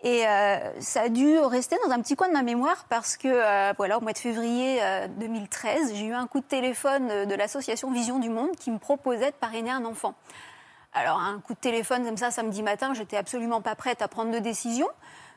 Et 0.03 0.29
euh, 0.29 0.81
ça 0.81 1.03
a 1.03 1.09
dû 1.09 1.39
rester 1.39 1.77
dans 1.85 1.91
un 1.91 2.01
petit 2.01 2.15
coin 2.15 2.29
de 2.29 2.33
ma 2.33 2.43
mémoire 2.43 2.85
parce 2.89 3.17
que, 3.17 3.29
euh, 3.29 3.73
voilà, 3.77 3.99
au 3.99 4.01
mois 4.01 4.13
de 4.13 4.19
février 4.19 4.79
euh, 4.81 5.09
2013, 5.09 5.95
j'ai 5.95 6.07
eu 6.07 6.13
un 6.13 6.29
coup 6.29 6.39
de 6.39 6.45
téléphone 6.45 7.27
de 7.27 7.35
l'association 7.35 7.91
Vision 7.91 8.21
du 8.21 8.29
Monde 8.31 8.55
qui 8.57 8.71
me 8.71 8.79
proposait 8.79 9.33
de 9.33 9.37
parrainer 9.37 9.71
un 9.71 9.85
enfant. 9.85 10.15
Alors, 10.93 11.19
un 11.19 11.41
coup 11.41 11.55
de 11.55 11.59
téléphone 11.59 12.05
comme 12.05 12.17
ça, 12.17 12.31
samedi 12.31 12.63
matin, 12.63 12.95
j'étais 12.95 13.17
absolument 13.17 13.61
pas 13.61 13.75
prête 13.75 14.01
à 14.01 14.09
prendre 14.09 14.31
de 14.31 14.39
décision. 14.39 14.87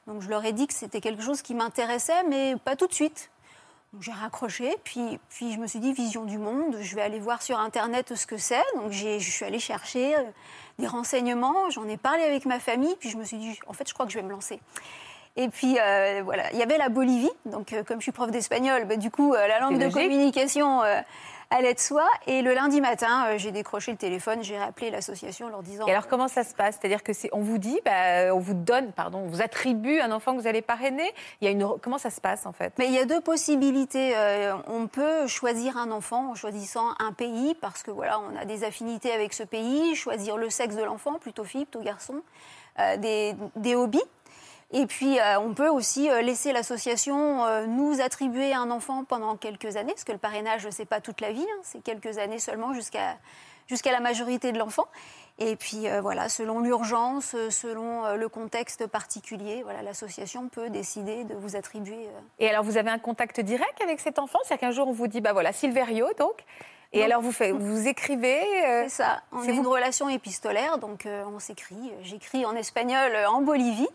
Donc, 0.08 0.22
je 0.22 0.30
leur 0.30 0.44
ai 0.46 0.52
dit 0.54 0.68
que 0.68 0.74
c'était 0.74 1.02
quelque 1.02 1.22
chose 1.22 1.42
qui 1.42 1.54
m'intéressait, 1.54 2.24
mais 2.30 2.56
pas 2.64 2.76
tout 2.76 2.88
de 2.88 2.94
suite. 2.94 3.30
J'ai 4.00 4.12
raccroché, 4.14 4.74
puis, 4.86 5.20
puis 5.30 5.52
je 5.52 5.58
me 5.60 5.68
suis 5.68 5.80
dit, 5.80 5.92
Vision 5.94 6.24
du 6.24 6.38
Monde, 6.38 6.78
je 6.80 6.96
vais 6.96 7.02
aller 7.02 7.20
voir 7.20 7.42
sur 7.42 7.60
Internet 7.60 8.16
ce 8.16 8.26
que 8.26 8.38
c'est. 8.38 8.64
Donc, 8.78 8.92
j'ai- 8.92 9.20
je 9.20 9.30
suis 9.30 9.44
allée 9.46 9.60
chercher 9.60 10.16
euh, 10.16 10.24
des 10.80 10.88
renseignements, 10.88 11.70
j'en 11.70 11.86
ai 11.88 11.98
parlé 11.98 12.24
avec 12.24 12.46
ma 12.46 12.60
famille, 12.60 12.96
puis 13.00 13.10
je 13.10 13.18
me 13.18 13.26
suis 13.26 13.38
dit, 13.38 13.60
en 13.68 13.74
fait, 13.74 13.88
je 13.88 13.94
crois 13.94 14.06
que 14.06 14.12
je 14.14 14.18
vais 14.18 14.24
me 14.26 14.32
lancer. 14.32 14.60
Et 15.36 15.50
puis, 15.50 15.78
euh, 15.80 16.22
voilà, 16.24 16.52
il 16.54 16.58
y 16.58 16.64
avait 16.64 16.78
la 16.78 16.88
Bolivie. 16.90 17.30
Donc, 17.46 17.74
euh, 17.74 17.84
comme 17.84 17.98
je 18.00 18.04
suis 18.04 18.12
prof 18.14 18.32
d'espagnol, 18.32 18.86
bah, 18.86 18.96
du 18.96 19.12
coup, 19.12 19.34
euh, 19.34 19.46
la 19.48 19.60
langue 19.60 19.78
de 19.78 19.84
logique. 19.86 19.94
communication 20.02 20.82
allait 21.52 21.76
de 21.76 21.80
soi. 21.80 22.06
Et 22.26 22.42
le 22.42 22.54
lundi 22.54 22.82
matin, 22.82 23.28
euh, 23.28 23.38
j'ai 23.38 23.52
décroché 23.52 23.92
le 23.92 23.98
téléphone, 23.98 24.42
j'ai 24.42 24.58
appelé 24.58 24.90
l'association 24.90 25.46
en 25.46 25.50
leur 25.50 25.62
disant... 25.62 25.86
Et 25.86 25.92
alors 25.92 26.08
comment 26.08 26.28
ça 26.28 26.44
se 26.44 26.56
passe? 26.56 26.78
C'est-à-dire 26.80 27.04
que 27.04 27.14
c'est, 27.14 27.30
on 27.34 27.42
vous 27.42 27.60
dit, 27.60 27.80
bah, 27.86 28.34
on 28.34 28.40
vous 28.40 28.56
donne, 28.56 28.92
pardon, 28.92 29.20
on 29.20 29.28
vous 29.28 29.42
attribue 29.42 30.00
un 30.00 30.12
enfant 30.12 30.36
que 30.36 30.42
vous 30.42 30.48
allez 30.48 30.62
parrainer? 30.64 31.14
Il 31.42 31.46
y 31.46 31.48
a 31.48 31.52
une, 31.52 31.68
comment 31.80 31.98
ça 31.98 32.10
se 32.10 32.20
passe 32.20 32.46
en 32.46 32.54
fait? 32.54 32.74
Mais 32.80 32.88
il 32.88 32.94
y 32.94 33.00
a 33.00 33.06
deux 33.06 33.22
possibilités. 33.22 34.14
Euh, 34.16 34.56
on 34.68 34.88
peut 34.88 35.28
choisir 35.28 35.78
un 35.78 35.92
enfant 35.92 36.32
en 36.32 36.36
choisissant 36.36 36.88
un 37.00 37.12
pays 37.12 37.56
parce 37.62 37.84
que 37.84 37.92
voilà, 37.92 38.20
on 38.20 38.36
a 38.36 38.46
des 38.46 38.64
affinités 38.64 39.12
avec 39.12 39.34
ce 39.34 39.44
pays, 39.44 39.96
choisir 39.96 40.38
le 40.38 40.50
sexe 40.50 40.76
de 40.76 40.84
l'enfant, 40.84 41.20
plutôt 41.20 41.44
fille, 41.44 41.66
plutôt 41.66 41.84
garçon, 41.84 42.22
euh, 42.80 42.98
des, 42.98 43.36
des 43.56 43.76
hobbies. 43.76 44.02
Et 44.74 44.86
puis, 44.86 45.20
euh, 45.20 45.40
on 45.40 45.54
peut 45.54 45.68
aussi 45.68 46.10
euh, 46.10 46.22
laisser 46.22 46.54
l'association 46.54 47.46
euh, 47.46 47.66
nous 47.66 48.00
attribuer 48.02 48.54
un 48.54 48.72
enfant 48.72 49.04
pendant 49.04 49.36
quelques 49.36 49.76
années, 49.76 49.92
parce 49.92 50.06
que 50.06 50.14
le 50.14 50.18
parrainage, 50.18 50.68
c'est 50.72 50.86
pas 50.86 51.02
toute 51.02 51.20
la 51.20 51.32
vie, 51.32 51.42
hein, 51.42 51.60
c'est 51.64 51.84
quelques 51.84 52.18
années 52.18 52.40
seulement 52.40 52.74
jusqu'à 52.74 53.18
jusqu'à 53.68 53.92
la 53.92 54.02
majorité 54.02 54.52
de 54.52 54.58
l'enfant. 54.58 54.88
Et 55.40 55.56
puis, 55.56 55.88
euh, 55.88 56.02
voilà, 56.02 56.28
selon 56.28 56.60
l'urgence, 56.60 57.36
selon 57.50 58.16
le 58.16 58.28
contexte 58.28 58.86
particulier, 58.86 59.62
voilà, 59.64 59.82
l'association 59.82 60.50
peut 60.50 60.70
décider 60.70 61.24
de 61.24 61.36
vous 61.36 61.56
attribuer. 61.56 62.10
Et 62.40 62.50
alors 62.50 62.66
vous 62.66 62.76
avez 62.76 62.90
un 62.90 63.00
contact 63.00 63.40
direct 63.40 63.82
avec 63.82 64.02
cet 64.02 64.20
enfant? 64.20 64.40
C'est-à-dire 64.44 64.68
qu'un 64.68 64.72
jour 64.72 64.90
on 64.90 64.92
vous 64.92 65.08
dit, 65.08 65.22
bah 65.22 65.32
voilà, 65.32 65.54
Silverio 65.54 66.08
donc. 66.20 66.44
Et 66.94 67.04
alors 67.04 67.22
vous, 67.22 67.32
faites, 67.32 67.56
vous 67.56 67.88
écrivez 67.88 68.42
euh, 68.66 68.84
C'est 68.84 69.04
ça. 69.04 69.22
On 69.32 69.44
une 69.44 69.66
relation 69.66 70.10
épistolaire, 70.10 70.78
donc 70.78 71.06
euh, 71.06 71.24
on 71.34 71.40
s'écrit. 71.40 71.94
J'écris 72.02 72.46
en 72.46 72.56
espagnol 72.56 73.12
euh, 73.14 73.30
en 73.30 73.42
Bolivie. 73.42 73.88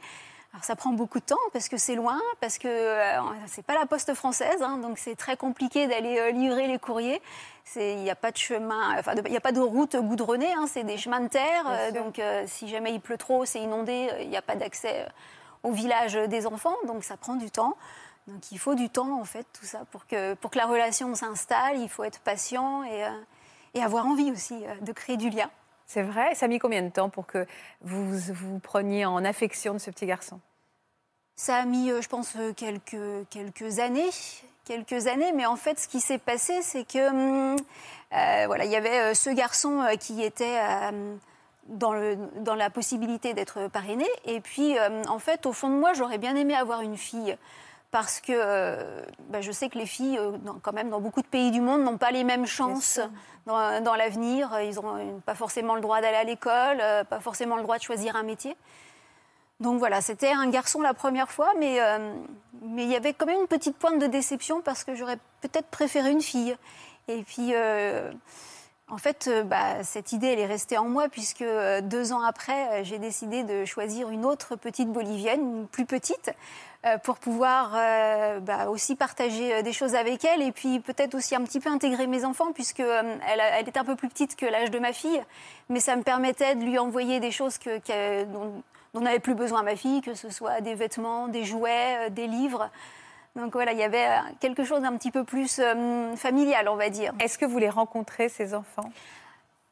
Alors 0.57 0.65
ça 0.65 0.75
prend 0.75 0.93
beaucoup 0.93 1.21
de 1.21 1.25
temps 1.25 1.37
parce 1.53 1.69
que 1.69 1.77
c'est 1.77 1.97
loin, 1.97 2.19
parce 2.41 2.57
que 2.57 2.67
euh, 2.67 3.21
c'est 3.47 3.63
pas 3.63 3.75
la 3.75 3.85
poste 3.85 4.15
française, 4.15 4.63
hein, 4.63 4.79
donc 4.79 4.97
c'est 4.97 5.15
très 5.15 5.37
compliqué 5.37 5.87
d'aller 5.87 6.19
euh, 6.19 6.31
livrer 6.31 6.67
les 6.67 6.79
courriers. 6.79 7.21
Il 7.75 7.99
n'y 7.99 8.09
a 8.09 8.15
pas 8.15 8.31
de 8.31 8.39
chemin, 8.39 8.99
enfin 8.99 9.13
il 9.17 9.31
n'y 9.31 9.37
a 9.37 9.41
pas 9.41 9.53
de 9.53 9.61
route 9.61 9.97
goudronnée, 9.97 10.51
hein, 10.55 10.65
c'est 10.67 10.83
des 10.83 10.97
chemins 10.97 11.21
de 11.21 11.29
terre. 11.29 11.65
Euh, 11.69 11.91
donc 11.91 12.19
euh, 12.19 12.45
si 12.47 12.69
jamais 12.69 12.95
il 12.95 13.03
pleut 13.03 13.19
trop, 13.19 13.45
c'est 13.45 13.61
inondé, 13.61 14.09
il 14.23 14.31
n'y 14.31 14.37
a 14.39 14.41
pas 14.41 14.57
d'accès 14.57 15.07
au 15.63 15.73
village 15.73 16.15
des 16.15 16.47
enfants, 16.47 16.77
donc 16.87 17.05
ça 17.05 17.19
prend 17.19 17.35
du 17.35 17.51
temps. 17.51 17.77
Donc 18.27 18.51
il 18.51 18.59
faut 18.59 18.75
du 18.75 18.89
temps 18.89 19.21
en 19.21 19.27
fait, 19.27 19.47
tout 19.53 19.67
ça, 19.67 19.81
pour 19.91 20.07
que, 20.07 20.33
pour 20.33 20.51
que 20.51 20.57
la 20.57 20.65
relation 20.65 21.15
s'installe, 21.15 21.81
il 21.81 21.91
faut 21.91 22.03
être 22.03 22.21
patient 22.21 22.83
et, 22.85 23.05
et 23.75 23.83
avoir 23.83 24.07
envie 24.07 24.33
aussi 24.33 24.65
de 24.81 24.93
créer 24.93 25.19
du 25.19 25.29
lien. 25.29 25.51
C'est 25.87 26.03
vrai 26.03 26.35
Ça 26.35 26.47
a 26.47 26.49
mis 26.49 26.59
combien 26.59 26.83
de 26.83 26.91
temps 26.91 27.09
pour 27.09 27.27
que 27.27 27.47
vous 27.83 28.19
vous 28.33 28.59
preniez 28.59 29.07
en 29.07 29.25
affection 29.25 29.73
de 29.73 29.79
ce 29.79 29.91
petit 29.91 30.07
garçon? 30.07 30.41
Ça 31.37 31.57
a 31.57 31.65
mis, 31.67 31.91
euh, 31.91 32.01
je 32.01 32.09
pense, 32.09 32.35
euh, 32.37 32.53
quelques, 32.55 33.79
années. 33.79 34.09
Quelques 34.65 35.07
années, 35.07 35.33
mais 35.33 35.47
en 35.47 35.57
fait, 35.57 35.79
ce 35.79 35.87
qui 35.87 36.01
s'est 36.01 36.19
passé, 36.19 36.63
c'est 36.63 36.85
que 36.85 37.09
hum, 37.11 37.57
euh, 38.13 38.45
voilà, 38.47 38.65
il 38.65 38.71
y 38.71 38.77
avait 38.77 39.15
ce 39.15 39.31
garçon 39.31 39.85
qui 40.01 40.25
était 40.25 40.59
dans, 41.69 41.93
la 41.93 42.71
possibilité 42.71 43.33
d'être 43.33 43.69
parrainé, 43.69 44.07
et 44.25 44.41
puis 44.41 44.75
en 45.09 45.19
fait, 45.21 45.47
au 45.47 45.53
fond 45.53 45.69
de 45.69 45.75
moi, 45.75 45.93
j'aurais 45.93 46.19
bien 46.19 46.35
aimé 46.35 46.55
avoir 46.57 46.81
une 46.81 46.97
fille. 46.97 47.37
Parce 47.99 48.21
que 48.21 48.33
euh, 48.35 49.01
bah, 49.31 49.41
je 49.41 49.51
sais 49.51 49.71
que 49.71 49.79
les 49.79 49.87
filles, 49.87 50.19
euh, 50.19 50.33
dans- 50.45 50.59
quand 50.61 50.75
même, 50.75 50.91
dans 50.91 51.01
beaucoup 51.01 51.23
de 51.23 51.27
pays 51.27 51.51
du 51.51 51.63
monde, 51.63 51.83
n'ont 51.83 51.97
pas 51.97 52.11
les 52.11 52.25
mêmes 52.25 52.45
chances 52.45 53.01
dans, 53.47 53.83
dans 53.83 53.95
l'avenir. 53.95 54.51
Ils 54.61 54.75
n'ont 54.75 55.21
pas 55.25 55.35
forcément 55.35 55.75
le 55.75 55.81
droit 55.81 56.03
d'aller 56.03 56.19
à 56.19 56.25
l'école, 56.25 56.79
euh, 56.83 57.05
pas 57.05 57.21
forcément 57.21 57.57
le 57.57 57.63
droit 57.63 57.79
de 57.79 57.83
choisir 57.83 58.15
un 58.15 58.23
métier. 58.23 58.55
Donc 59.61 59.79
voilà, 59.79 60.03
c'était 60.03 60.31
un 60.31 60.51
garçon 60.51 60.83
la 60.83 60.93
première 60.93 61.31
fois, 61.31 61.53
mais 61.59 61.81
euh, 61.81 62.13
mais 62.61 62.83
il 62.85 62.91
y 62.91 62.97
avait 62.97 63.15
quand 63.15 63.25
même 63.25 63.41
une 63.41 63.47
petite 63.47 63.79
pointe 63.79 63.99
de 63.99 64.07
déception 64.07 64.61
parce 64.61 64.85
que 64.85 64.95
j'aurais 64.95 65.17
peut-être 65.41 65.69
préféré 65.69 66.11
une 66.11 66.21
fille. 66.21 66.55
Et 67.09 67.23
puis, 67.23 67.53
euh, 67.55 68.13
en 68.89 68.99
fait, 68.99 69.27
euh, 69.29 69.43
bah, 69.43 69.83
cette 69.85 70.13
idée, 70.13 70.27
elle 70.29 70.39
est 70.41 70.47
restée 70.47 70.77
en 70.77 70.89
moi 70.89 71.09
puisque 71.09 71.41
euh, 71.43 71.81
deux 71.81 72.13
ans 72.13 72.21
après, 72.21 72.69
euh, 72.69 72.85
j'ai 72.85 72.99
décidé 72.99 73.43
de 73.45 73.65
choisir 73.65 74.11
une 74.11 74.27
autre 74.27 74.55
petite 74.57 74.91
bolivienne, 74.93 75.41
une 75.41 75.67
plus 75.67 75.87
petite, 75.87 76.29
euh, 76.29 76.33
pour 77.03 77.19
pouvoir 77.19 77.73
euh, 77.75 78.41
bah, 78.41 78.69
aussi 78.69 78.97
partager 78.97 79.55
euh, 79.55 79.63
des 79.63 79.73
choses 79.73 79.95
avec 79.95 80.25
elle 80.25 80.43
et 80.43 80.53
puis 80.53 80.81
peut-être 80.81 81.15
aussi 81.15 81.35
un 81.35 81.43
petit 81.43 81.61
peu 81.61 81.71
intégrer 81.71 82.07
mes 82.07 82.25
enfants 82.25 82.53
puisque 82.53 82.81
euh, 82.81 83.17
elle, 83.29 83.67
est 83.67 83.77
un 83.77 83.85
peu 83.85 83.97
plus 83.97 84.09
petite 84.09 84.37
que 84.37 84.47
l'âge 84.47 84.71
de 84.71 84.79
ma 84.79 84.93
fille, 84.93 85.23
mais 85.69 85.81
ça 85.81 85.97
me 85.97 86.03
permettait 86.03 86.55
de 86.55 86.65
lui 86.65 86.79
envoyer 86.79 87.21
des 87.21 87.31
choses 87.31 87.59
que, 87.59 88.25
dont, 88.25 88.63
n'avait 89.01 89.19
plus 89.19 89.35
besoin 89.35 89.63
ma 89.63 89.77
fille, 89.77 90.01
que 90.01 90.15
ce 90.15 90.31
soit 90.31 90.61
des 90.61 90.75
vêtements, 90.75 91.29
des 91.29 91.45
jouets, 91.45 92.07
euh, 92.07 92.11
des 92.11 92.27
livres. 92.27 92.71
Donc 93.37 93.53
voilà, 93.53 93.73
il 93.73 93.79
y 93.79 93.83
avait 93.83 94.07
euh, 94.07 94.19
quelque 94.41 94.65
chose 94.65 94.81
d'un 94.81 94.97
petit 94.97 95.11
peu 95.11 95.23
plus 95.25 95.59
euh, 95.59 96.17
familial, 96.17 96.69
on 96.69 96.77
va 96.77 96.89
dire. 96.89 97.13
Est-ce 97.21 97.37
que 97.39 97.45
vous 97.45 97.59
les 97.59 97.69
rencontrez, 97.69 98.29
ces 98.29 98.55
enfants? 98.55 98.91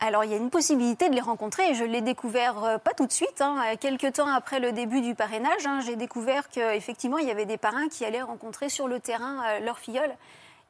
Alors, 0.01 0.24
il 0.24 0.30
y 0.30 0.34
a 0.34 0.36
une 0.36 0.51
possibilité 0.51 1.09
de 1.09 1.14
les 1.14 1.20
rencontrer 1.20 1.70
et 1.70 1.74
je 1.74 1.84
l'ai 1.84 2.01
découvert 2.01 2.62
euh, 2.62 2.78
pas 2.78 2.92
tout 2.92 3.07
de 3.07 3.12
suite. 3.12 3.40
Hein, 3.40 3.62
euh, 3.64 3.76
quelques 3.78 4.14
temps 4.14 4.28
après 4.28 4.59
le 4.59 4.72
début 4.72 5.01
du 5.01 5.14
parrainage, 5.14 5.66
hein, 5.66 5.80
j'ai 5.80 5.97
découvert 5.97 6.49
qu'effectivement, 6.49 7.18
il 7.18 7.26
y 7.26 7.30
avait 7.30 7.47
des 7.47 7.57
parrains 7.57 7.88
qui 7.88 8.05
allaient 8.05 8.22
rencontrer 8.22 8.68
sur 8.68 8.88
le 8.88 9.01
terrain 9.01 9.42
euh, 9.47 9.61
leur 9.61 9.78
filleule. 9.78 10.14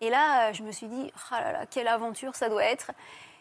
Et 0.01 0.11
là, 0.11 0.53
je 0.53 0.63
me 0.63 0.73
suis 0.73 0.87
dit, 0.87 1.11
ah 1.31 1.67
quelle 1.71 1.89
aventure 1.89 2.35
ça 2.37 2.49
doit 2.49 2.65
être. 2.65 2.93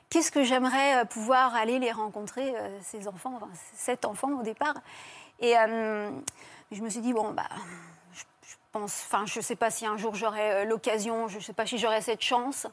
Qu'est-ce 0.09 0.31
que 0.31 0.43
j'aimerais 0.43 1.05
pouvoir 1.05 1.53
aller 1.55 1.79
les 1.79 1.91
rencontrer, 1.91 2.53
ces 2.81 3.07
enfants, 3.07 3.33
enfin, 3.35 3.49
sept 3.75 4.05
enfants 4.05 4.39
au 4.39 4.43
départ? 4.43 4.75
Et 5.39 5.55
je 6.71 6.81
me 6.81 6.89
suis 6.89 7.01
dit, 7.01 7.11
bon, 7.11 7.31
bah, 7.31 7.49
je, 8.13 8.23
pense, 8.71 9.07
je 9.25 9.39
ne 9.39 9.43
sais 9.43 9.55
pas 9.55 9.71
si 9.71 9.87
un 9.87 9.97
jour 9.97 10.13
j'aurai 10.13 10.63
l'occasion, 10.65 11.27
je 11.27 11.37
ne 11.37 11.41
sais 11.41 11.53
pas 11.53 11.65
si 11.65 11.79
j'aurai 11.79 12.01
cette 12.01 12.21
chance. 12.21 12.67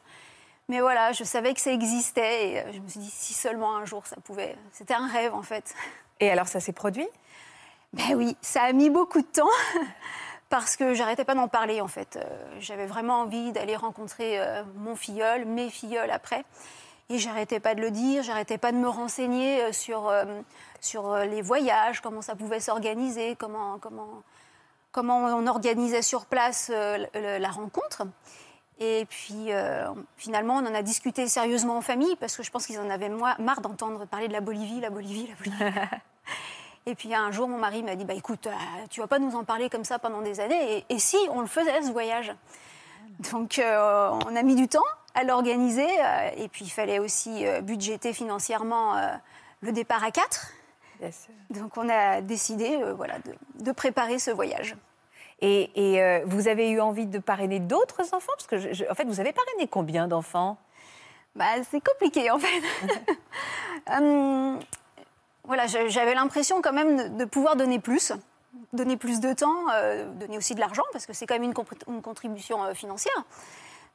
Mais 0.71 0.79
voilà, 0.79 1.11
je 1.11 1.25
savais 1.25 1.53
que 1.53 1.59
ça 1.59 1.73
existait 1.73 2.47
et 2.49 2.59
euh, 2.59 2.71
je 2.71 2.79
me 2.79 2.87
suis 2.87 3.01
dit 3.01 3.11
si 3.11 3.33
seulement 3.33 3.75
un 3.75 3.83
jour 3.83 4.07
ça 4.07 4.15
pouvait. 4.23 4.55
C'était 4.71 4.93
un 4.93 5.05
rêve 5.05 5.35
en 5.35 5.41
fait. 5.41 5.75
Et 6.21 6.31
alors, 6.31 6.47
ça 6.47 6.61
s'est 6.61 6.71
produit? 6.71 7.09
Ben 7.91 8.15
oui, 8.15 8.37
ça 8.39 8.61
a 8.61 8.71
mis 8.71 8.89
beaucoup 8.89 9.19
de 9.19 9.27
temps 9.27 9.49
parce 10.49 10.77
que 10.77 10.93
j'arrêtais 10.93 11.25
pas 11.25 11.35
d'en 11.35 11.49
parler 11.49 11.81
en 11.81 11.89
fait. 11.89 12.15
Euh, 12.15 12.55
J'avais 12.61 12.85
vraiment 12.85 13.19
envie 13.19 13.51
d'aller 13.51 13.75
rencontrer 13.75 14.39
euh, 14.39 14.63
mon 14.77 14.95
filleul, 14.95 15.43
mes 15.43 15.69
filleuls 15.69 16.09
après. 16.09 16.45
Et 17.09 17.17
j'arrêtais 17.17 17.59
pas 17.59 17.75
de 17.75 17.81
le 17.81 17.91
dire, 17.91 18.23
j'arrêtais 18.23 18.57
pas 18.57 18.71
de 18.71 18.77
me 18.77 18.87
renseigner 18.87 19.73
sur, 19.73 20.09
sur 20.79 21.17
les 21.17 21.41
voyages, 21.41 21.99
comment 21.99 22.21
ça 22.21 22.35
pouvait 22.35 22.61
s'organiser, 22.61 23.35
comment, 23.35 23.77
comment, 23.79 24.23
comment 24.93 25.17
on 25.17 25.45
organisait 25.47 26.03
sur 26.03 26.25
place 26.25 26.71
la 26.71 27.49
rencontre. 27.49 28.03
Et 28.83 29.05
puis 29.07 29.53
euh, 29.53 29.85
finalement, 30.17 30.55
on 30.55 30.65
en 30.65 30.73
a 30.73 30.81
discuté 30.81 31.27
sérieusement 31.27 31.77
en 31.77 31.81
famille 31.81 32.15
parce 32.15 32.35
que 32.35 32.41
je 32.41 32.49
pense 32.49 32.65
qu'ils 32.65 32.79
en 32.79 32.89
avaient 32.89 33.09
marre 33.09 33.61
d'entendre 33.61 34.05
parler 34.05 34.27
de 34.27 34.33
la 34.33 34.41
Bolivie, 34.41 34.79
la 34.79 34.89
Bolivie, 34.89 35.27
la 35.27 35.35
Bolivie. 35.35 35.87
Et 36.87 36.95
puis 36.95 37.13
un 37.13 37.31
jour, 37.31 37.47
mon 37.47 37.59
mari 37.59 37.83
m'a 37.83 37.95
dit 37.95 38.05
bah, 38.05 38.15
écoute, 38.15 38.47
euh, 38.47 38.53
tu 38.89 38.99
vas 38.99 39.05
pas 39.05 39.19
nous 39.19 39.35
en 39.35 39.43
parler 39.43 39.69
comme 39.69 39.83
ça 39.83 39.99
pendant 39.99 40.23
des 40.23 40.39
années. 40.39 40.77
Et, 40.77 40.95
et 40.95 40.97
si 40.97 41.15
on 41.29 41.41
le 41.41 41.47
faisait, 41.47 41.83
ce 41.83 41.91
voyage 41.91 42.33
Donc 43.31 43.59
euh, 43.59 44.09
on 44.25 44.35
a 44.35 44.41
mis 44.41 44.55
du 44.55 44.67
temps 44.67 44.79
à 45.13 45.23
l'organiser. 45.23 45.87
euh, 45.87 46.29
et 46.37 46.47
puis 46.47 46.65
il 46.65 46.71
fallait 46.71 46.97
aussi 46.97 47.45
budgéter 47.61 48.13
financièrement 48.13 48.95
le 49.61 49.71
départ 49.71 50.03
à 50.03 50.09
quatre. 50.09 50.47
Donc 51.51 51.77
on 51.77 51.87
a 51.87 52.21
décidé 52.21 52.79
voilà, 52.95 53.19
de, 53.19 53.63
de 53.63 53.71
préparer 53.71 54.17
ce 54.17 54.31
voyage. 54.31 54.75
Et, 55.41 55.71
et, 55.75 56.01
euh, 56.01 56.21
vous 56.25 56.47
avez 56.47 56.69
eu 56.69 56.79
envie 56.79 57.07
de 57.07 57.17
parrainer 57.19 57.59
d'autres 57.59 58.13
enfants? 58.13 58.31
Parce 58.37 58.47
que, 58.47 58.57
je- 58.59 58.73
je- 58.73 58.85
en 58.89 58.93
fait, 58.93 59.05
vous 59.05 59.19
avez 59.19 59.33
parrainé 59.33 59.67
combien 59.67 60.07
d'enfants? 60.07 60.57
Bah, 61.35 61.45
c'est 61.69 61.81
compliqué 61.83 62.29
en 62.31 62.39
fait. 62.39 62.61
Hum, 63.87 64.59
voilà, 65.45 65.65
j'avais 65.65 66.13
l'impression 66.13 66.61
quand 66.61 66.73
même 66.73 67.17
de, 67.17 67.25
pouvoir 67.25 67.55
donner 67.55 67.79
plus, 67.79 68.13
donner 68.73 68.95
plus 68.95 69.19
de 69.19 69.33
temps, 69.33 69.65
euh, 69.73 70.05
donner 70.13 70.37
aussi 70.37 70.53
de 70.53 70.59
l'argent 70.59 70.83
parce 70.91 71.05
que 71.07 71.13
c'est 71.13 71.25
quand 71.25 71.33
même 71.39 71.43
une, 71.43 72.01
contribution 72.01 72.63
euh, 72.63 72.73
financière. 72.73 73.23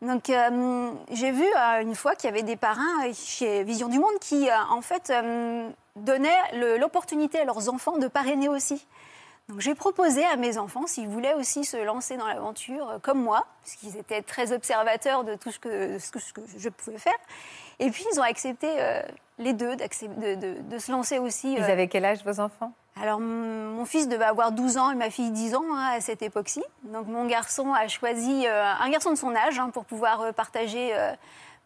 Donc 0.02 0.28
euh, 0.28 0.90
j'ai 1.12 1.30
vu 1.30 1.44
une 1.82 1.94
fois 1.94 2.14
qu'il 2.16 2.28
y 2.28 2.32
avait 2.32 2.42
des 2.42 2.56
parrains 2.56 3.12
chez 3.14 3.62
Vision 3.64 3.88
du 3.88 3.98
Monde 3.98 4.18
qui 4.20 4.48
en 4.70 4.82
fait 4.82 5.10
euh, 5.10 5.68
donnaient 5.94 6.76
l'opportunité 6.78 7.38
à 7.38 7.44
leurs 7.44 7.72
enfants 7.72 7.96
de 7.96 8.08
parrainer 8.08 8.48
aussi. 8.48 8.86
Donc 9.48 9.60
j'ai 9.60 9.74
proposé 9.76 10.24
à 10.24 10.36
mes 10.36 10.58
enfants 10.58 10.86
s'ils 10.86 11.06
voulaient 11.08 11.34
aussi 11.34 11.64
se 11.64 11.76
lancer 11.76 12.16
dans 12.16 12.26
l'aventure 12.26 12.88
euh, 12.90 12.98
comme 13.00 13.22
moi, 13.22 13.46
puisqu'ils 13.62 13.96
étaient 13.96 14.22
très 14.22 14.52
observateurs 14.52 15.22
de 15.22 15.34
tout 15.36 15.52
ce 15.52 15.58
que, 15.60 15.98
ce 16.00 16.10
que- 16.10 16.18
ce 16.18 16.32
que 16.32 16.40
je 16.56 16.68
pouvais 16.68 16.98
faire. 16.98 17.14
Et 17.78 17.90
puis 17.90 18.04
ils 18.12 18.18
ont 18.18 18.24
accepté 18.24 18.68
euh, 18.80 19.02
les 19.38 19.52
deux 19.52 19.76
de, 19.76 20.34
de- 20.34 20.60
de 20.62 20.78
se 20.78 20.90
lancer 20.90 21.18
aussi. 21.20 21.52
Ils 21.52 21.62
euh, 21.62 21.72
avaient 21.72 21.86
quel 21.88 22.04
âge, 22.04 22.24
vos 22.24 22.40
enfants? 22.40 22.72
Alors, 23.00 23.20
mon 23.20 23.66
mon 23.76 23.84
fils 23.84 24.08
devait 24.08 24.24
avoir 24.24 24.52
12 24.52 24.78
ans 24.78 24.90
et 24.90 24.94
ma 24.94 25.10
fille 25.10 25.30
10 25.30 25.54
ans 25.54 25.64
hein, 25.74 25.90
à 25.96 26.00
cette 26.00 26.22
époque-ci. 26.22 26.64
Donc, 26.84 27.06
mon 27.06 27.26
garçon 27.26 27.72
a 27.74 27.86
choisi 27.88 28.46
euh, 28.46 28.64
un 28.80 28.88
garçon 28.88 29.10
de 29.10 29.16
son 29.16 29.36
âge 29.36 29.58
hein, 29.60 29.68
pour 29.68 29.84
pouvoir 29.84 30.22
euh, 30.22 30.32
partager 30.32 30.96
euh, 30.96 31.12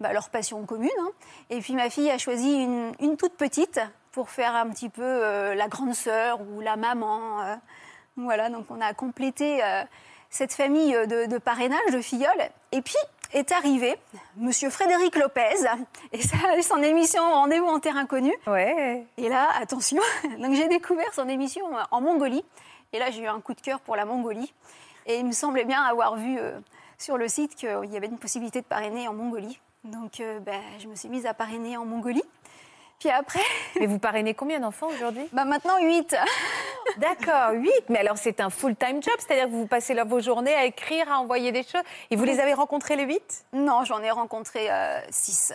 bah, 0.00 0.12
leur 0.12 0.28
passion 0.28 0.66
commune. 0.66 0.90
hein. 1.00 1.10
Et 1.48 1.60
puis, 1.60 1.74
ma 1.74 1.88
fille 1.88 2.10
a 2.10 2.18
choisi 2.18 2.52
une, 2.52 2.92
une 3.00 3.16
toute 3.16 3.34
petite 3.34 3.80
pour 4.12 4.30
faire 4.30 4.54
un 4.54 4.68
petit 4.70 4.88
peu 4.88 5.02
euh, 5.04 5.54
la 5.54 5.68
grande 5.68 5.94
sœur 5.94 6.40
ou 6.40 6.60
la 6.60 6.76
maman. 6.76 7.42
euh. 7.42 7.56
Voilà, 8.16 8.50
donc 8.50 8.66
on 8.70 8.80
a 8.80 8.92
complété 8.92 9.62
euh, 9.64 9.82
cette 10.30 10.52
famille 10.52 10.92
de, 10.92 11.26
de 11.26 11.38
parrainage, 11.38 11.92
de 11.92 12.00
filleuls. 12.00 12.50
Et 12.72 12.82
puis 12.82 12.96
est 13.32 13.52
arrivé 13.52 13.96
Monsieur 14.36 14.70
Frédéric 14.70 15.14
Lopez 15.16 15.54
et 16.12 16.20
sa- 16.20 16.60
son 16.62 16.82
émission 16.82 17.22
Rendez-vous 17.22 17.68
en 17.68 17.78
terre 17.78 17.96
inconnue. 17.96 18.34
Ouais. 18.48 19.06
Et 19.16 19.28
là, 19.28 19.48
attention, 19.60 20.02
donc 20.38 20.54
j'ai 20.54 20.66
découvert 20.68 21.12
son 21.14 21.28
émission 21.28 21.64
en 21.92 22.00
Mongolie. 22.00 22.44
Et 22.92 22.98
là, 22.98 23.10
j'ai 23.12 23.22
eu 23.22 23.28
un 23.28 23.40
coup 23.40 23.54
de 23.54 23.60
cœur 23.60 23.78
pour 23.80 23.94
la 23.94 24.04
Mongolie. 24.04 24.52
Et 25.06 25.18
il 25.18 25.24
me 25.26 25.32
semblait 25.32 25.64
bien 25.64 25.80
avoir 25.82 26.16
vu 26.16 26.38
sur 26.98 27.16
le 27.16 27.28
site 27.28 27.54
qu'il 27.54 27.68
y 27.90 27.96
avait 27.96 28.08
une 28.08 28.18
possibilité 28.18 28.60
de 28.60 28.66
parrainer 28.66 29.06
en 29.06 29.14
Mongolie. 29.14 29.60
Donc, 29.84 30.20
ben, 30.44 30.60
je 30.80 30.88
me 30.88 30.94
suis 30.96 31.08
mise 31.08 31.24
à 31.24 31.32
parrainer 31.32 31.76
en 31.76 31.84
Mongolie. 31.84 32.22
Puis 33.00 33.10
après, 33.10 33.40
Mais 33.80 33.86
vous 33.86 33.98
parrainez 33.98 34.34
combien 34.34 34.60
d'enfants 34.60 34.88
aujourd'hui? 34.88 35.26
Bah 35.32 35.44
maintenant 35.44 35.78
8. 35.80 36.14
D'accord, 36.98 37.52
8. 37.54 37.70
Mais 37.88 37.98
alors, 38.00 38.18
c'est 38.18 38.40
un 38.40 38.50
full-time 38.50 39.02
job, 39.02 39.14
c'est-à-dire 39.18 39.46
que 39.46 39.50
vous 39.52 39.66
passez 39.66 39.94
là 39.94 40.04
vos 40.04 40.20
journées 40.20 40.54
à 40.54 40.64
écrire, 40.66 41.10
à 41.10 41.18
envoyer 41.18 41.50
des 41.50 41.62
choses. 41.62 41.82
Et 42.10 42.16
vous 42.16 42.24
les 42.24 42.38
avez 42.40 42.52
rencontrés 42.54 42.96
les 42.96 43.04
8 43.04 43.46
Non, 43.54 43.84
j'en 43.84 44.00
ai 44.02 44.10
rencontré 44.10 44.68
6. 45.10 45.54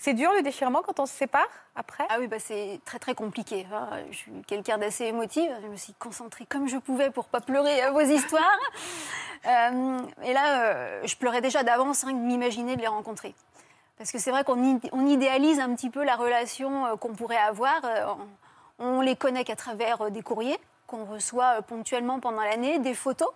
C'est 0.00 0.14
dur 0.14 0.30
le 0.32 0.42
déchirement 0.42 0.80
quand 0.82 1.00
on 1.00 1.06
se 1.06 1.12
sépare 1.12 1.48
après? 1.74 2.04
Ah 2.08 2.18
oui, 2.20 2.28
bah 2.28 2.38
c'est 2.38 2.78
très 2.84 3.00
très 3.00 3.16
compliqué. 3.16 3.66
hein. 3.72 3.88
Je 4.12 4.16
suis 4.16 4.32
quelqu'un 4.46 4.78
d'assez 4.78 5.06
émotive. 5.06 5.50
Je 5.60 5.66
me 5.66 5.74
suis 5.76 5.92
concentrée 5.94 6.46
comme 6.48 6.68
je 6.68 6.76
pouvais 6.76 7.10
pour 7.10 7.24
pas 7.24 7.40
pleurer 7.40 7.80
à 7.82 7.90
vos 7.90 8.00
histoires. 8.00 8.42
Euh, 9.46 9.98
et 10.24 10.32
là, 10.32 10.62
euh, 10.62 11.00
je 11.04 11.14
pleurais 11.14 11.40
déjà 11.40 11.62
d'avance 11.62 12.02
rien 12.02 12.12
que 12.12 12.18
de 12.18 12.24
m'imaginer 12.24 12.74
de 12.74 12.80
les 12.80 12.88
rencontrer. 12.88 13.36
Parce 13.98 14.12
que 14.12 14.18
c'est 14.18 14.30
vrai 14.30 14.44
qu'on 14.44 14.62
id- 14.62 14.88
on 14.92 15.06
idéalise 15.06 15.58
un 15.60 15.74
petit 15.74 15.90
peu 15.90 16.04
la 16.04 16.16
relation 16.16 16.86
euh, 16.86 16.96
qu'on 16.96 17.12
pourrait 17.14 17.36
avoir. 17.36 17.80
Euh, 17.84 18.14
on, 18.78 19.00
les 19.00 19.16
connaît 19.16 19.44
qu'à 19.44 19.56
travers 19.56 20.00
euh, 20.02 20.10
des 20.10 20.22
courriers 20.22 20.58
qu'on 20.86 21.04
reçoit 21.04 21.60
ponctuellement 21.62 22.20
pendant 22.20 22.40
l'année, 22.40 22.78
des 22.78 22.94
photos. 22.94 23.28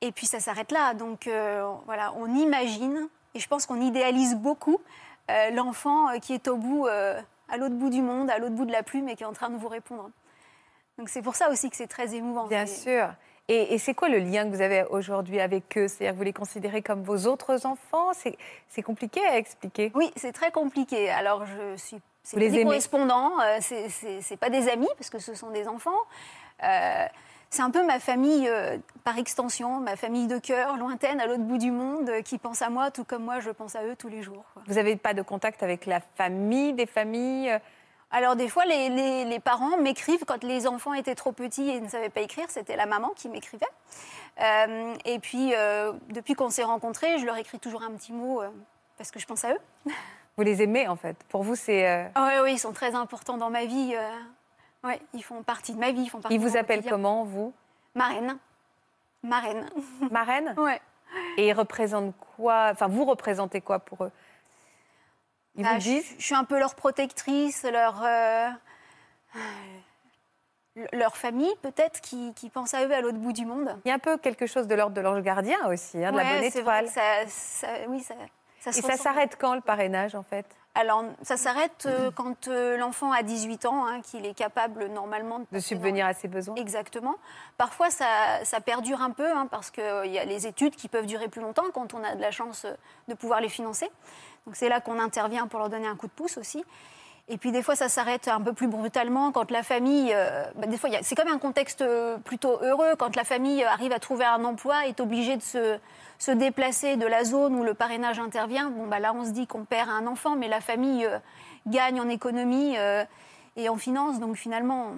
Et 0.00 0.12
puis 0.12 0.26
ça 0.26 0.40
s'arrête 0.40 0.72
là. 0.72 0.94
Donc 0.94 1.26
euh, 1.26 1.68
voilà, 1.84 2.12
on 2.16 2.34
imagine, 2.34 3.08
et 3.34 3.40
je 3.40 3.48
pense 3.48 3.66
qu'on 3.66 3.80
idéalise 3.80 4.36
beaucoup 4.36 4.78
euh, 5.30 5.50
l'enfant 5.50 6.06
qui 6.20 6.32
est 6.32 6.48
au 6.48 6.56
bout, 6.56 6.86
euh, 6.86 7.20
à 7.48 7.56
l'autre 7.56 7.74
bout 7.74 7.90
du 7.90 8.02
monde, 8.02 8.30
à 8.30 8.38
l'autre 8.38 8.54
bout 8.54 8.64
de 8.64 8.72
la 8.72 8.82
plume 8.82 9.08
et 9.08 9.16
qui 9.16 9.24
est 9.24 9.26
en 9.26 9.32
train 9.32 9.50
de 9.50 9.56
vous 9.56 9.68
répondre. 9.68 10.10
Donc 10.98 11.08
c'est 11.10 11.22
pour 11.22 11.34
ça 11.34 11.50
aussi 11.50 11.68
que 11.68 11.76
c'est 11.76 11.88
très 11.88 12.14
émouvant. 12.14 12.46
Bien 12.46 12.66
sûr. 12.66 13.08
Et, 13.48 13.74
et 13.74 13.78
c'est 13.78 13.94
quoi 13.94 14.08
le 14.08 14.18
lien 14.18 14.44
que 14.44 14.54
vous 14.56 14.60
avez 14.62 14.84
aujourd'hui 14.90 15.40
avec 15.40 15.78
eux? 15.78 15.86
C'est-à-dire 15.86 16.12
que 16.12 16.18
vous 16.18 16.24
les 16.24 16.32
considérez 16.32 16.82
comme 16.82 17.02
vos 17.02 17.26
autres 17.26 17.64
enfants? 17.66 18.10
C'est 18.68 18.82
compliqué 18.82 19.24
à 19.24 19.38
expliquer. 19.38 19.92
Oui, 19.94 20.10
c'est 20.16 20.32
très 20.32 20.50
compliqué. 20.50 21.10
Alors 21.10 21.44
je 21.46 21.76
suis 21.76 21.98
c'est 22.24 22.38
des 22.40 22.46
aimez? 22.54 22.64
correspondants, 22.64 23.38
euh, 23.40 23.58
c'est- 23.60 24.36
pas 24.36 24.50
des 24.50 24.68
amis 24.68 24.88
parce 24.98 25.10
que 25.10 25.20
ce 25.20 25.34
sont 25.34 25.50
des 25.50 25.68
enfants. 25.68 25.90
Euh, 26.64 27.06
c'est 27.50 27.62
un 27.62 27.70
peu 27.70 27.86
ma 27.86 28.00
famille 28.00 28.48
euh, 28.48 28.76
par 29.04 29.16
extension, 29.16 29.78
ma 29.78 29.94
famille 29.94 30.26
de 30.26 30.38
cœur, 30.38 30.76
lointaine, 30.76 31.20
à 31.20 31.26
l'autre 31.28 31.44
bout 31.44 31.58
du 31.58 31.70
monde, 31.70 32.08
euh, 32.10 32.22
qui 32.22 32.38
pense 32.38 32.62
à 32.62 32.68
moi 32.70 32.90
tout 32.90 33.04
comme 33.04 33.22
moi 33.24 33.38
je 33.38 33.50
pense 33.50 33.76
à 33.76 33.84
eux 33.84 33.94
tous 33.94 34.08
les 34.08 34.22
jours. 34.22 34.44
quoi. 34.54 34.62
Vous 34.66 34.74
n'avez 34.74 34.96
pas 34.96 35.14
de 35.14 35.22
contact 35.22 35.62
avec 35.62 35.86
la 35.86 36.00
famille, 36.00 36.72
des 36.72 36.86
familles 36.86 37.56
Alors 38.10 38.36
des 38.36 38.48
fois, 38.48 38.64
les, 38.64 38.88
les- 38.88 39.24
les 39.24 39.40
parents 39.40 39.76
m'écrivent 39.78 40.24
quand 40.24 40.42
les 40.44 40.66
enfants 40.66 40.94
étaient 40.94 41.14
trop 41.16 41.32
petits 41.32 41.68
et 41.68 41.80
ne 41.80 41.88
savaient 41.88 42.08
pas 42.08 42.20
écrire. 42.20 42.46
C'était 42.48 42.76
la 42.76 42.86
maman 42.86 43.10
qui 43.16 43.28
m'écrivait. 43.28 43.66
Euh, 44.40 44.94
et 45.04 45.18
puis, 45.18 45.54
euh, 45.54 45.92
depuis 46.10 46.34
qu'on 46.34 46.50
s'est 46.50 46.62
rencontrés, 46.64 47.18
je 47.18 47.26
leur 47.26 47.36
écris 47.36 47.58
toujours 47.58 47.82
un 47.82 47.90
petit 47.92 48.12
mot 48.12 48.42
euh, 48.42 48.48
parce 48.96 49.10
que 49.10 49.18
je 49.18 49.26
pense 49.26 49.44
à 49.44 49.52
eux. 49.52 49.58
Vous 50.36 50.42
les 50.44 50.62
aimez 50.62 50.86
en 50.86 50.96
fait. 50.96 51.16
Pour 51.30 51.42
vous, 51.42 51.56
c'est. 51.56 51.88
euh, 51.88 52.06
Ah 52.14 52.26
ouais, 52.26 52.40
oui, 52.42 52.52
ils 52.52 52.58
sont 52.58 52.72
très 52.72 52.94
importants 52.94 53.38
dans 53.38 53.48
ma 53.50 53.64
vie. 53.64 53.94
ouais, 54.84 55.00
ils 55.14 55.24
font 55.24 55.42
partie 55.42 55.72
de 55.72 55.78
ma 55.80 55.90
vie. 55.92 56.02
Ils, 56.02 56.08
font 56.10 56.20
partie 56.20 56.34
Ils 56.36 56.40
vous 56.40 56.56
appellent 56.58 56.84
comment, 56.86 57.24
vous? 57.24 57.52
Marraine. 57.94 58.36
Marraine. 59.22 59.66
Marraine? 60.10 60.54
Ouais. 60.58 60.80
Et 61.38 61.48
ils 61.48 61.52
représentent 61.52 62.14
quoi? 62.36 62.68
Enfin, 62.72 62.88
vous 62.88 63.04
représentez 63.04 63.60
quoi 63.62 63.78
pour 63.78 64.04
eux? 64.04 64.10
Ils 65.56 65.62
Bah, 65.64 65.74
vous 65.74 65.80
je, 65.80 65.84
disent 65.84 66.14
je 66.18 66.24
suis 66.24 66.34
un 66.34 66.44
peu 66.44 66.58
leur 66.58 66.74
protectrice, 66.74 67.62
leur, 67.64 68.02
euh, 68.04 68.48
leur 70.92 71.16
famille 71.16 71.52
peut-être 71.62 72.00
qui, 72.00 72.32
qui 72.34 72.50
pense 72.50 72.74
à 72.74 72.84
eux 72.84 72.92
à 72.92 73.00
l'autre 73.00 73.18
bout 73.18 73.32
du 73.32 73.46
monde. 73.46 73.74
Il 73.84 73.88
y 73.88 73.90
a 73.90 73.94
un 73.94 73.98
peu 73.98 74.18
quelque 74.18 74.46
chose 74.46 74.66
de 74.66 74.74
l'ordre 74.74 74.94
de 74.94 75.00
l'ange 75.00 75.22
gardien 75.22 75.58
aussi, 75.68 76.04
hein, 76.04 76.12
de 76.12 76.16
la 76.18 76.24
bonne 76.24 76.44
étoile. 76.44 76.88
ça- 76.88 77.26
ça- 77.26 77.68
oui, 77.88 78.02
ça, 78.02 78.14
ça 78.60 78.72
se 78.72 78.78
Et 78.78 78.82
ça 78.82 78.96
s'arrête 78.96 79.36
quand 79.40 79.54
le 79.54 79.62
parrainage 79.62 80.14
en 80.14 80.22
fait? 80.22 80.44
Alors, 80.78 81.04
ça 81.22 81.38
s'arrête 81.38 81.86
euh, 81.86 82.10
quand 82.14 82.48
euh, 82.48 82.76
l'enfant 82.76 83.10
a 83.10 83.22
18 83.22 83.64
ans, 83.64 83.86
hein, 83.86 84.02
qu'il 84.02 84.26
est 84.26 84.34
capable 84.34 84.88
normalement 84.88 85.38
de, 85.38 85.46
De 85.50 85.58
subvenir 85.58 86.04
dans- 86.04 86.10
à 86.10 86.12
ses 86.12 86.28
besoins 86.28 86.54
Exactement. 86.56 87.14
Parfois, 87.56 87.88
ça, 87.88 88.44
ça 88.44 88.60
perdure 88.60 89.00
un 89.00 89.10
peu, 89.10 89.26
hein, 89.32 89.46
parce 89.50 89.70
qu'il 89.70 90.12
y 90.12 90.18
a 90.18 90.26
les 90.26 90.46
études 90.46 90.76
qui 90.76 90.88
peuvent 90.88 91.06
durer 91.06 91.28
plus 91.28 91.40
longtemps 91.40 91.64
quand 91.72 91.94
on 91.94 92.04
a 92.04 92.14
de 92.14 92.20
la 92.20 92.30
chance 92.30 92.66
de 93.08 93.14
pouvoir 93.14 93.40
les 93.40 93.48
financer. 93.48 93.90
Donc, 94.46 94.56
c'est 94.56 94.68
là 94.68 94.80
qu'on 94.80 95.00
intervient 95.00 95.46
pour 95.48 95.58
leur 95.58 95.68
donner 95.68 95.88
un 95.88 95.96
coup 95.96 96.06
de 96.06 96.12
pouce 96.12 96.38
aussi. 96.38 96.64
Et 97.28 97.38
puis, 97.38 97.50
des 97.50 97.62
fois, 97.62 97.74
ça 97.74 97.88
s'arrête 97.88 98.28
un 98.28 98.40
peu 98.40 98.52
plus 98.52 98.68
brutalement 98.68 99.32
quand 99.32 99.50
la 99.50 99.64
famille. 99.64 100.12
euh, 100.14 100.44
bah, 100.54 100.68
des 100.68 100.76
fois, 100.78 100.88
c'est 101.02 101.16
comme 101.16 101.28
un 101.28 101.38
contexte 101.38 101.84
plutôt 102.24 102.58
heureux 102.62 102.94
quand 102.96 103.16
la 103.16 103.24
famille 103.24 103.64
arrive 103.64 103.90
à 103.90 103.98
trouver 103.98 104.24
un 104.24 104.44
emploi, 104.44 104.86
est 104.86 105.00
obligée 105.00 105.36
de 105.36 105.42
se, 105.42 106.30
déplacer 106.30 106.96
de 106.96 107.06
la 107.06 107.24
zone 107.24 107.56
où 107.56 107.64
le 107.64 107.74
parrainage 107.74 108.20
intervient. 108.20 108.70
Bon, 108.70 108.86
bah, 108.86 109.00
là, 109.00 109.12
on 109.12 109.24
se 109.24 109.30
dit 109.30 109.48
qu'on 109.48 109.64
perd 109.64 109.90
un 109.90 110.06
enfant, 110.06 110.36
mais 110.36 110.46
la 110.46 110.60
famille 110.60 111.04
euh, 111.04 111.18
gagne 111.66 112.00
en 112.00 112.08
économie 112.08 112.78
euh, 112.78 113.04
et 113.56 113.68
en 113.68 113.76
finance. 113.76 114.20
Donc, 114.20 114.36
finalement, 114.36 114.92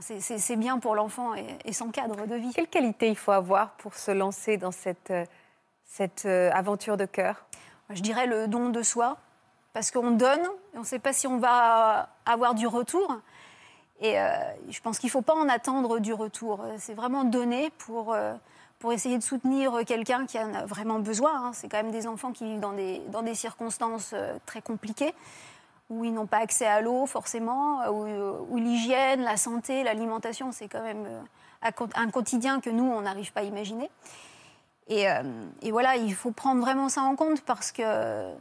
c'est- 0.00 0.56
bien 0.56 0.78
pour 0.78 0.94
l'enfant 0.94 1.32
et, 1.34 1.72
son 1.72 1.90
cadre 1.90 2.26
de 2.26 2.34
vie. 2.34 2.52
Quelle 2.54 2.68
qualité 2.68 3.08
il 3.08 3.16
faut 3.16 3.32
avoir 3.32 3.70
pour 3.78 3.94
se 3.94 4.10
lancer 4.10 4.58
dans 4.58 4.72
cette, 4.72 5.12
cette 5.86 6.26
aventure 6.26 6.98
de 6.98 7.06
cœur? 7.06 7.45
Je 7.90 8.00
dirais 8.02 8.26
le 8.26 8.48
don 8.48 8.70
de 8.70 8.82
soi, 8.82 9.16
parce 9.72 9.90
qu'on 9.90 10.10
donne, 10.10 10.40
et 10.40 10.76
on 10.76 10.80
ne 10.80 10.84
sait 10.84 10.98
pas 10.98 11.12
si 11.12 11.26
on 11.26 11.38
va 11.38 12.08
avoir 12.24 12.54
du 12.54 12.66
retour. 12.66 13.16
Et 14.00 14.18
euh, 14.18 14.30
je 14.68 14.80
pense 14.80 14.98
qu'il 14.98 15.08
ne 15.08 15.12
faut 15.12 15.22
pas 15.22 15.34
en 15.34 15.48
attendre 15.48 15.98
du 16.00 16.12
retour. 16.12 16.64
C'est 16.78 16.94
vraiment 16.94 17.24
donner 17.24 17.70
pour, 17.78 18.12
euh, 18.12 18.34
pour 18.78 18.92
essayer 18.92 19.16
de 19.16 19.22
soutenir 19.22 19.84
quelqu'un 19.86 20.26
qui 20.26 20.38
en 20.38 20.52
a 20.54 20.66
vraiment 20.66 20.98
besoin. 20.98 21.32
hein. 21.34 21.50
C'est 21.52 21.68
quand 21.68 21.78
même 21.78 21.92
des 21.92 22.06
enfants 22.06 22.32
qui 22.32 22.44
vivent 22.44 22.60
dans 22.60 22.72
des, 22.72 23.00
dans 23.08 23.22
des 23.22 23.34
circonstances 23.34 24.10
euh, 24.14 24.36
très 24.46 24.60
compliquées, 24.62 25.14
où 25.88 26.04
ils 26.04 26.12
n'ont 26.12 26.26
pas 26.26 26.38
accès 26.38 26.66
à 26.66 26.80
l'eau 26.80 27.06
forcément, 27.06 27.88
où, 27.88 28.56
l'hygiène, 28.56 29.22
la 29.22 29.36
santé, 29.36 29.84
l'alimentation, 29.84 30.50
c'est 30.50 30.68
quand 30.68 30.82
même 30.82 31.06
un 31.62 32.10
quotidien 32.10 32.60
que 32.60 32.70
nous, 32.70 32.84
on 32.84 33.02
n'arrive 33.02 33.32
pas 33.32 33.40
à 33.40 33.44
imaginer. 33.44 33.88
Et, 34.88 35.08
euh, 35.10 35.22
et 35.62 35.72
voilà, 35.72 35.96
il 35.96 36.14
faut 36.14 36.30
prendre 36.30 36.60
vraiment 36.60 36.88
ça 36.88 37.02
en 37.02 37.16
compte 37.16 37.40
parce 37.42 37.72
que 37.72 38.32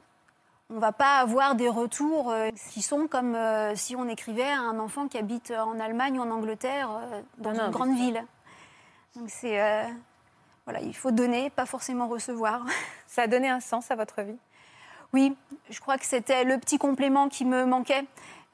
on 0.69 0.79
va 0.79 0.91
pas 0.91 1.19
avoir 1.19 1.55
des 1.55 1.69
retours 1.69 2.31
euh, 2.31 2.49
qui 2.71 2.81
sont 2.81 3.07
comme 3.07 3.35
euh, 3.35 3.75
si 3.75 3.95
on 3.95 4.07
écrivait 4.07 4.49
à 4.49 4.59
un 4.59 4.79
enfant 4.79 5.07
qui 5.07 5.17
habite 5.17 5.51
en 5.51 5.79
Allemagne 5.79 6.19
ou 6.19 6.23
en 6.23 6.31
Angleterre, 6.31 6.89
dans 7.37 7.51
Non, 7.51 7.57
non, 7.57 7.65
une 7.65 7.71
grande 7.71 7.95
ville. 7.95 8.25
Donc 9.15 9.29
c'est 9.29 9.61
euh, 9.61 9.83
voilà, 10.65 10.81
il 10.81 10.95
faut 10.95 11.11
donner, 11.11 11.49
pas 11.49 11.65
forcément 11.65 12.07
recevoir. 12.07 12.65
Ça 13.07 13.23
a 13.23 13.27
donné 13.27 13.49
un 13.49 13.59
sens 13.59 13.91
à 13.91 13.95
votre 13.95 14.21
vie? 14.23 14.37
Oui, 15.13 15.35
je 15.69 15.79
crois 15.79 15.97
que 15.97 16.05
c'était 16.05 16.43
le 16.43 16.57
petit 16.57 16.77
complément 16.77 17.29
qui 17.29 17.45
me 17.45 17.65
manquait. 17.65 18.03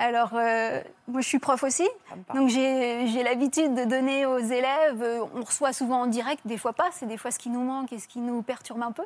Alors, 0.02 0.32
euh, 0.34 0.82
moi, 1.08 1.22
je 1.22 1.28
suis 1.28 1.38
prof 1.38 1.62
aussi, 1.64 1.88
donc 2.34 2.50
j'ai 2.50 3.22
l'habitude 3.24 3.76
de 3.76 3.84
donner 3.86 4.26
aux 4.26 4.40
élèves. 4.40 5.02
Euh, 5.04 5.24
On 5.36 5.44
reçoit 5.44 5.74
souvent 5.74 6.02
en 6.02 6.08
direct, 6.08 6.42
des 6.46 6.58
fois 6.58 6.74
pas, 6.74 6.90
c'est 6.92 7.06
des 7.06 7.18
fois 7.18 7.30
ce 7.30 7.38
qui 7.38 7.50
nous 7.50 7.62
manque 7.62 7.94
et 7.94 8.00
ce 8.00 8.08
qui 8.08 8.20
nous 8.20 8.42
perturbe 8.42 8.82
un 8.82 8.92
peu. 8.92 9.04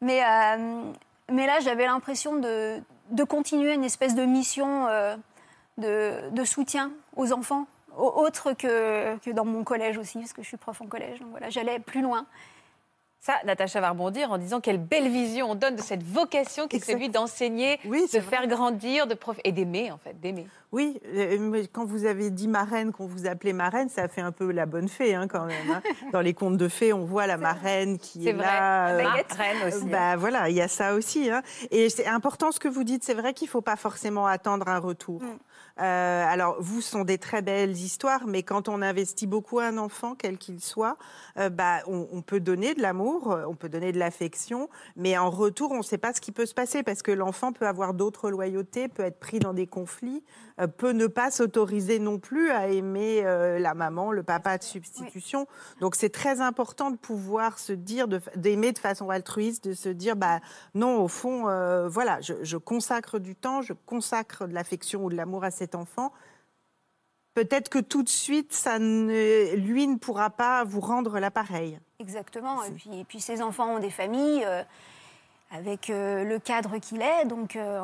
Mais, 0.00 0.22
euh, 0.22 0.82
mais 1.28 1.46
là, 1.46 1.58
j'avais 1.58 1.86
l'impression 1.86 2.36
de, 2.36 2.78
de 3.10 3.24
continuer 3.24 3.74
une 3.74 3.82
espèce 3.82 4.14
de 4.14 4.24
mission 4.24 4.86
euh, 4.86 5.16
de, 5.78 6.30
de 6.30 6.44
soutien 6.44 6.92
aux 7.16 7.32
enfants, 7.32 7.66
au- 7.98 8.12
autre 8.24 8.52
que, 8.52 9.16
que 9.18 9.30
dans 9.32 9.44
mon 9.44 9.64
collège 9.64 9.98
aussi, 9.98 10.18
parce 10.20 10.32
que 10.32 10.42
je 10.42 10.46
suis 10.46 10.56
prof 10.56 10.80
en 10.82 10.86
collège. 10.86 11.18
Donc 11.18 11.30
voilà, 11.32 11.50
j'allais 11.50 11.80
plus 11.80 12.00
loin. 12.00 12.26
Ça, 13.24 13.34
Natacha 13.44 13.80
va 13.80 13.90
rebondir 13.90 14.32
en 14.32 14.36
disant 14.38 14.60
quelle 14.60 14.78
belle 14.78 15.08
vision 15.08 15.52
on 15.52 15.54
donne 15.54 15.76
de 15.76 15.80
cette 15.80 16.02
vocation 16.02 16.66
qui 16.66 16.78
est 16.78 16.84
celui 16.84 17.08
d'enseigner, 17.08 17.78
de 17.84 18.18
faire 18.20 18.48
grandir, 18.48 19.06
de 19.06 19.14
prof... 19.14 19.36
et 19.44 19.52
d'aimer 19.52 19.92
en 19.92 19.98
fait, 19.98 20.18
d'aimer. 20.20 20.48
Oui, 20.72 21.00
euh, 21.14 21.62
quand 21.72 21.84
vous 21.84 22.04
avez 22.04 22.30
dit 22.30 22.48
marraine, 22.48 22.90
qu'on 22.90 23.06
vous 23.06 23.28
appelait 23.28 23.52
marraine, 23.52 23.88
ça 23.88 24.08
fait 24.08 24.22
un 24.22 24.32
peu 24.32 24.50
la 24.50 24.66
bonne 24.66 24.88
fée 24.88 25.14
hein, 25.14 25.28
quand 25.28 25.44
même. 25.44 25.70
hein. 25.70 25.82
Dans 26.12 26.20
les 26.20 26.34
contes 26.34 26.56
de 26.56 26.66
fées, 26.66 26.92
on 26.92 27.04
voit 27.04 27.28
la 27.28 27.36
marraine 27.36 27.96
qui 27.98 28.24
C'est 28.24 28.30
est 28.30 28.32
vrai, 28.32 28.44
là. 28.44 28.92
la 28.92 29.04
baguette. 29.04 29.32
Reine 29.34 29.68
aussi, 29.68 29.84
Bah 29.86 30.16
voilà, 30.16 30.48
il 30.50 30.56
y 30.56 30.60
a 30.60 30.66
ça 30.66 30.94
aussi. 30.94 31.30
hein. 31.30 31.42
Et 31.70 31.90
c'est 31.90 32.06
important 32.08 32.50
ce 32.50 32.58
que 32.58 32.66
vous 32.66 32.82
dites. 32.82 33.04
C'est 33.04 33.14
vrai 33.14 33.34
qu'il 33.34 33.46
faut 33.46 33.60
pas 33.60 33.76
forcément 33.76 34.26
attendre 34.26 34.66
un 34.66 34.78
retour. 34.78 35.22
Euh, 35.80 36.24
alors, 36.26 36.56
vous, 36.60 36.80
ce 36.80 36.90
sont 36.90 37.04
des 37.04 37.18
très 37.18 37.42
belles 37.42 37.72
histoires, 37.72 38.26
mais 38.26 38.42
quand 38.42 38.68
on 38.68 38.82
investit 38.82 39.26
beaucoup 39.26 39.58
à 39.58 39.66
un 39.66 39.78
enfant, 39.78 40.14
quel 40.14 40.38
qu'il 40.38 40.60
soit, 40.60 40.96
euh, 41.38 41.48
bah, 41.48 41.78
on, 41.86 42.08
on 42.12 42.22
peut 42.22 42.40
donner 42.40 42.74
de 42.74 42.82
l'amour, 42.82 43.32
euh, 43.32 43.44
on 43.48 43.54
peut 43.54 43.68
donner 43.68 43.92
de 43.92 43.98
l'affection, 43.98 44.68
mais 44.96 45.16
en 45.16 45.30
retour, 45.30 45.72
on 45.72 45.78
ne 45.78 45.82
sait 45.82 45.98
pas 45.98 46.12
ce 46.12 46.20
qui 46.20 46.32
peut 46.32 46.46
se 46.46 46.54
passer 46.54 46.82
parce 46.82 47.02
que 47.02 47.12
l'enfant 47.12 47.52
peut 47.52 47.66
avoir 47.66 47.94
d'autres 47.94 48.30
loyautés, 48.30 48.88
peut 48.88 49.02
être 49.02 49.18
pris 49.18 49.38
dans 49.38 49.54
des 49.54 49.66
conflits, 49.66 50.22
euh, 50.60 50.66
peut 50.66 50.92
ne 50.92 51.06
pas 51.06 51.30
s'autoriser 51.30 51.98
non 51.98 52.18
plus 52.18 52.50
à 52.50 52.68
aimer 52.68 53.22
la 53.22 53.74
maman, 53.74 54.12
le 54.12 54.22
papa 54.22 54.58
de 54.58 54.62
substitution. 54.62 55.46
Donc, 55.80 55.94
c'est 55.94 56.10
très 56.10 56.40
important 56.40 56.90
de 56.90 56.96
pouvoir 56.96 57.58
se 57.58 57.72
dire, 57.72 58.08
d'aimer 58.36 58.72
de, 58.72 58.78
façon 58.78 59.10
altruiste, 59.10 59.68
de 59.68 59.74
se 59.74 59.88
dire, 59.88 60.16
bah, 60.16 60.40
non, 60.74 61.02
au 61.02 61.08
fond, 61.08 61.42
voilà, 61.88 62.20
je, 62.20 62.34
je 62.42 62.56
consacre 62.56 63.18
du 63.18 63.34
temps, 63.34 63.62
je 63.62 63.72
consacre 63.86 64.46
de 64.46 64.54
l'affection 64.54 65.04
ou 65.04 65.10
de 65.10 65.16
l'amour 65.16 65.44
à 65.44 65.50
cet 65.62 65.76
enfant. 65.76 66.12
Peut-être 67.34 67.68
que 67.68 67.78
tout 67.78 68.02
de 68.02 68.08
suite, 68.08 68.52
ça 68.52 68.78
ne, 68.78 69.54
lui 69.54 69.86
ne 69.86 69.96
pourra 69.96 70.30
pas 70.30 70.64
vous 70.64 70.80
rendre 70.80 71.18
l'appareil. 71.20 71.78
Exactement. 72.00 72.62
Et 72.64 72.72
puis, 72.72 72.90
et 73.00 73.04
puis 73.04 73.20
ces 73.20 73.40
enfants 73.40 73.76
ont 73.76 73.78
des 73.78 73.90
familles 73.90 74.44
euh, 74.44 74.62
avec 75.50 75.88
euh, 75.88 76.24
le 76.24 76.38
cadre 76.40 76.78
qu'il 76.78 77.00
est. 77.00 77.24
Donc, 77.24 77.54
euh, 77.54 77.80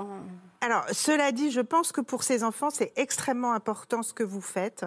Alors, 0.61 0.85
cela 0.93 1.31
dit, 1.31 1.51
je 1.51 1.61
pense 1.63 1.93
que 1.93 2.03
pour 2.03 2.25
ces 2.25 2.43
enfants, 2.43 2.69
c'est 2.69 2.93
extrêmement 2.97 3.53
important 3.53 4.03
ce 4.03 4.13
que 4.13 4.25
vous 4.25 4.43
faites, 4.43 4.85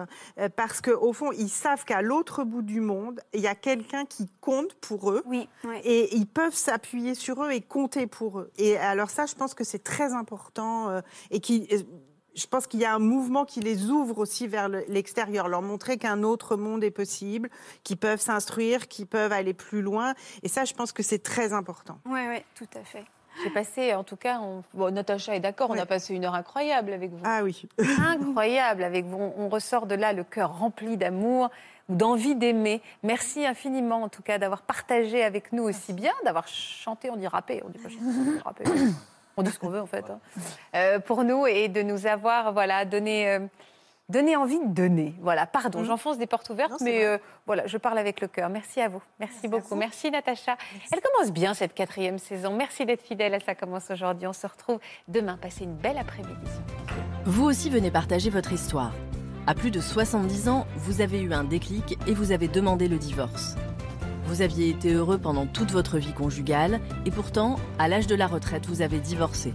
parce 0.54 0.80
qu'au 0.80 1.12
fond, 1.12 1.32
ils 1.32 1.48
savent 1.48 1.84
qu'à 1.84 2.02
l'autre 2.02 2.44
bout 2.44 2.62
du 2.62 2.80
monde, 2.80 3.20
il 3.32 3.40
y 3.40 3.48
a 3.48 3.56
quelqu'un 3.56 4.04
qui 4.04 4.28
compte 4.40 4.74
pour 4.74 5.10
eux, 5.10 5.22
oui, 5.26 5.48
et 5.82 6.14
ils 6.14 6.26
peuvent 6.26 6.54
s'appuyer 6.54 7.14
sur 7.14 7.42
eux 7.42 7.50
et 7.50 7.62
compter 7.62 8.06
pour 8.06 8.38
eux. 8.38 8.50
Et 8.58 8.76
alors 8.76 9.10
ça, 9.10 9.26
je 9.26 9.34
pense 9.34 9.54
que 9.54 9.64
c'est 9.64 9.82
très 9.82 10.12
important, 10.12 11.00
et 11.30 11.40
qui... 11.40 11.68
Je 12.34 12.46
pense 12.46 12.66
qu'il 12.66 12.80
y 12.80 12.84
a 12.84 12.94
un 12.94 12.98
mouvement 12.98 13.44
qui 13.44 13.60
les 13.60 13.90
ouvre 13.90 14.18
aussi 14.18 14.46
vers 14.46 14.68
le- 14.68 14.84
l'extérieur, 14.88 15.48
leur 15.48 15.60
montrer 15.62 15.98
qu'un 15.98 16.22
autre 16.22 16.56
monde 16.56 16.82
est 16.82 16.90
possible, 16.90 17.50
qu'ils 17.84 17.98
peuvent 17.98 18.20
s'instruire, 18.20 18.88
qu'ils 18.88 19.06
peuvent 19.06 19.32
aller 19.32 19.52
plus 19.54 19.82
loin. 19.82 20.14
Et 20.42 20.48
ça, 20.48 20.64
je 20.64 20.72
pense 20.74 20.92
que 20.92 21.02
c'est 21.02 21.22
très 21.22 21.52
important. 21.52 21.98
Oui, 22.06 22.20
oui, 22.28 22.38
tout 22.54 22.68
à 22.78 22.82
fait. 22.84 23.04
J'ai 23.42 23.50
passé, 23.50 23.94
en 23.94 24.04
tout 24.04 24.16
cas, 24.16 24.40
on... 24.40 24.62
bon, 24.74 24.92
Natacha 24.92 25.34
est 25.34 25.40
d'accord, 25.40 25.70
on 25.70 25.78
a 25.78 25.86
passé 25.86 26.14
une 26.14 26.24
heure 26.26 26.34
incroyable 26.34 26.92
avec 26.92 27.10
vous. 27.12 27.20
Ah 27.24 27.42
oui. 27.42 27.66
incroyable 27.98 28.82
avec 28.84 29.06
vous. 29.06 29.16
On 29.18 29.32
on 29.44 29.48
ressort 29.48 29.86
de 29.86 29.94
là 29.94 30.12
le 30.12 30.22
cœur 30.24 30.58
rempli 30.58 30.96
d'amour 30.98 31.50
ou 31.88 31.94
d'envie 31.94 32.36
d'aimer. 32.36 32.82
Merci 33.02 33.46
infiniment, 33.46 34.02
en 34.02 34.08
tout 34.10 34.22
cas, 34.22 34.38
d'avoir 34.38 34.62
partagé 34.62 35.22
avec 35.24 35.52
nous 35.52 35.64
aussi 35.64 35.92
bien, 35.94 36.12
d'avoir 36.24 36.46
chanté, 36.46 37.10
on 37.10 37.16
dit 37.16 37.26
rappé, 37.26 37.62
on 37.64 37.70
dit 37.70 37.78
pas 37.78 37.88
chanté, 37.88 38.04
on 38.06 38.32
dit 38.32 38.38
rappé. 38.44 38.64
On 39.36 39.42
dit 39.42 39.50
ce 39.50 39.58
qu'on 39.58 39.68
veut, 39.70 39.80
en 39.80 39.86
fait. 39.86 40.04
hein. 40.10 40.18
Euh, 40.74 40.98
pour 40.98 41.24
nous 41.24 41.46
et 41.46 41.68
de 41.68 41.82
nous 41.82 42.06
avoir 42.06 42.52
voilà, 42.52 42.84
donné. 42.84 43.28
euh, 43.28 43.40
donner 44.08 44.36
envie 44.36 44.58
de 44.60 44.66
donner. 44.68 45.14
Voilà, 45.22 45.46
pardon, 45.46 45.78
Mhm. 45.80 45.86
j'enfonce 45.86 46.18
des 46.18 46.26
portes 46.26 46.50
ouvertes, 46.50 46.72
Non, 46.72 46.76
mais 46.82 47.04
euh, 47.06 47.16
voilà, 47.46 47.66
je 47.66 47.78
parle 47.78 47.96
avec 47.96 48.20
le 48.20 48.28
cœur. 48.28 48.50
Merci 48.50 48.80
à 48.82 48.88
vous. 48.88 49.00
Merci, 49.18 49.48
beaucoup. 49.48 49.68
vous. 49.70 49.76
Merci 49.76 50.10
Natacha. 50.10 50.56
Elle 50.92 51.00
commence 51.00 51.32
bien 51.32 51.54
cette 51.54 51.72
quatrième 51.72 52.18
saison. 52.18 52.52
Merci 52.54 52.84
d'être 52.84 53.00
fidèle 53.02 53.32
à 53.34 53.40
Ça 53.40 53.54
commence 53.54 53.90
aujourd'hui. 53.90 54.26
On 54.26 54.34
se 54.34 54.46
retrouve 54.46 54.80
demain. 55.08 55.38
Passez 55.40 55.64
une 55.64 55.76
belle 55.76 55.96
après-midi. 55.96 56.34
Vous 57.24 57.44
aussi 57.44 57.70
venez 57.70 57.90
partager 57.90 58.28
votre 58.28 58.52
histoire. 58.52 58.92
À 59.46 59.54
plus 59.54 59.70
de 59.70 59.80
70 59.80 60.48
ans, 60.50 60.66
vous 60.76 61.00
avez 61.00 61.20
eu 61.22 61.32
un 61.32 61.44
déclic 61.44 61.98
et 62.06 62.12
vous 62.12 62.32
avez 62.32 62.48
demandé 62.48 62.88
le 62.88 62.98
divorce. 62.98 63.56
Vous 64.32 64.40
aviez 64.40 64.70
été 64.70 64.94
heureux 64.94 65.18
pendant 65.18 65.44
toute 65.44 65.72
votre 65.72 65.98
vie 65.98 66.14
conjugale 66.14 66.80
et 67.04 67.10
pourtant, 67.10 67.56
à 67.78 67.86
l'âge 67.86 68.06
de 68.06 68.14
la 68.14 68.26
retraite, 68.26 68.64
vous 68.64 68.80
avez 68.80 68.98
divorcé. 68.98 69.52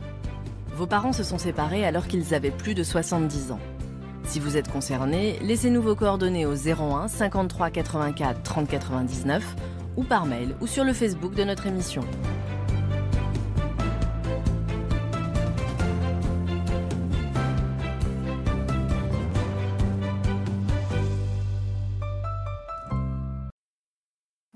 Vos 0.75 0.85
parents 0.85 1.13
se 1.13 1.23
sont 1.23 1.39
séparés 1.39 1.83
alors 1.83 2.05
qu'ils 2.05 2.35
avaient 2.35 2.51
plus 2.51 2.75
de 2.75 2.83
70 2.83 3.53
ans. 3.53 3.59
Si 4.25 4.39
vous 4.39 4.55
êtes 4.55 4.71
concerné, 4.71 5.39
laissez-nous 5.41 5.81
vos 5.81 5.95
coordonnées 5.95 6.45
au 6.45 6.53
01 6.53 7.07
53 7.07 7.71
84 7.71 8.43
30 8.43 8.67
99 8.67 9.55
ou 9.95 10.03
par 10.03 10.27
mail 10.27 10.55
ou 10.61 10.67
sur 10.67 10.83
le 10.83 10.93
Facebook 10.93 11.33
de 11.33 11.43
notre 11.43 11.65
émission. 11.65 12.03